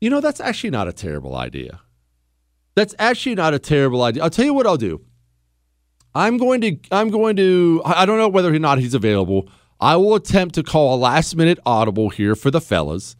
You 0.01 0.09
know, 0.09 0.19
that's 0.19 0.41
actually 0.41 0.71
not 0.71 0.87
a 0.87 0.93
terrible 0.93 1.35
idea. 1.35 1.81
That's 2.75 2.95
actually 2.99 3.35
not 3.35 3.53
a 3.53 3.59
terrible 3.59 4.03
idea. 4.03 4.23
I'll 4.23 4.29
tell 4.29 4.45
you 4.45 4.53
what 4.53 4.67
I'll 4.67 4.77
do. 4.77 5.01
I'm 6.13 6.37
going 6.37 6.61
to 6.61 6.77
I'm 6.91 7.09
going 7.09 7.35
to 7.37 7.81
I 7.85 8.05
don't 8.05 8.17
know 8.17 8.27
whether 8.27 8.53
or 8.53 8.59
not 8.59 8.79
he's 8.79 8.93
available. 8.93 9.49
I 9.79 9.95
will 9.97 10.15
attempt 10.15 10.55
to 10.55 10.63
call 10.63 10.95
a 10.95 10.97
last 10.97 11.35
minute 11.35 11.59
audible 11.65 12.09
here 12.09 12.35
for 12.35 12.49
the 12.49 12.61
fellas, 12.61 13.15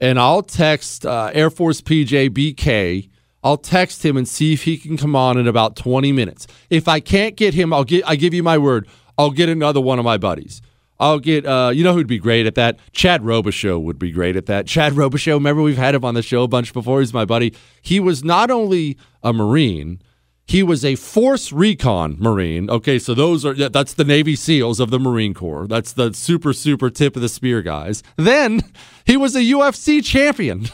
and 0.00 0.18
I'll 0.18 0.42
text 0.42 1.06
uh, 1.06 1.30
Air 1.32 1.50
Force 1.50 1.80
PJ 1.80 2.30
BK. 2.30 3.08
I'll 3.42 3.58
text 3.58 4.04
him 4.04 4.16
and 4.16 4.26
see 4.26 4.54
if 4.54 4.64
he 4.64 4.78
can 4.78 4.96
come 4.96 5.14
on 5.14 5.36
in 5.36 5.46
about 5.46 5.76
20 5.76 6.12
minutes. 6.12 6.46
If 6.70 6.88
I 6.88 7.00
can't 7.00 7.36
get 7.36 7.54
him, 7.54 7.72
I'll 7.72 7.84
get 7.84 8.02
I 8.08 8.16
give 8.16 8.32
you 8.32 8.42
my 8.42 8.56
word. 8.58 8.88
I'll 9.18 9.30
get 9.30 9.48
another 9.48 9.80
one 9.80 9.98
of 9.98 10.04
my 10.04 10.16
buddies. 10.16 10.62
I'll 10.98 11.18
get 11.18 11.44
uh, 11.44 11.70
you 11.74 11.84
know 11.84 11.92
who'd 11.92 12.06
be 12.06 12.18
great 12.18 12.46
at 12.46 12.54
that? 12.54 12.78
Chad 12.92 13.22
Robichaux 13.22 13.82
would 13.82 13.98
be 13.98 14.10
great 14.10 14.36
at 14.36 14.46
that. 14.46 14.66
Chad 14.66 14.94
Robichaux, 14.94 15.34
remember 15.34 15.62
we've 15.62 15.76
had 15.76 15.94
him 15.94 16.04
on 16.04 16.14
the 16.14 16.22
show 16.22 16.44
a 16.44 16.48
bunch 16.48 16.72
before. 16.72 17.00
He's 17.00 17.12
my 17.12 17.24
buddy. 17.24 17.54
He 17.82 18.00
was 18.00 18.24
not 18.24 18.50
only 18.50 18.96
a 19.22 19.32
Marine, 19.32 20.00
he 20.46 20.62
was 20.62 20.84
a 20.84 20.94
force 20.96 21.52
recon 21.52 22.16
Marine. 22.18 22.68
Okay, 22.68 22.98
so 22.98 23.14
those 23.14 23.44
are 23.44 23.54
that's 23.54 23.94
the 23.94 24.04
Navy 24.04 24.36
SEALs 24.36 24.78
of 24.78 24.90
the 24.90 24.98
Marine 24.98 25.34
Corps. 25.34 25.66
That's 25.66 25.92
the 25.92 26.12
super 26.12 26.52
super 26.52 26.90
tip 26.90 27.16
of 27.16 27.22
the 27.22 27.28
spear 27.28 27.62
guys. 27.62 28.02
Then 28.16 28.60
he 29.04 29.16
was 29.16 29.34
a 29.34 29.40
UFC 29.40 30.04
champion. 30.04 30.66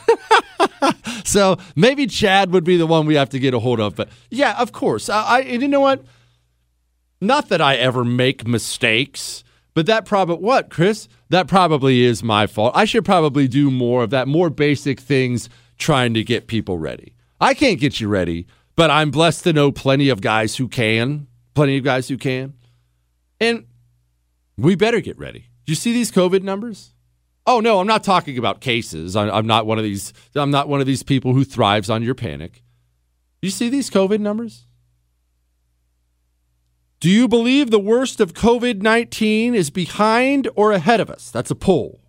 so 1.25 1.57
maybe 1.77 2.07
Chad 2.07 2.53
would 2.53 2.65
be 2.65 2.77
the 2.77 2.87
one 2.87 3.07
we 3.07 3.15
have 3.15 3.31
to 3.31 3.39
get 3.39 3.55
a 3.55 3.61
hold 3.61 3.81
of. 3.81 3.95
But 3.95 4.09
yeah, 4.29 4.61
of 4.61 4.73
course. 4.73 5.09
I, 5.09 5.23
I 5.23 5.39
you 5.41 5.69
know 5.69 5.81
what? 5.81 6.05
Not 7.21 7.49
that 7.51 7.61
I 7.61 7.77
ever 7.77 8.03
make 8.05 8.47
mistakes, 8.47 9.45
but 9.75 9.87
that 9.87 10.05
probably 10.05 10.45
what 10.45 10.71
Chris? 10.71 11.07
That 11.29 11.47
probably 11.47 12.03
is 12.03 12.25
my 12.25 12.49
fault. 12.49 12.73
I 12.75 12.87
should 12.87 13.05
probably 13.05 13.47
do 13.47 13.71
more 13.71 14.03
of 14.03 14.11
that, 14.11 14.27
more 14.27 14.51
basic 14.51 14.99
things, 14.99 15.49
trying 15.79 16.15
to 16.15 16.25
get 16.25 16.49
people 16.49 16.77
ready. 16.77 17.15
I 17.41 17.55
can't 17.55 17.79
get 17.79 18.01
you 18.01 18.09
ready 18.09 18.47
but 18.77 18.91
I'm 18.91 19.11
blessed 19.11 19.45
to 19.45 19.53
know 19.53 19.73
plenty 19.73 20.09
of 20.09 20.21
guys 20.21 20.57
who 20.57 20.69
can, 20.69 21.27
plenty 21.55 21.79
of 21.79 21.85
guys 21.85 22.09
who 22.09 22.17
can. 22.17 22.55
And 23.41 23.67
we 24.57 24.75
better 24.75 25.01
get 25.01 25.19
ready. 25.19 25.47
Do 25.65 25.73
you 25.73 25.77
see 25.77 25.93
these 25.93 26.13
COVID 26.13 26.43
numbers? 26.43 26.93
Oh 27.47 27.61
no, 27.61 27.81
I'm 27.81 27.87
not 27.87 28.05
talking 28.05 28.39
about 28.39 28.61
cases. 28.61 29.17
I'm 29.17 29.47
not 29.47 29.67
one 29.67 29.79
of 29.79 29.85
these. 29.85 30.13
I'm 30.35 30.51
not 30.51 30.69
one 30.69 30.81
of 30.81 30.87
these 30.87 31.03
people 31.03 31.33
who 31.33 31.45
thrives 31.45 31.89
on 31.89 32.03
your 32.03 32.15
panic. 32.15 32.63
You 33.43 33.51
see 33.51 33.69
these 33.69 33.91
COVID 33.91 34.21
numbers? 34.21 34.67
Do 37.01 37.09
you 37.09 37.27
believe 37.29 37.71
the 37.71 37.79
worst 37.79 38.21
of 38.21 38.35
COVID 38.35 38.83
19 38.83 39.55
is 39.55 39.71
behind 39.71 40.49
or 40.55 40.73
ahead 40.73 41.01
of 41.01 41.09
us? 41.09 41.31
That's 41.31 41.51
a 41.51 41.55
poll. 41.55 41.99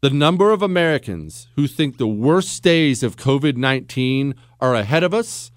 The 0.00 0.10
number 0.10 0.52
of 0.52 0.62
Americans 0.62 1.48
who 1.56 1.66
think 1.66 1.98
the 1.98 2.06
worst 2.06 2.62
days 2.62 3.02
of 3.02 3.16
COVID 3.16 3.56
19 3.56 4.34
are 4.60 4.74
ahead 4.74 5.02
of 5.02 5.12
us, 5.12 5.50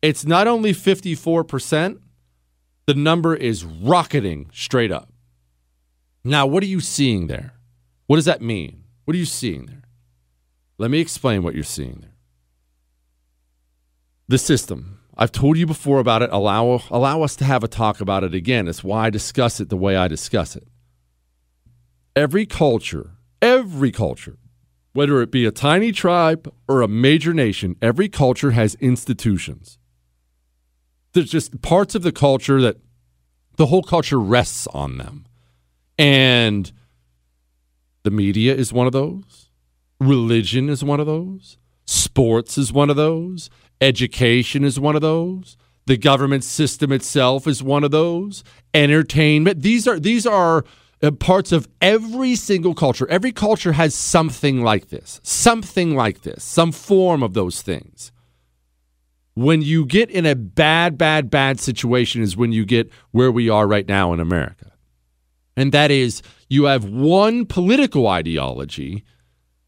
it's 0.00 0.24
not 0.24 0.46
only 0.46 0.72
54%, 0.72 2.00
the 2.86 2.94
number 2.94 3.34
is 3.34 3.64
rocketing 3.64 4.50
straight 4.52 4.90
up. 4.90 5.12
Now, 6.24 6.46
what 6.46 6.62
are 6.62 6.66
you 6.66 6.80
seeing 6.80 7.26
there? 7.26 7.52
What 8.06 8.16
does 8.16 8.24
that 8.24 8.40
mean? 8.40 8.84
What 9.04 9.14
are 9.14 9.18
you 9.18 9.26
seeing 9.26 9.66
there? 9.66 9.82
Let 10.78 10.90
me 10.90 10.98
explain 11.00 11.42
what 11.42 11.54
you're 11.54 11.62
seeing 11.62 11.98
there. 12.00 12.14
The 14.26 14.38
system. 14.38 15.00
I've 15.16 15.32
told 15.32 15.58
you 15.58 15.66
before 15.66 15.98
about 15.98 16.22
it. 16.22 16.30
Allow, 16.32 16.82
allow 16.90 17.22
us 17.22 17.36
to 17.36 17.44
have 17.44 17.62
a 17.62 17.68
talk 17.68 18.00
about 18.00 18.24
it 18.24 18.34
again. 18.34 18.68
It's 18.68 18.82
why 18.82 19.06
I 19.06 19.10
discuss 19.10 19.60
it 19.60 19.68
the 19.68 19.76
way 19.76 19.96
I 19.96 20.08
discuss 20.08 20.56
it. 20.56 20.66
Every 22.16 22.46
culture 22.46 23.10
Every 23.42 23.90
culture, 23.90 24.38
whether 24.92 25.20
it 25.20 25.32
be 25.32 25.44
a 25.44 25.50
tiny 25.50 25.90
tribe 25.90 26.50
or 26.68 26.80
a 26.80 26.88
major 26.88 27.34
nation, 27.34 27.74
every 27.82 28.08
culture 28.08 28.52
has 28.52 28.76
institutions. 28.76 29.78
There's 31.12 31.30
just 31.30 31.60
parts 31.60 31.96
of 31.96 32.02
the 32.02 32.12
culture 32.12 32.60
that 32.62 32.76
the 33.56 33.66
whole 33.66 33.82
culture 33.82 34.20
rests 34.20 34.68
on 34.68 34.98
them. 34.98 35.26
And 35.98 36.72
the 38.04 38.12
media 38.12 38.54
is 38.54 38.72
one 38.72 38.86
of 38.86 38.92
those, 38.92 39.50
religion 40.00 40.68
is 40.68 40.82
one 40.82 41.00
of 41.00 41.06
those, 41.06 41.58
sports 41.84 42.56
is 42.56 42.72
one 42.72 42.90
of 42.90 42.96
those, 42.96 43.50
education 43.80 44.64
is 44.64 44.80
one 44.80 44.94
of 44.94 45.02
those, 45.02 45.56
the 45.86 45.96
government 45.96 46.44
system 46.44 46.92
itself 46.92 47.46
is 47.46 47.62
one 47.62 47.84
of 47.84 47.90
those, 47.90 48.44
entertainment. 48.72 49.62
These 49.62 49.86
are 49.86 49.98
these 49.98 50.26
are 50.26 50.64
Uh, 51.02 51.10
parts 51.10 51.50
of 51.50 51.68
every 51.80 52.36
single 52.36 52.74
culture. 52.74 53.08
Every 53.08 53.32
culture 53.32 53.72
has 53.72 53.92
something 53.92 54.62
like 54.62 54.90
this, 54.90 55.20
something 55.24 55.96
like 55.96 56.22
this, 56.22 56.44
some 56.44 56.70
form 56.70 57.24
of 57.24 57.34
those 57.34 57.60
things. 57.60 58.12
When 59.34 59.62
you 59.62 59.84
get 59.84 60.10
in 60.10 60.26
a 60.26 60.36
bad, 60.36 60.96
bad, 60.96 61.28
bad 61.28 61.58
situation, 61.58 62.22
is 62.22 62.36
when 62.36 62.52
you 62.52 62.64
get 62.64 62.88
where 63.10 63.32
we 63.32 63.48
are 63.48 63.66
right 63.66 63.88
now 63.88 64.12
in 64.12 64.20
America. 64.20 64.72
And 65.56 65.72
that 65.72 65.90
is, 65.90 66.22
you 66.48 66.64
have 66.64 66.84
one 66.84 67.46
political 67.46 68.06
ideology 68.06 69.04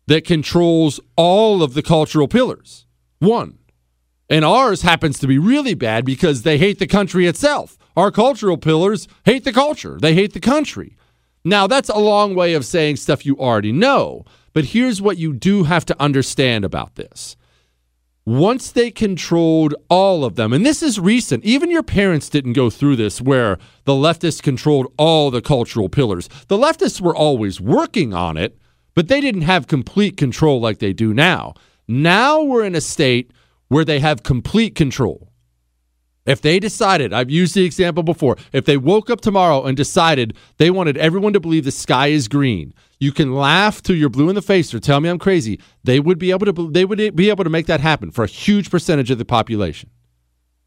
that 0.07 0.25
controls 0.25 1.01
all 1.17 1.63
of 1.63 1.75
the 1.75 1.83
cultural 1.83 2.29
pillars. 2.29 2.87
One. 3.19 3.59
And 4.31 4.45
ours 4.45 4.83
happens 4.83 5.19
to 5.19 5.27
be 5.27 5.39
really 5.39 5.75
bad 5.75 6.05
because 6.05 6.43
they 6.43 6.59
hate 6.59 6.79
the 6.79 6.87
country 6.87 7.27
itself. 7.27 7.77
Our 7.97 8.11
cultural 8.11 8.57
pillars 8.57 9.09
hate 9.25 9.45
the 9.45 9.53
culture, 9.53 9.99
they 10.01 10.15
hate 10.15 10.33
the 10.33 10.41
country. 10.41 10.97
Now, 11.45 11.67
that's 11.67 11.91
a 11.91 11.99
long 11.99 12.35
way 12.35 12.55
of 12.55 12.65
saying 12.65 12.97
stuff 12.97 13.27
you 13.27 13.37
already 13.39 13.73
know, 13.73 14.25
but 14.55 14.67
here's 14.67 15.03
what 15.03 15.19
you 15.19 15.35
do 15.35 15.65
have 15.65 15.85
to 15.87 16.01
understand 16.01 16.65
about 16.65 16.95
this. 16.95 17.37
Once 18.27 18.73
they 18.73 18.91
controlled 18.91 19.75
all 19.91 20.25
of 20.25 20.37
them, 20.37 20.55
and 20.55 20.65
this 20.65 20.83
is 20.83 20.99
recent, 20.99 21.45
even 21.45 21.71
your 21.71 21.83
parents 21.83 22.31
didn't 22.31 22.55
go 22.55 22.71
through 22.71 22.97
this 22.97 23.21
where 23.21 23.59
the 23.85 23.93
leftists 23.93 24.43
controlled 24.43 24.91
all 24.97 25.31
the 25.31 25.43
cultural 25.43 25.91
pillars. 25.91 26.31
The 26.49 26.57
leftists 26.57 27.03
were 27.03 27.15
always 27.15 27.61
working 27.61 28.15
on 28.15 28.39
it, 28.39 28.57
but 28.95 29.09
they 29.09 29.21
didn't 29.21 29.43
have 29.43 29.67
complete 29.67 30.17
control 30.17 30.59
like 30.59 30.79
they 30.79 30.95
do 30.95 31.13
now. 31.13 31.53
Now 31.87 32.43
we're 32.43 32.65
in 32.65 32.75
a 32.75 32.81
state 32.81 33.31
where 33.69 33.85
they 33.85 34.01
have 34.01 34.23
complete 34.23 34.75
control. 34.75 35.29
If 36.27 36.41
they 36.41 36.59
decided, 36.59 37.13
I've 37.13 37.31
used 37.31 37.55
the 37.55 37.65
example 37.65 38.03
before, 38.03 38.37
if 38.53 38.65
they 38.65 38.79
woke 38.79 39.11
up 39.11 39.21
tomorrow 39.21 39.65
and 39.65 39.77
decided 39.77 40.35
they 40.57 40.71
wanted 40.71 40.97
everyone 40.97 41.35
to 41.35 41.41
believe 41.41 41.65
the 41.65 41.71
sky 41.71 42.07
is 42.07 42.29
green, 42.29 42.73
you 42.99 43.13
can 43.13 43.35
laugh 43.35 43.83
till 43.83 43.97
you're 43.97 44.09
blue 44.09 44.31
in 44.31 44.35
the 44.35 44.41
face 44.41 44.73
or 44.73 44.81
tell 44.81 45.01
me 45.01 45.11
I'm 45.11 45.19
crazy. 45.19 45.61
They 45.83 46.01
would 46.01 46.19
be 46.19 46.31
able 46.31 46.51
to 46.51 46.71
they 46.71 46.87
would 46.87 47.15
be 47.15 47.29
able 47.29 47.45
to 47.45 47.51
make 47.51 47.67
that 47.67 47.81
happen 47.81 48.11
for 48.11 48.25
a 48.25 48.29
huge 48.29 48.71
percentage 48.71 49.11
of 49.11 49.19
the 49.19 49.27
population. 49.27 49.91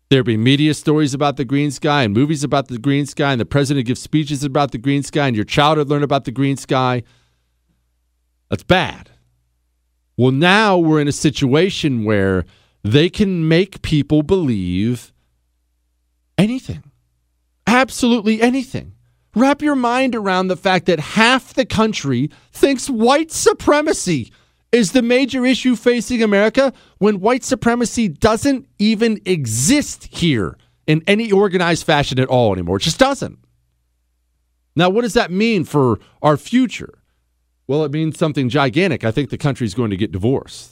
There'd 0.10 0.26
be 0.26 0.38
media 0.38 0.74
stories 0.74 1.14
about 1.14 1.36
the 1.38 1.44
green 1.44 1.72
sky 1.72 2.04
and 2.04 2.14
movies 2.14 2.44
about 2.44 2.68
the 2.68 2.78
green 2.78 3.06
sky, 3.06 3.32
and 3.32 3.42
the 3.42 3.46
president 3.46 3.88
gives 3.88 4.02
speeches 4.02 4.44
about 4.44 4.72
the 4.72 4.78
green 4.78 5.04
sky, 5.04 5.28
and 5.28 5.36
your 5.36 5.44
child 5.44 5.80
would 5.80 5.90
learn 5.90 6.04
about 6.04 6.26
the 6.26 6.32
green 6.32 6.56
sky. 6.56 7.04
That's 8.50 8.64
bad. 8.64 9.10
Well, 10.16 10.32
now 10.32 10.78
we're 10.78 11.02
in 11.02 11.10
a 11.10 11.12
situation 11.12 12.06
where 12.06 12.46
they 12.84 13.10
can 13.10 13.48
make 13.48 13.82
people 13.82 14.24
believe 14.24 15.12
anything. 16.38 16.84
Absolutely 17.66 18.42
anything. 18.42 18.94
Wrap 19.36 19.62
your 19.62 19.76
mind 19.76 20.16
around 20.16 20.48
the 20.48 20.58
fact 20.58 20.86
that 20.88 21.00
half 21.00 21.54
the 21.54 21.66
country 21.66 22.32
thinks 22.52 22.90
white 22.90 23.32
supremacy 23.32 24.32
is 24.72 24.92
the 24.92 25.02
major 25.02 25.46
issue 25.46 25.76
facing 25.76 26.24
America 26.24 26.74
when 26.98 27.20
white 27.20 27.44
supremacy 27.44 28.08
doesn't 28.08 28.68
even 28.80 29.20
exist 29.26 30.08
here 30.12 30.58
in 30.88 31.04
any 31.08 31.32
organized 31.32 31.86
fashion 31.86 32.20
at 32.20 32.28
all 32.28 32.54
anymore. 32.54 32.78
It 32.78 32.84
just 32.84 33.00
doesn't. 33.00 33.40
Now, 34.76 34.90
what 34.90 35.02
does 35.02 35.14
that 35.14 35.32
mean 35.32 35.64
for 35.64 36.00
our 36.22 36.38
future? 36.38 37.00
Well, 37.68 37.84
it 37.84 37.92
means 37.92 38.18
something 38.18 38.50
gigantic. 38.50 39.04
I 39.04 39.12
think 39.12 39.30
the 39.30 39.38
country's 39.38 39.74
going 39.74 39.90
to 39.90 39.98
get 39.98 40.12
divorced. 40.12 40.72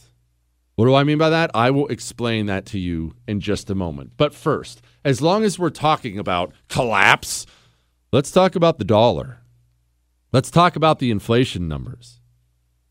What 0.76 0.86
do 0.86 0.96
I 0.96 1.04
mean 1.04 1.18
by 1.18 1.30
that? 1.30 1.52
I 1.54 1.72
will 1.72 1.88
explain 1.88 2.46
that 2.48 2.66
to 2.68 2.80
you 2.80 3.16
in 3.28 3.40
just 3.40 3.70
a 3.70 3.76
moment. 3.76 4.14
But 4.18 4.34
first, 4.34 4.82
as 5.06 5.22
long 5.22 5.44
as 5.44 5.60
we're 5.60 5.69
talking 5.69 6.18
about 6.18 6.52
collapse, 6.68 7.45
let's 8.11 8.32
talk 8.32 8.56
about 8.56 8.80
the 8.80 8.84
dollar. 8.84 9.38
Let's 10.34 10.49
talk 10.52 10.76
about 10.76 10.99
the 10.99 11.11
inflation 11.11 11.68
numbers. 11.69 12.19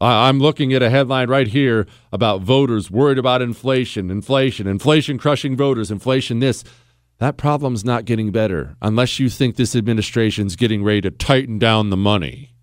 I'm 0.00 0.38
looking 0.38 0.72
at 0.72 0.82
a 0.82 0.90
headline 0.90 1.28
right 1.28 1.48
here 1.48 1.86
about 2.12 2.42
voters 2.42 2.90
worried 2.90 3.18
about 3.18 3.42
inflation, 3.42 4.10
inflation, 4.10 4.66
inflation 4.66 5.18
crushing 5.18 5.56
voters, 5.56 5.90
inflation 5.90 6.38
this. 6.38 6.62
That 7.18 7.36
problem's 7.36 7.84
not 7.84 8.04
getting 8.04 8.30
better 8.30 8.76
unless 8.80 9.18
you 9.18 9.28
think 9.28 9.56
this 9.56 9.74
administration's 9.74 10.56
getting 10.56 10.84
ready 10.84 11.00
to 11.02 11.10
tighten 11.10 11.58
down 11.58 11.90
the 11.90 11.96
money. 11.96 12.54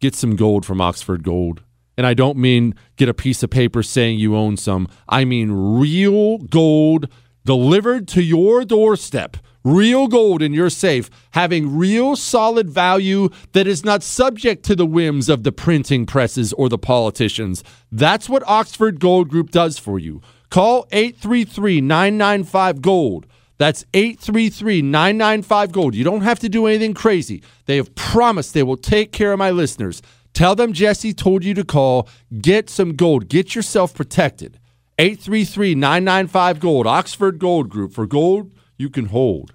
Get 0.00 0.14
some 0.14 0.36
gold 0.36 0.66
from 0.66 0.80
Oxford 0.80 1.22
Gold. 1.22 1.62
And 1.96 2.06
I 2.06 2.14
don't 2.14 2.38
mean 2.38 2.74
get 2.96 3.08
a 3.08 3.14
piece 3.14 3.42
of 3.42 3.50
paper 3.50 3.82
saying 3.82 4.18
you 4.18 4.36
own 4.36 4.56
some. 4.56 4.88
I 5.08 5.24
mean 5.24 5.52
real 5.52 6.38
gold 6.38 7.08
delivered 7.44 8.08
to 8.08 8.22
your 8.22 8.64
doorstep. 8.64 9.36
Real 9.64 10.08
gold 10.08 10.42
in 10.42 10.52
your 10.52 10.68
safe, 10.68 11.08
having 11.30 11.74
real 11.76 12.16
solid 12.16 12.68
value 12.68 13.30
that 13.52 13.66
is 13.66 13.82
not 13.82 14.02
subject 14.02 14.62
to 14.66 14.76
the 14.76 14.84
whims 14.84 15.30
of 15.30 15.42
the 15.42 15.52
printing 15.52 16.04
presses 16.04 16.52
or 16.52 16.68
the 16.68 16.76
politicians. 16.76 17.64
That's 17.90 18.28
what 18.28 18.46
Oxford 18.46 19.00
Gold 19.00 19.30
Group 19.30 19.50
does 19.50 19.78
for 19.78 19.98
you. 19.98 20.20
Call 20.50 20.86
833 20.92 21.80
995 21.80 22.82
Gold. 22.82 23.26
That's 23.56 23.86
833 23.94 24.82
995 24.82 25.72
Gold. 25.72 25.94
You 25.94 26.04
don't 26.04 26.20
have 26.20 26.40
to 26.40 26.50
do 26.50 26.66
anything 26.66 26.92
crazy. 26.92 27.42
They 27.64 27.76
have 27.76 27.94
promised 27.94 28.52
they 28.52 28.62
will 28.62 28.76
take 28.76 29.12
care 29.12 29.32
of 29.32 29.38
my 29.38 29.50
listeners. 29.50 30.02
Tell 30.34 30.54
them 30.54 30.74
Jesse 30.74 31.14
told 31.14 31.42
you 31.42 31.54
to 31.54 31.64
call. 31.64 32.06
Get 32.40 32.68
some 32.68 32.96
gold. 32.96 33.28
Get 33.28 33.54
yourself 33.54 33.94
protected. 33.94 34.58
833 34.98 35.74
995 35.74 36.60
Gold. 36.60 36.86
Oxford 36.86 37.38
Gold 37.38 37.68
Group. 37.68 37.92
For 37.92 38.06
gold 38.06 38.52
you 38.78 38.90
can 38.90 39.06
hold. 39.06 39.54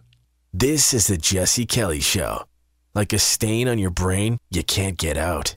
This 0.54 0.94
is 0.94 1.08
the 1.08 1.18
Jesse 1.18 1.66
Kelly 1.66 2.00
Show. 2.00 2.44
Like 2.96 3.14
a 3.14 3.20
stain 3.20 3.68
on 3.68 3.78
your 3.78 3.92
brain, 3.92 4.40
you 4.50 4.64
can't 4.64 4.98
get 4.98 5.16
out. 5.16 5.56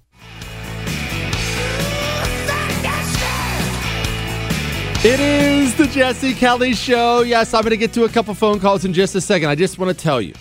It 5.04 5.18
is 5.18 5.74
the 5.74 5.88
Jesse 5.88 6.32
Kelly 6.32 6.74
Show. 6.74 7.22
Yes, 7.22 7.54
I'm 7.54 7.62
going 7.62 7.70
to 7.70 7.76
get 7.76 7.92
to 7.94 8.04
a 8.04 8.09
couple 8.09 8.34
phone 8.34 8.60
calls 8.60 8.84
in 8.84 8.92
just 8.92 9.16
a 9.16 9.20
second. 9.20 9.48
I 9.48 9.56
just 9.56 9.78
want 9.78 9.96
to 9.96 10.00
tell 10.00 10.20
you 10.20 10.34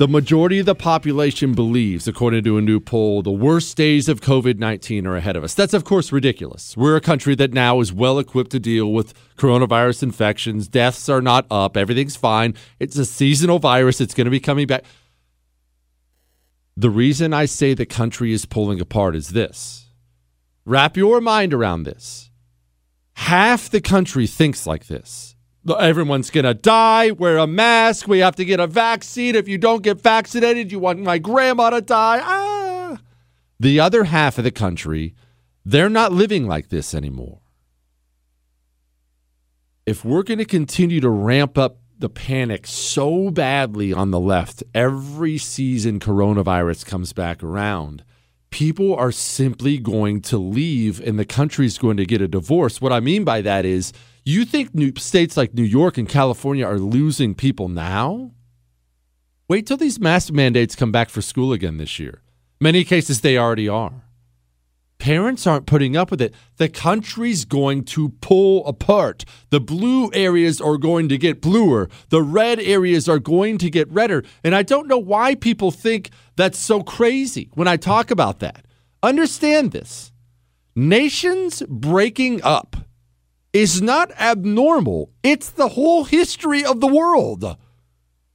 the 0.00 0.08
majority 0.08 0.58
of 0.60 0.64
the 0.64 0.74
population 0.74 1.52
believes, 1.52 2.08
according 2.08 2.42
to 2.42 2.56
a 2.56 2.62
new 2.62 2.80
poll, 2.80 3.20
the 3.20 3.30
worst 3.30 3.76
days 3.76 4.08
of 4.08 4.22
COVID 4.22 4.58
19 4.58 5.06
are 5.06 5.14
ahead 5.14 5.36
of 5.36 5.44
us. 5.44 5.52
That's, 5.52 5.74
of 5.74 5.84
course, 5.84 6.10
ridiculous. 6.10 6.74
We're 6.74 6.96
a 6.96 7.02
country 7.02 7.34
that 7.34 7.52
now 7.52 7.80
is 7.80 7.92
well 7.92 8.18
equipped 8.18 8.50
to 8.52 8.58
deal 8.58 8.94
with 8.94 9.12
coronavirus 9.36 10.02
infections. 10.02 10.68
Deaths 10.68 11.10
are 11.10 11.20
not 11.20 11.44
up. 11.50 11.76
Everything's 11.76 12.16
fine. 12.16 12.54
It's 12.78 12.96
a 12.96 13.04
seasonal 13.04 13.58
virus. 13.58 14.00
It's 14.00 14.14
going 14.14 14.24
to 14.24 14.30
be 14.30 14.40
coming 14.40 14.66
back. 14.66 14.84
The 16.78 16.88
reason 16.88 17.34
I 17.34 17.44
say 17.44 17.74
the 17.74 17.84
country 17.84 18.32
is 18.32 18.46
pulling 18.46 18.80
apart 18.80 19.14
is 19.14 19.28
this 19.28 19.86
wrap 20.64 20.96
your 20.96 21.20
mind 21.20 21.52
around 21.52 21.82
this 21.82 22.30
half 23.16 23.68
the 23.68 23.82
country 23.82 24.26
thinks 24.26 24.66
like 24.66 24.86
this. 24.86 25.29
Everyone's 25.68 26.30
going 26.30 26.44
to 26.44 26.54
die. 26.54 27.10
Wear 27.10 27.36
a 27.36 27.46
mask. 27.46 28.08
We 28.08 28.20
have 28.20 28.36
to 28.36 28.44
get 28.44 28.60
a 28.60 28.66
vaccine. 28.66 29.34
If 29.34 29.46
you 29.46 29.58
don't 29.58 29.82
get 29.82 30.00
vaccinated, 30.00 30.72
you 30.72 30.78
want 30.78 31.00
my 31.00 31.18
grandma 31.18 31.70
to 31.70 31.80
die. 31.80 32.20
Ah. 32.22 32.98
The 33.58 33.78
other 33.78 34.04
half 34.04 34.38
of 34.38 34.44
the 34.44 34.50
country, 34.50 35.14
they're 35.64 35.90
not 35.90 36.12
living 36.12 36.46
like 36.46 36.68
this 36.68 36.94
anymore. 36.94 37.40
If 39.84 40.04
we're 40.04 40.22
going 40.22 40.38
to 40.38 40.44
continue 40.44 41.00
to 41.00 41.10
ramp 41.10 41.58
up 41.58 41.78
the 41.98 42.08
panic 42.08 42.66
so 42.66 43.30
badly 43.30 43.92
on 43.92 44.10
the 44.10 44.20
left 44.20 44.62
every 44.74 45.36
season 45.36 46.00
coronavirus 46.00 46.86
comes 46.86 47.12
back 47.12 47.42
around, 47.42 48.02
people 48.48 48.94
are 48.94 49.12
simply 49.12 49.76
going 49.76 50.22
to 50.22 50.38
leave 50.38 51.00
and 51.06 51.18
the 51.18 51.26
country's 51.26 51.76
going 51.76 51.98
to 51.98 52.06
get 52.06 52.22
a 52.22 52.28
divorce. 52.28 52.80
What 52.80 52.92
I 52.92 53.00
mean 53.00 53.24
by 53.24 53.42
that 53.42 53.66
is, 53.66 53.92
you 54.24 54.44
think 54.44 54.74
new 54.74 54.92
states 54.96 55.36
like 55.36 55.54
New 55.54 55.62
York 55.62 55.98
and 55.98 56.08
California 56.08 56.66
are 56.66 56.78
losing 56.78 57.34
people 57.34 57.68
now? 57.68 58.32
Wait 59.48 59.66
till 59.66 59.76
these 59.76 59.98
mask 59.98 60.32
mandates 60.32 60.76
come 60.76 60.92
back 60.92 61.08
for 61.08 61.22
school 61.22 61.52
again 61.52 61.78
this 61.78 61.98
year. 61.98 62.22
Many 62.60 62.84
cases 62.84 63.20
they 63.20 63.38
already 63.38 63.68
are. 63.68 64.04
Parents 64.98 65.46
aren't 65.46 65.66
putting 65.66 65.96
up 65.96 66.10
with 66.10 66.20
it. 66.20 66.34
The 66.58 66.68
country's 66.68 67.46
going 67.46 67.84
to 67.84 68.10
pull 68.20 68.66
apart. 68.66 69.24
The 69.48 69.58
blue 69.58 70.10
areas 70.12 70.60
are 70.60 70.76
going 70.76 71.08
to 71.08 71.16
get 71.16 71.40
bluer. 71.40 71.88
The 72.10 72.22
red 72.22 72.60
areas 72.60 73.08
are 73.08 73.18
going 73.18 73.56
to 73.58 73.70
get 73.70 73.90
redder. 73.90 74.22
And 74.44 74.54
I 74.54 74.62
don't 74.62 74.88
know 74.88 74.98
why 74.98 75.36
people 75.36 75.70
think 75.70 76.10
that's 76.36 76.58
so 76.58 76.82
crazy 76.82 77.50
when 77.54 77.66
I 77.66 77.78
talk 77.78 78.10
about 78.10 78.40
that. 78.40 78.66
Understand 79.02 79.72
this 79.72 80.12
nations 80.76 81.62
breaking 81.66 82.42
up 82.42 82.76
is 83.52 83.82
not 83.82 84.12
abnormal, 84.12 85.10
it's 85.22 85.50
the 85.50 85.68
whole 85.68 86.04
history 86.04 86.64
of 86.64 86.80
the 86.80 86.86
world. 86.86 87.56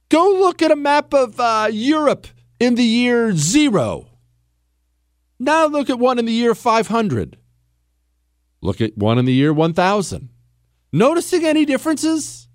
Go 0.08 0.28
look 0.38 0.62
at 0.62 0.70
a 0.70 0.76
map 0.76 1.14
of 1.14 1.40
uh, 1.40 1.68
Europe 1.70 2.26
in 2.60 2.74
the 2.74 2.84
year 2.84 3.32
zero. 3.34 4.08
Now 5.38 5.66
look 5.66 5.90
at 5.90 5.98
one 5.98 6.18
in 6.18 6.24
the 6.24 6.32
year 6.32 6.54
500. 6.54 7.36
Look 8.62 8.80
at 8.80 8.96
one 8.96 9.18
in 9.18 9.24
the 9.24 9.32
year 9.32 9.52
1000. 9.52 10.30
Noticing 10.92 11.44
any 11.44 11.64
differences? 11.64 12.48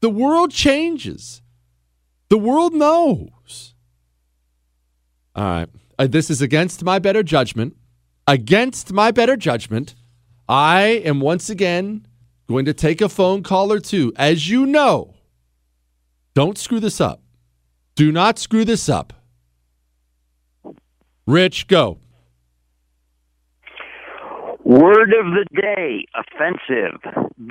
The 0.00 0.10
world 0.10 0.52
changes. 0.52 1.42
The 2.28 2.38
world 2.38 2.74
knows. 2.74 3.74
All 5.34 5.44
right. 5.44 5.68
Uh, 5.98 6.06
this 6.06 6.30
is 6.30 6.40
against 6.40 6.82
my 6.82 6.98
better 6.98 7.22
judgment. 7.22 7.76
Against 8.26 8.92
my 8.92 9.10
better 9.10 9.36
judgment, 9.36 9.94
I 10.48 10.82
am 11.04 11.20
once 11.20 11.48
again 11.50 12.06
going 12.48 12.64
to 12.64 12.74
take 12.74 13.00
a 13.00 13.08
phone 13.08 13.42
call 13.42 13.72
or 13.72 13.80
two. 13.80 14.12
As 14.16 14.48
you 14.48 14.66
know, 14.66 15.14
don't 16.34 16.58
screw 16.58 16.80
this 16.80 17.00
up. 17.00 17.20
Do 17.94 18.10
not 18.10 18.38
screw 18.38 18.64
this 18.64 18.88
up. 18.88 19.12
Rich, 21.26 21.68
go. 21.68 21.98
Word 24.64 25.12
of 25.12 25.26
the 25.32 25.44
day 25.60 26.06
offensive. 26.14 27.00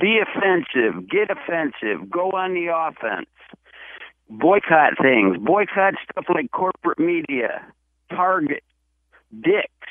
Be 0.00 0.18
offensive. 0.18 1.08
Get 1.08 1.30
offensive. 1.30 2.10
Go 2.10 2.30
on 2.30 2.54
the 2.54 2.72
offense. 2.74 3.28
Boycott 4.30 4.94
things. 5.00 5.36
Boycott 5.38 5.94
stuff 6.10 6.24
like 6.34 6.50
corporate 6.50 6.98
media, 6.98 7.62
Target, 8.10 8.62
Dick's, 9.30 9.81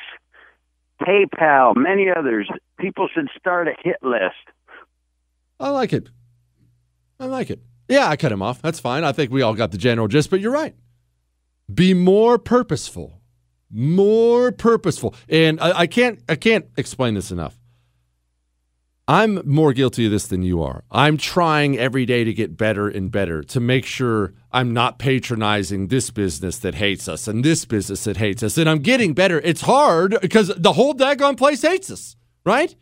PayPal, 1.01 1.75
many 1.75 2.07
others. 2.09 2.49
People 2.79 3.07
should 3.13 3.27
start 3.37 3.67
a 3.67 3.73
hit 3.83 3.97
list. 4.01 4.35
I 5.59 5.69
like 5.69 5.93
it. 5.93 6.09
I 7.19 7.25
like 7.25 7.49
it. 7.49 7.61
Yeah, 7.87 8.07
I 8.07 8.15
cut 8.15 8.31
him 8.31 8.41
off. 8.41 8.61
That's 8.61 8.79
fine. 8.79 9.03
I 9.03 9.11
think 9.11 9.31
we 9.31 9.41
all 9.41 9.53
got 9.53 9.71
the 9.71 9.77
general 9.77 10.07
gist, 10.07 10.29
but 10.29 10.39
you're 10.39 10.51
right. 10.51 10.75
Be 11.73 11.93
more 11.93 12.37
purposeful 12.37 13.21
more 13.71 14.51
purposeful. 14.51 15.15
And 15.29 15.59
I, 15.59 15.79
I, 15.79 15.87
can't 15.87 16.19
I 16.27 16.35
can't 16.35 16.65
explain 16.77 17.13
this 17.13 17.31
enough. 17.31 17.57
I'm 19.11 19.41
more 19.43 19.73
guilty 19.73 20.05
of 20.05 20.11
this 20.11 20.27
than 20.27 20.41
you 20.41 20.63
are. 20.63 20.85
I'm 20.89 21.17
trying 21.17 21.77
every 21.77 22.05
day 22.05 22.23
to 22.23 22.33
get 22.33 22.55
better 22.55 22.87
and 22.87 23.11
better 23.11 23.43
to 23.43 23.59
make 23.59 23.85
sure 23.85 24.33
I'm 24.53 24.71
not 24.71 24.99
patronizing 24.99 25.87
this 25.87 26.09
business 26.11 26.57
that 26.59 26.75
hates 26.75 27.09
us 27.09 27.27
and 27.27 27.43
this 27.43 27.65
business 27.65 28.05
that 28.05 28.15
hates 28.15 28.41
us. 28.41 28.57
And 28.57 28.69
I'm 28.69 28.79
getting 28.79 29.13
better. 29.13 29.41
It's 29.41 29.59
hard 29.59 30.17
because 30.21 30.47
the 30.55 30.71
whole 30.71 30.93
daggone 30.93 31.35
place 31.35 31.61
hates 31.61 31.91
us, 31.91 32.15
right? 32.45 32.73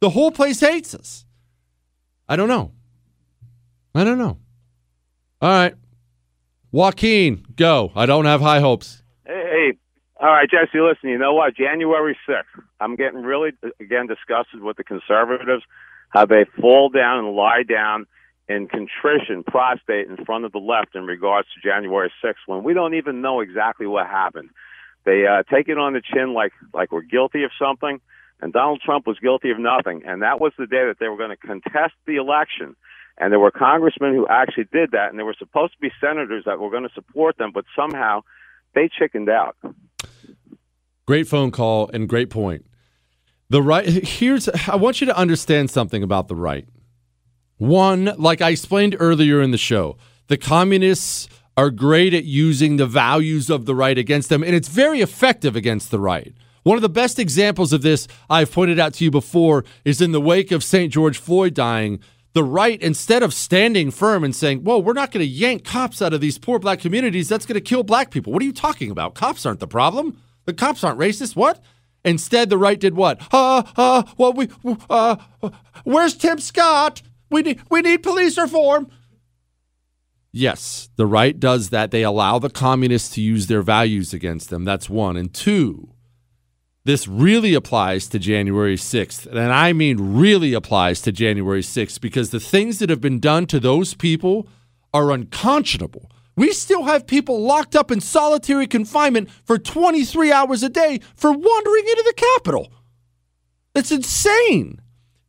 The 0.00 0.10
whole 0.10 0.32
place 0.32 0.58
hates 0.58 0.92
us. 0.92 1.24
I 2.28 2.34
don't 2.34 2.48
know. 2.48 2.72
I 3.94 4.02
don't 4.02 4.18
know. 4.18 4.38
All 5.40 5.50
right. 5.50 5.74
Joaquin, 6.72 7.46
go. 7.54 7.92
I 7.94 8.06
don't 8.06 8.24
have 8.24 8.40
high 8.40 8.58
hopes. 8.58 9.04
All 10.18 10.28
right, 10.28 10.48
Jesse, 10.48 10.80
listen, 10.80 11.10
you 11.10 11.18
know 11.18 11.34
what? 11.34 11.54
January 11.54 12.16
6th, 12.26 12.44
I'm 12.80 12.96
getting 12.96 13.22
really, 13.22 13.50
again, 13.78 14.06
disgusted 14.06 14.62
with 14.62 14.78
the 14.78 14.84
conservatives, 14.84 15.62
how 16.08 16.24
they 16.24 16.46
fall 16.58 16.88
down 16.88 17.18
and 17.18 17.36
lie 17.36 17.64
down 17.68 18.06
in 18.48 18.66
contrition, 18.66 19.44
prostate 19.44 20.08
in 20.08 20.24
front 20.24 20.46
of 20.46 20.52
the 20.52 20.58
left 20.58 20.94
in 20.94 21.04
regards 21.04 21.48
to 21.52 21.68
January 21.68 22.10
6th 22.24 22.34
when 22.46 22.64
we 22.64 22.72
don't 22.72 22.94
even 22.94 23.20
know 23.20 23.40
exactly 23.40 23.86
what 23.86 24.06
happened. 24.06 24.48
They 25.04 25.26
uh, 25.26 25.42
take 25.54 25.68
it 25.68 25.76
on 25.76 25.92
the 25.92 26.00
chin 26.00 26.32
like, 26.32 26.52
like 26.72 26.92
we're 26.92 27.02
guilty 27.02 27.44
of 27.44 27.50
something, 27.58 28.00
and 28.40 28.52
Donald 28.54 28.80
Trump 28.82 29.06
was 29.06 29.18
guilty 29.18 29.50
of 29.50 29.58
nothing. 29.58 30.02
And 30.06 30.22
that 30.22 30.40
was 30.40 30.52
the 30.58 30.66
day 30.66 30.86
that 30.86 30.96
they 30.98 31.08
were 31.08 31.18
going 31.18 31.30
to 31.30 31.36
contest 31.36 31.94
the 32.06 32.16
election. 32.16 32.74
And 33.18 33.32
there 33.32 33.40
were 33.40 33.50
congressmen 33.50 34.14
who 34.14 34.26
actually 34.28 34.68
did 34.72 34.92
that, 34.92 35.10
and 35.10 35.18
there 35.18 35.26
were 35.26 35.36
supposed 35.38 35.74
to 35.74 35.78
be 35.78 35.90
senators 36.00 36.44
that 36.46 36.58
were 36.58 36.70
going 36.70 36.84
to 36.88 36.94
support 36.94 37.36
them, 37.36 37.50
but 37.52 37.66
somehow 37.76 38.22
they 38.74 38.88
chickened 38.88 39.28
out. 39.28 39.56
Great 41.06 41.28
phone 41.28 41.52
call 41.52 41.88
and 41.92 42.08
great 42.08 42.30
point. 42.30 42.66
The 43.48 43.62
right 43.62 43.86
here's 43.86 44.48
I 44.68 44.74
want 44.74 45.00
you 45.00 45.06
to 45.06 45.16
understand 45.16 45.70
something 45.70 46.02
about 46.02 46.26
the 46.26 46.34
right. 46.34 46.66
One, 47.58 48.12
like 48.18 48.42
I 48.42 48.50
explained 48.50 48.96
earlier 48.98 49.40
in 49.40 49.52
the 49.52 49.58
show, 49.58 49.96
the 50.26 50.36
communists 50.36 51.28
are 51.56 51.70
great 51.70 52.12
at 52.12 52.24
using 52.24 52.76
the 52.76 52.86
values 52.86 53.48
of 53.48 53.64
the 53.66 53.74
right 53.74 53.96
against 53.96 54.28
them, 54.28 54.42
and 54.42 54.54
it's 54.54 54.68
very 54.68 55.00
effective 55.00 55.54
against 55.56 55.90
the 55.90 56.00
right. 56.00 56.34
One 56.64 56.76
of 56.76 56.82
the 56.82 56.88
best 56.88 57.20
examples 57.20 57.72
of 57.72 57.82
this 57.82 58.08
I've 58.28 58.50
pointed 58.50 58.80
out 58.80 58.92
to 58.94 59.04
you 59.04 59.10
before 59.12 59.64
is 59.84 60.00
in 60.00 60.10
the 60.10 60.20
wake 60.20 60.50
of 60.50 60.64
St. 60.64 60.92
George 60.92 61.18
Floyd 61.18 61.54
dying. 61.54 62.00
The 62.32 62.42
right, 62.42 62.82
instead 62.82 63.22
of 63.22 63.32
standing 63.32 63.92
firm 63.92 64.24
and 64.24 64.34
saying, 64.34 64.64
Whoa, 64.64 64.78
we're 64.78 64.92
not 64.92 65.12
going 65.12 65.24
to 65.24 65.30
yank 65.30 65.64
cops 65.64 66.02
out 66.02 66.12
of 66.12 66.20
these 66.20 66.36
poor 66.36 66.58
black 66.58 66.80
communities, 66.80 67.28
that's 67.28 67.46
going 67.46 67.54
to 67.54 67.60
kill 67.60 67.84
black 67.84 68.10
people. 68.10 68.32
What 68.32 68.42
are 68.42 68.46
you 68.46 68.52
talking 68.52 68.90
about? 68.90 69.14
Cops 69.14 69.46
aren't 69.46 69.60
the 69.60 69.68
problem. 69.68 70.20
The 70.46 70.54
cops 70.54 70.82
aren't 70.82 70.98
racist. 70.98 71.36
What? 71.36 71.62
Instead, 72.04 72.50
the 72.50 72.58
right 72.58 72.78
did 72.78 72.94
what? 72.94 73.20
Uh, 73.32 73.64
uh, 73.76 74.04
well, 74.16 74.32
we, 74.32 74.48
uh, 74.88 75.16
where's 75.84 76.16
Tim 76.16 76.38
Scott? 76.38 77.02
We 77.30 77.42
need 77.42 77.62
we 77.68 77.80
need 77.82 78.02
police 78.02 78.38
reform. 78.38 78.88
Yes, 80.32 80.88
the 80.96 81.06
right 81.06 81.38
does 81.38 81.70
that. 81.70 81.90
They 81.90 82.02
allow 82.02 82.38
the 82.38 82.50
communists 82.50 83.14
to 83.14 83.22
use 83.22 83.46
their 83.46 83.62
values 83.62 84.12
against 84.12 84.50
them. 84.50 84.64
That's 84.64 84.88
one. 84.88 85.16
And 85.16 85.32
two, 85.32 85.94
this 86.84 87.08
really 87.08 87.54
applies 87.54 88.06
to 88.08 88.18
January 88.18 88.76
6th. 88.76 89.26
And 89.26 89.38
I 89.38 89.72
mean 89.72 90.16
really 90.16 90.52
applies 90.52 91.00
to 91.02 91.10
January 91.10 91.62
6th 91.62 92.00
because 92.00 92.30
the 92.30 92.38
things 92.38 92.78
that 92.78 92.90
have 92.90 93.00
been 93.00 93.18
done 93.18 93.46
to 93.46 93.58
those 93.58 93.94
people 93.94 94.46
are 94.94 95.10
unconscionable. 95.10 96.10
We 96.36 96.52
still 96.52 96.84
have 96.84 97.06
people 97.06 97.40
locked 97.40 97.74
up 97.74 97.90
in 97.90 98.00
solitary 98.00 98.66
confinement 98.66 99.30
for 99.44 99.58
23 99.58 100.30
hours 100.30 100.62
a 100.62 100.68
day 100.68 101.00
for 101.14 101.32
wandering 101.32 101.84
into 101.88 102.04
the 102.06 102.14
Capitol. 102.14 102.72
It's 103.74 103.90
insane. 103.90 104.80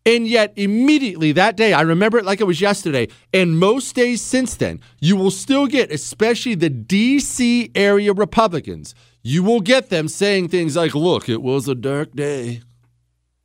And 0.06 0.28
yet, 0.28 0.54
immediately 0.56 1.34
that 1.34 1.58
day, 1.58 1.74
I 1.74 1.82
remember 1.82 2.18
it 2.18 2.24
like 2.24 2.40
it 2.40 2.46
was 2.46 2.62
yesterday, 2.62 3.10
and 3.34 3.60
most 3.60 3.94
days 3.94 4.22
since 4.22 4.56
then, 4.56 4.80
you 5.02 5.18
will 5.18 5.32
still 5.32 5.68
get, 5.68 5.92
especially 5.92 6.56
the 6.56 6.70
DC 6.70 7.72
area 7.76 8.14
Republicans, 8.14 8.96
you 9.22 9.44
will 9.44 9.60
get 9.60 9.90
them 9.90 10.08
saying 10.08 10.48
things 10.48 10.78
like, 10.78 10.96
look, 10.96 11.28
it 11.28 11.42
was 11.42 11.68
a 11.68 11.76
dark 11.76 12.16
day. 12.16 12.62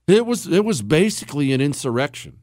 It 0.06 0.24
was, 0.24 0.47
it 0.47 0.64
was 0.64 0.82
basically 0.82 1.52
an 1.52 1.60
insurrection. 1.60 2.39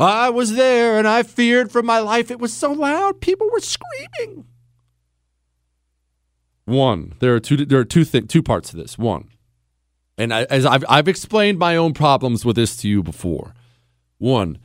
I 0.00 0.30
was 0.30 0.54
there 0.54 0.98
and 0.98 1.08
I 1.08 1.22
feared 1.22 1.72
for 1.72 1.82
my 1.82 1.98
life. 1.98 2.30
It 2.30 2.38
was 2.38 2.52
so 2.52 2.72
loud, 2.72 3.20
people 3.20 3.48
were 3.50 3.60
screaming. 3.60 4.44
One, 6.64 7.14
there 7.20 7.34
are 7.34 7.40
two, 7.40 7.64
there 7.64 7.80
are 7.80 7.84
two, 7.84 8.04
th- 8.04 8.28
two 8.28 8.42
parts 8.42 8.70
to 8.70 8.76
this. 8.76 8.98
One, 8.98 9.30
and 10.18 10.32
I, 10.34 10.44
as 10.44 10.66
I've, 10.66 10.84
I've 10.88 11.08
explained 11.08 11.58
my 11.58 11.76
own 11.76 11.94
problems 11.94 12.44
with 12.44 12.56
this 12.56 12.76
to 12.78 12.88
you 12.88 13.02
before. 13.02 13.54
One, 14.18 14.58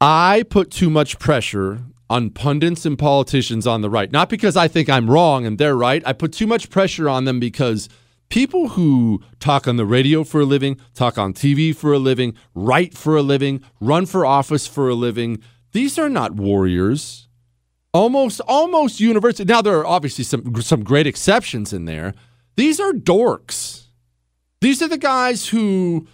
I 0.00 0.42
put 0.50 0.70
too 0.70 0.90
much 0.90 1.18
pressure 1.18 1.84
on 2.10 2.30
pundits 2.30 2.84
and 2.84 2.98
politicians 2.98 3.66
on 3.66 3.80
the 3.82 3.88
right, 3.88 4.10
not 4.10 4.28
because 4.28 4.56
I 4.56 4.68
think 4.68 4.90
I'm 4.90 5.08
wrong 5.08 5.46
and 5.46 5.58
they're 5.58 5.76
right. 5.76 6.02
I 6.04 6.12
put 6.12 6.32
too 6.32 6.46
much 6.46 6.68
pressure 6.68 7.08
on 7.08 7.24
them 7.24 7.38
because 7.38 7.88
people 8.32 8.70
who 8.70 9.22
talk 9.40 9.68
on 9.68 9.76
the 9.76 9.84
radio 9.84 10.24
for 10.24 10.40
a 10.40 10.44
living, 10.46 10.80
talk 10.94 11.18
on 11.18 11.34
TV 11.34 11.76
for 11.76 11.92
a 11.92 11.98
living, 11.98 12.34
write 12.54 12.94
for 12.94 13.14
a 13.14 13.20
living, 13.20 13.62
run 13.78 14.06
for 14.06 14.24
office 14.24 14.66
for 14.66 14.88
a 14.88 14.94
living, 14.94 15.38
these 15.72 15.98
are 15.98 16.08
not 16.08 16.32
warriors. 16.32 17.28
Almost, 17.92 18.40
almost 18.48 19.00
universal. 19.00 19.44
Now 19.44 19.60
there 19.60 19.78
are 19.78 19.86
obviously 19.86 20.24
some 20.24 20.62
some 20.62 20.82
great 20.82 21.06
exceptions 21.06 21.74
in 21.74 21.84
there. 21.84 22.14
These 22.56 22.80
are 22.80 22.92
dorks. 22.92 23.88
These 24.62 24.80
are 24.80 24.88
the 24.88 24.96
guys 24.96 25.48
who 25.48 26.06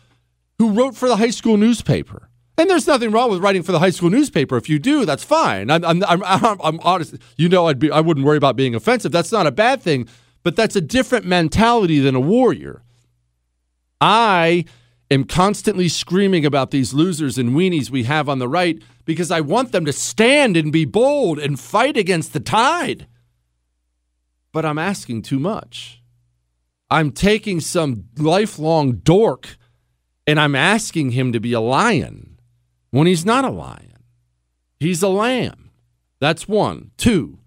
who 0.58 0.72
wrote 0.72 0.96
for 0.96 1.08
the 1.08 1.18
high 1.18 1.30
school 1.30 1.56
newspaper. 1.56 2.30
And 2.56 2.68
there's 2.68 2.88
nothing 2.88 3.12
wrong 3.12 3.30
with 3.30 3.40
writing 3.40 3.62
for 3.62 3.70
the 3.70 3.78
high 3.78 3.90
school 3.90 4.10
newspaper. 4.10 4.56
If 4.56 4.68
you 4.68 4.80
do, 4.80 5.04
that's 5.04 5.22
fine. 5.22 5.70
I'm, 5.70 5.84
I'm, 5.84 6.02
I'm, 6.02 6.24
I'm 6.24 6.80
honest. 6.80 7.14
You 7.36 7.48
know, 7.48 7.68
I'd 7.68 7.78
be, 7.78 7.92
I 7.92 8.00
wouldn't 8.00 8.26
worry 8.26 8.36
about 8.36 8.56
being 8.56 8.74
offensive. 8.74 9.12
That's 9.12 9.30
not 9.30 9.46
a 9.46 9.52
bad 9.52 9.80
thing, 9.80 10.08
but 10.42 10.56
that's 10.56 10.76
a 10.76 10.80
different 10.80 11.24
mentality 11.24 11.98
than 11.98 12.14
a 12.14 12.20
warrior. 12.20 12.82
I 14.00 14.64
am 15.10 15.24
constantly 15.24 15.88
screaming 15.88 16.44
about 16.44 16.70
these 16.70 16.94
losers 16.94 17.38
and 17.38 17.50
weenies 17.50 17.90
we 17.90 18.04
have 18.04 18.28
on 18.28 18.38
the 18.38 18.48
right 18.48 18.82
because 19.04 19.30
I 19.30 19.40
want 19.40 19.72
them 19.72 19.84
to 19.84 19.92
stand 19.92 20.56
and 20.56 20.72
be 20.72 20.84
bold 20.84 21.38
and 21.38 21.58
fight 21.58 21.96
against 21.96 22.32
the 22.32 22.40
tide. 22.40 23.06
But 24.52 24.64
I'm 24.64 24.78
asking 24.78 25.22
too 25.22 25.38
much. 25.38 26.02
I'm 26.90 27.12
taking 27.12 27.60
some 27.60 28.04
lifelong 28.16 28.92
dork 28.96 29.56
and 30.26 30.38
I'm 30.38 30.54
asking 30.54 31.12
him 31.12 31.32
to 31.32 31.40
be 31.40 31.52
a 31.52 31.60
lion 31.60 32.38
when 32.90 33.06
he's 33.06 33.26
not 33.26 33.44
a 33.44 33.50
lion. 33.50 34.04
He's 34.78 35.02
a 35.02 35.08
lamb. 35.08 35.70
That's 36.20 36.48
one. 36.48 36.90
Two, 36.96 37.38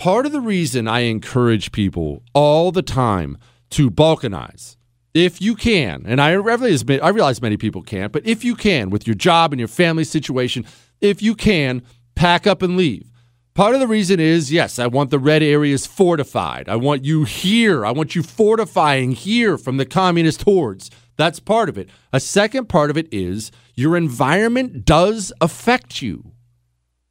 part 0.00 0.24
of 0.24 0.32
the 0.32 0.40
reason 0.40 0.88
I 0.88 1.00
encourage 1.00 1.72
people 1.72 2.22
all 2.32 2.72
the 2.72 2.80
time 2.80 3.36
to 3.68 3.90
balkanize, 3.90 4.78
if 5.12 5.42
you 5.42 5.54
can, 5.54 6.04
and 6.06 6.22
I 6.22 6.32
realize, 6.32 6.82
I 6.88 7.10
realize 7.10 7.42
many 7.42 7.58
people 7.58 7.82
can't, 7.82 8.10
but 8.10 8.26
if 8.26 8.42
you 8.42 8.54
can, 8.54 8.88
with 8.88 9.06
your 9.06 9.14
job 9.14 9.52
and 9.52 9.60
your 9.60 9.68
family 9.68 10.04
situation, 10.04 10.64
if 11.02 11.20
you 11.20 11.34
can, 11.34 11.82
pack 12.14 12.46
up 12.46 12.62
and 12.62 12.78
leave. 12.78 13.12
Part 13.52 13.74
of 13.74 13.80
the 13.80 13.86
reason 13.86 14.20
is 14.20 14.50
yes, 14.50 14.78
I 14.78 14.86
want 14.86 15.10
the 15.10 15.18
red 15.18 15.42
areas 15.42 15.86
fortified. 15.86 16.66
I 16.66 16.76
want 16.76 17.04
you 17.04 17.24
here. 17.24 17.84
I 17.84 17.90
want 17.90 18.14
you 18.14 18.22
fortifying 18.22 19.12
here 19.12 19.58
from 19.58 19.76
the 19.76 19.84
communist 19.84 20.44
hordes. 20.44 20.90
That's 21.18 21.40
part 21.40 21.68
of 21.68 21.76
it. 21.76 21.90
A 22.10 22.20
second 22.20 22.70
part 22.70 22.88
of 22.88 22.96
it 22.96 23.12
is 23.12 23.52
your 23.74 23.98
environment 23.98 24.86
does 24.86 25.30
affect 25.42 26.00
you. 26.00 26.32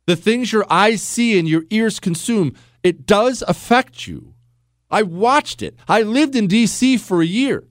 The 0.07 0.15
things 0.15 0.51
your 0.51 0.65
eyes 0.71 1.03
see 1.03 1.37
and 1.37 1.47
your 1.47 1.65
ears 1.69 1.99
consume, 1.99 2.55
it 2.83 3.05
does 3.05 3.43
affect 3.47 4.07
you. 4.07 4.33
I 4.91 5.03
watched 5.03 5.61
it. 5.61 5.77
I 5.87 6.01
lived 6.01 6.35
in 6.35 6.47
DC 6.47 6.99
for 6.99 7.21
a 7.21 7.25
year, 7.25 7.67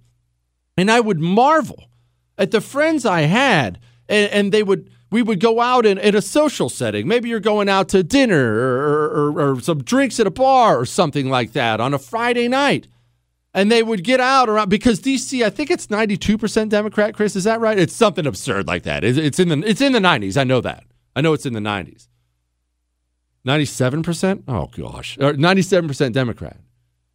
and 0.77 0.91
I 0.91 1.01
would 1.01 1.21
marvel 1.21 1.89
at 2.37 2.53
the 2.53 2.61
friends 2.61 3.05
I 3.05 3.23
had, 3.23 3.81
and, 4.09 4.31
and 4.31 4.53
they 4.53 4.63
would 4.63 4.91
we 5.11 5.23
would 5.23 5.41
go 5.41 5.61
out 5.61 5.87
in, 5.87 5.99
in 5.99 6.15
a 6.15 6.23
social 6.23 6.69
setting. 6.69 7.09
Maybe 7.09 7.29
you're 7.29 7.41
going 7.41 7.69
out 7.69 7.89
to 7.91 8.03
dinner 8.03 8.55
or, 8.55 9.31
or, 9.31 9.53
or, 9.53 9.61
some 9.61 9.83
drinks 9.83 10.21
at 10.21 10.27
a 10.27 10.31
bar 10.31 10.79
or 10.79 10.85
something 10.85 11.31
like 11.31 11.53
that 11.53 11.81
on 11.81 11.95
a 11.95 11.99
Friday 11.99 12.47
night. 12.47 12.89
And 13.55 13.73
they 13.73 13.83
would 13.83 14.05
get 14.05 14.21
out 14.21 14.51
around 14.51 14.69
because 14.69 15.01
DC, 15.01 15.43
I 15.43 15.49
think 15.49 15.71
it's 15.71 15.87
92% 15.87 16.69
Democrat, 16.69 17.15
Chris. 17.15 17.35
Is 17.35 17.45
that 17.45 17.59
right? 17.61 17.79
It's 17.79 17.97
something 17.97 18.27
absurd 18.27 18.67
like 18.67 18.83
that. 18.83 19.03
It's, 19.03 19.17
it's 19.17 19.39
in 19.39 19.49
the 19.49 19.67
it's 19.67 19.81
in 19.81 19.93
the 19.93 19.99
90s. 19.99 20.37
I 20.37 20.45
know 20.45 20.61
that. 20.61 20.85
I 21.17 21.23
know 21.23 21.33
it's 21.33 21.47
in 21.47 21.55
the 21.55 21.61
90s. 21.61 22.09
97%? 23.49 24.45
Oh 24.47 24.67
gosh. 24.77 25.17
Or 25.19 25.33
97% 25.33 26.13
Democrat. 26.13 26.59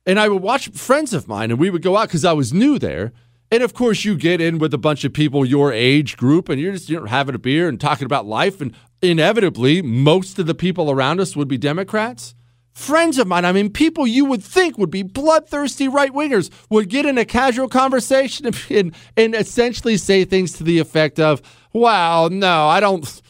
And 0.06 0.20
I 0.20 0.28
would 0.28 0.42
watch 0.42 0.70
friends 0.70 1.14
of 1.14 1.28
mine 1.28 1.52
and 1.52 1.60
we 1.60 1.70
would 1.70 1.82
go 1.82 1.96
out 1.96 2.10
because 2.10 2.26
I 2.26 2.34
was 2.34 2.52
new 2.52 2.78
there 2.80 3.14
and 3.54 3.62
of 3.62 3.76
course, 3.76 4.04
you 4.04 4.18
get 4.18 4.42
in 4.42 4.58
with 4.58 4.74
a 4.74 4.80
bunch 4.80 5.04
of 5.04 5.14
people 5.14 5.46
your 5.46 5.72
age 5.72 6.18
group, 6.18 6.50
and 6.50 6.60
you're 6.60 6.72
just 6.72 6.90
you 6.90 7.00
know, 7.00 7.06
having 7.06 7.36
a 7.36 7.38
beer 7.38 7.70
and 7.70 7.80
talking 7.80 8.06
about 8.06 8.26
life. 8.26 8.60
And 8.60 8.74
inevitably, 9.00 9.84
most 9.84 10.40
of 10.40 10.48
the 10.48 10.56
people 10.56 10.90
around 10.90 11.20
us 11.20 11.36
would 11.36 11.48
be 11.48 11.60
Democrats. 11.60 12.34
Friends 12.72 13.20
of 13.20 13.28
mine, 13.28 13.46
I 13.46 13.52
mean, 13.52 13.70
people 13.70 14.08
you 14.08 14.26
would 14.26 14.42
think 14.42 14.80
would 14.80 14.90
be 14.90 15.04
bloodthirsty 15.04 15.88
right 15.88 16.12
wingers, 16.12 16.50
would 16.72 16.90
get 16.90 17.06
in 17.06 17.20
a 17.20 17.26
casual 17.26 17.70
conversation 17.70 18.52
and, 18.72 18.96
and 19.16 19.36
essentially 19.36 19.98
say 19.98 20.26
things 20.26 20.54
to 20.54 20.64
the 20.64 20.80
effect 20.80 21.20
of, 21.20 21.40
"Wow, 21.74 22.30
no, 22.32 22.68
I 22.68 22.80
don't." 22.80 23.22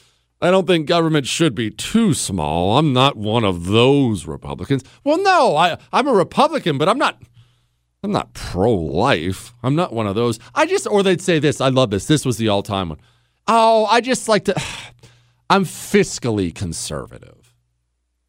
I 0.43 0.51
don't 0.51 0.67
think 0.67 0.87
government 0.87 1.25
should 1.25 1.55
be 1.55 1.71
too 1.71 2.13
small. 2.13 2.77
I'm 2.77 2.91
not 2.91 3.15
one 3.15 3.45
of 3.45 3.65
those 3.67 4.27
Republicans. 4.27 4.83
Well, 5.03 5.21
no, 5.23 5.55
I, 5.55 5.77
I'm 5.93 6.07
a 6.07 6.13
Republican, 6.13 6.77
but 6.77 6.89
I'm 6.89 6.97
not 6.97 7.17
I'm 8.03 8.11
not 8.11 8.33
pro 8.33 8.73
life. 8.73 9.53
I'm 9.63 9.75
not 9.75 9.93
one 9.93 10.05
of 10.07 10.15
those. 10.15 10.37
I 10.53 10.65
just, 10.65 10.85
or 10.87 11.01
they'd 11.01 11.21
say 11.21 11.39
this. 11.39 11.61
I 11.61 11.69
love 11.69 11.89
this. 11.89 12.05
This 12.05 12.25
was 12.25 12.35
the 12.35 12.49
all 12.49 12.61
time 12.61 12.89
one. 12.89 12.99
Oh, 13.47 13.85
I 13.85 14.01
just 14.01 14.27
like 14.27 14.43
to, 14.45 14.61
I'm 15.49 15.63
fiscally 15.63 16.53
conservative. 16.53 17.55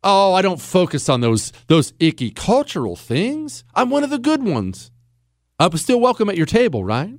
Oh, 0.04 0.34
I 0.34 0.42
don't 0.42 0.60
focus 0.60 1.08
on 1.08 1.20
those 1.20 1.52
those 1.66 1.92
icky 1.98 2.30
cultural 2.30 2.94
things. 2.94 3.64
I'm 3.74 3.90
one 3.90 4.04
of 4.04 4.10
the 4.10 4.18
good 4.18 4.44
ones. 4.44 4.92
Uh, 5.58 5.68
I'm 5.72 5.78
still 5.78 6.00
welcome 6.00 6.28
at 6.28 6.36
your 6.36 6.46
table, 6.46 6.84
right? 6.84 7.18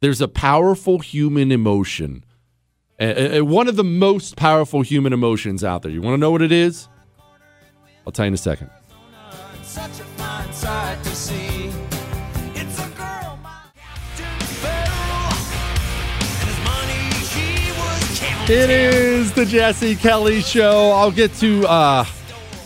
There's 0.00 0.20
a 0.20 0.28
powerful 0.28 1.00
human 1.00 1.50
emotion. 1.50 2.24
One 2.98 3.68
of 3.68 3.76
the 3.76 3.84
most 3.84 4.36
powerful 4.36 4.82
human 4.82 5.12
emotions 5.12 5.62
out 5.62 5.82
there. 5.82 5.92
You 5.92 6.02
want 6.02 6.14
to 6.14 6.18
know 6.18 6.32
what 6.32 6.42
it 6.42 6.50
is? 6.52 6.88
I'll 8.04 8.12
tell 8.12 8.24
you 8.24 8.28
in 8.28 8.34
a 8.34 8.36
second. 8.36 8.70
It 18.50 18.70
is 18.70 19.32
the 19.34 19.44
Jesse 19.44 19.94
Kelly 19.94 20.40
Show. 20.40 20.90
I'll 20.92 21.10
get 21.10 21.34
to 21.34 21.66
uh, 21.68 22.04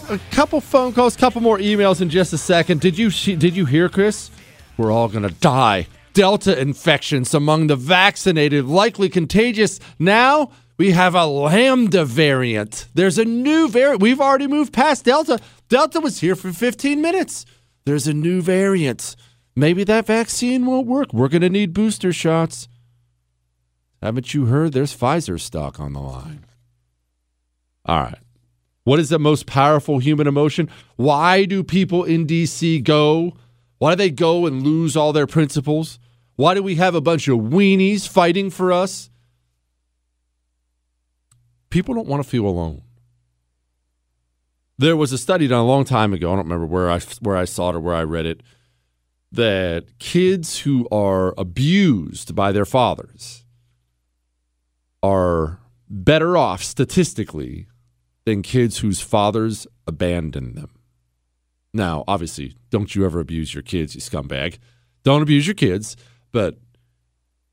a 0.08 0.18
couple 0.30 0.60
phone 0.60 0.92
calls, 0.92 1.16
couple 1.16 1.40
more 1.40 1.58
emails 1.58 2.00
in 2.00 2.08
just 2.08 2.32
a 2.32 2.38
second. 2.38 2.80
Did 2.80 2.96
you 2.96 3.10
did 3.10 3.56
you 3.56 3.66
hear, 3.66 3.88
Chris? 3.88 4.30
We're 4.76 4.92
all 4.92 5.08
gonna 5.08 5.30
die. 5.30 5.88
Delta 6.12 6.58
infections 6.60 7.34
among 7.34 7.66
the 7.66 7.76
vaccinated, 7.76 8.64
likely 8.66 9.08
contagious. 9.08 9.80
Now 9.98 10.50
we 10.78 10.90
have 10.90 11.14
a 11.14 11.26
Lambda 11.26 12.04
variant. 12.04 12.88
There's 12.94 13.18
a 13.18 13.24
new 13.24 13.68
variant. 13.68 14.02
We've 14.02 14.20
already 14.20 14.46
moved 14.46 14.72
past 14.72 15.04
Delta. 15.04 15.38
Delta 15.68 16.00
was 16.00 16.20
here 16.20 16.34
for 16.34 16.52
15 16.52 17.00
minutes. 17.00 17.46
There's 17.84 18.06
a 18.06 18.14
new 18.14 18.42
variant. 18.42 19.16
Maybe 19.54 19.84
that 19.84 20.06
vaccine 20.06 20.66
won't 20.66 20.86
work. 20.86 21.12
We're 21.12 21.28
going 21.28 21.42
to 21.42 21.50
need 21.50 21.74
booster 21.74 22.12
shots. 22.12 22.68
Haven't 24.02 24.34
you 24.34 24.46
heard? 24.46 24.72
There's 24.72 24.96
Pfizer 24.96 25.40
stock 25.40 25.78
on 25.78 25.92
the 25.92 26.00
line. 26.00 26.46
All 27.86 28.00
right. 28.00 28.18
What 28.84 28.98
is 28.98 29.10
the 29.10 29.18
most 29.18 29.46
powerful 29.46 29.98
human 30.00 30.26
emotion? 30.26 30.68
Why 30.96 31.44
do 31.44 31.62
people 31.62 32.02
in 32.02 32.26
DC 32.26 32.82
go? 32.82 33.34
Why 33.78 33.92
do 33.92 33.96
they 33.96 34.10
go 34.10 34.46
and 34.46 34.62
lose 34.62 34.96
all 34.96 35.12
their 35.12 35.26
principles? 35.26 35.98
Why 36.36 36.54
do 36.54 36.62
we 36.62 36.76
have 36.76 36.94
a 36.94 37.00
bunch 37.00 37.28
of 37.28 37.38
weenies 37.38 38.08
fighting 38.08 38.50
for 38.50 38.72
us? 38.72 39.10
people 41.72 41.94
don't 41.94 42.06
want 42.06 42.22
to 42.22 42.28
feel 42.28 42.46
alone. 42.46 42.82
There 44.78 44.96
was 44.96 45.12
a 45.12 45.18
study 45.18 45.48
done 45.48 45.60
a 45.60 45.66
long 45.66 45.84
time 45.84 46.12
ago. 46.12 46.32
I 46.32 46.36
don't 46.36 46.44
remember 46.44 46.66
where 46.66 46.90
I 46.90 47.00
where 47.20 47.36
I 47.36 47.44
saw 47.44 47.70
it 47.70 47.76
or 47.76 47.80
where 47.80 47.94
I 47.94 48.04
read 48.04 48.26
it. 48.26 48.42
That 49.32 49.98
kids 49.98 50.60
who 50.60 50.86
are 50.92 51.34
abused 51.38 52.34
by 52.34 52.52
their 52.52 52.66
fathers 52.66 53.44
are 55.02 55.60
better 55.88 56.36
off 56.36 56.62
statistically 56.62 57.66
than 58.24 58.42
kids 58.42 58.78
whose 58.78 59.00
fathers 59.00 59.66
abandon 59.86 60.54
them. 60.54 60.78
Now, 61.74 62.04
obviously, 62.06 62.56
don't 62.70 62.94
you 62.94 63.06
ever 63.06 63.18
abuse 63.20 63.54
your 63.54 63.62
kids, 63.62 63.94
you 63.94 64.00
scumbag. 64.02 64.58
Don't 65.02 65.22
abuse 65.22 65.46
your 65.46 65.54
kids, 65.54 65.96
but 66.32 66.58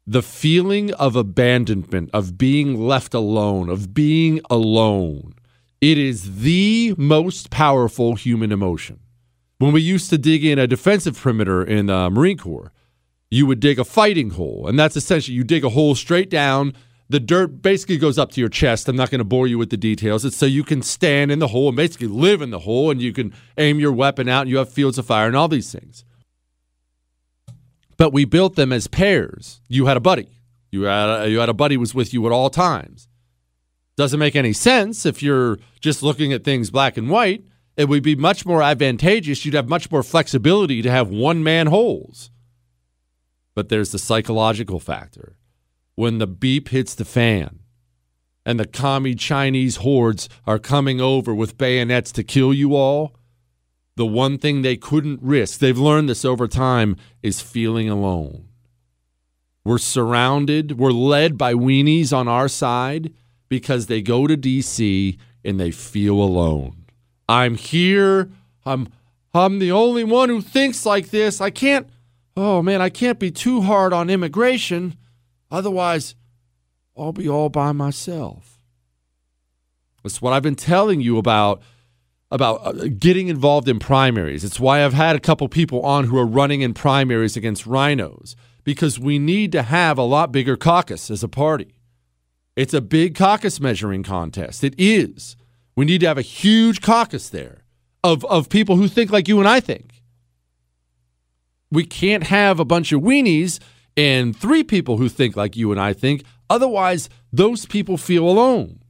the 0.08 0.24
feeling 0.24 0.94
of 0.96 1.16
abandonment, 1.16 2.10
of 2.14 2.38
being 2.38 2.80
left 2.80 3.14
alone, 3.14 3.70
of 3.70 3.94
being 3.94 4.42
alone, 4.50 5.34
it 5.82 5.98
is 5.98 6.42
the 6.42 6.96
most 6.98 7.50
powerful 7.52 8.16
human 8.16 8.52
emotion. 8.52 9.00
When 9.60 9.72
we 9.72 9.82
used 9.82 10.10
to 10.10 10.18
dig 10.18 10.44
in 10.44 10.58
a 10.58 10.68
defensive 10.68 11.20
perimeter 11.20 11.64
in 11.64 11.88
the 11.88 12.10
Marine 12.10 12.38
Corps, 12.38 12.72
you 13.30 13.46
would 13.46 13.60
dig 13.60 13.78
a 13.78 13.86
fighting 13.86 14.32
hole, 14.32 14.66
and 14.68 14.80
that's 14.80 14.96
essentially 14.96 15.36
you 15.36 15.44
dig 15.44 15.64
a 15.64 15.70
hole 15.70 15.94
straight 15.94 16.30
down 16.30 16.74
the 17.10 17.20
dirt 17.20 17.64
basically 17.64 17.98
goes 17.98 18.20
up 18.20 18.32
to 18.32 18.40
your 18.40 18.50
chest. 18.50 18.88
I'm 18.88 18.96
not 18.96 19.10
going 19.10 19.20
to 19.20 19.26
bore 19.26 19.48
you 19.48 19.58
with 19.58 19.72
the 19.72 19.78
details. 19.78 20.24
It's 20.24 20.38
so 20.38 20.46
you 20.46 20.64
can 20.64 20.84
stand 20.84 21.32
in 21.32 21.40
the 21.40 21.48
hole 21.48 21.68
and 21.68 21.76
basically 21.76 22.08
live 22.08 22.42
in 22.42 22.52
the 22.52 22.60
hole 22.60 22.92
and 22.92 23.02
you 23.02 23.12
can 23.12 23.34
aim 23.58 23.80
your 23.80 23.92
weapon 23.92 24.30
out 24.30 24.42
and 24.42 24.50
you 24.50 24.58
have 24.58 24.70
fields 24.70 25.00
of 25.00 25.08
fire 25.08 25.28
and 25.28 25.36
all 25.36 25.48
these 25.48 25.72
things. 25.72 26.06
But 28.00 28.14
we 28.14 28.26
built 28.26 28.56
them 28.56 28.72
as 28.72 28.88
pairs. 28.88 29.62
You 29.68 29.86
had 29.86 29.98
a 29.98 30.00
buddy. 30.00 30.40
You 30.72 30.84
had 30.84 31.10
a, 31.10 31.30
you 31.30 31.40
had 31.40 31.50
a 31.50 31.54
buddy 31.54 31.78
was 31.78 31.94
with 31.94 32.14
you 32.14 32.26
at 32.26 32.32
all 32.32 32.50
times. 32.50 33.10
Doesn't 33.98 34.20
make 34.20 34.38
any 34.38 34.54
sense 34.54 35.06
if 35.06 35.22
you're 35.22 35.60
just 35.82 36.02
looking 36.02 36.32
at 36.32 36.46
things 36.46 36.72
black 36.72 36.96
and 36.96 37.10
white. 37.10 37.44
It 37.76 37.90
would 37.90 38.02
be 38.02 38.16
much 38.16 38.46
more 38.46 38.64
advantageous. 38.64 39.44
You'd 39.44 39.54
have 39.54 39.68
much 39.68 39.92
more 39.92 40.02
flexibility 40.02 40.82
to 40.82 40.90
have 40.90 41.10
one 41.10 41.44
man 41.44 41.68
holes. 41.68 42.32
But 43.54 43.68
there's 43.68 43.92
the 43.92 44.00
psychological 44.00 44.80
factor 44.80 45.36
when 45.96 46.20
the 46.20 46.28
beep 46.28 46.70
hits 46.70 46.96
the 46.96 47.04
fan 47.04 47.60
and 48.46 48.58
the 48.58 48.66
commie 48.66 49.16
Chinese 49.16 49.78
hordes 49.78 50.30
are 50.48 50.58
coming 50.58 51.02
over 51.02 51.36
with 51.36 51.58
bayonets 51.58 52.14
to 52.14 52.24
kill 52.24 52.54
you 52.54 52.76
all, 52.76 53.14
the 53.96 54.06
one 54.06 54.38
thing 54.38 54.62
they 54.62 54.78
couldn't 54.78 55.22
risk, 55.22 55.60
they've 55.60 55.78
learned 55.78 56.10
this 56.10 56.24
over 56.24 56.48
time, 56.48 56.96
is 57.22 57.42
feeling 57.42 57.90
alone. 57.90 58.48
We're 59.64 59.78
surrounded, 59.78 60.80
we're 60.80 60.92
led 60.92 61.38
by 61.38 61.54
weenies 61.54 62.14
on 62.14 62.28
our 62.28 62.48
side 62.48 63.14
because 63.50 63.88
they 63.88 64.02
go 64.02 64.26
to 64.26 64.38
DC 64.38 65.18
and 65.44 65.60
they 65.60 65.72
feel 65.72 66.16
alone. 66.16 66.86
I'm 67.28 67.56
here. 67.56 68.30
I'm 68.66 68.88
I'm 69.34 69.60
the 69.60 69.72
only 69.72 70.04
one 70.04 70.30
who 70.30 70.42
thinks 70.42 70.86
like 70.86 71.10
this. 71.10 71.40
I 71.42 71.50
can't 71.50 71.88
Oh 72.36 72.62
man, 72.62 72.82
I 72.82 72.90
can't 72.90 73.20
be 73.20 73.32
too 73.32 73.62
hard 73.62 73.92
on 73.92 74.10
immigration. 74.10 74.96
Otherwise, 75.52 76.16
I'll 76.98 77.12
be 77.12 77.28
all 77.28 77.50
by 77.50 77.72
myself. 77.72 78.60
That's 80.04 80.22
what 80.22 80.34
I've 80.34 80.44
been 80.44 80.56
telling 80.56 81.02
you 81.02 81.18
about 81.18 81.62
about 82.32 82.66
uh, 82.66 82.72
getting 82.98 83.28
involved 83.28 83.68
in 83.68 83.80
primaries. 83.80 84.44
It's 84.44 84.60
why 84.60 84.84
I've 84.84 84.94
had 84.94 85.16
a 85.16 85.20
couple 85.20 85.48
people 85.50 85.82
on 85.82 86.06
who 86.06 86.18
are 86.18 86.26
running 86.26 86.62
in 86.62 86.74
primaries 86.74 87.36
against 87.36 87.66
RINOs 87.66 88.36
because 88.64 89.00
we 89.00 89.18
need 89.18 89.52
to 89.54 89.64
have 89.64 89.98
a 89.98 90.04
lot 90.04 90.32
bigger 90.32 90.56
caucus 90.56 91.10
as 91.10 91.24
a 91.24 91.28
party. 91.28 91.76
It's 92.56 92.74
a 92.74 92.82
big 92.82 93.16
caucus 93.16 93.60
measuring 93.60 94.04
contest. 94.04 94.64
It 94.64 94.76
is. 94.78 95.36
We 95.76 95.86
need 95.86 96.02
to 96.02 96.08
have 96.08 96.18
a 96.18 96.24
huge 96.24 96.82
caucus 96.82 97.30
there 97.30 97.64
of, 98.04 98.26
of 98.26 98.50
people 98.50 98.76
who 98.76 98.88
think 98.88 99.12
like 99.12 99.28
you 99.28 99.40
and 99.40 99.48
I 99.48 99.60
think. 99.60 100.04
We 101.72 101.86
can't 101.86 102.26
have 102.26 102.60
a 102.60 102.66
bunch 102.66 102.92
of 102.92 103.02
weenies 103.02 103.60
and 103.96 104.36
three 104.36 104.64
people 104.64 104.98
who 104.98 105.10
think 105.10 105.36
like 105.36 105.56
you 105.56 105.72
and 105.72 105.80
I 105.80 105.94
think. 105.94 106.24
Otherwise, 106.50 107.10
those 107.32 107.66
people 107.66 107.98
feel 107.98 108.28
alone. 108.28 108.82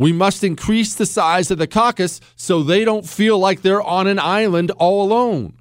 We 0.00 0.12
must 0.12 0.42
increase 0.42 0.94
the 0.94 1.04
size 1.04 1.50
of 1.50 1.58
the 1.58 1.66
caucus 1.66 2.22
so 2.34 2.62
they 2.62 2.86
don't 2.86 3.06
feel 3.06 3.38
like 3.38 3.60
they're 3.60 3.82
on 3.82 4.06
an 4.06 4.18
island 4.18 4.70
all 4.78 5.02
alone. 5.02 5.58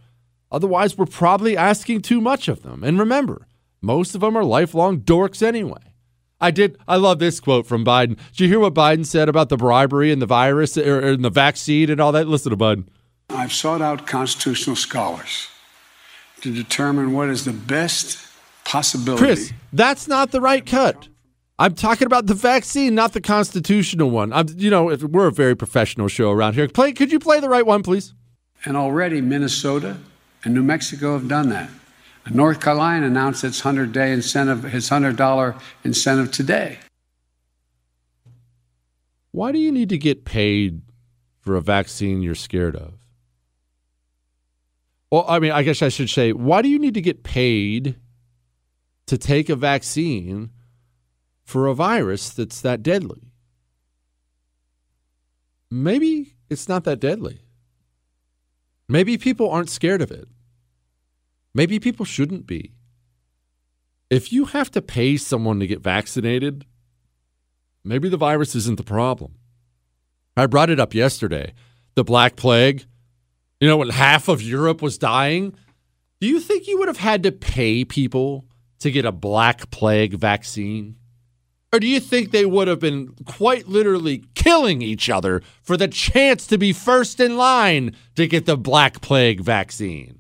Otherwise, 0.50 0.98
we're 0.98 1.08
probably 1.08 1.58
asking 1.58 2.04
too 2.04 2.22
much 2.22 2.48
of 2.48 2.64
them. 2.64 2.82
And 2.82 2.98
remember, 2.98 3.48
most 3.82 4.16
of 4.16 4.22
them 4.22 4.38
are 4.38 4.46
lifelong 4.46 5.02
dorks 5.02 5.44
anyway. 5.44 5.94
I 6.40 6.52
did. 6.52 6.78
I 6.88 6.96
love 6.96 7.20
this 7.20 7.42
quote 7.42 7.68
from 7.68 7.84
Biden. 7.84 8.16
Did 8.32 8.40
you 8.40 8.48
hear 8.48 8.62
what 8.62 8.74
Biden 8.74 9.06
said 9.06 9.28
about 9.28 9.50
the 9.50 9.58
bribery 9.58 10.10
and 10.10 10.22
the 10.22 10.26
virus 10.26 10.78
or, 10.78 11.02
and 11.02 11.26
the 11.26 11.30
vaccine 11.30 11.90
and 11.90 12.00
all 12.00 12.14
that? 12.14 12.30
Listen 12.30 12.52
to 12.52 12.58
Biden. 12.58 12.88
I've 13.30 13.52
sought 13.52 13.82
out 13.82 14.08
constitutional 14.08 14.78
scholars 14.78 15.50
to 16.40 16.54
determine 16.54 17.12
what 17.12 17.28
is 17.28 17.44
the 17.44 17.52
best 17.52 18.26
possibility. 18.64 19.22
Chris, 19.22 19.52
that's 19.74 20.08
not 20.08 20.32
the 20.32 20.40
right 20.40 20.66
cut. 20.66 21.09
I'm 21.60 21.76
talking 21.76 22.06
about 22.06 22.26
the 22.26 22.34
vaccine, 22.34 22.96
not 22.96 23.12
the 23.12 23.20
constitutional 23.20 24.10
one. 24.10 24.32
I'm, 24.32 24.48
you 24.56 24.70
know, 24.70 24.86
we're 24.86 25.28
a 25.28 25.32
very 25.32 25.58
professional 25.58 26.08
show 26.08 26.32
around 26.32 26.54
here. 26.54 26.70
Play, 26.70 26.94
could 26.94 27.12
you 27.12 27.20
play 27.20 27.42
the 27.42 27.50
right 27.50 27.66
one, 27.66 27.84
please? 27.84 28.14
And 28.64 28.78
already 28.78 29.20
Minnesota 29.20 29.98
and 30.46 30.54
New 30.54 30.64
Mexico 30.64 31.14
have 31.14 31.28
done 31.28 31.50
that. 31.50 31.70
North 32.32 32.62
Carolina 32.62 33.08
announced 33.08 33.44
its 33.44 33.60
hundred 33.60 33.92
day 33.92 34.14
incentive, 34.14 34.74
its 34.74 34.88
hundred 34.88 35.18
dollar 35.18 35.56
incentive 35.84 36.32
today. 36.32 36.78
Why 39.32 39.52
do 39.52 39.60
you 39.60 39.72
need 39.72 39.90
to 39.90 39.98
get 39.98 40.24
paid 40.24 40.82
for 41.42 41.56
a 41.56 41.62
vaccine 41.62 42.22
you're 42.22 42.36
scared 42.36 42.76
of? 42.76 42.94
Well, 45.12 45.26
I 45.28 45.40
mean, 45.40 45.52
I 45.52 45.64
guess 45.64 45.82
I 45.82 45.90
should 45.90 46.10
say, 46.10 46.32
why 46.32 46.62
do 46.62 46.70
you 46.70 46.80
need 46.80 46.94
to 46.94 47.02
get 47.02 47.24
paid 47.24 47.96
to 49.08 49.18
take 49.18 49.50
a 49.50 49.56
vaccine 49.56 50.52
for 51.50 51.66
a 51.66 51.74
virus 51.74 52.30
that's 52.30 52.62
that 52.62 52.84
deadly. 52.84 53.32
Maybe 55.72 56.36
it's 56.48 56.70
not 56.70 56.84
that 56.84 57.00
deadly. 57.00 57.42
Maybe 58.88 59.18
people 59.18 59.50
aren't 59.50 59.72
scared 59.72 60.04
of 60.04 60.12
it. 60.12 60.28
Maybe 61.56 61.80
people 61.80 62.06
shouldn't 62.06 62.46
be. 62.46 62.74
If 64.12 64.32
you 64.32 64.46
have 64.46 64.70
to 64.72 64.82
pay 64.82 65.18
someone 65.18 65.60
to 65.60 65.66
get 65.66 65.82
vaccinated, 65.82 66.68
maybe 67.84 68.10
the 68.10 68.18
virus 68.18 68.54
isn't 68.54 68.78
the 68.78 68.84
problem. 68.84 69.34
I 70.38 70.46
brought 70.46 70.70
it 70.70 70.80
up 70.80 70.94
yesterday. 70.94 71.54
The 71.96 72.04
Black 72.04 72.36
Plague, 72.36 72.86
you 73.60 73.68
know, 73.68 73.78
when 73.78 73.90
half 73.90 74.28
of 74.28 74.44
Europe 74.44 74.84
was 74.84 75.00
dying, 75.00 75.56
do 76.22 76.28
you 76.28 76.40
think 76.40 76.68
you 76.68 76.78
would 76.78 76.90
have 76.90 76.98
had 76.98 77.24
to 77.24 77.32
pay 77.32 77.84
people 77.86 78.46
to 78.82 78.92
get 78.92 79.06
a 79.06 79.12
black 79.12 79.72
plague 79.72 80.14
vaccine? 80.14 80.99
Or 81.72 81.80
do 81.80 81.88
you 81.88 82.00
think 82.00 82.32
they 82.32 82.46
would 82.46 82.68
have 82.68 82.80
been 82.80 83.14
quite 83.26 83.68
literally 83.68 84.24
killing 84.34 84.82
each 84.82 85.10
other 85.10 85.44
for 85.62 85.78
the 85.78 85.88
chance 85.88 86.48
to 86.48 86.58
be 86.58 86.74
first 86.74 87.20
in 87.20 87.38
line 87.38 87.96
to 88.16 88.28
get 88.28 88.46
the 88.46 88.58
black 88.58 89.02
plague 89.02 89.42
vaccine? 89.42 90.18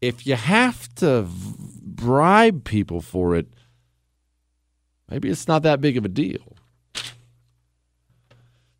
If 0.00 0.26
you 0.26 0.36
have 0.36 0.94
to 0.96 1.26
bribe 1.26 2.64
people 2.64 3.00
for 3.00 3.34
it, 3.34 3.48
maybe 5.10 5.30
it's 5.30 5.48
not 5.48 5.62
that 5.64 5.80
big 5.80 5.96
of 5.96 6.04
a 6.04 6.08
deal. 6.08 6.56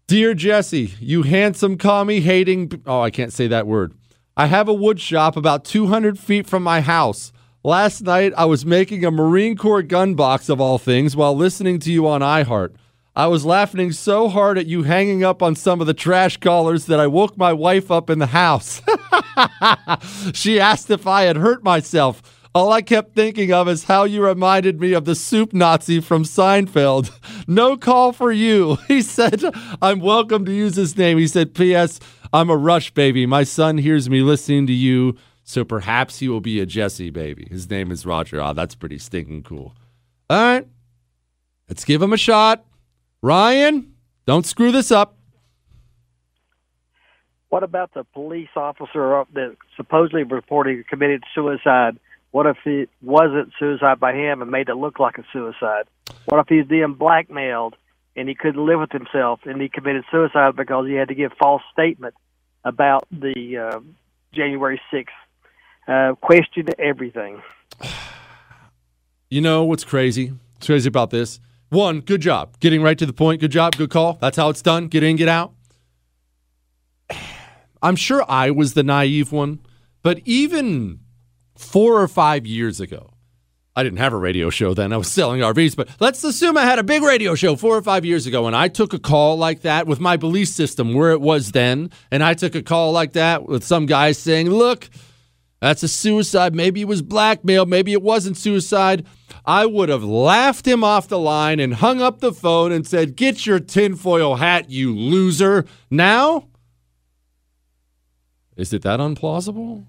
Dear 0.07 0.35
Jesse, 0.35 0.93
you 1.01 1.23
handsome 1.23 1.79
commie 1.79 2.21
hating. 2.21 2.83
Oh, 2.87 3.01
I 3.01 3.11
can't 3.11 3.33
say 3.33 3.49
that 3.49 3.67
word. 3.67 3.95
I 4.37 4.47
have 4.47 4.69
a 4.69 4.75
wood 4.75 5.01
shop 5.01 5.37
about 5.37 5.65
200 5.65 6.19
feet 6.19 6.47
from 6.47 6.63
my 6.63 6.81
house. 6.81 7.33
Last 7.67 8.03
night, 8.03 8.35
I 8.37 8.45
was 8.45 8.67
making 8.67 9.07
a 9.07 9.11
Marine 9.11 9.57
Corps 9.57 9.81
gun 9.81 10.15
box 10.15 10.51
of 10.51 10.61
all 10.61 10.77
things 10.77 11.17
while 11.17 11.35
listening 11.35 11.79
to 11.79 11.91
you 11.91 12.07
on 12.07 12.21
iHeart. 12.21 12.75
I 13.17 13.27
was 13.29 13.47
laughing 13.47 13.91
so 13.93 14.29
hard 14.29 14.59
at 14.59 14.67
you 14.67 14.83
hanging 14.83 15.25
up 15.25 15.43
on 15.43 15.57
some 15.57 15.81
of 15.81 15.87
the 15.87 15.95
trash 15.95 16.37
callers 16.37 16.85
that 16.87 17.01
I 17.01 17.07
woke 17.07 17.39
my 17.39 17.55
wife 17.55 17.91
up 17.91 18.11
in 18.11 18.19
the 18.19 18.27
house. 18.27 18.83
she 20.35 20.61
asked 20.61 20.91
if 20.91 21.07
I 21.07 21.23
had 21.23 21.37
hurt 21.37 21.65
myself. 21.65 22.21
All 22.55 22.71
I 22.71 22.83
kept 22.83 23.15
thinking 23.15 23.51
of 23.51 23.67
is 23.67 23.85
how 23.85 24.05
you 24.05 24.23
reminded 24.23 24.79
me 24.79 24.93
of 24.93 25.07
the 25.07 25.15
soup 25.15 25.55
Nazi 25.55 26.01
from 26.01 26.25
Seinfeld. 26.25 27.11
No 27.49 27.79
call 27.79 28.13
for 28.13 28.31
you. 28.31 28.77
He 28.89 29.01
said, 29.01 29.43
I'm 29.81 30.01
welcome 30.01 30.45
to 30.45 30.53
use 30.53 30.77
his 30.77 30.99
name. 30.99 31.17
He 31.17 31.27
said, 31.27 31.55
P.S. 31.55 31.99
I'm 32.31 32.51
a 32.51 32.57
rush 32.59 32.91
baby. 32.91 33.25
My 33.25 33.45
son 33.45 33.79
hears 33.79 34.11
me 34.11 34.21
listening 34.21 34.67
to 34.67 34.73
you 34.75 35.17
so 35.45 35.65
perhaps 35.65 36.19
he 36.19 36.29
will 36.29 36.41
be 36.41 36.59
a 36.61 36.67
Jesse 36.67 37.11
baby. 37.11 37.47
His 37.51 37.71
name 37.71 37.93
is 37.93 38.05
Roger. 38.05 38.41
Ah, 38.41 38.51
oh, 38.51 38.53
that's 38.55 38.75
pretty 38.75 38.99
stinking 38.99 39.43
cool. 39.43 39.75
All 40.29 40.43
right. 40.43 40.67
Let's 41.69 41.85
give 41.85 42.03
him 42.03 42.13
a 42.13 42.17
shot. 42.17 42.65
Ryan, 43.23 43.95
don't 44.27 44.45
screw 44.45 44.73
this 44.73 44.91
up. 44.91 45.17
What 47.51 47.63
about 47.63 47.95
the 47.95 48.05
police 48.05 48.49
officer 48.57 49.25
that 49.35 49.57
supposedly 49.77 50.25
reported 50.25 50.89
committed 50.89 51.23
suicide? 51.35 51.99
What 52.33 52.47
if 52.47 52.57
it 52.65 52.91
wasn't 53.01 53.53
suicide 53.61 54.01
by 54.01 54.13
him 54.13 54.43
and 54.43 54.51
made 54.51 54.69
it 54.69 54.75
look 54.75 54.99
like 54.99 55.19
a 55.19 55.25
suicide? 55.33 55.85
What 56.25 56.41
if 56.41 56.49
he's 56.49 56.67
being 56.67 56.95
blackmailed 56.95 57.77
and 58.17 58.29
he 58.29 58.35
couldn't 58.35 58.65
live 58.65 58.81
with 58.81 58.93
himself, 58.93 59.41
and 59.45 59.61
he 59.61 59.69
committed 59.69 60.05
suicide 60.11 60.57
because 60.57 60.87
he 60.87 60.95
had 60.95 61.09
to 61.09 61.15
give 61.15 61.33
false 61.39 61.63
statement 61.73 62.15
about 62.65 63.07
the 63.11 63.59
uh, 63.59 63.81
January 64.33 64.81
sixth. 64.91 65.15
Uh, 65.87 66.15
questioned 66.21 66.75
everything. 66.79 67.43
You 69.29 69.41
know 69.41 69.65
what's 69.65 69.85
crazy? 69.85 70.33
What's 70.55 70.67
crazy 70.67 70.89
about 70.89 71.11
this? 71.11 71.41
One, 71.69 72.01
good 72.01 72.21
job. 72.21 72.59
Getting 72.61 72.83
right 72.83 72.97
to 72.99 73.07
the 73.07 73.13
point. 73.13 73.41
Good 73.41 73.51
job. 73.51 73.77
Good 73.77 73.91
call. 73.91 74.15
That's 74.21 74.37
how 74.37 74.49
it's 74.49 74.63
done. 74.63 74.89
Get 74.89 75.03
in, 75.03 75.17
get 75.17 75.29
out. 75.29 75.53
I'm 77.83 77.97
sure 77.97 78.25
I 78.29 78.51
was 78.51 78.75
the 78.75 78.83
naive 78.83 79.33
one, 79.33 79.61
but 80.03 80.21
even 80.25 81.01
four 81.57 82.01
or 82.01 82.09
five 82.09 82.47
years 82.47 82.81
ago, 82.81 83.11
I 83.77 83.83
didn't 83.83 83.99
have 83.99 84.13
a 84.13 84.17
radio 84.17 84.51
show 84.51 84.73
then. 84.73 84.93
I 84.93 84.97
was 84.97 85.11
selling 85.11 85.41
RVs, 85.41 85.75
but 85.77 85.89
let's 85.99 86.23
assume 86.23 86.57
I 86.57 86.63
had 86.63 86.79
a 86.79 86.85
big 86.85 87.03
radio 87.03 87.35
show 87.35 87.57
four 87.57 87.77
or 87.77 87.83
five 87.83 88.05
years 88.05 88.27
ago 88.27 88.47
and 88.47 88.55
I 88.55 88.69
took 88.69 88.93
a 88.93 88.99
call 88.99 89.37
like 89.37 89.63
that 89.63 89.87
with 89.87 89.99
my 89.99 90.17
belief 90.17 90.49
system 90.49 90.95
where 90.95 91.11
it 91.11 91.21
was 91.21 91.53
then. 91.53 91.91
And 92.11 92.23
I 92.23 92.35
took 92.35 92.55
a 92.55 92.63
call 92.63 92.93
like 92.93 93.15
that 93.15 93.47
with 93.47 93.65
some 93.65 93.87
guy 93.87 94.13
saying, 94.13 94.49
look, 94.49 94.89
that's 95.65 95.83
a 95.83 95.89
suicide. 95.89 96.55
Maybe 96.55 96.83
it 96.83 96.89
was 96.89 97.01
blackmail. 97.01 97.65
Maybe 97.65 97.93
it 97.95 98.03
wasn't 98.03 98.37
suicide. 98.37 99.07
I 99.47 99.65
would 99.65 99.89
have 99.89 100.05
laughed 100.05 100.69
him 100.69 100.85
off 100.85 101.09
the 101.09 101.19
line 101.19 101.59
and 101.59 101.73
hung 101.73 102.03
up 102.03 102.21
the 102.21 102.35
phone 102.35 102.71
and 102.71 102.87
said, 102.87 103.17
Get 103.17 103.47
your 103.47 103.61
tinfoil 103.61 104.35
hat, 104.35 104.69
you 104.69 104.95
loser. 104.95 105.65
Now, 105.91 106.49
is 108.59 108.75
it 108.75 108.83
that 108.83 109.01
unplausible? 109.01 109.87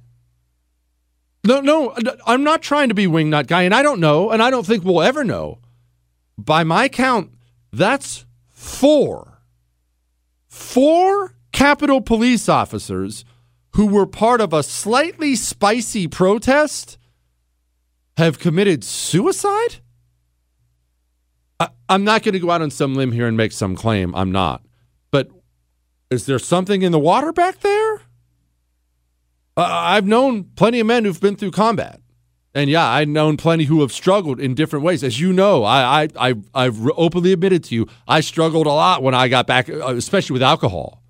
No, 1.44 1.60
no, 1.60 1.94
I'm 2.26 2.46
not 2.46 2.62
trying 2.62 2.88
to 2.88 2.96
be 2.96 3.06
wingnut 3.06 3.48
guy, 3.48 3.64
and 3.64 3.76
I 3.76 3.84
don't 3.84 4.00
know, 4.00 4.32
and 4.32 4.42
I 4.42 4.50
don't 4.52 4.66
think 4.66 4.86
we'll 4.86 5.02
ever 5.02 5.26
know. 5.26 5.60
By 6.38 6.64
my 6.64 6.88
count, 6.88 7.32
that's 7.74 8.26
four. 8.48 9.42
Four 10.48 11.36
Capitol 11.52 12.00
police 12.00 12.48
officers 12.48 13.26
who 13.76 13.88
were 13.88 14.06
part 14.06 14.40
of 14.40 14.54
a 14.54 14.64
slightly 14.64 15.36
spicy 15.36 16.08
protest 16.08 16.98
have 18.16 18.40
committed 18.40 18.86
suicide? 18.86 19.82
I, 21.60 21.68
am 21.90 22.06
not 22.06 22.24
going 22.24 22.34
to 22.34 22.40
go 22.40 22.52
out 22.52 22.62
on 22.62 22.72
some 22.72 22.96
limb 22.96 23.12
here 23.12 23.28
and 23.28 23.36
make 23.36 23.52
some 23.52 23.76
claim. 23.76 24.16
I'm 24.16 24.32
not. 24.32 24.64
But 25.12 25.30
is 26.10 26.26
there 26.26 26.40
something 26.40 26.84
in 26.84 26.94
the 26.94 27.00
water 27.00 27.34
back 27.34 27.60
there? 27.60 27.96
Uh, 29.58 29.68
I've 29.68 30.08
known 30.08 30.46
plenty 30.56 30.80
of 30.80 30.88
men 30.88 31.04
who've 31.04 31.20
been 31.20 31.36
through 31.36 31.52
combat. 31.52 32.00
And 32.54 32.70
yeah, 32.70 32.88
I've 32.88 33.10
known 33.10 33.36
plenty 33.36 33.66
who 33.66 33.82
have 33.82 33.92
struggled 33.92 34.40
in 34.40 34.56
different 34.56 34.86
ways. 34.86 35.04
As 35.04 35.20
you 35.20 35.34
know, 35.34 35.66
I, 35.66 36.04
I, 36.04 36.30
I, 36.30 36.36
I've 36.54 36.90
openly 36.96 37.34
admitted 37.34 37.66
to 37.66 37.76
you, 37.76 37.88
I 38.08 38.22
struggled 38.22 38.68
a 38.68 38.72
lot 38.72 39.04
when 39.04 39.14
I 39.14 39.28
got 39.28 39.48
back, 39.48 39.70
uh, 39.70 39.94
especially 39.96 40.34
with 40.34 40.44
alcohol. 40.44 41.02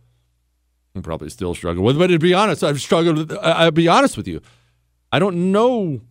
I 0.96 1.02
probably 1.02 1.30
still 1.30 1.54
struggle 1.54 1.84
with, 1.84 1.98
but 1.98 2.08
to 2.08 2.20
be 2.20 2.34
honest, 2.34 2.64
I've 2.64 2.80
struggled. 2.80 3.18
With, 3.18 3.38
I'll 3.42 3.72
be 3.72 3.88
honest 3.88 4.16
with 4.16 4.28
you. 4.28 4.42
I 5.12 5.20
don't 5.20 5.52
know 5.52 6.02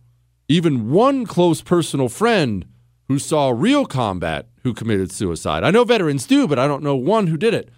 even 0.47 0.91
one 0.91 1.25
close 1.25 1.61
personal 1.61 2.07
friend 2.07 2.65
who 3.07 3.19
saw 3.19 3.49
real 3.49 3.85
combat 3.85 4.47
who 4.63 4.73
committed 4.73 5.11
suicide. 5.11 5.63
I 5.63 5.71
know 5.71 5.83
veterans 5.83 6.25
do, 6.27 6.47
but 6.47 6.59
I 6.59 6.67
don't 6.67 6.83
know 6.83 6.95
one 6.95 7.27
who 7.27 7.37
did 7.37 7.53
it. 7.53 7.69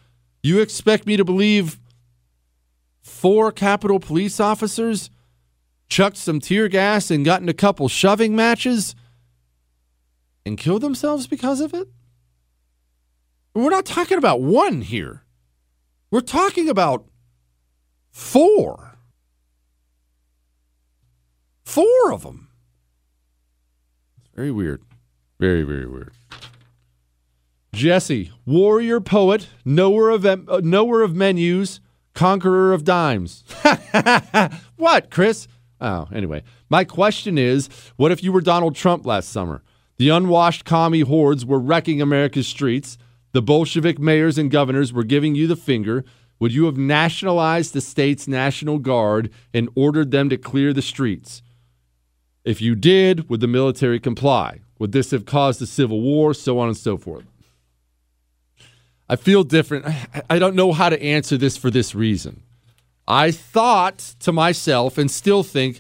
You 0.44 0.60
expect 0.60 1.06
me 1.06 1.18
to 1.18 1.26
believe 1.26 1.80
four 3.02 3.52
Capitol 3.52 4.00
police 4.00 4.40
officers 4.40 5.10
chucked 5.90 6.18
some 6.18 6.40
tear 6.40 6.68
gas 6.68 7.10
and 7.10 7.26
got 7.26 7.42
in 7.42 7.50
a 7.50 7.54
couple 7.54 7.88
shoving 7.88 8.36
matches 8.36 8.96
and 10.46 10.58
killed 10.58 10.82
themselves 10.82 11.28
because 11.28 11.62
of 11.62 11.74
it? 11.74 11.88
We're 13.54 13.70
not 13.70 13.86
talking 13.86 14.18
about 14.18 14.42
one 14.42 14.82
here. 14.82 15.24
We're 16.10 16.22
talking 16.22 16.70
about 16.70 17.06
four. 18.12 18.98
Four 21.66 22.12
of 22.12 22.24
them. 22.24 22.50
It's 24.20 24.30
very 24.36 24.52
weird. 24.52 24.82
Very, 25.40 25.64
very 25.64 25.86
weird. 25.86 26.14
Jesse, 27.74 28.32
warrior 28.46 29.00
poet, 29.00 29.50
knower 29.66 30.10
of, 30.10 30.26
uh, 30.26 30.38
knower 30.64 31.04
of 31.04 31.16
menus, 31.16 31.80
conqueror 32.16 32.74
of 32.74 32.84
dimes. 32.84 33.44
what, 34.78 35.12
Chris? 35.12 35.48
Oh, 35.80 36.08
anyway. 36.12 36.44
My 36.70 36.84
question 36.84 37.38
is 37.38 37.70
what 37.98 38.12
if 38.12 38.24
you 38.24 38.32
were 38.32 38.42
Donald 38.42 38.76
Trump 38.76 39.06
last 39.06 39.30
summer? 39.30 39.62
The 39.98 40.10
unwashed 40.10 40.66
commie 40.66 41.02
hordes 41.02 41.46
were 41.46 41.60
wrecking 41.60 42.02
America's 42.02 42.48
streets. 42.48 42.98
The 43.34 43.42
Bolshevik 43.42 44.00
mayors 44.00 44.38
and 44.38 44.50
governors 44.50 44.94
were 44.94 45.04
giving 45.04 45.36
you 45.36 45.48
the 45.48 45.56
finger. 45.56 46.04
Would 46.40 46.54
you 46.54 46.66
have 46.66 46.78
nationalized 46.78 47.74
the 47.74 47.82
state's 47.82 48.28
National 48.28 48.80
Guard 48.80 49.32
and 49.54 49.70
ordered 49.76 50.12
them 50.12 50.30
to 50.30 50.38
clear 50.38 50.74
the 50.74 50.82
streets? 50.82 51.42
If 52.46 52.62
you 52.62 52.76
did, 52.76 53.30
would 53.30 53.42
the 53.42 53.48
military 53.48 54.00
comply? 54.00 54.62
Would 54.80 54.92
this 54.92 55.12
have 55.12 55.26
caused 55.26 55.62
a 55.62 55.66
civil 55.66 56.02
war? 56.02 56.34
So 56.34 56.60
on 56.60 56.70
and 56.70 56.78
so 56.78 56.98
forth. 56.98 57.26
I 59.10 59.16
feel 59.16 59.44
different. 59.44 59.86
I 60.30 60.38
don't 60.38 60.56
know 60.56 60.74
how 60.74 60.90
to 60.90 61.02
answer 61.02 61.38
this 61.38 61.58
for 61.58 61.72
this 61.72 61.96
reason. 61.96 62.44
I 63.08 63.32
thought 63.32 63.98
to 64.20 64.32
myself 64.32 64.98
and 64.98 65.10
still 65.10 65.44
think 65.44 65.80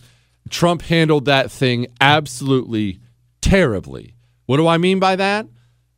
Trump 0.49 0.83
handled 0.83 1.25
that 1.25 1.51
thing 1.51 1.87
absolutely 1.99 2.99
terribly. 3.41 4.15
What 4.45 4.57
do 4.57 4.67
I 4.67 4.77
mean 4.77 4.99
by 4.99 5.17
that? 5.17 5.45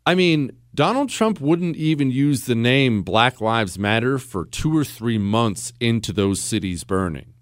I 0.05 0.15
mean, 0.15 0.51
Donald 0.80 1.10
Trump 1.10 1.41
wouldn't 1.41 1.76
even 1.76 2.10
use 2.10 2.45
the 2.45 2.56
name 2.56 3.03
Black 3.03 3.41
Lives 3.41 3.77
Matter 3.77 4.18
for 4.18 4.45
two 4.45 4.77
or 4.77 4.85
three 4.85 5.18
months 5.18 5.73
into 5.81 6.14
those 6.14 6.39
cities 6.39 6.85
burning 6.85 7.34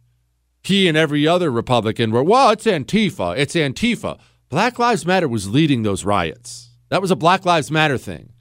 he 0.68 0.88
and 0.90 0.98
every 0.98 1.26
other 1.26 1.50
Republican 1.50 2.12
were, 2.12 2.24
well, 2.24 2.50
it's 2.50 2.66
Antifa. 2.66 3.38
It's 3.38 3.56
Antifa. 3.56 4.20
Black 4.50 4.78
Lives 4.78 5.06
Matter 5.06 5.28
was 5.28 5.50
leading 5.50 5.84
those 5.84 6.04
riots. 6.04 6.72
That 6.90 7.02
was 7.02 7.10
a 7.10 7.16
Black 7.16 7.46
Lives 7.46 7.72
Matter 7.72 7.98
thing. 7.98 8.34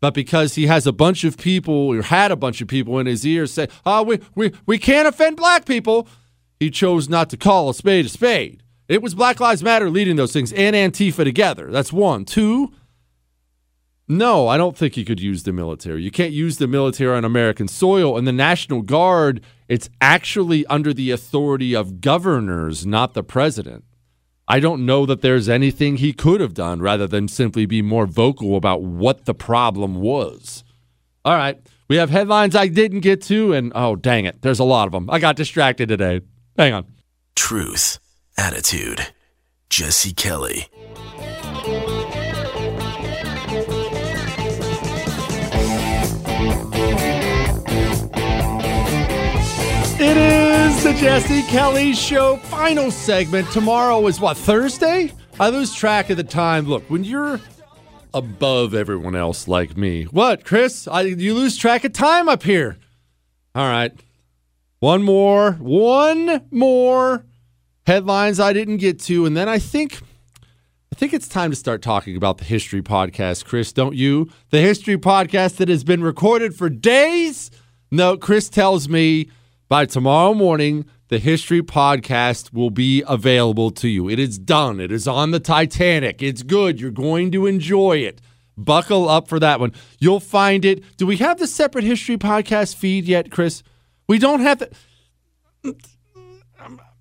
But 0.00 0.14
because 0.14 0.54
he 0.54 0.66
has 0.66 0.86
a 0.86 0.92
bunch 0.92 1.24
of 1.24 1.36
people, 1.36 1.74
or 1.74 2.00
had 2.02 2.30
a 2.30 2.36
bunch 2.36 2.62
of 2.62 2.68
people 2.68 2.98
in 2.98 3.06
his 3.06 3.26
ear 3.26 3.46
say, 3.46 3.68
oh, 3.84 4.02
we, 4.02 4.20
we, 4.34 4.52
we 4.64 4.78
can't 4.78 5.06
offend 5.08 5.36
black 5.36 5.66
people, 5.66 6.08
he 6.58 6.70
chose 6.70 7.08
not 7.08 7.28
to 7.30 7.36
call 7.36 7.68
a 7.68 7.74
spade 7.74 8.06
a 8.06 8.08
spade. 8.08 8.62
It 8.88 9.02
was 9.02 9.14
Black 9.14 9.40
Lives 9.40 9.62
Matter 9.62 9.90
leading 9.90 10.16
those 10.16 10.32
things 10.32 10.52
and 10.52 10.74
Antifa 10.74 11.24
together. 11.24 11.70
That's 11.70 11.92
one. 11.92 12.24
Two, 12.24 12.72
no, 14.06 14.48
I 14.48 14.58
don't 14.58 14.76
think 14.76 14.96
you 14.96 15.04
could 15.04 15.20
use 15.20 15.44
the 15.44 15.52
military. 15.52 16.02
You 16.02 16.10
can't 16.10 16.32
use 16.32 16.58
the 16.58 16.66
military 16.66 17.16
on 17.16 17.24
American 17.24 17.68
soil. 17.68 18.18
And 18.18 18.26
the 18.26 18.32
National 18.32 18.82
Guard, 18.82 19.40
it's 19.66 19.88
actually 20.00 20.66
under 20.66 20.92
the 20.92 21.10
authority 21.10 21.74
of 21.74 22.00
governors, 22.02 22.84
not 22.84 23.14
the 23.14 23.22
president. 23.22 23.84
I 24.46 24.60
don't 24.60 24.84
know 24.84 25.06
that 25.06 25.22
there's 25.22 25.48
anything 25.48 25.96
he 25.96 26.12
could 26.12 26.42
have 26.42 26.52
done 26.52 26.82
rather 26.82 27.06
than 27.06 27.28
simply 27.28 27.64
be 27.64 27.80
more 27.80 28.06
vocal 28.06 28.56
about 28.56 28.82
what 28.82 29.24
the 29.24 29.34
problem 29.34 29.94
was. 29.94 30.64
All 31.24 31.34
right. 31.34 31.58
We 31.88 31.96
have 31.96 32.10
headlines 32.10 32.54
I 32.54 32.68
didn't 32.68 33.00
get 33.00 33.22
to, 33.22 33.52
and 33.52 33.72
oh, 33.74 33.96
dang 33.96 34.26
it. 34.26 34.42
There's 34.42 34.58
a 34.58 34.64
lot 34.64 34.86
of 34.86 34.92
them. 34.92 35.08
I 35.10 35.18
got 35.18 35.36
distracted 35.36 35.88
today. 35.88 36.20
Hang 36.58 36.72
on. 36.72 36.86
Truth, 37.36 37.98
attitude, 38.36 39.08
Jesse 39.68 40.12
Kelly. 40.12 40.68
Jesse 50.96 51.42
Kelly 51.42 51.92
Show 51.92 52.36
final 52.36 52.90
segment. 52.90 53.50
Tomorrow 53.50 54.06
is 54.06 54.20
what, 54.20 54.36
Thursday? 54.36 55.12
I 55.40 55.48
lose 55.50 55.74
track 55.74 56.08
of 56.10 56.16
the 56.16 56.24
time. 56.24 56.66
Look, 56.66 56.88
when 56.88 57.02
you're 57.02 57.40
above 58.14 58.74
everyone 58.74 59.16
else 59.16 59.48
like 59.48 59.76
me, 59.76 60.04
what, 60.04 60.44
Chris? 60.44 60.86
I, 60.86 61.02
you 61.02 61.34
lose 61.34 61.56
track 61.56 61.84
of 61.84 61.92
time 61.92 62.28
up 62.28 62.44
here. 62.44 62.78
All 63.54 63.68
right. 63.68 63.92
One 64.78 65.02
more, 65.02 65.52
one 65.52 66.46
more 66.50 67.24
headlines 67.86 68.38
I 68.38 68.52
didn't 68.52 68.76
get 68.76 69.00
to. 69.00 69.26
And 69.26 69.36
then 69.36 69.48
I 69.48 69.58
think. 69.58 70.00
I 70.92 70.96
think 70.96 71.12
it's 71.12 71.26
time 71.26 71.50
to 71.50 71.56
start 71.56 71.82
talking 71.82 72.16
about 72.16 72.38
the 72.38 72.44
history 72.44 72.80
podcast, 72.80 73.44
Chris, 73.44 73.72
don't 73.72 73.96
you? 73.96 74.30
The 74.50 74.60
history 74.60 74.96
podcast 74.96 75.56
that 75.56 75.68
has 75.68 75.82
been 75.82 76.04
recorded 76.04 76.54
for 76.54 76.68
days. 76.68 77.50
No, 77.90 78.16
Chris 78.16 78.48
tells 78.48 78.88
me 78.88 79.28
by 79.74 79.84
tomorrow 79.84 80.32
morning, 80.32 80.84
the 81.08 81.18
History 81.18 81.60
Podcast 81.60 82.52
will 82.52 82.70
be 82.70 83.02
available 83.08 83.72
to 83.72 83.88
you. 83.88 84.08
It 84.08 84.20
is 84.20 84.38
done. 84.38 84.78
It 84.78 84.92
is 84.92 85.08
on 85.08 85.32
the 85.32 85.40
Titanic. 85.40 86.22
It's 86.22 86.44
good. 86.44 86.80
You're 86.80 86.92
going 86.92 87.32
to 87.32 87.46
enjoy 87.46 87.96
it. 87.96 88.20
Buckle 88.56 89.08
up 89.08 89.26
for 89.26 89.40
that 89.40 89.58
one. 89.58 89.72
You'll 89.98 90.20
find 90.20 90.64
it. 90.64 90.96
Do 90.96 91.06
we 91.06 91.16
have 91.16 91.40
the 91.40 91.48
separate 91.48 91.82
History 91.82 92.16
Podcast 92.16 92.76
feed 92.76 93.06
yet, 93.06 93.32
Chris? 93.32 93.64
We 94.06 94.20
don't 94.20 94.42
have 94.42 94.60
the. 94.60 94.70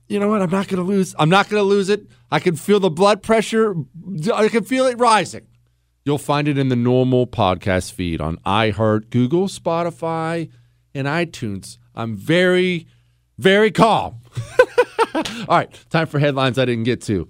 You 0.08 0.20
know 0.20 0.30
what? 0.30 0.42
I'm 0.42 0.50
not 0.50 0.68
going 0.68 0.84
to 0.84 0.90
lose. 0.92 1.14
I'm 1.20 1.30
not 1.30 1.50
going 1.50 1.62
to 1.62 1.70
lose 1.70 1.90
it. 1.90 2.08
I 2.32 2.40
can 2.40 2.56
feel 2.56 2.80
the 2.80 2.90
blood 2.90 3.22
pressure. 3.22 3.76
I 4.34 4.48
can 4.48 4.64
feel 4.64 4.88
it 4.88 4.98
rising. 4.98 5.46
You'll 6.06 6.18
find 6.18 6.48
it 6.48 6.58
in 6.58 6.70
the 6.70 6.76
normal 6.76 7.28
podcast 7.28 7.92
feed 7.92 8.20
on 8.20 8.38
iHeart, 8.38 9.12
Google, 9.12 9.46
Spotify, 9.46 10.50
and 10.96 11.06
iTunes. 11.06 11.78
I'm 11.96 12.16
very, 12.16 12.88
very 13.38 13.72
calm. 13.72 14.22
All 15.16 15.24
right, 15.48 15.86
time 15.90 16.08
for 16.08 16.20
headlines 16.20 16.58
I 16.58 16.66
didn't 16.66 16.84
get 16.84 17.02
to. 17.04 17.30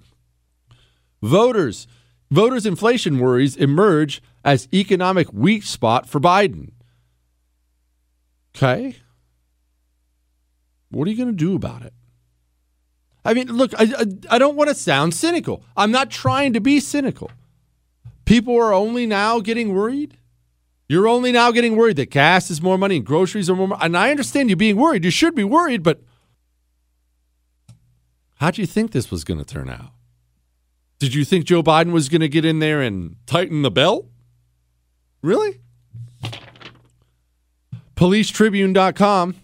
Voters, 1.22 1.86
voters' 2.30 2.66
inflation 2.66 3.18
worries 3.18 3.56
emerge 3.56 4.22
as 4.44 4.68
economic 4.72 5.32
weak 5.32 5.62
spot 5.62 6.08
for 6.08 6.20
Biden. 6.20 6.70
Okay. 8.56 8.96
What 10.90 11.08
are 11.08 11.10
you 11.10 11.16
going 11.16 11.28
to 11.28 11.32
do 11.34 11.56
about 11.56 11.82
it? 11.82 11.92
I 13.24 13.34
mean, 13.34 13.48
look, 13.48 13.72
I, 13.78 13.84
I, 13.84 14.36
I 14.36 14.38
don't 14.38 14.54
want 14.54 14.68
to 14.68 14.74
sound 14.74 15.14
cynical. 15.14 15.64
I'm 15.76 15.90
not 15.90 16.10
trying 16.10 16.52
to 16.52 16.60
be 16.60 16.78
cynical. 16.78 17.30
People 18.26 18.56
are 18.56 18.72
only 18.72 19.06
now 19.06 19.40
getting 19.40 19.74
worried. 19.74 20.18
You're 20.88 21.08
only 21.08 21.32
now 21.32 21.50
getting 21.50 21.76
worried 21.76 21.96
that 21.96 22.10
gas 22.10 22.50
is 22.50 22.60
more 22.60 22.76
money 22.76 22.96
and 22.96 23.06
groceries 23.06 23.48
are 23.48 23.56
more 23.56 23.68
money. 23.68 23.82
And 23.82 23.96
I 23.96 24.10
understand 24.10 24.50
you 24.50 24.56
being 24.56 24.76
worried. 24.76 25.04
You 25.04 25.10
should 25.10 25.34
be 25.34 25.44
worried, 25.44 25.82
but 25.82 26.02
how 28.36 28.50
do 28.50 28.60
you 28.60 28.66
think 28.66 28.92
this 28.92 29.10
was 29.10 29.24
going 29.24 29.38
to 29.38 29.44
turn 29.44 29.70
out? 29.70 29.92
Did 30.98 31.14
you 31.14 31.24
think 31.24 31.46
Joe 31.46 31.62
Biden 31.62 31.92
was 31.92 32.08
going 32.08 32.20
to 32.20 32.28
get 32.28 32.44
in 32.44 32.58
there 32.58 32.80
and 32.80 33.16
tighten 33.26 33.62
the 33.62 33.70
belt? 33.70 34.06
Really? 35.22 35.60
PoliceTribune.com. 37.96 39.36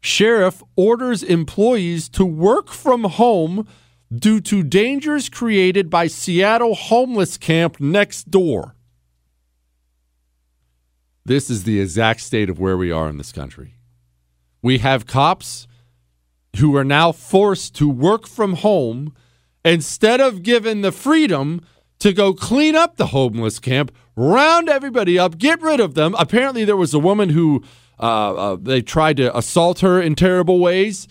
Sheriff 0.00 0.62
orders 0.76 1.22
employees 1.22 2.08
to 2.10 2.24
work 2.24 2.68
from 2.68 3.04
home 3.04 3.66
due 4.12 4.40
to 4.40 4.62
dangers 4.62 5.28
created 5.28 5.88
by 5.88 6.06
Seattle 6.06 6.74
homeless 6.74 7.36
camp 7.36 7.80
next 7.80 8.30
door. 8.30 8.74
This 11.24 11.48
is 11.50 11.64
the 11.64 11.80
exact 11.80 12.20
state 12.20 12.50
of 12.50 12.58
where 12.58 12.76
we 12.76 12.90
are 12.90 13.08
in 13.08 13.18
this 13.18 13.32
country. 13.32 13.74
We 14.60 14.78
have 14.78 15.06
cops 15.06 15.66
who 16.58 16.76
are 16.76 16.84
now 16.84 17.12
forced 17.12 17.74
to 17.76 17.88
work 17.88 18.26
from 18.26 18.54
home 18.54 19.14
instead 19.64 20.20
of 20.20 20.42
given 20.42 20.82
the 20.82 20.92
freedom 20.92 21.60
to 22.00 22.12
go 22.12 22.34
clean 22.34 22.74
up 22.74 22.96
the 22.96 23.06
homeless 23.06 23.60
camp, 23.60 23.92
round 24.16 24.68
everybody 24.68 25.18
up, 25.18 25.38
get 25.38 25.62
rid 25.62 25.78
of 25.78 25.94
them. 25.94 26.16
Apparently, 26.18 26.64
there 26.64 26.76
was 26.76 26.92
a 26.92 26.98
woman 26.98 27.28
who 27.28 27.62
uh, 28.00 28.34
uh, 28.34 28.56
they 28.60 28.82
tried 28.82 29.16
to 29.18 29.36
assault 29.36 29.80
her 29.80 30.00
in 30.02 30.16
terrible 30.16 30.58
ways. 30.58 31.06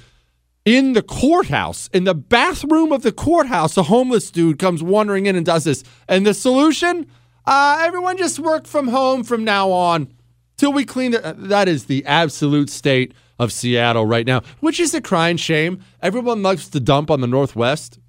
In 0.65 0.93
the 0.93 1.01
courthouse, 1.01 1.89
in 1.93 2.03
the 2.03 2.13
bathroom 2.13 2.91
of 2.91 3.01
the 3.01 3.13
courthouse, 3.13 3.77
a 3.77 3.83
homeless 3.83 4.29
dude 4.29 4.59
comes 4.59 4.83
wandering 4.83 5.25
in 5.25 5.35
and 5.35 5.45
does 5.45 5.63
this. 5.63 5.83
And 6.07 6.27
the 6.27 6.33
solution? 6.33 7.07
Uh, 7.45 7.77
everyone 7.81 8.17
just 8.17 8.39
work 8.39 8.67
from 8.67 8.87
home 8.89 9.23
from 9.23 9.43
now 9.43 9.71
on 9.71 10.13
till 10.57 10.71
we 10.71 10.85
clean 10.85 11.13
it. 11.13 11.23
That 11.37 11.67
is 11.67 11.85
the 11.85 12.05
absolute 12.05 12.69
state 12.69 13.13
of 13.39 13.51
Seattle 13.51 14.05
right 14.05 14.27
now, 14.27 14.41
which 14.59 14.79
is 14.79 14.93
a 14.93 15.01
crying 15.01 15.37
shame. 15.37 15.83
Everyone 16.01 16.43
loves 16.43 16.69
to 16.69 16.79
dump 16.79 17.09
on 17.09 17.21
the 17.21 17.27
Northwest. 17.27 17.99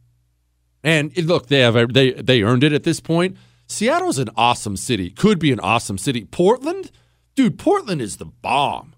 And 0.84 1.16
look, 1.16 1.46
they 1.46 1.60
have 1.60 1.92
they 1.92 2.12
they 2.12 2.42
earned 2.42 2.64
it 2.64 2.72
at 2.72 2.82
this 2.82 3.00
point. 3.00 3.36
Seattle's 3.66 4.18
an 4.18 4.28
awesome 4.36 4.76
city. 4.76 5.08
Could 5.10 5.38
be 5.38 5.52
an 5.52 5.60
awesome 5.60 5.96
city. 5.96 6.24
Portland, 6.24 6.90
dude, 7.34 7.58
Portland 7.58 8.02
is 8.02 8.16
the 8.18 8.26
bomb. 8.26 8.94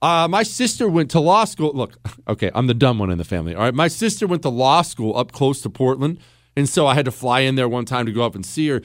Uh, 0.00 0.26
my 0.28 0.42
sister 0.42 0.88
went 0.88 1.10
to 1.10 1.20
law 1.20 1.44
school. 1.44 1.72
Look, 1.72 1.98
okay, 2.28 2.50
I'm 2.54 2.66
the 2.66 2.74
dumb 2.74 2.98
one 2.98 3.10
in 3.10 3.18
the 3.18 3.24
family. 3.24 3.54
All 3.54 3.62
right, 3.62 3.74
my 3.74 3.88
sister 3.88 4.26
went 4.26 4.42
to 4.42 4.48
law 4.48 4.82
school 4.82 5.16
up 5.16 5.32
close 5.32 5.60
to 5.62 5.70
Portland, 5.70 6.18
and 6.56 6.68
so 6.68 6.86
I 6.86 6.94
had 6.94 7.04
to 7.04 7.12
fly 7.12 7.40
in 7.40 7.54
there 7.54 7.68
one 7.68 7.84
time 7.84 8.06
to 8.06 8.12
go 8.12 8.22
up 8.22 8.34
and 8.34 8.44
see 8.44 8.68
her. 8.68 8.82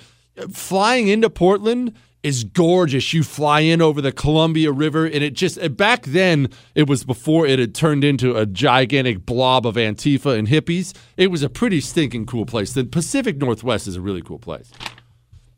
Flying 0.51 1.07
into 1.07 1.29
Portland 1.29 1.93
is 2.23 2.43
gorgeous. 2.43 3.13
You 3.13 3.23
fly 3.23 3.59
in 3.59 3.81
over 3.81 4.01
the 4.01 4.11
Columbia 4.11 4.71
River, 4.71 5.05
and 5.05 5.23
it 5.23 5.33
just 5.33 5.75
back 5.75 6.03
then 6.03 6.49
it 6.73 6.87
was 6.87 7.03
before 7.03 7.45
it 7.45 7.59
had 7.59 7.75
turned 7.75 8.03
into 8.03 8.35
a 8.35 8.45
gigantic 8.45 9.25
blob 9.25 9.67
of 9.67 9.75
Antifa 9.75 10.37
and 10.37 10.47
hippies. 10.47 10.93
It 11.17 11.27
was 11.27 11.43
a 11.43 11.49
pretty 11.49 11.81
stinking 11.81 12.25
cool 12.25 12.45
place. 12.45 12.73
The 12.73 12.85
Pacific 12.85 13.37
Northwest 13.37 13.87
is 13.87 13.97
a 13.97 14.01
really 14.01 14.21
cool 14.21 14.39
place. 14.39 14.71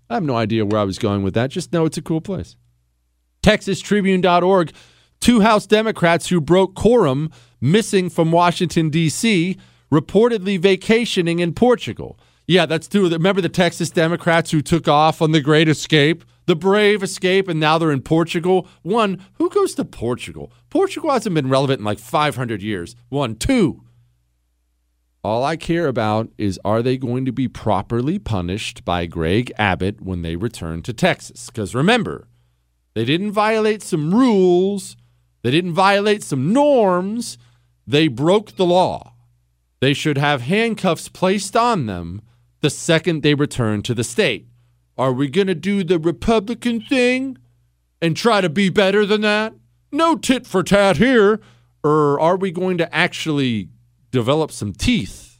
I 0.09 0.15
have 0.15 0.23
no 0.23 0.35
idea 0.35 0.65
where 0.65 0.81
I 0.81 0.83
was 0.83 0.99
going 0.99 1.23
with 1.23 1.33
that. 1.35 1.51
Just 1.51 1.71
know 1.71 1.85
it's 1.85 1.97
a 1.97 2.01
cool 2.01 2.21
place. 2.21 2.55
TexasTribune.org. 3.43 4.71
Two 5.21 5.41
House 5.41 5.65
Democrats 5.65 6.27
who 6.27 6.41
broke 6.41 6.75
quorum 6.75 7.31
missing 7.61 8.09
from 8.09 8.31
Washington, 8.31 8.89
D.C., 8.89 9.57
reportedly 9.91 10.59
vacationing 10.59 11.39
in 11.39 11.53
Portugal. 11.53 12.19
Yeah, 12.47 12.65
that's 12.65 12.87
two. 12.87 13.09
Remember 13.09 13.41
the 13.41 13.49
Texas 13.49 13.89
Democrats 13.89 14.51
who 14.51 14.61
took 14.61 14.87
off 14.87 15.21
on 15.21 15.31
the 15.31 15.41
Great 15.41 15.67
Escape, 15.67 16.23
the 16.45 16.55
brave 16.55 17.01
escape, 17.01 17.47
and 17.47 17.59
now 17.59 17.77
they're 17.77 17.91
in 17.91 18.01
Portugal? 18.01 18.67
One, 18.83 19.23
who 19.33 19.49
goes 19.49 19.73
to 19.75 19.85
Portugal? 19.85 20.51
Portugal 20.69 21.11
hasn't 21.11 21.33
been 21.33 21.49
relevant 21.49 21.79
in 21.79 21.85
like 21.85 21.97
500 21.97 22.61
years. 22.61 22.95
One, 23.09 23.35
two. 23.35 23.81
All 25.23 25.43
I 25.43 25.55
care 25.55 25.87
about 25.87 26.29
is 26.37 26.59
are 26.63 26.83
they 26.83 26.99
going 26.99 27.25
to 27.25 27.31
be 27.31 27.47
properly 27.47 28.19
punished 28.19 28.85
by 28.85 29.07
Greg 29.07 29.51
Abbott 29.57 29.99
when 30.01 30.21
they 30.21 30.35
return 30.35 30.83
to 30.83 30.93
Texas? 30.93 31.47
Because 31.47 31.73
remember, 31.73 32.27
they 32.93 33.05
didn't 33.05 33.31
violate 33.31 33.81
some 33.81 34.13
rules, 34.13 34.95
they 35.41 35.49
didn't 35.49 35.73
violate 35.73 36.21
some 36.21 36.53
norms, 36.53 37.39
they 37.87 38.07
broke 38.07 38.55
the 38.55 38.67
law. 38.67 39.13
They 39.79 39.95
should 39.95 40.19
have 40.19 40.43
handcuffs 40.43 41.09
placed 41.09 41.57
on 41.57 41.87
them 41.87 42.21
the 42.65 42.69
second 42.71 43.21
they 43.21 43.35
return 43.35 43.83
to 43.83 43.93
the 43.93 44.03
state. 44.03 44.47
Are 44.97 45.13
we 45.13 45.27
going 45.27 45.45
to 45.45 45.53
do 45.53 45.83
the 45.83 45.99
Republican 45.99 46.81
thing 46.81 47.37
and 48.01 48.17
try 48.17 48.41
to 48.41 48.49
be 48.49 48.69
better 48.71 49.05
than 49.05 49.21
that? 49.21 49.53
No 49.91 50.15
tit 50.15 50.47
for 50.47 50.63
tat 50.63 50.97
here. 50.97 51.39
Or 51.83 52.19
are 52.19 52.35
we 52.35 52.49
going 52.49 52.79
to 52.79 52.95
actually 52.95 53.69
develop 54.09 54.51
some 54.51 54.73
teeth? 54.73 55.39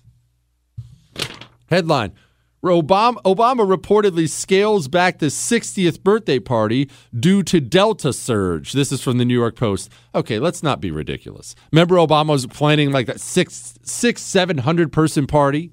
Headline 1.72 2.14
Obama, 2.64 3.16
Obama 3.24 3.66
reportedly 3.66 4.30
scales 4.30 4.88
back 4.88 5.18
the 5.18 5.28
60th 5.28 6.04
birthday 6.04 6.38
party 6.38 6.92
due 7.20 7.42
to 7.42 7.60
Delta 7.60 8.14
surge. 8.14 8.74
This 8.74 8.92
is 8.92 9.02
from 9.02 9.18
the 9.18 9.26
New 9.26 9.34
York 9.34 9.56
Post. 9.56 9.92
Okay, 10.14 10.38
let's 10.38 10.62
not 10.62 10.80
be 10.80 10.92
ridiculous. 10.92 11.56
Remember, 11.72 11.96
Obama 11.96 12.30
was 12.30 12.46
planning 12.46 12.92
like 12.92 13.08
that 13.08 13.20
six, 13.20 13.80
six, 13.82 14.22
seven 14.22 14.60
hundred 14.60 14.92
person 14.92 15.26
party. 15.26 15.72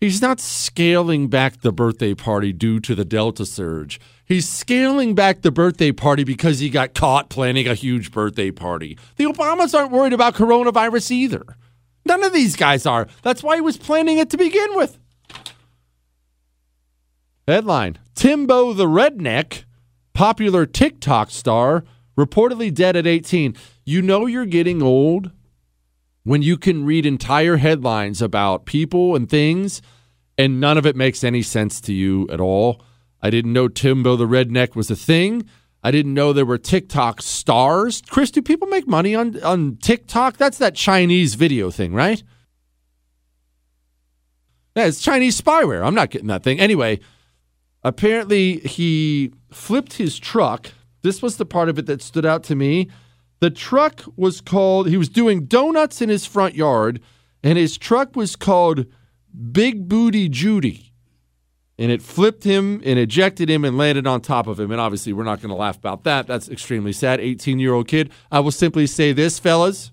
He's 0.00 0.20
not 0.20 0.40
scaling 0.40 1.28
back 1.28 1.60
the 1.60 1.72
birthday 1.72 2.14
party 2.14 2.52
due 2.52 2.80
to 2.80 2.94
the 2.94 3.04
Delta 3.04 3.46
surge. 3.46 4.00
He's 4.26 4.48
scaling 4.48 5.14
back 5.14 5.42
the 5.42 5.50
birthday 5.50 5.92
party 5.92 6.24
because 6.24 6.58
he 6.58 6.68
got 6.68 6.94
caught 6.94 7.30
planning 7.30 7.66
a 7.66 7.74
huge 7.74 8.10
birthday 8.10 8.50
party. 8.50 8.98
The 9.16 9.24
Obamas 9.24 9.78
aren't 9.78 9.92
worried 9.92 10.12
about 10.12 10.34
coronavirus 10.34 11.10
either. 11.10 11.56
None 12.06 12.22
of 12.22 12.32
these 12.32 12.56
guys 12.56 12.86
are. 12.86 13.06
That's 13.22 13.42
why 13.42 13.56
he 13.56 13.60
was 13.60 13.76
planning 13.76 14.18
it 14.18 14.30
to 14.30 14.36
begin 14.36 14.76
with. 14.76 14.98
Headline 17.46 17.98
Timbo 18.14 18.72
the 18.72 18.86
Redneck, 18.86 19.64
popular 20.12 20.66
TikTok 20.66 21.30
star, 21.30 21.84
reportedly 22.16 22.72
dead 22.72 22.96
at 22.96 23.06
18. 23.06 23.54
You 23.84 24.02
know 24.02 24.26
you're 24.26 24.46
getting 24.46 24.82
old 24.82 25.30
when 26.24 26.42
you 26.42 26.56
can 26.56 26.84
read 26.84 27.06
entire 27.06 27.58
headlines 27.58 28.20
about 28.20 28.66
people 28.66 29.14
and 29.14 29.28
things 29.28 29.80
and 30.36 30.60
none 30.60 30.78
of 30.78 30.86
it 30.86 30.96
makes 30.96 31.22
any 31.22 31.42
sense 31.42 31.80
to 31.82 31.92
you 31.92 32.28
at 32.30 32.40
all. 32.40 32.82
I 33.22 33.30
didn't 33.30 33.52
know 33.52 33.68
Timbo 33.68 34.16
the 34.16 34.26
Redneck 34.26 34.74
was 34.74 34.90
a 34.90 34.96
thing. 34.96 35.48
I 35.82 35.90
didn't 35.90 36.14
know 36.14 36.32
there 36.32 36.46
were 36.46 36.58
TikTok 36.58 37.22
stars. 37.22 38.02
Chris, 38.08 38.30
do 38.30 38.42
people 38.42 38.68
make 38.68 38.88
money 38.88 39.14
on, 39.14 39.40
on 39.42 39.76
TikTok? 39.76 40.36
That's 40.36 40.58
that 40.58 40.74
Chinese 40.74 41.34
video 41.34 41.70
thing, 41.70 41.94
right? 41.94 42.22
Yeah, 44.74 44.86
it's 44.86 45.00
Chinese 45.00 45.40
spyware. 45.40 45.86
I'm 45.86 45.94
not 45.94 46.10
getting 46.10 46.28
that 46.28 46.42
thing. 46.42 46.58
Anyway, 46.58 47.00
apparently 47.82 48.58
he 48.60 49.32
flipped 49.52 49.94
his 49.94 50.18
truck. 50.18 50.72
This 51.02 51.22
was 51.22 51.36
the 51.36 51.46
part 51.46 51.68
of 51.68 51.78
it 51.78 51.86
that 51.86 52.02
stood 52.02 52.26
out 52.26 52.42
to 52.44 52.56
me. 52.56 52.88
The 53.40 53.50
truck 53.50 54.02
was 54.16 54.40
called, 54.40 54.88
he 54.88 54.96
was 54.96 55.08
doing 55.08 55.46
donuts 55.46 56.00
in 56.00 56.08
his 56.08 56.24
front 56.24 56.54
yard, 56.54 57.00
and 57.42 57.58
his 57.58 57.76
truck 57.76 58.16
was 58.16 58.36
called 58.36 58.86
Big 59.52 59.88
Booty 59.88 60.28
Judy. 60.28 60.92
And 61.76 61.90
it 61.90 62.02
flipped 62.02 62.44
him 62.44 62.80
and 62.84 62.98
ejected 62.98 63.50
him 63.50 63.64
and 63.64 63.76
landed 63.76 64.06
on 64.06 64.20
top 64.20 64.46
of 64.46 64.60
him. 64.60 64.70
And 64.70 64.80
obviously, 64.80 65.12
we're 65.12 65.24
not 65.24 65.40
going 65.40 65.50
to 65.50 65.56
laugh 65.56 65.76
about 65.76 66.04
that. 66.04 66.26
That's 66.26 66.48
extremely 66.48 66.92
sad. 66.92 67.20
18 67.20 67.58
year 67.58 67.74
old 67.74 67.88
kid. 67.88 68.12
I 68.30 68.40
will 68.40 68.52
simply 68.52 68.86
say 68.86 69.12
this, 69.12 69.40
fellas. 69.40 69.90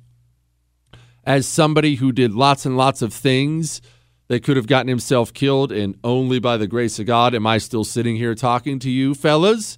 As 1.24 1.48
somebody 1.48 1.96
who 1.96 2.12
did 2.12 2.34
lots 2.34 2.66
and 2.66 2.78
lots 2.78 3.02
of 3.02 3.14
things 3.14 3.82
that 4.28 4.44
could 4.44 4.58
have 4.58 4.68
gotten 4.68 4.88
himself 4.88 5.34
killed, 5.34 5.72
and 5.72 5.98
only 6.04 6.40
by 6.40 6.56
the 6.56 6.68
grace 6.68 7.00
of 7.00 7.06
God 7.08 7.36
am 7.36 7.46
I 7.46 7.58
still 7.58 7.84
sitting 7.84 8.16
here 8.16 8.36
talking 8.36 8.80
to 8.80 8.90
you, 8.90 9.14
fellas. 9.14 9.78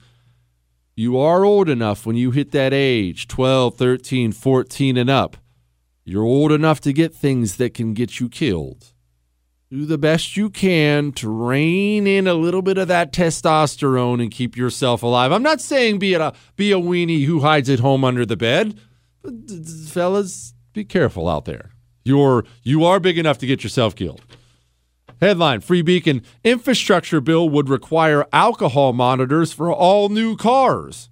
You 0.95 1.17
are 1.17 1.43
old 1.43 1.69
enough 1.69 2.05
when 2.05 2.15
you 2.15 2.29
hit 2.29 2.51
that 2.51 2.71
age 2.71 3.27
12, 3.27 3.75
13, 3.75 4.31
14, 4.31 4.97
and 4.97 5.09
up. 5.09 5.37
You're 6.05 6.23
old 6.23 6.51
enough 6.51 6.81
to 6.81 6.93
get 6.93 7.15
things 7.15 7.55
that 7.55 7.73
can 7.73 7.93
get 7.93 8.19
you 8.19 8.29
killed. 8.29 8.93
do 9.71 9.85
the 9.87 9.97
best 9.97 10.37
you 10.37 10.51
can 10.51 11.11
to 11.13 11.27
rein 11.29 12.05
in 12.05 12.27
a 12.27 12.35
little 12.35 12.61
bit 12.61 12.77
of 12.77 12.89
that 12.89 13.11
testosterone 13.11 14.21
and 14.21 14.29
keep 14.29 14.55
yourself 14.55 15.01
alive. 15.01 15.31
I'm 15.31 15.41
not 15.41 15.61
saying 15.61 15.97
be 15.97 16.13
a 16.13 16.33
be 16.55 16.71
a 16.71 16.77
weenie 16.77 17.25
who 17.25 17.39
hides 17.39 17.71
at 17.71 17.79
home 17.79 18.03
under 18.03 18.25
the 18.25 18.37
bed. 18.37 18.79
But 19.23 19.33
fellas, 19.87 20.53
be 20.73 20.83
careful 20.83 21.27
out 21.27 21.45
there. 21.45 21.71
You're 22.03 22.43
you 22.61 22.85
are 22.85 22.99
big 22.99 23.17
enough 23.17 23.39
to 23.39 23.47
get 23.47 23.63
yourself 23.63 23.95
killed. 23.95 24.21
Headline 25.23 25.61
Free 25.61 25.81
Beacon 25.81 26.21
Infrastructure 26.43 27.21
bill 27.21 27.47
would 27.47 27.69
require 27.69 28.27
alcohol 28.33 28.91
monitors 28.91 29.53
for 29.53 29.71
all 29.71 30.09
new 30.09 30.35
cars. 30.35 31.09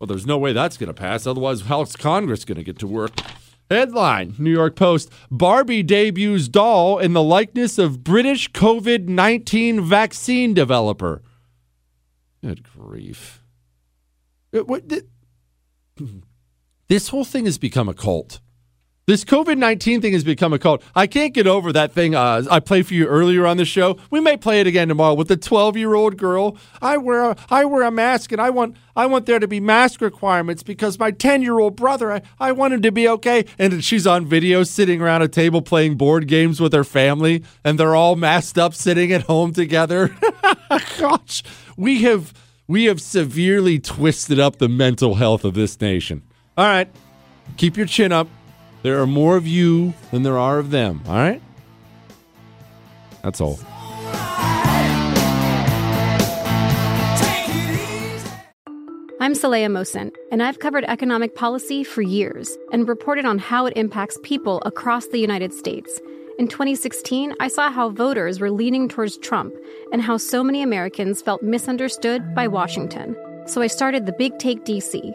Well, 0.00 0.08
there's 0.08 0.26
no 0.26 0.36
way 0.36 0.52
that's 0.52 0.76
going 0.76 0.88
to 0.88 0.94
pass. 0.94 1.24
Otherwise, 1.24 1.60
how's 1.60 1.94
Congress 1.94 2.44
going 2.44 2.56
to 2.56 2.64
get 2.64 2.76
to 2.80 2.88
work? 2.88 3.12
Headline 3.70 4.34
New 4.36 4.50
York 4.50 4.74
Post 4.74 5.12
Barbie 5.30 5.84
debuts 5.84 6.48
doll 6.48 6.98
in 6.98 7.12
the 7.12 7.22
likeness 7.22 7.78
of 7.78 8.02
British 8.02 8.50
COVID 8.50 9.06
19 9.06 9.80
vaccine 9.80 10.52
developer. 10.52 11.22
Good 12.42 12.64
grief. 12.64 13.44
It, 14.50 14.66
what, 14.66 14.90
it, 14.90 15.06
this 16.88 17.10
whole 17.10 17.24
thing 17.24 17.44
has 17.44 17.58
become 17.58 17.88
a 17.88 17.94
cult. 17.94 18.40
This 19.06 19.22
COVID 19.22 19.58
19 19.58 20.00
thing 20.00 20.14
has 20.14 20.24
become 20.24 20.54
a 20.54 20.58
cult. 20.58 20.82
I 20.94 21.06
can't 21.06 21.34
get 21.34 21.46
over 21.46 21.74
that 21.74 21.92
thing 21.92 22.14
uh, 22.14 22.42
I 22.50 22.58
played 22.58 22.86
for 22.86 22.94
you 22.94 23.06
earlier 23.06 23.44
on 23.44 23.58
the 23.58 23.66
show. 23.66 23.98
We 24.10 24.18
may 24.18 24.38
play 24.38 24.62
it 24.62 24.66
again 24.66 24.88
tomorrow 24.88 25.12
with 25.12 25.28
the 25.28 25.36
12 25.36 25.76
year 25.76 25.92
old 25.92 26.16
girl. 26.16 26.56
I 26.80 26.96
wear, 26.96 27.32
a, 27.32 27.36
I 27.50 27.66
wear 27.66 27.82
a 27.82 27.90
mask 27.90 28.32
and 28.32 28.40
I 28.40 28.48
want, 28.48 28.78
I 28.96 29.04
want 29.04 29.26
there 29.26 29.38
to 29.38 29.46
be 29.46 29.60
mask 29.60 30.00
requirements 30.00 30.62
because 30.62 30.98
my 30.98 31.10
10 31.10 31.42
year 31.42 31.58
old 31.58 31.76
brother, 31.76 32.12
I, 32.12 32.22
I 32.40 32.52
want 32.52 32.72
him 32.72 32.80
to 32.80 32.90
be 32.90 33.06
okay. 33.06 33.44
And 33.58 33.84
she's 33.84 34.06
on 34.06 34.24
video 34.24 34.62
sitting 34.62 35.02
around 35.02 35.20
a 35.20 35.28
table 35.28 35.60
playing 35.60 35.96
board 35.96 36.26
games 36.26 36.58
with 36.58 36.72
her 36.72 36.84
family 36.84 37.44
and 37.62 37.78
they're 37.78 37.94
all 37.94 38.16
masked 38.16 38.56
up 38.56 38.72
sitting 38.72 39.12
at 39.12 39.22
home 39.24 39.52
together. 39.52 40.16
Gosh, 40.98 41.42
we 41.76 42.00
have, 42.04 42.32
we 42.66 42.84
have 42.86 43.02
severely 43.02 43.78
twisted 43.78 44.38
up 44.38 44.56
the 44.56 44.68
mental 44.70 45.16
health 45.16 45.44
of 45.44 45.52
this 45.52 45.78
nation. 45.78 46.22
All 46.56 46.64
right, 46.64 46.88
keep 47.58 47.76
your 47.76 47.84
chin 47.84 48.10
up. 48.10 48.28
There 48.84 49.00
are 49.00 49.06
more 49.06 49.38
of 49.38 49.46
you 49.46 49.94
than 50.10 50.24
there 50.24 50.36
are 50.36 50.58
of 50.58 50.70
them, 50.70 51.00
all 51.08 51.14
right? 51.14 51.40
That's 53.22 53.40
all. 53.40 53.58
I'm 59.20 59.32
Saleha 59.32 59.70
Mohsin, 59.70 60.14
and 60.30 60.42
I've 60.42 60.58
covered 60.58 60.84
economic 60.84 61.34
policy 61.34 61.82
for 61.82 62.02
years 62.02 62.58
and 62.72 62.86
reported 62.86 63.24
on 63.24 63.38
how 63.38 63.64
it 63.64 63.72
impacts 63.74 64.18
people 64.22 64.60
across 64.66 65.06
the 65.06 65.18
United 65.18 65.54
States. 65.54 65.98
In 66.38 66.46
2016, 66.46 67.32
I 67.40 67.48
saw 67.48 67.70
how 67.70 67.88
voters 67.88 68.38
were 68.38 68.50
leaning 68.50 68.90
towards 68.90 69.16
Trump 69.16 69.54
and 69.92 70.02
how 70.02 70.18
so 70.18 70.44
many 70.44 70.60
Americans 70.60 71.22
felt 71.22 71.42
misunderstood 71.42 72.34
by 72.34 72.48
Washington. 72.48 73.16
So 73.46 73.62
I 73.62 73.66
started 73.66 74.04
the 74.04 74.12
Big 74.12 74.38
Take 74.38 74.66
DC 74.66 75.14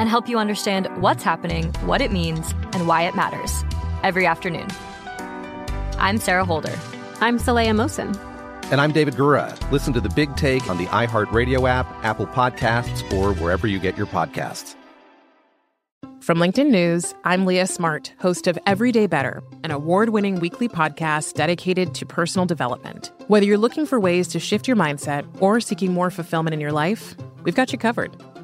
and 0.00 0.08
help 0.08 0.28
you 0.28 0.38
understand 0.38 0.88
what's 1.02 1.22
happening, 1.22 1.66
what 1.84 2.00
it 2.00 2.10
means, 2.10 2.52
and 2.72 2.88
why 2.88 3.02
it 3.02 3.14
matters 3.14 3.62
every 4.02 4.26
afternoon. 4.26 4.66
I'm 5.98 6.18
Sarah 6.18 6.46
Holder. 6.46 6.76
I'm 7.20 7.38
Saleha 7.38 7.72
Mohsin. 7.72 8.16
And 8.72 8.80
I'm 8.80 8.92
David 8.92 9.14
Gura. 9.14 9.54
Listen 9.70 9.92
to 9.92 10.00
the 10.00 10.08
big 10.08 10.34
take 10.36 10.68
on 10.70 10.78
the 10.78 10.86
iHeartRadio 10.86 11.68
app, 11.68 11.86
Apple 12.02 12.26
Podcasts, 12.26 13.12
or 13.12 13.34
wherever 13.34 13.66
you 13.66 13.78
get 13.78 13.98
your 13.98 14.06
podcasts. 14.06 14.74
From 16.20 16.38
LinkedIn 16.38 16.70
News, 16.70 17.14
I'm 17.24 17.44
Leah 17.44 17.66
Smart, 17.66 18.14
host 18.20 18.46
of 18.46 18.58
Everyday 18.66 19.06
Better, 19.06 19.42
an 19.64 19.70
award 19.70 20.10
winning 20.10 20.38
weekly 20.40 20.68
podcast 20.68 21.34
dedicated 21.34 21.94
to 21.94 22.06
personal 22.06 22.46
development. 22.46 23.10
Whether 23.26 23.46
you're 23.46 23.58
looking 23.58 23.84
for 23.84 24.00
ways 24.00 24.28
to 24.28 24.38
shift 24.38 24.68
your 24.68 24.76
mindset 24.76 25.26
or 25.42 25.60
seeking 25.60 25.92
more 25.92 26.10
fulfillment 26.10 26.54
in 26.54 26.60
your 26.60 26.72
life, 26.72 27.16
we've 27.42 27.54
got 27.54 27.72
you 27.72 27.78
covered. 27.78 28.16